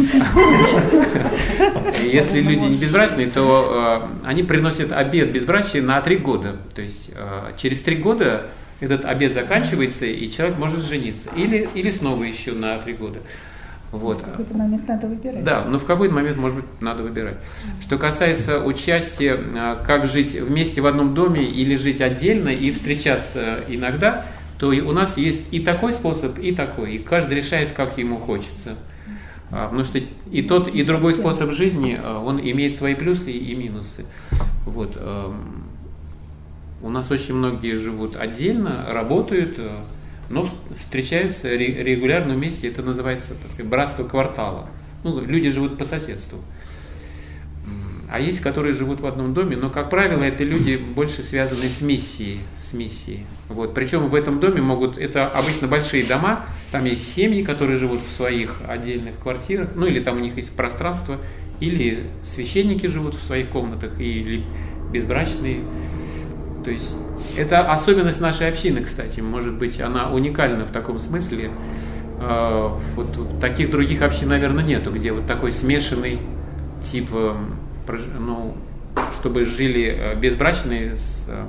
Если 2.03 2.41
люди 2.41 2.65
не 2.65 2.77
безбрачные, 2.77 3.28
то 3.28 4.03
э, 4.23 4.27
они 4.27 4.43
приносят 4.43 4.93
обед 4.93 5.33
безбрачия 5.33 5.83
на 5.83 6.01
три 6.01 6.16
года. 6.16 6.57
То 6.74 6.83
есть 6.83 7.11
э, 7.15 7.53
через 7.57 7.83
три 7.83 7.97
года 7.97 8.49
этот 8.81 9.05
обед 9.05 9.33
заканчивается, 9.33 10.07
и 10.07 10.31
человек 10.31 10.59
может 10.59 10.83
жениться. 10.85 11.31
Или, 11.37 11.69
или 11.74 11.91
снова 11.91 12.24
еще 12.24 12.53
на 12.53 12.78
три 12.78 12.95
года. 12.95 13.20
Вот. 13.97 14.18
В 14.18 14.24
какой-то 14.24 14.56
момент 14.56 14.86
надо 14.86 15.06
выбирать. 15.06 15.44
Да, 15.44 15.64
но 15.64 15.78
в 15.78 15.85
какой-то 15.85 16.14
момент, 16.14 16.36
может 16.36 16.59
быть, 16.59 16.66
надо 16.81 17.02
выбирать. 17.02 17.39
Что 17.81 17.98
касается 17.98 18.62
участия, 18.62 19.36
э, 19.36 19.77
как 19.85 20.06
жить 20.06 20.35
вместе 20.35 20.81
в 20.81 20.86
одном 20.86 21.14
доме 21.14 21.44
или 21.44 21.77
жить 21.77 22.01
отдельно 22.01 22.51
и 22.51 22.70
встречаться 22.70 23.60
иногда, 23.68 24.24
то 24.59 24.68
у 24.68 24.93
нас 24.93 25.16
есть 25.16 25.48
и 25.52 25.60
такой 25.60 25.93
способ, 25.93 26.39
и 26.39 26.52
такой. 26.52 26.97
И 26.97 26.98
каждый 26.98 27.36
решает, 27.36 27.73
как 27.73 27.98
ему 27.98 28.18
хочется. 28.18 28.74
А, 29.51 29.66
потому 29.66 29.85
что 29.85 30.01
и 30.31 30.43
тот, 30.43 30.68
и 30.68 30.82
другой 30.82 31.14
способ 31.14 31.52
жизни, 31.52 31.98
э, 32.02 32.16
он 32.16 32.40
имеет 32.40 32.74
свои 32.74 32.94
плюсы 32.94 33.32
и 33.32 33.55
минусы. 33.55 34.05
Вот. 34.64 35.01
У 36.82 36.90
нас 36.90 37.10
очень 37.10 37.35
многие 37.35 37.77
живут 37.77 38.16
отдельно, 38.16 38.85
работают, 38.89 39.59
но 40.28 40.47
встречаются 40.78 41.55
регулярно 41.55 42.35
вместе, 42.35 42.69
это 42.69 42.82
называется, 42.82 43.35
так 43.35 43.51
сказать, 43.51 43.66
братство 43.66 44.05
квартала. 44.05 44.69
Ну, 45.05 45.20
люди 45.20 45.51
живут 45.51 45.78
по 45.78 45.85
соседству. 45.85 46.40
А 48.09 48.20
есть, 48.20 48.40
которые 48.40 48.73
живут 48.73 49.01
в 49.01 49.07
одном 49.07 49.35
доме, 49.35 49.57
но, 49.57 49.69
как 49.69 49.90
правило, 49.90 50.23
это 50.23 50.44
люди 50.44 50.77
больше 50.77 51.23
связанные 51.23 51.69
с 51.69 51.81
миссией. 51.81 52.40
С 52.61 52.73
миссией. 52.73 53.27
Вот. 53.48 53.74
Причем 53.74 54.09
в 54.09 54.15
этом 54.15 54.39
доме 54.39 54.62
могут, 54.62 54.97
это 54.97 55.27
обычно 55.27 55.66
большие 55.66 56.05
дома, 56.05 56.47
там 56.70 56.85
есть 56.85 57.12
семьи, 57.12 57.43
которые 57.43 57.78
живут 57.78 58.03
в 58.03 58.12
своих 58.12 58.61
отдельных 58.69 59.19
квартирах, 59.19 59.70
ну 59.74 59.86
или 59.86 59.98
там 59.98 60.16
у 60.16 60.20
них 60.20 60.36
есть 60.36 60.53
пространство, 60.53 61.19
или 61.59 62.05
священники 62.23 62.86
живут 62.86 63.15
в 63.15 63.23
своих 63.23 63.48
комнатах, 63.48 63.98
или 64.01 64.44
безбрачные. 64.93 65.65
То 66.67 66.73
есть 66.73 66.97
это 67.37 67.71
особенность 67.71 68.21
нашей 68.21 68.49
общины, 68.49 68.83
кстати, 68.83 69.21
может 69.21 69.55
быть, 69.55 69.81
она 69.81 70.11
уникальна 70.11 70.67
в 70.67 70.73
таком 70.73 70.99
смысле. 70.99 71.53
А, 72.19 72.77
вот 72.97 73.39
таких 73.41 73.71
других 73.71 74.03
общин, 74.03 74.31
наверное, 74.31 74.65
нету, 74.65 74.91
где 74.91 75.13
вот 75.13 75.29
такой 75.29 75.53
смешанный 75.53 76.19
тип 76.83 77.09
эм, 77.13 77.55
ну, 78.19 78.57
чтобы 79.13 79.45
жили 79.45 79.97
э, 79.97 80.17
безбрачные 80.17 80.97
с 80.97 81.29
э, 81.29 81.47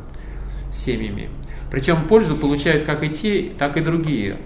семьями. 0.72 1.32
Причем 1.72 2.04
пользу 2.08 2.36
получают 2.36 2.84
как 2.84 3.02
и 3.02 3.10
те, 3.10 3.54
так 3.58 3.76
и 3.76 3.82
другие. 3.82 4.38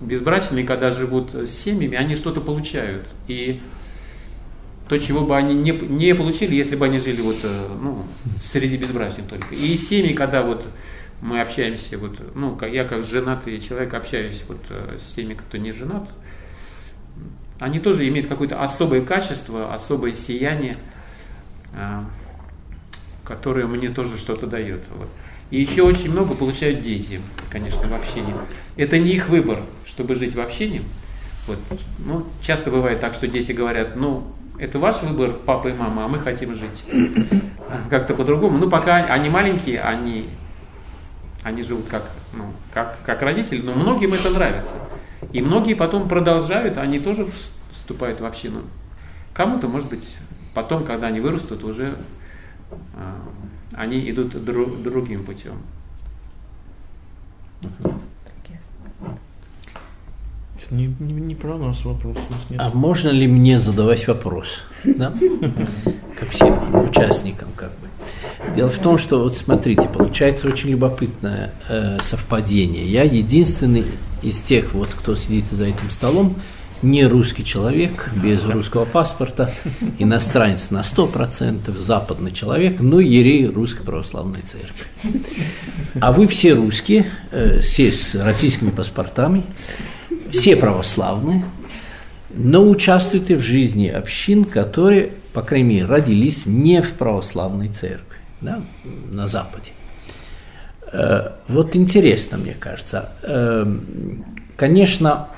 Безбрачные, 0.00 0.64
когда 0.64 0.90
живут 0.90 1.34
с 1.34 1.50
семьями, 1.50 1.96
они 1.96 2.16
что-то 2.16 2.40
получают. 2.40 3.06
И 3.28 3.62
то, 4.88 4.98
чего 4.98 5.22
бы 5.22 5.36
они 5.36 5.54
не, 5.54 5.70
не 5.70 6.14
получили, 6.14 6.54
если 6.54 6.76
бы 6.76 6.84
они 6.84 6.98
жили 6.98 7.22
вот, 7.22 7.38
э, 7.42 7.76
ну, 7.80 8.04
среди 8.42 8.76
безбрачных 8.76 9.26
только. 9.26 9.54
И 9.54 9.76
семьи, 9.76 10.12
когда 10.12 10.42
вот 10.42 10.66
мы 11.20 11.40
общаемся, 11.40 11.96
вот, 11.98 12.18
ну, 12.34 12.58
я 12.66 12.84
как 12.84 13.04
женатый 13.04 13.60
человек 13.60 13.94
общаюсь 13.94 14.42
вот 14.46 14.60
с 14.98 15.14
теми, 15.14 15.34
кто 15.34 15.56
не 15.56 15.72
женат, 15.72 16.08
они 17.60 17.78
тоже 17.78 18.06
имеют 18.08 18.26
какое-то 18.26 18.62
особое 18.62 19.00
качество, 19.00 19.72
особое 19.72 20.12
сияние, 20.12 20.76
а, 21.72 22.04
которое 23.24 23.66
мне 23.66 23.88
тоже 23.88 24.18
что-то 24.18 24.46
дает. 24.46 24.86
Вот. 24.96 25.08
И 25.50 25.60
еще 25.60 25.82
очень 25.82 26.10
много 26.10 26.34
получают 26.34 26.82
дети, 26.82 27.20
конечно, 27.50 27.88
в 27.88 27.94
общении. 27.94 28.34
Это 28.76 28.98
не 28.98 29.12
их 29.12 29.28
выбор, 29.28 29.62
чтобы 29.86 30.14
жить 30.14 30.34
в 30.34 30.40
общении. 30.40 30.82
Вот. 31.46 31.58
Ну, 31.98 32.26
часто 32.42 32.70
бывает 32.70 33.00
так, 33.00 33.14
что 33.14 33.28
дети 33.28 33.52
говорят, 33.52 33.96
ну, 33.96 34.26
это 34.64 34.78
ваш 34.78 35.02
выбор, 35.02 35.34
папа 35.34 35.68
и 35.68 35.74
мама, 35.74 36.06
а 36.06 36.08
мы 36.08 36.18
хотим 36.18 36.54
жить 36.54 36.84
как-то 37.90 38.14
по-другому. 38.14 38.58
Ну, 38.58 38.70
пока 38.70 38.96
они 38.96 39.28
маленькие, 39.28 39.80
они, 39.80 40.28
они 41.42 41.62
живут 41.62 41.86
как, 41.88 42.10
ну, 42.32 42.44
как, 42.72 42.98
как 43.04 43.22
родители, 43.22 43.60
но 43.60 43.74
многим 43.74 44.14
это 44.14 44.30
нравится. 44.30 44.76
И 45.32 45.42
многие 45.42 45.74
потом 45.74 46.08
продолжают, 46.08 46.78
они 46.78 46.98
тоже 46.98 47.26
вступают 47.72 48.20
в 48.20 48.24
общину. 48.24 48.62
Кому-то, 49.34 49.68
может 49.68 49.90
быть, 49.90 50.16
потом, 50.54 50.84
когда 50.84 51.08
они 51.08 51.20
вырастут, 51.20 51.64
уже 51.64 51.98
э, 52.70 52.76
они 53.74 54.10
идут 54.10 54.42
дру, 54.44 54.66
другим 54.66 55.24
путем. 55.24 55.54
Не, 60.70 60.94
не, 61.00 61.12
не 61.12 61.34
про 61.34 61.56
нас 61.58 61.84
вопрос. 61.84 62.16
Нет. 62.50 62.60
А 62.60 62.70
можно 62.70 63.10
ли 63.10 63.26
мне 63.26 63.58
задавать 63.58 64.06
вопрос? 64.08 64.62
Да? 64.84 65.12
Ко 66.18 66.26
всем 66.26 66.88
участникам, 66.88 67.48
как 67.56 67.70
бы. 67.70 68.54
Дело 68.54 68.70
в 68.70 68.78
том, 68.78 68.98
что 68.98 69.20
вот 69.20 69.34
смотрите, 69.34 69.88
получается 69.88 70.46
очень 70.46 70.70
любопытное 70.70 71.52
э, 71.68 71.98
совпадение. 72.02 72.86
Я 72.86 73.02
единственный 73.02 73.84
из 74.22 74.40
тех, 74.40 74.74
вот, 74.74 74.88
кто 74.88 75.14
сидит 75.14 75.46
за 75.50 75.64
этим 75.64 75.90
столом, 75.90 76.36
не 76.84 77.06
русский 77.06 77.44
человек, 77.44 78.10
без 78.22 78.44
русского 78.44 78.84
паспорта, 78.84 79.50
иностранец 79.98 80.70
на 80.70 80.82
100%, 80.82 81.76
западный 81.82 82.32
человек, 82.32 82.80
но 82.80 83.00
ерей 83.00 83.46
Русской 83.46 83.82
Православной 83.82 84.42
Церкви. 84.42 85.22
А 86.00 86.12
вы 86.12 86.26
все 86.26 86.52
русские, 86.52 87.06
э, 87.30 87.60
все 87.60 87.90
с 87.90 88.14
российскими 88.14 88.70
паспортами, 88.70 89.44
все 90.34 90.56
православные, 90.56 91.44
но 92.30 92.68
участвуете 92.68 93.36
в 93.36 93.40
жизни 93.40 93.88
общин, 93.88 94.44
которые, 94.44 95.12
по 95.32 95.42
крайней 95.42 95.68
мере, 95.68 95.86
родились 95.86 96.46
не 96.46 96.82
в 96.82 96.92
православной 96.92 97.68
церкви, 97.68 98.18
да, 98.40 98.62
на 99.10 99.28
Западе. 99.28 99.70
Э, 100.92 101.30
вот 101.48 101.76
интересно, 101.76 102.38
мне 102.38 102.54
кажется. 102.58 103.10
Э, 103.22 103.64
конечно, 104.56 105.28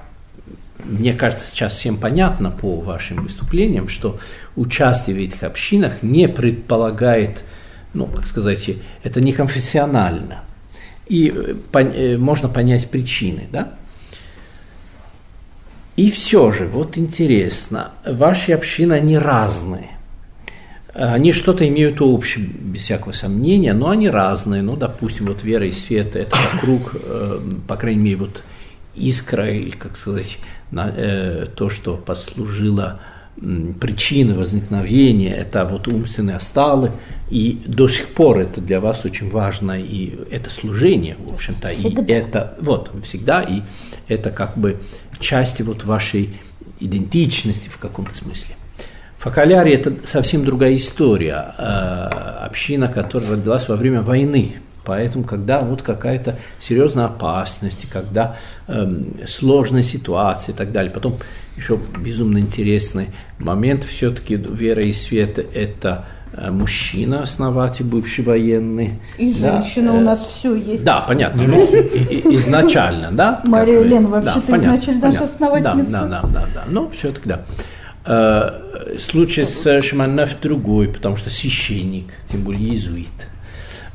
мне 0.85 1.13
кажется, 1.13 1.51
сейчас 1.51 1.75
всем 1.75 1.99
понятно 1.99 2.51
по 2.51 2.81
вашим 2.81 3.23
выступлениям, 3.23 3.89
что 3.89 4.19
участие 4.57 5.17
в 5.17 5.19
этих 5.19 5.43
общинах 5.43 6.03
не 6.03 6.29
предполагает, 6.29 7.45
ну, 7.93 8.07
как 8.07 8.27
сказать, 8.27 8.71
это 9.03 9.21
не 9.21 9.33
конфессионально. 9.33 10.41
И 11.07 11.33
э, 11.73 12.17
можно 12.17 12.49
понять 12.49 12.89
причины, 12.89 13.47
да? 13.53 13.75
И 15.97 16.11
все 16.11 16.53
же, 16.53 16.67
вот 16.67 16.99
интересно, 16.99 17.93
ваши 18.07 18.53
общины, 18.53 18.95
они 18.95 19.17
разные. 19.17 19.91
Они 20.93 21.33
что-то 21.33 21.67
имеют 21.69 22.01
общее, 22.01 22.47
без 22.47 22.83
всякого 22.83 23.13
сомнения, 23.13 23.73
но 23.73 23.91
они 23.91 24.09
разные. 24.09 24.63
Ну, 24.63 24.77
допустим, 24.77 25.27
вот 25.27 25.43
вера 25.43 25.67
и 25.67 25.73
свет– 25.73 26.17
это 26.17 26.37
вокруг, 26.53 26.97
э, 27.03 27.41
по 27.67 27.77
крайней 27.77 28.03
мере, 28.03 28.17
вот 28.17 28.43
искра, 28.95 29.51
или, 29.51 29.71
как 29.71 29.97
сказать, 29.97 30.39
на, 30.71 30.93
э, 30.95 31.47
то, 31.55 31.69
что 31.69 31.97
послужило 31.97 33.01
причиной 33.81 34.35
возникновения, 34.35 35.35
это 35.35 35.67
вот 35.67 35.89
умственные 35.89 36.37
осталы, 36.37 36.93
и 37.29 37.61
до 37.67 37.87
сих 37.87 38.09
пор 38.09 38.39
это 38.39 38.63
для 38.63 38.81
вас 38.81 39.05
очень 39.05 39.29
важно, 39.29 39.79
и 39.79 40.19
это 40.31 40.49
служение, 40.49 41.17
в 41.19 41.35
общем-то, 41.35 41.69
и 41.69 42.11
это, 42.11 42.57
вот, 42.61 42.91
всегда, 43.05 43.43
и 43.43 43.61
это 44.09 44.31
как 44.31 44.57
бы 44.57 44.79
части 45.19 45.63
вот 45.63 45.85
вашей 45.85 46.39
идентичности 46.81 47.69
в 47.69 47.79
каком-то 47.79 48.15
смысле. 48.15 48.55
Факалярия– 49.19 49.75
это 49.79 49.95
совсем 50.05 50.45
другая 50.45 50.77
история, 50.77 51.55
э, 51.59 51.63
община, 52.45 52.89
которая 52.89 53.33
родилась 53.33 53.69
во 53.69 53.77
время 53.77 54.03
войны, 54.03 54.57
Поэтому, 54.87 55.25
когда 55.25 55.61
вот 55.61 55.83
какая-то 55.83 56.39
серьезная 56.61 57.07
опасность, 57.07 57.89
когда 57.91 58.37
э, 58.69 58.89
сложная 59.27 59.83
ситуация 59.83 60.55
и 60.55 60.57
так 60.57 60.71
далее, 60.71 60.93
потом 60.93 61.19
еще 61.57 61.77
безумно 61.99 62.39
интересный 62.39 63.09
момент, 63.41 63.83
все-таки 63.83 64.37
вера 64.37 64.83
и 64.83 64.93
свет– 64.93 65.39
это 65.55 66.07
мужчина, 66.51 67.23
основатель, 67.23 67.85
бывший 67.85 68.25
военный. 68.25 69.01
И 69.19 69.33
да, 69.35 69.53
женщина 69.53 69.91
э, 69.91 69.99
у 69.99 70.01
нас 70.01 70.21
все 70.21 70.55
есть. 70.55 70.85
Да, 70.85 71.01
понятно. 71.01 71.43
Ну, 71.43 71.59
изначально, 71.59 73.11
да? 73.13 73.41
Мария 73.45 73.81
Елена 73.81 74.09
вообще-то 74.09 74.57
изначально 74.57 75.01
даже 75.01 75.19
основательница. 75.19 76.07
Да, 76.07 76.07
да, 76.07 76.21
да, 76.23 76.45
да. 76.55 76.65
Но 76.69 76.89
все-таки 76.91 77.29
да. 77.29 77.45
Э, 78.05 78.97
случай 79.01 79.45
с 79.45 79.83
Шиманов 79.83 80.41
другой, 80.41 80.89
потому 80.89 81.17
что 81.17 81.29
священник, 81.31 82.07
тем 82.27 82.43
более 82.43 82.69
иезуит. 82.69 83.29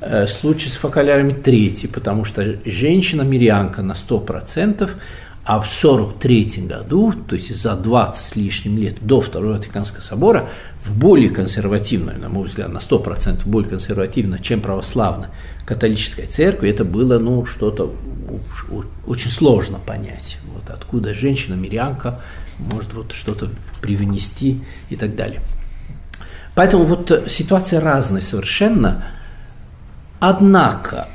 Э, 0.02 0.28
случай 0.28 0.70
с 0.70 0.74
фокалярами 0.74 1.34
третий, 1.34 1.88
потому 1.88 2.26
что 2.26 2.58
женщина-мирянка 2.66 3.84
на 3.84 3.94
100%, 3.94 4.90
а 5.44 5.60
в 5.60 5.68
43 5.68 6.68
году, 6.68 7.14
то 7.14 7.36
есть 7.36 7.56
за 7.56 7.76
20 7.76 8.24
с 8.24 8.36
лишним 8.36 8.78
лет 8.78 8.98
до 9.02 9.22
Второго 9.22 9.54
Ватиканского 9.54 10.02
собора, 10.02 10.50
в 10.84 10.98
более 10.98 11.30
консервативной, 11.30 12.16
на 12.16 12.30
мой 12.30 12.48
взгляд, 12.48 12.70
на 12.70 12.78
100% 12.78 13.42
более 13.46 13.70
консервативно, 13.70 14.40
чем 14.40 14.62
православная 14.62 15.30
католическая 15.66 16.28
церковь, 16.28 16.70
это 16.70 16.86
было 16.86 17.18
ну, 17.18 17.46
что-то 17.46 17.94
очень 19.08 19.32
сложно 19.32 19.80
понять. 19.80 20.38
Вот 20.54 20.70
откуда 20.70 21.14
женщина-мирянка 21.14 22.20
может 22.60 22.94
вот 22.94 23.14
что-то 23.14 23.50
привнести 23.82 24.62
и 24.90 24.96
так 24.96 25.16
далее. 25.16 25.42
Поэтому 26.54 26.84
вот 26.86 27.26
ситуация 27.28 27.80
разная 27.82 28.22
совершенно– 28.22 29.04
Однако, 30.22 31.08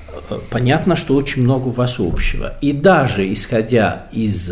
понятно, 0.51 0.97
что 0.97 1.15
очень 1.15 1.45
много 1.45 1.69
у 1.69 1.70
вас 1.70 2.01
общего. 2.01 2.55
И 2.61 2.73
даже 2.73 3.33
исходя 3.33 4.09
из 4.11 4.51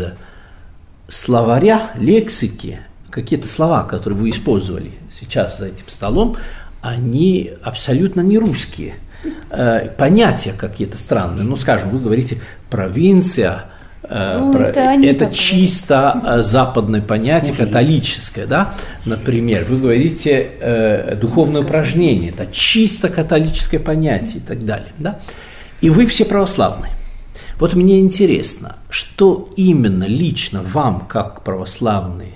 словаря, 1.09 1.91
лексики, 1.95 2.79
какие-то 3.09 3.49
слова, 3.49 3.83
которые 3.83 4.17
вы 4.17 4.29
использовали 4.29 4.93
сейчас 5.11 5.57
за 5.57 5.67
этим 5.67 5.89
столом, 5.89 6.37
они 6.81 7.51
абсолютно 7.63 8.21
не 8.21 8.37
русские. 8.37 8.95
Э, 9.49 9.89
понятия 9.97 10.53
какие-то 10.57 10.97
странные. 10.97 11.43
Ну, 11.43 11.57
скажем, 11.57 11.89
вы 11.89 11.99
говорите 11.99 12.39
провинция, 12.69 13.65
Э, 14.09 14.39
ну, 14.39 14.57
это, 14.57 14.79
это 14.81 15.33
чисто 15.33 16.21
э, 16.23 16.43
западное 16.43 17.01
понятие, 17.01 17.53
Слушай, 17.53 17.67
католическое, 17.67 18.47
да? 18.47 18.75
Например, 19.05 19.65
вы 19.67 19.79
говорите 19.79 20.51
э, 20.59 21.15
духовное 21.19 21.61
упражнение, 21.61 22.29
это 22.29 22.47
чисто 22.51 23.09
католическое 23.09 23.79
понятие 23.79 24.37
и 24.37 24.45
так 24.45 24.65
далее, 24.65 24.93
да? 24.97 25.19
И 25.81 25.89
вы 25.89 26.05
все 26.05 26.25
православные. 26.25 26.91
Вот 27.59 27.73
мне 27.73 27.99
интересно, 27.99 28.75
что 28.89 29.49
именно 29.55 30.03
лично 30.03 30.61
вам, 30.61 31.07
как 31.07 31.43
православные 31.43 32.33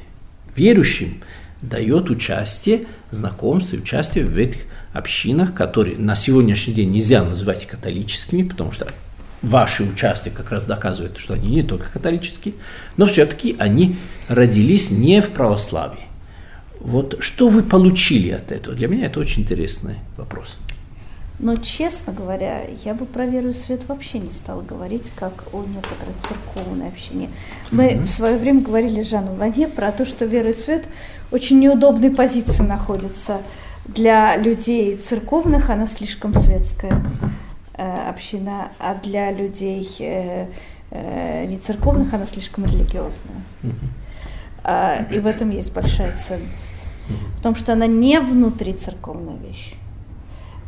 верующим, 0.56 1.22
дает 1.62 2.10
участие, 2.10 2.86
знакомство 3.12 3.76
и 3.76 3.80
участие 3.80 4.26
в 4.26 4.38
этих 4.38 4.62
общинах, 4.94 5.54
которые 5.54 5.98
на 5.98 6.16
сегодняшний 6.16 6.74
день 6.74 6.92
нельзя 6.92 7.24
называть 7.24 7.66
католическими, 7.66 8.44
потому 8.44 8.72
что 8.72 8.88
ваши 9.42 9.84
участие 9.84 10.34
как 10.34 10.52
раз 10.52 10.66
доказывает, 10.66 11.18
что 11.18 11.34
они 11.34 11.50
не 11.50 11.64
только 11.64 11.90
католические, 11.92 12.56
но 12.98 13.06
все-таки 13.06 13.56
они 13.60 13.96
родились 14.28 14.92
не 14.92 15.22
в 15.22 15.30
православии. 15.32 16.08
Вот 16.80 17.18
что 17.20 17.50
вы 17.50 17.64
получили 17.64 18.32
от 18.32 18.52
этого? 18.52 18.76
Для 18.76 18.88
меня 18.88 19.06
это 19.08 19.20
очень 19.20 19.44
интересный 19.44 19.96
вопрос. 20.18 20.58
Но, 21.40 21.56
честно 21.56 22.12
говоря, 22.12 22.64
я 22.84 22.94
бы 22.94 23.06
про 23.06 23.26
веру 23.26 23.50
и 23.50 23.54
свет 23.54 23.88
вообще 23.88 24.20
не 24.20 24.32
стала 24.32 24.62
говорить, 24.62 25.10
как 25.16 25.46
о 25.54 25.64
некоторой 25.64 26.14
церковной 26.20 26.90
общине. 26.90 27.30
Мы 27.72 27.92
mm-hmm. 27.92 28.04
в 28.04 28.10
свое 28.10 28.38
время 28.38 28.62
говорили 28.62 29.02
с 29.02 29.10
Жаном 29.10 29.38
Ване 29.38 29.70
про 29.70 29.94
то, 29.94 30.06
что 30.06 30.26
вера 30.26 30.50
и 30.50 30.54
свет 30.54 30.86
очень 31.32 31.60
неудобной 31.60 32.12
позиции 32.12 32.64
находится 32.64 33.38
для 33.88 34.36
людей 34.36 34.98
церковных, 34.98 35.70
она 35.70 35.88
слишком 35.88 36.36
светская 36.36 37.02
община, 37.80 38.72
а 38.80 38.96
для 38.96 39.32
людей 39.32 39.88
э, 40.00 40.48
э, 40.92 41.46
не 41.46 41.58
церковных 41.58 42.14
она 42.14 42.26
слишком 42.26 42.66
религиозная. 42.66 43.42
Mm-hmm. 43.64 45.16
и 45.16 45.20
в 45.20 45.28
этом 45.28 45.52
есть 45.52 45.72
большая 45.72 46.16
ценность. 46.16 46.50
Mm-hmm. 47.08 47.36
Потому 47.38 47.56
что 47.56 47.74
она 47.74 47.88
не 47.88 48.20
внутри 48.20 48.74
церковная 48.74 49.38
вещь 49.38 49.74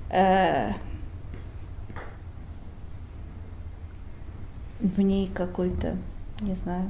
э, 0.09 0.71
в 4.79 5.01
ней 5.01 5.29
какой-то, 5.33 5.95
не 6.41 6.53
знаю. 6.53 6.89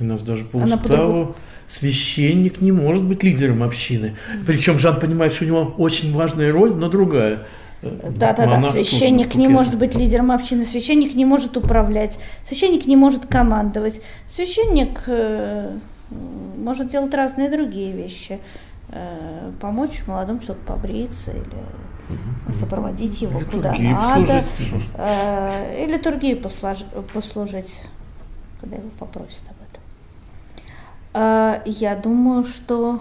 У 0.00 0.04
нас 0.04 0.22
даже 0.22 0.44
по 0.44 0.60
Она 0.60 0.74
уставу 0.74 1.36
священник 1.68 2.60
не 2.60 2.72
может 2.72 3.04
быть 3.04 3.22
лидером 3.22 3.62
общины. 3.62 4.16
Причем 4.46 4.78
Жан 4.78 4.98
понимает, 4.98 5.32
что 5.32 5.44
у 5.44 5.48
него 5.48 5.74
очень 5.78 6.12
важная 6.12 6.52
роль, 6.52 6.74
но 6.74 6.88
другая. 6.88 7.44
Да, 7.84 8.32
да, 8.32 8.46
да. 8.46 8.62
Священник 8.70 9.34
не 9.34 9.48
может 9.48 9.76
быть 9.76 9.94
лидером 9.94 10.30
общины, 10.30 10.64
священник 10.64 11.14
не 11.14 11.24
может 11.24 11.56
управлять, 11.56 12.18
священник 12.46 12.86
не 12.86 12.96
может 12.96 13.26
командовать, 13.26 14.00
священник 14.26 15.02
э, 15.06 15.76
может 16.58 16.90
делать 16.90 17.12
разные 17.14 17.50
другие 17.50 17.92
вещи. 17.92 18.38
Э, 18.90 19.50
помочь 19.60 20.02
молодым, 20.06 20.40
чтобы 20.40 20.60
побриться 20.60 21.32
или 21.32 22.54
сопроводить 22.54 23.22
его 23.22 23.40
или 23.40 23.46
куда 23.46 23.74
надо, 23.74 24.44
э, 24.96 25.84
или 25.84 25.94
литургии 25.94 26.34
послуж, 26.34 26.78
послужить, 27.12 27.82
когда 28.60 28.76
его 28.76 28.88
попросят 28.98 29.42
об 29.50 29.56
этом. 29.56 29.64
Я 31.64 31.94
думаю, 31.94 32.44
что 32.44 33.00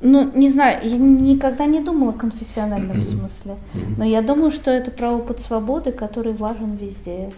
ну, 0.00 0.30
не 0.34 0.48
знаю, 0.48 0.80
я 0.82 0.96
никогда 0.96 1.66
не 1.66 1.80
думала 1.80 2.10
о 2.10 2.14
конфессиональном 2.14 3.02
смысле, 3.02 3.56
но 3.96 4.04
я 4.04 4.22
думаю, 4.22 4.50
что 4.50 4.70
это 4.70 4.90
про 4.90 5.10
опыт 5.10 5.40
свободы, 5.40 5.92
который 5.92 6.32
важен 6.32 6.76
везде. 6.76 7.30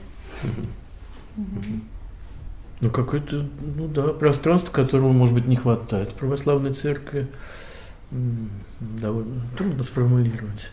Ну, 2.80 2.90
какое-то, 2.90 3.44
ну 3.76 3.86
да, 3.86 4.08
пространство, 4.08 4.72
которого, 4.72 5.12
может 5.12 5.34
быть, 5.34 5.46
не 5.46 5.54
хватает 5.54 6.10
в 6.10 6.14
православной 6.14 6.72
церкви. 6.72 7.28
Довольно 8.80 9.40
трудно 9.56 9.84
сформулировать. 9.84 10.70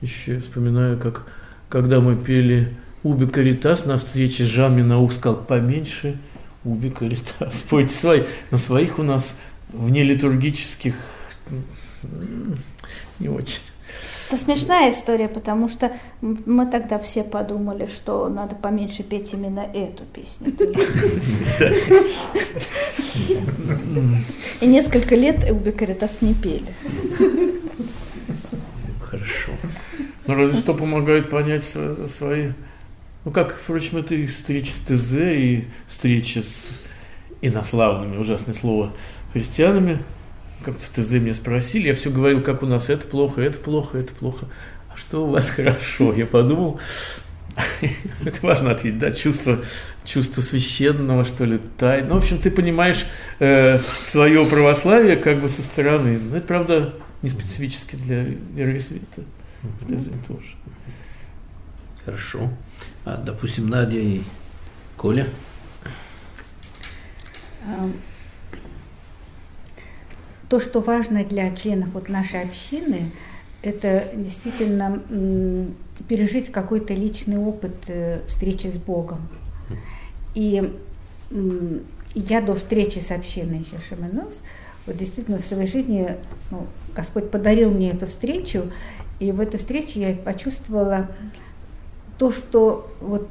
Еще 0.00 0.40
вспоминаю, 0.40 0.98
как 0.98 1.26
когда 1.68 2.00
мы 2.00 2.16
пели 2.16 2.72
«Уби 3.02 3.26
Каритас» 3.26 3.86
на 3.86 3.98
встрече, 3.98 4.44
Жан 4.44 4.76
Минаух 4.76 5.12
сказал 5.12 5.36
«поменьше 5.36 6.18
Уби 6.64 6.90
Каритас». 6.90 7.58
Спойте 7.58 7.94
свои. 7.94 8.22
Но 8.50 8.58
своих 8.58 8.98
у 8.98 9.02
нас 9.02 9.36
вне 9.76 10.02
литургических 10.02 10.94
не 13.18 13.28
очень. 13.28 13.60
Это 14.28 14.42
смешная 14.42 14.90
история, 14.90 15.28
потому 15.28 15.68
что 15.68 15.92
мы 16.20 16.66
тогда 16.66 16.98
все 16.98 17.22
подумали, 17.22 17.86
что 17.86 18.28
надо 18.28 18.56
поменьше 18.56 19.04
петь 19.04 19.32
именно 19.32 19.60
эту 19.60 20.02
песню. 20.04 20.48
И 24.60 24.66
несколько 24.66 25.14
лет 25.14 25.44
Каритас 25.76 26.22
не 26.22 26.34
пели. 26.34 26.66
Хорошо. 29.00 29.52
Ну, 30.26 30.34
разве 30.34 30.58
что 30.58 30.74
помогает 30.74 31.30
понять 31.30 31.62
свои... 31.62 32.50
Ну, 33.24 33.30
как, 33.30 33.56
впрочем, 33.56 33.98
это 33.98 34.16
и 34.16 34.26
встреча 34.26 34.72
с 34.72 34.78
ТЗ, 34.78 35.14
и 35.14 35.68
встреча 35.88 36.42
с 36.42 36.82
инославными, 37.42 38.16
ужасное 38.16 38.54
слово, 38.54 38.92
христианами, 39.36 39.98
как-то 40.64 40.82
в 40.82 40.88
ТЗ 40.88 41.12
меня 41.12 41.34
спросили, 41.34 41.88
я 41.88 41.94
все 41.94 42.10
говорил, 42.10 42.40
как 42.40 42.62
у 42.62 42.66
нас 42.66 42.88
это 42.88 43.06
плохо, 43.06 43.42
это 43.42 43.58
плохо, 43.58 43.98
это 43.98 44.14
плохо. 44.14 44.46
А 44.92 44.96
что 44.96 45.26
у 45.26 45.30
вас 45.30 45.50
хорошо? 45.56 46.14
Я 46.14 46.24
подумал, 46.24 46.80
это 48.24 48.38
важно 48.40 48.70
ответить, 48.70 48.98
да, 48.98 49.12
чувство, 49.12 49.62
чувство 50.04 50.40
священного, 50.40 51.26
что 51.26 51.44
ли, 51.44 51.60
тайны. 51.76 52.08
Ну, 52.08 52.14
в 52.14 52.18
общем, 52.18 52.38
ты 52.38 52.50
понимаешь 52.50 53.04
э, 53.38 53.78
свое 54.00 54.46
православие 54.46 55.16
как 55.16 55.38
бы 55.40 55.50
со 55.50 55.62
стороны. 55.62 56.18
Но 56.18 56.38
это, 56.38 56.46
правда, 56.46 56.94
не 57.20 57.28
специфически 57.28 57.96
для 57.96 58.22
веры 58.22 58.76
и 58.76 58.80
света. 58.80 59.22
В 59.62 59.94
ТЗ 59.94 60.08
тоже. 60.26 60.56
Хорошо. 62.06 62.50
А, 63.04 63.18
допустим, 63.18 63.68
Надя 63.68 63.98
и 63.98 64.22
Коля? 64.96 65.26
То, 70.48 70.60
что 70.60 70.80
важно 70.80 71.24
для 71.24 71.54
членов 71.54 71.88
вот 71.92 72.08
нашей 72.08 72.42
общины, 72.42 73.10
это 73.62 74.08
действительно 74.14 75.02
пережить 76.08 76.52
какой-то 76.52 76.94
личный 76.94 77.38
опыт 77.38 77.74
э, 77.88 78.20
встречи 78.28 78.68
с 78.68 78.76
Богом. 78.76 79.28
И 80.34 80.72
я 82.14 82.40
до 82.40 82.54
встречи 82.54 82.98
с 82.98 83.10
общиной 83.10 83.60
еще 83.60 83.80
Шаманов, 83.88 84.28
вот 84.86 84.96
действительно 84.96 85.38
в 85.38 85.46
своей 85.46 85.66
жизни 85.66 86.16
ну, 86.50 86.66
Господь 86.94 87.30
подарил 87.30 87.70
мне 87.70 87.90
эту 87.90 88.06
встречу, 88.06 88.70
и 89.18 89.32
в 89.32 89.40
этой 89.40 89.56
встрече 89.56 90.00
я 90.00 90.14
почувствовала 90.14 91.08
то, 92.18 92.30
что 92.30 92.94
вот 93.00 93.28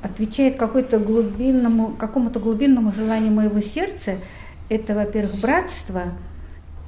отвечает 0.00 0.56
какой-то 0.56 0.98
глубинному, 0.98 1.92
какому-то 1.92 2.40
глубинному 2.40 2.92
желанию 2.92 3.32
моего 3.32 3.60
сердца, 3.60 4.16
это, 4.68 4.94
во-первых, 4.94 5.40
братство– 5.40 6.04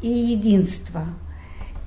и 0.03 0.09
единство. 0.09 1.07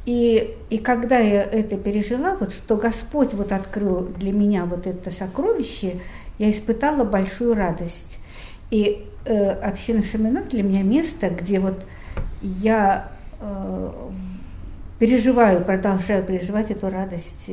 И, 0.06 0.56
и 0.70 0.78
когда 0.80 1.20
я 1.20 1.44
это 1.44 1.78
пережила, 1.78 2.36
вот 2.36 2.54
что 2.54 2.76
Господь 2.76 3.34
вот 3.34 3.52
открыл 3.52 4.08
для 4.08 4.32
меня 4.32 4.66
вот 4.66 4.88
это 4.88 5.12
сокровище, 5.12 5.98
я 6.40 6.50
испытала 6.50 7.04
большую 7.04 7.54
радость. 7.54 8.20
И 8.72 9.06
э, 9.26 9.50
община 9.52 10.04
Шаминов 10.04 10.50
для 10.50 10.64
меня 10.64 10.82
место, 10.82 11.30
где 11.30 11.60
вот 11.60 11.86
я 12.42 13.12
э, 13.40 13.92
переживаю, 14.98 15.64
продолжаю 15.64 16.24
переживать 16.24 16.72
эту 16.72 16.90
радость, 16.90 17.52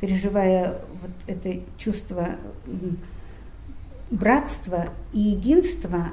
переживая 0.00 0.78
вот 1.02 1.10
это 1.26 1.60
чувство 1.76 2.28
братства 4.10 4.86
и 5.12 5.20
единства 5.20 6.08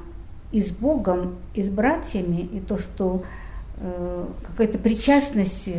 и 0.51 0.61
с 0.61 0.71
Богом, 0.71 1.37
и 1.53 1.63
с 1.63 1.69
братьями, 1.69 2.41
и 2.41 2.59
то, 2.59 2.77
что 2.77 3.23
Э, 3.23 3.43
какая-то 3.77 4.77
причастность 4.79 5.69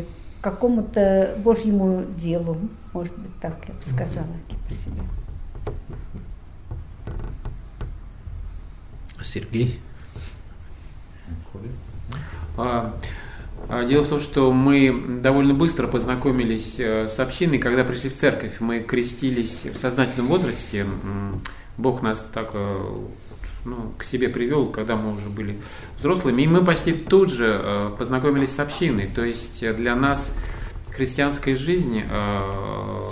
к 0.41 0.45
какому-то 0.45 1.35
Божьему 1.39 2.05
делу, 2.17 2.59
может 2.93 3.17
быть, 3.19 3.39
так 3.41 3.57
я 3.67 3.75
бы 3.75 3.83
сказала 3.83 4.27
про 4.67 4.75
себя. 4.75 5.03
Сергей? 9.23 9.81
А, 12.57 12.95
а, 13.69 13.85
дело 13.85 14.05
в 14.05 14.09
том, 14.09 14.21
что 14.21 14.53
мы 14.53 15.21
довольно 15.23 15.55
быстро 15.55 15.89
познакомились 15.89 16.77
э, 16.79 17.09
с 17.09 17.19
общиной, 17.19 17.59
когда 17.59 17.83
пришли 17.83 18.11
в 18.11 18.15
церковь. 18.15 18.61
Мы 18.61 18.81
крестились 18.81 19.65
в 19.65 19.77
сознательном 19.77 20.29
возрасте. 20.29 20.87
Бог 21.77 22.03
нас 22.03 22.27
так 22.27 22.51
э, 22.53 22.97
ну, 23.65 23.93
к 23.99 24.05
себе 24.05 24.29
привел, 24.29 24.67
когда 24.67 24.97
мы 24.97 25.17
уже 25.17 25.29
были 25.29 25.59
взрослыми. 25.97 26.43
И 26.43 26.47
мы 26.47 26.65
почти 26.65 26.93
тут 26.93 27.31
же 27.31 27.61
э, 27.63 27.91
познакомились 27.99 28.55
с 28.55 28.61
общиной. 28.61 29.11
То 29.15 29.25
есть 29.25 29.63
э, 29.63 29.73
для 29.73 29.97
нас 29.97 30.39
христианская 30.91 31.57
жизнь 31.57 32.03
э, 32.09 33.11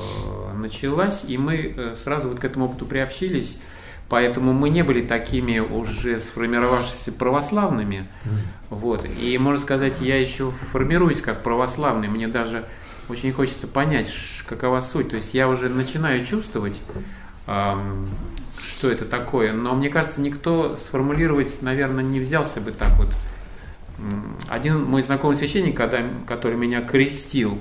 началась, 0.56 1.24
и 1.26 1.38
мы 1.38 1.94
сразу 1.96 2.28
вот 2.28 2.40
к 2.40 2.44
этому 2.44 2.66
опыту 2.66 2.86
приобщились. 2.86 3.58
Поэтому 4.08 4.52
мы 4.52 4.68
не 4.68 4.84
были 4.84 5.00
такими 5.06 5.58
уже 5.58 6.18
сформировавшимися 6.18 7.12
православными. 7.12 8.08
Вот. 8.68 9.06
И, 9.22 9.38
можно 9.38 9.62
сказать, 9.62 10.00
я 10.00 10.20
еще 10.20 10.50
формируюсь 10.50 11.22
как 11.22 11.42
православный. 11.42 12.08
Мне 12.08 12.28
даже 12.28 12.66
очень 13.08 13.32
хочется 13.32 13.66
понять, 13.66 14.12
какова 14.46 14.80
суть. 14.80 15.10
То 15.10 15.16
есть 15.16 15.32
я 15.32 15.48
уже 15.48 15.70
начинаю 15.70 16.26
чувствовать, 16.26 16.82
что 18.62 18.90
это 18.90 19.04
такое. 19.04 19.52
Но 19.52 19.74
мне 19.74 19.88
кажется, 19.88 20.20
никто 20.20 20.76
сформулировать, 20.76 21.62
наверное, 21.62 22.04
не 22.04 22.20
взялся 22.20 22.60
бы 22.60 22.72
так 22.72 22.96
вот. 22.98 23.08
Один 24.48 24.84
мой 24.84 25.02
знакомый 25.02 25.36
священник, 25.36 25.76
когда, 25.76 25.98
который 26.26 26.56
меня 26.56 26.80
крестил, 26.82 27.58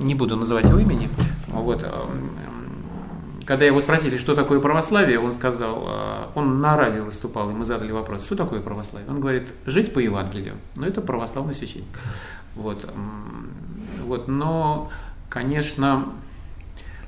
не 0.00 0.14
буду 0.14 0.36
называть 0.36 0.64
его 0.64 0.78
имени, 0.78 1.08
вот, 1.48 1.86
когда 3.46 3.64
его 3.64 3.80
спросили, 3.80 4.18
что 4.18 4.34
такое 4.34 4.58
православие, 4.58 5.20
он 5.20 5.32
сказал, 5.32 5.84
а, 5.86 6.32
он 6.34 6.58
на 6.58 6.76
радио 6.76 7.04
выступал, 7.04 7.48
и 7.50 7.52
мы 7.52 7.64
задали 7.64 7.92
вопрос, 7.92 8.24
что 8.24 8.34
такое 8.34 8.60
православие? 8.60 9.08
Он 9.08 9.20
говорит, 9.20 9.54
жить 9.64 9.94
по 9.94 10.00
Евангелию. 10.00 10.56
Ну, 10.74 10.84
это 10.84 11.00
православный 11.00 11.54
священник. 11.54 11.86
Вот, 12.56 12.92
вот, 14.04 14.26
но, 14.26 14.90
конечно, 15.28 16.06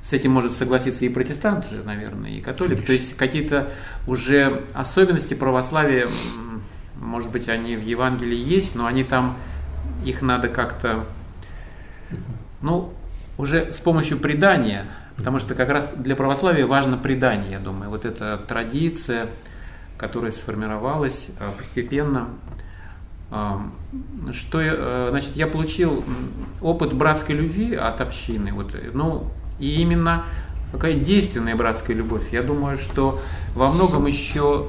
с 0.01 0.13
этим 0.13 0.31
может 0.31 0.51
согласиться 0.51 1.05
и 1.05 1.09
протестант, 1.09 1.67
наверное, 1.85 2.31
и 2.31 2.41
католик. 2.41 2.71
Конечно. 2.71 2.87
То 2.87 2.93
есть 2.93 3.17
какие-то 3.17 3.71
уже 4.07 4.65
особенности 4.73 5.33
православия, 5.33 6.07
может 6.95 7.31
быть, 7.31 7.49
они 7.49 7.75
в 7.75 7.83
Евангелии 7.83 8.37
есть, 8.37 8.75
но 8.75 8.85
они 8.85 9.03
там, 9.03 9.37
их 10.05 10.21
надо 10.21 10.47
как-то, 10.47 11.05
ну, 12.61 12.93
уже 13.37 13.71
с 13.71 13.79
помощью 13.79 14.19
предания 14.19 14.85
Потому 15.19 15.39
что 15.39 15.53
как 15.53 15.67
раз 15.67 15.93
для 15.97 16.15
православия 16.15 16.65
важно 16.65 16.97
предание, 16.97 17.51
я 17.51 17.59
думаю. 17.59 17.89
Вот 17.89 18.05
эта 18.05 18.37
традиция, 18.37 19.27
которая 19.97 20.31
сформировалась 20.31 21.27
а, 21.41 21.51
постепенно. 21.51 22.29
Что, 24.31 24.61
э, 24.61 25.07
значит, 25.09 25.35
я 25.35 25.45
получил 25.45 26.03
опыт 26.61 26.93
братской 26.93 27.35
любви 27.35 27.75
от 27.75 27.99
общины. 27.99 28.53
Вот, 28.53 28.73
ну, 28.93 29.29
и 29.59 29.81
именно 29.81 30.25
такая 30.71 30.93
действенная 30.93 31.55
братская 31.55 31.95
любовь. 31.95 32.31
Я 32.31 32.43
думаю, 32.43 32.77
что 32.77 33.19
во 33.55 33.71
многом 33.71 34.05
еще 34.05 34.67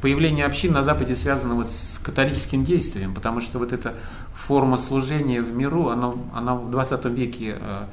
появление 0.00 0.46
общин 0.46 0.72
на 0.72 0.82
Западе 0.82 1.14
связано 1.14 1.54
вот 1.54 1.70
с 1.70 1.98
католическим 1.98 2.64
действием, 2.64 3.14
потому 3.14 3.40
что 3.40 3.58
вот 3.58 3.72
эта 3.72 3.94
форма 4.34 4.76
служения 4.76 5.42
в 5.42 5.54
миру, 5.54 5.88
она, 5.88 6.12
она 6.34 6.54
в 6.54 6.70
20 6.70 7.04
веке 7.06 7.58
э, 7.60 7.84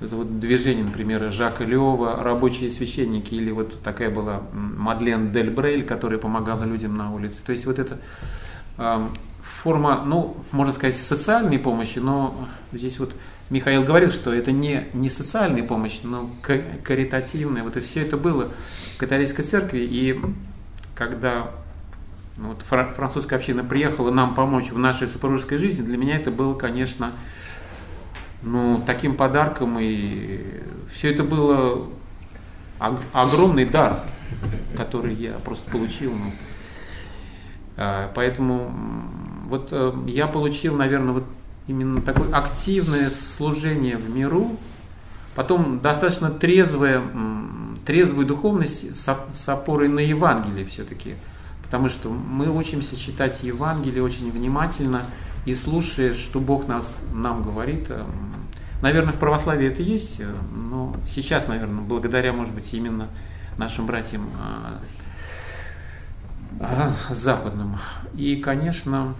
это 0.00 0.16
вот 0.16 0.38
движение, 0.38 0.84
например, 0.84 1.30
Жака 1.32 1.64
Леова, 1.64 2.22
рабочие 2.22 2.70
священники, 2.70 3.34
или 3.34 3.50
вот 3.50 3.80
такая 3.82 4.10
была 4.10 4.42
Мадлен 4.52 5.32
Дель 5.32 5.50
Брейль, 5.50 5.84
которая 5.84 6.18
помогала 6.18 6.64
людям 6.64 6.96
на 6.96 7.12
улице. 7.12 7.42
То 7.44 7.52
есть 7.52 7.66
вот 7.66 7.78
это 7.78 7.98
э, 8.78 9.06
форма, 9.42 10.02
ну, 10.04 10.36
можно 10.52 10.72
сказать, 10.72 10.96
социальной 10.96 11.58
помощи, 11.58 11.98
но 11.98 12.34
здесь 12.72 12.98
вот 12.98 13.14
Михаил 13.50 13.84
говорил, 13.84 14.10
что 14.10 14.32
это 14.32 14.52
не, 14.52 14.88
не 14.94 15.10
социальная 15.10 15.62
помощь, 15.62 16.00
но 16.02 16.30
каритативная. 16.42 17.62
Вот 17.62 17.76
и 17.76 17.80
все 17.80 18.02
это 18.02 18.16
было 18.16 18.50
в 18.94 18.98
католической 18.98 19.42
церкви. 19.42 19.80
И 19.80 20.20
когда 20.94 21.50
ну, 22.36 22.48
вот 22.48 22.62
французская 22.62 23.36
община 23.36 23.62
приехала 23.62 24.10
нам 24.10 24.34
помочь 24.34 24.70
в 24.70 24.78
нашей 24.78 25.06
супружеской 25.06 25.58
жизни, 25.58 25.84
для 25.84 25.98
меня 25.98 26.16
это 26.16 26.30
было, 26.30 26.54
конечно, 26.54 27.12
ну, 28.42 28.82
таким 28.86 29.16
подарком, 29.16 29.78
и 29.80 30.62
все 30.92 31.12
это 31.12 31.22
было 31.22 31.86
огромный 33.12 33.64
дар, 33.66 34.00
который 34.76 35.14
я 35.14 35.32
просто 35.44 35.70
получил. 35.70 36.12
Ну. 36.12 36.32
А, 37.76 38.10
поэтому 38.14 38.74
вот 39.46 39.68
э, 39.72 39.92
я 40.06 40.26
получил, 40.26 40.76
наверное, 40.76 41.14
вот 41.14 41.24
именно 41.66 42.00
такое 42.00 42.30
активное 42.34 43.10
служение 43.10 43.96
в 43.96 44.14
миру, 44.14 44.58
потом 45.34 45.80
достаточно 45.80 46.30
трезвая, 46.30 47.02
трезвую 47.84 48.26
духовность 48.26 48.94
с 48.96 49.48
опорой 49.48 49.88
на 49.88 50.00
Евангелие 50.00 50.66
все-таки, 50.66 51.14
потому 51.62 51.88
что 51.88 52.10
мы 52.10 52.50
учимся 52.50 52.96
читать 52.96 53.42
Евангелие 53.42 54.02
очень 54.02 54.30
внимательно 54.30 55.06
и 55.46 55.54
слушая, 55.54 56.14
что 56.14 56.40
Бог 56.40 56.68
нас, 56.68 57.00
нам 57.12 57.42
говорит, 57.42 57.90
Наверное, 58.84 59.14
в 59.14 59.18
православии 59.18 59.66
это 59.68 59.80
есть, 59.80 60.20
э, 60.20 60.30
но 60.54 60.94
сейчас, 61.08 61.48
наверное, 61.48 61.82
благодаря, 61.82 62.34
может 62.34 62.52
быть, 62.52 62.74
именно 62.74 63.08
нашим 63.56 63.86
братьям 63.86 64.28
а, 64.38 64.80
а, 66.60 66.92
западным. 67.08 67.78
И, 68.14 68.36
конечно, 68.36 69.14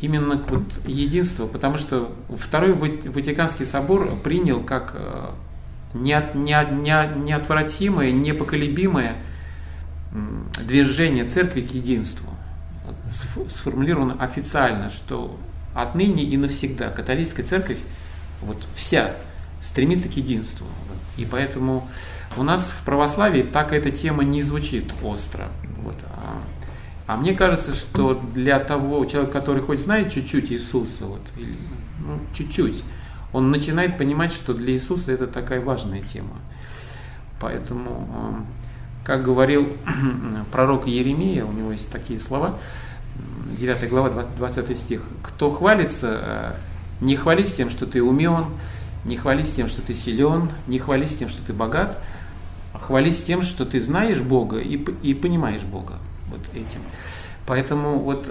именно 0.00 0.42
вот 0.48 0.62
единство, 0.86 1.46
потому 1.46 1.78
что 1.78 2.12
Второй 2.28 2.74
Ватиканский 2.74 3.66
собор 3.66 4.16
принял 4.22 4.60
как 4.60 4.92
э, 4.94 5.30
неотвратимое, 5.94 8.12
непоколебимое 8.12 9.16
движение 10.66 11.24
церкви 11.24 11.60
к 11.60 11.72
единству 11.72 12.28
сформулировано 13.48 14.22
официально, 14.22 14.90
что 14.90 15.38
отныне 15.74 16.24
и 16.24 16.36
навсегда 16.36 16.90
католическая 16.90 17.44
церковь, 17.44 17.78
вот 18.40 18.58
вся, 18.74 19.14
стремится 19.60 20.08
к 20.08 20.16
единству. 20.16 20.66
И 21.16 21.24
поэтому 21.24 21.88
у 22.36 22.42
нас 22.42 22.70
в 22.70 22.84
православии 22.84 23.42
так 23.42 23.72
эта 23.72 23.90
тема 23.90 24.24
не 24.24 24.42
звучит 24.42 24.92
остро. 25.02 25.48
Вот. 25.82 25.96
А, 26.04 26.42
а 27.12 27.16
мне 27.16 27.34
кажется, 27.34 27.74
что 27.74 28.18
для 28.34 28.58
того 28.58 29.04
человека, 29.04 29.32
который 29.32 29.60
хоть 29.60 29.80
знает 29.80 30.10
чуть-чуть 30.12 30.50
Иисуса, 30.50 31.04
вот, 31.04 31.20
или, 31.36 31.54
ну, 32.06 32.18
чуть-чуть, 32.34 32.82
он 33.34 33.50
начинает 33.50 33.98
понимать, 33.98 34.32
что 34.32 34.54
для 34.54 34.72
Иисуса 34.72 35.12
это 35.12 35.26
такая 35.26 35.60
важная 35.60 36.00
тема. 36.00 36.36
Поэтому, 37.38 38.08
а, 38.14 38.44
как 39.04 39.22
говорил 39.24 39.68
пророк 40.52 40.86
Еремия, 40.86 41.44
у 41.44 41.52
него 41.52 41.72
есть 41.72 41.92
такие 41.92 42.18
слова, 42.18 42.58
9 43.58 43.90
глава, 43.90 44.24
20 44.38 44.78
стих. 44.78 45.02
Кто 45.22 45.50
хвалится, 45.50 46.20
э, 46.22 46.54
не 47.02 47.16
хвались 47.16 47.52
тем, 47.52 47.68
что 47.68 47.84
ты 47.84 48.02
умен, 48.02 48.46
не 49.04 49.18
хвались 49.18 49.52
тем, 49.52 49.68
что 49.68 49.82
ты 49.82 49.92
силен, 49.92 50.48
не 50.66 50.78
хвались 50.78 51.14
тем, 51.14 51.28
что 51.28 51.44
ты 51.44 51.52
богат, 51.52 51.98
а 52.72 52.78
хвались 52.78 53.22
тем, 53.22 53.42
что 53.42 53.66
ты 53.66 53.82
знаешь 53.82 54.22
Бога 54.22 54.60
и, 54.60 54.76
и 55.02 55.12
понимаешь 55.12 55.62
Бога 55.62 55.98
вот 56.32 56.54
этим. 56.54 56.80
Поэтому 57.46 57.98
вот 57.98 58.28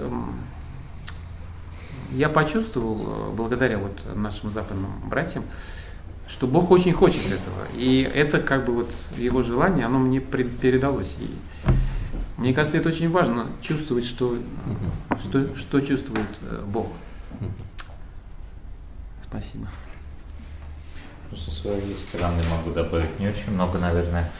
я 2.14 2.28
почувствовал, 2.28 3.00
э, 3.00 3.32
благодаря 3.34 3.78
вот 3.78 4.02
нашим 4.14 4.50
западным 4.50 4.90
братьям, 5.06 5.44
что 6.28 6.46
Бог 6.46 6.70
очень 6.70 6.92
хочет 6.92 7.24
этого. 7.26 7.66
И 7.74 8.08
это 8.14 8.40
как 8.40 8.64
бы 8.64 8.74
вот 8.74 8.94
его 9.16 9.42
желание, 9.42 9.86
оно 9.86 9.98
мне 9.98 10.20
передалось. 10.20 11.16
И 11.20 11.30
мне 12.36 12.54
кажется, 12.54 12.78
это 12.78 12.88
очень 12.88 13.10
важно, 13.10 13.46
чувствовать, 13.60 14.04
что, 14.04 14.36
что, 15.20 15.54
что 15.56 15.80
чувствует 15.80 16.28
э, 16.42 16.62
Бог. 16.66 16.88
Спасибо. 19.28 19.66
Со 21.34 21.50
своей 21.50 21.94
стороны 21.94 22.42
могу 22.50 22.72
добавить 22.72 23.18
не 23.18 23.28
очень 23.28 23.52
много, 23.52 23.78
наверное. 23.78 24.30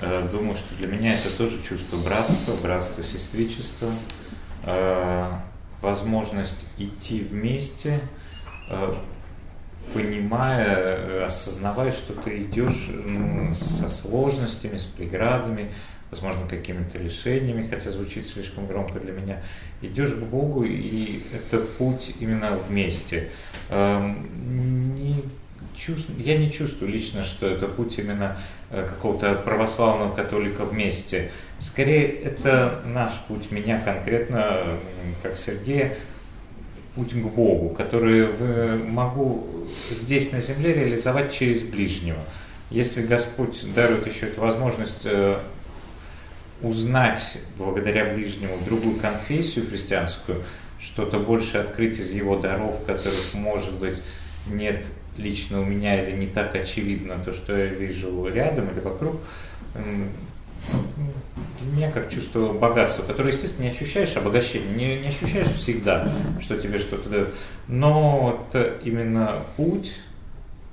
Э, 0.00 0.26
думаю, 0.30 0.56
что 0.56 0.74
для 0.76 0.86
меня 0.88 1.14
это 1.14 1.30
тоже 1.36 1.62
чувство 1.62 1.96
братства, 1.96 2.54
братства, 2.62 3.04
сестричества, 3.04 3.90
э, 4.64 5.30
возможность 5.80 6.66
идти 6.78 7.20
вместе, 7.20 8.00
понимая, 9.92 11.26
осознавая, 11.26 11.92
что 11.92 12.14
ты 12.14 12.42
идешь 12.42 12.88
ну, 12.88 13.54
со 13.54 13.90
сложностями, 13.90 14.78
с 14.78 14.84
преградами, 14.84 15.70
возможно, 16.10 16.46
какими-то 16.48 16.98
лишениями, 16.98 17.66
хотя 17.68 17.90
звучит 17.90 18.26
слишком 18.26 18.66
громко 18.66 19.00
для 19.00 19.12
меня, 19.12 19.42
идешь 19.82 20.12
к 20.12 20.22
Богу, 20.22 20.64
и 20.64 21.22
это 21.34 21.58
путь 21.58 22.14
именно 22.20 22.52
вместе. 22.68 23.30
Эм, 23.70 24.28
чувствую, 25.76 26.20
я 26.22 26.36
не 26.36 26.50
чувствую 26.50 26.90
лично, 26.92 27.24
что 27.24 27.46
это 27.46 27.66
путь 27.66 27.98
именно 27.98 28.38
э, 28.70 28.86
какого-то 28.88 29.34
православного 29.34 30.14
католика 30.14 30.64
вместе. 30.64 31.30
Скорее, 31.60 32.06
это 32.06 32.82
наш 32.86 33.12
путь, 33.28 33.50
меня 33.50 33.80
конкретно, 33.80 34.58
как 35.22 35.36
Сергея, 35.36 35.96
путь 36.94 37.12
к 37.12 37.26
Богу, 37.26 37.70
который 37.70 38.28
могу 38.86 39.46
здесь 39.90 40.32
на 40.32 40.40
земле 40.40 40.74
реализовать 40.74 41.32
через 41.32 41.62
ближнего. 41.62 42.18
Если 42.70 43.02
Господь 43.02 43.62
дарует 43.74 44.06
еще 44.06 44.26
эту 44.26 44.40
возможность 44.40 45.02
э, 45.04 45.38
узнать 46.62 47.38
благодаря 47.58 48.14
ближнему 48.14 48.56
другую 48.64 48.96
конфессию 48.96 49.66
христианскую, 49.66 50.42
что-то 50.80 51.18
больше 51.18 51.58
открыть 51.58 51.98
из 51.98 52.10
его 52.10 52.38
даров, 52.38 52.84
которых, 52.84 53.34
может 53.34 53.72
быть, 53.74 54.02
нет 54.46 54.86
лично 55.16 55.60
у 55.60 55.64
меня 55.64 56.02
или 56.02 56.16
не 56.16 56.26
так 56.26 56.54
очевидно 56.54 57.18
то, 57.24 57.32
что 57.32 57.56
я 57.56 57.66
вижу 57.66 58.26
рядом 58.28 58.70
или 58.70 58.80
вокруг, 58.80 59.16
меня 61.74 61.90
как 61.90 62.10
чувство 62.10 62.52
богатства, 62.52 63.02
которое, 63.02 63.32
естественно, 63.32 63.64
не 63.64 63.70
ощущаешь 63.70 64.16
обогащение, 64.16 64.74
не, 64.74 65.00
не 65.00 65.08
ощущаешь 65.08 65.48
всегда, 65.48 66.12
что 66.40 66.56
тебе 66.56 66.78
что-то 66.78 67.08
дают. 67.08 67.34
Но 67.68 68.46
это 68.48 68.78
именно 68.84 69.38
путь, 69.56 69.94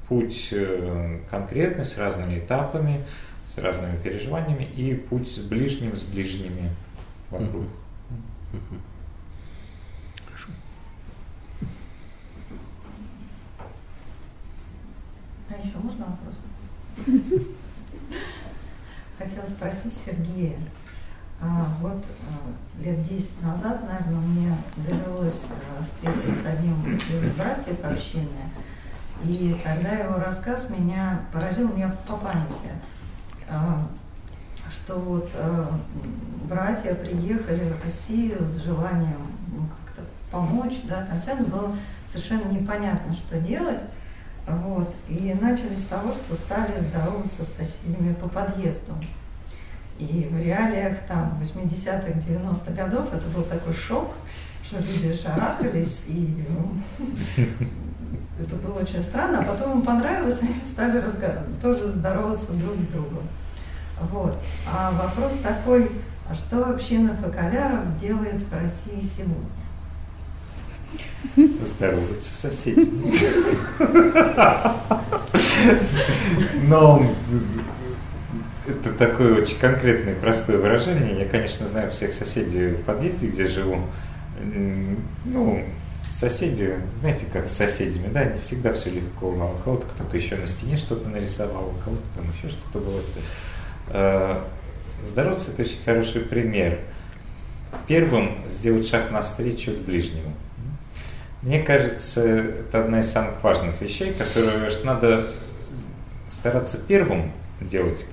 путь 0.08 0.50
э, 0.52 1.20
конкретный, 1.30 1.86
с 1.86 1.98
разными 1.98 2.40
этапами, 2.40 3.06
с 3.54 3.58
разными 3.58 3.98
переживаниями, 3.98 4.64
и 4.64 4.94
путь 4.94 5.30
с 5.30 5.40
ближним, 5.40 5.96
с 5.96 6.04
ближними 6.04 6.70
вокруг. 7.30 7.64
Хорошо. 8.52 8.91
Еще 15.64 15.78
можно 15.78 16.06
вопрос? 16.06 16.36
Хотела 19.18 19.46
спросить 19.46 19.94
Сергея. 19.94 20.58
А, 21.44 21.68
вот 21.80 22.06
а, 22.28 22.84
лет 22.84 23.02
10 23.02 23.42
назад, 23.42 23.82
наверное, 23.88 24.20
мне 24.20 24.56
довелось 24.78 25.46
а, 25.50 25.84
встретиться 25.84 26.36
с 26.36 26.46
одним 26.46 26.76
из 26.86 27.36
братьев 27.36 27.84
общины, 27.84 28.28
и 29.24 29.60
тогда 29.64 29.90
его 29.90 30.18
рассказ 30.18 30.70
меня 30.70 31.22
поразил 31.34 31.74
меня 31.74 31.96
по 32.08 32.18
памяти, 32.18 32.70
а, 33.50 33.88
что 34.70 35.00
вот 35.00 35.32
а, 35.34 35.80
братья 36.48 36.94
приехали 36.94 37.74
в 37.74 37.84
Россию 37.84 38.38
с 38.48 38.64
желанием 38.64 39.32
ну, 39.52 39.68
как-то 39.86 40.04
помочь, 40.32 40.82
да, 40.84 41.08
там 41.08 41.20
все 41.20 41.36
было 41.36 41.76
совершенно 42.08 42.52
непонятно, 42.52 43.14
что 43.16 43.40
делать. 43.40 43.82
Вот. 44.48 44.94
И 45.08 45.34
начали 45.40 45.76
с 45.76 45.84
того, 45.84 46.12
что 46.12 46.36
стали 46.36 46.80
здороваться 46.80 47.44
с 47.44 47.54
соседями 47.54 48.14
по 48.14 48.28
подъездам. 48.28 48.98
И 50.00 50.28
в 50.32 50.40
реалиях 50.40 50.98
там 51.08 51.40
80-х, 51.42 52.20
90-х 52.20 52.72
годов 52.72 53.14
это 53.14 53.28
был 53.28 53.44
такой 53.44 53.74
шок, 53.74 54.12
что 54.64 54.80
люди 54.80 55.14
шарахались, 55.14 56.06
и 56.08 56.44
ну, 56.50 56.74
это 58.40 58.56
было 58.56 58.80
очень 58.80 59.02
странно. 59.04 59.42
А 59.42 59.46
потом 59.46 59.80
им 59.80 59.82
понравилось, 59.84 60.40
они 60.42 60.54
стали 60.54 61.04
тоже 61.62 61.92
здороваться 61.92 62.52
друг 62.54 62.78
с 62.80 62.86
другом. 62.88 63.28
Вот. 64.02 64.42
А 64.68 64.92
вопрос 64.92 65.34
такой, 65.44 65.92
а 66.28 66.34
что 66.34 66.72
община 66.72 67.14
фоколяров 67.14 67.96
делает 67.98 68.42
в 68.42 68.54
России 68.54 69.04
сегодня? 69.04 69.61
Здороваться 71.36 72.30
с 72.32 72.40
соседями. 72.40 73.14
Но 76.68 77.06
это 78.68 78.94
такое 78.94 79.42
очень 79.42 79.58
конкретное 79.58 80.16
простое 80.16 80.58
выражение. 80.58 81.20
Я, 81.20 81.26
конечно, 81.26 81.66
знаю 81.68 81.92
всех 81.92 82.14
соседей 82.14 82.70
в 82.70 82.84
подъезде, 82.84 83.28
где 83.28 83.48
живу. 83.48 83.80
Ну, 85.26 85.64
соседи, 86.12 86.76
знаете, 87.02 87.26
как 87.32 87.48
с 87.48 87.54
соседями, 87.54 88.08
да, 88.12 88.26
не 88.26 88.40
всегда 88.40 88.74
все 88.74 88.90
легко. 88.90 89.32
Но 89.34 89.52
у 89.52 89.58
кого-то 89.64 89.88
кто-то 89.88 90.18
еще 90.18 90.36
на 90.36 90.48
стене 90.48 90.78
что-то 90.78 91.08
нарисовал, 91.10 91.70
у 91.70 91.84
кого-то 91.84 92.04
там 92.16 92.26
еще 92.36 92.50
что-то 92.50 92.80
было. 92.80 93.02
А, 93.90 94.44
здороваться– 95.04 95.52
это 95.54 95.62
очень 95.64 95.84
хороший 95.86 96.22
пример. 96.22 96.80
Первым 97.88 98.38
сделать 98.50 98.88
шаг 98.88 99.12
навстречу 99.12 99.72
к 99.72 99.86
ближнему. 99.86 100.34
Мне 101.42 101.64
кажется, 101.64 102.22
это 102.24 102.84
одна 102.84 103.00
из 103.00 103.12
самых 103.12 103.44
важных 103.44 103.82
вещей, 103.82 104.14
которую 104.14 104.70
надо 104.84 105.28
стараться 106.28 106.78
первым 106.78 107.32
делать. 107.60 108.06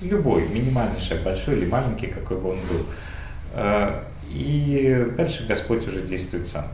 Любой, 0.00 0.48
минимальный 0.48 1.00
шаг, 1.00 1.22
большой 1.22 1.58
или 1.58 1.66
маленький, 1.66 2.08
какой 2.08 2.38
бы 2.38 2.50
он 2.50 2.56
был. 2.56 2.86
А, 3.54 4.04
и 4.30 5.06
дальше 5.16 5.46
Господь 5.46 5.86
уже 5.86 6.02
действует 6.02 6.48
сам. 6.48 6.64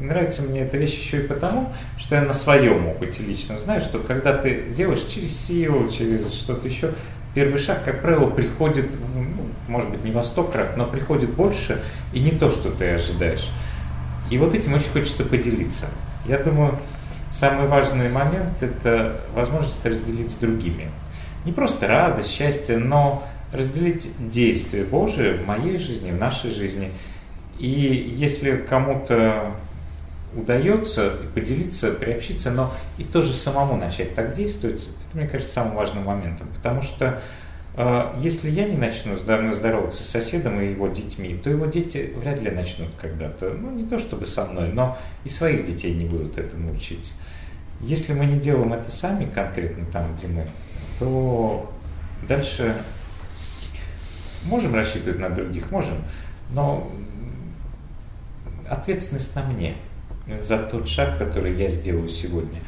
Нравится 0.00 0.40
мне 0.40 0.60
эта 0.60 0.78
вещь 0.78 0.98
еще 0.98 1.18
и 1.18 1.26
потому, 1.26 1.70
что 1.98 2.16
я 2.16 2.22
на 2.22 2.32
своем 2.32 2.86
опыте 2.88 3.22
лично 3.22 3.58
знаю, 3.58 3.82
что 3.82 3.98
когда 4.00 4.36
ты 4.36 4.70
делаешь 4.74 5.02
через 5.02 5.38
силу, 5.38 5.90
через 5.90 6.32
что-то 6.32 6.66
еще, 6.66 6.92
первый 7.34 7.60
шаг, 7.60 7.84
как 7.84 8.00
правило, 8.00 8.30
приходит, 8.30 8.86
ну, 9.14 9.26
может 9.68 9.90
быть, 9.90 10.02
не 10.02 10.12
во 10.12 10.22
сто 10.22 10.44
крат, 10.44 10.76
но 10.78 10.86
приходит 10.86 11.30
больше 11.30 11.82
и 12.14 12.20
не 12.20 12.30
то, 12.30 12.50
что 12.50 12.70
ты 12.70 12.90
ожидаешь. 12.90 13.50
И 14.30 14.38
вот 14.38 14.54
этим 14.54 14.74
очень 14.74 14.90
хочется 14.90 15.24
поделиться. 15.24 15.86
Я 16.26 16.38
думаю, 16.38 16.78
самый 17.30 17.68
важный 17.68 18.08
момент– 18.08 18.54
это 18.62 19.20
возможность 19.34 19.84
разделить 19.84 20.30
с 20.30 20.34
другими. 20.34 20.90
Не 21.44 21.52
просто 21.52 21.86
радость, 21.86 22.30
счастье, 22.30 22.78
но 22.78 23.22
разделить 23.52 24.10
действия 24.30 24.84
Божие 24.84 25.34
в 25.34 25.46
моей 25.46 25.78
жизни, 25.78 26.10
в 26.10 26.18
нашей 26.18 26.52
жизни. 26.52 26.90
И 27.58 28.12
если 28.16 28.56
кому-то 28.56 29.52
удается 30.34 31.12
поделиться, 31.34 31.92
приобщиться, 31.92 32.50
но 32.50 32.72
и 32.98 33.04
тоже 33.04 33.32
самому 33.32 33.76
начать 33.76 34.14
так 34.14 34.34
действовать, 34.34 34.88
это, 35.08 35.18
мне 35.18 35.28
кажется, 35.28 35.52
самым 35.52 35.76
важным 35.76 36.04
моментом. 36.04 36.48
Потому 36.56 36.82
что 36.82 37.20
если 38.20 38.50
я 38.50 38.68
не 38.68 38.76
начну 38.76 39.16
здороваться 39.16 40.04
с 40.04 40.08
соседом 40.08 40.60
и 40.60 40.70
его 40.70 40.86
детьми, 40.88 41.34
то 41.42 41.50
его 41.50 41.66
дети 41.66 42.12
вряд 42.16 42.40
ли 42.40 42.50
начнут 42.50 42.90
когда-то, 43.00 43.50
ну 43.50 43.72
не 43.72 43.84
то 43.84 43.98
чтобы 43.98 44.26
со 44.26 44.44
мной, 44.44 44.68
но 44.72 44.96
и 45.24 45.28
своих 45.28 45.64
детей 45.64 45.94
не 45.94 46.04
будут 46.04 46.38
этому 46.38 46.72
учить. 46.72 47.14
Если 47.80 48.12
мы 48.12 48.26
не 48.26 48.38
делаем 48.38 48.72
это 48.72 48.92
сами 48.92 49.26
конкретно 49.26 49.84
там, 49.92 50.14
где 50.16 50.28
мы, 50.28 50.46
то 51.00 51.72
дальше 52.28 52.76
можем 54.44 54.74
рассчитывать 54.74 55.18
на 55.18 55.30
других, 55.30 55.70
можем, 55.72 55.96
но 56.52 56.92
ответственность 58.68 59.34
на 59.34 59.42
мне 59.42 59.74
за 60.40 60.58
тот 60.58 60.88
шаг, 60.88 61.18
который 61.18 61.54
я 61.54 61.68
сделаю 61.68 62.08
сегодня. 62.08 62.60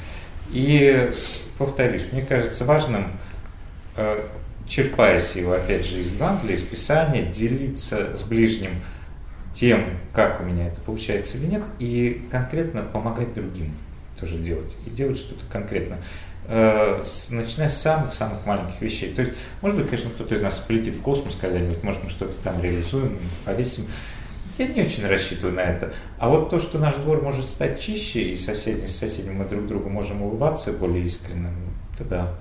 И 0.51 1.11
повторюсь, 1.59 2.09
мне 2.13 2.23
кажется 2.23 2.65
важным 2.65 3.13
э, 3.97 4.21
черпая 4.69 5.21
силу, 5.21 5.53
опять 5.53 5.87
же, 5.87 6.01
из 6.01 6.15
Евангелия, 6.15 6.57
из 6.57 6.63
Писания, 6.63 7.31
делиться 7.31 8.17
с 8.17 8.23
ближним 8.23 8.83
тем, 9.55 9.99
как 10.13 10.41
у 10.41 10.45
меня 10.45 10.67
это 10.67 10.81
получается 10.81 11.39
или 11.39 11.47
нет, 11.47 11.63
и 11.79 12.27
конкретно 12.31 12.83
помогать 12.83 13.33
другим 13.35 13.73
тоже 14.19 14.37
делать. 14.39 14.77
И 14.87 14.91
делать 14.91 15.19
что-то 15.19 15.45
конкретно. 15.51 15.99
Э, 16.49 17.03
начиная 17.31 17.69
с 17.69 17.81
самых-самых 17.81 18.47
маленьких 18.47 18.81
вещей. 18.81 19.13
То 19.13 19.23
есть, 19.23 19.33
может 19.63 19.79
быть, 19.79 19.89
конечно, 19.89 20.11
кто-то 20.11 20.35
из 20.35 20.43
нас 20.43 20.59
полетит 20.59 20.95
в 20.95 21.01
космос 21.01 21.37
когда-нибудь, 21.41 21.83
может, 21.83 22.05
мы 22.05 22.11
что-то 22.11 22.35
там 22.43 22.63
реализуем, 22.63 23.19
повесим. 23.45 23.85
Я 24.59 24.69
не 24.69 24.83
очень 24.83 25.07
рассчитываю 25.07 25.55
на 25.55 25.61
это. 25.61 25.93
А 26.19 26.29
вот 26.29 26.49
то, 26.49 26.59
что 26.59 26.79
наш 26.79 26.95
двор 26.97 27.23
может 27.23 27.47
стать 27.47 27.81
чище, 27.81 28.23
и 28.23 28.37
соседи 28.37 28.87
с 28.87 28.97
соседями 28.97 29.35
мы 29.35 29.45
друг 29.45 29.67
другу 29.67 29.91
можем 29.91 30.23
улыбаться 30.23 30.73
более 30.73 31.05
искренне, 31.05 31.51
то 31.99 32.05
да, 32.05 32.35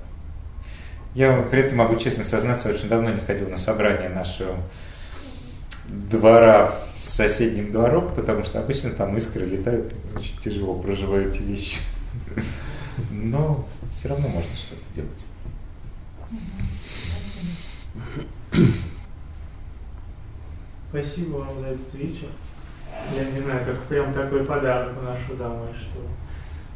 я 1.16 1.42
при 1.50 1.62
этом 1.62 1.78
могу 1.78 1.96
честно 1.96 2.24
сознаться, 2.26 2.70
очень 2.70 2.90
давно 2.90 3.10
не 3.10 3.22
ходил 3.22 3.50
на 3.50 3.58
собрание 3.58 4.10
нашего 4.10 4.58
двора 5.88 6.76
с 6.98 7.06
соседним 7.06 7.70
двором, 7.72 8.14
потому 8.14 8.44
что 8.44 8.60
обычно 8.60 8.90
там 8.92 9.16
искры 9.18 9.46
летают, 9.46 9.94
очень 10.16 10.38
тяжело 10.40 10.78
проживаю 10.78 11.30
эти 11.30 11.42
вещи. 11.42 11.80
Но 13.12 13.66
все 13.94 14.10
равно 14.10 14.28
можно 14.28 14.52
что-то 14.56 14.84
делать. 14.94 15.26
Спасибо 20.90 21.38
вам 21.38 21.60
за 21.60 21.68
этот 21.68 21.94
вечер. 21.94 22.28
Я 23.16 23.26
не 23.30 23.40
знаю, 23.40 23.66
как 23.66 23.82
прям 23.84 24.14
такой 24.14 24.46
подарок 24.46 24.94
нашу 25.02 25.36
домой, 25.38 25.70
что 25.80 26.00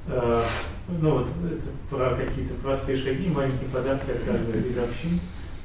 ну 0.08 1.12
вот 1.12 1.28
это 1.28 1.70
про 1.90 2.16
какие-то 2.16 2.54
простые 2.56 2.98
шаги, 2.98 3.30
маленькие 3.30 3.70
подарки 3.70 4.10
от 4.10 4.20
каждого 4.20 4.56
из 4.56 4.78
общин, 4.78 5.20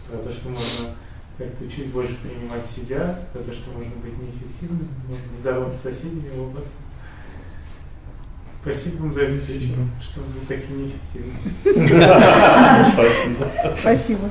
про 0.09 0.19
то, 0.19 0.33
что 0.33 0.49
можно 0.51 0.95
как-то 1.39 1.69
чуть 1.69 1.87
больше 1.87 2.15
принимать 2.17 2.67
себя, 2.67 3.19
про 3.33 3.41
то, 3.41 3.53
что 3.55 3.71
можно 3.71 3.93
быть 4.03 4.17
неэффективным, 4.19 4.89
можно 5.09 5.37
здороваться 5.41 5.79
с 5.79 5.83
соседями, 5.83 6.31
улыбаться. 6.37 6.79
Спасибо 8.63 9.03
вам 9.03 9.13
за 9.13 9.25
вечер, 9.25 9.77
что 10.01 10.21
вы 10.21 10.47
такие 10.49 10.75
неэффективные. 10.79 11.37
Спасибо. 13.77 14.31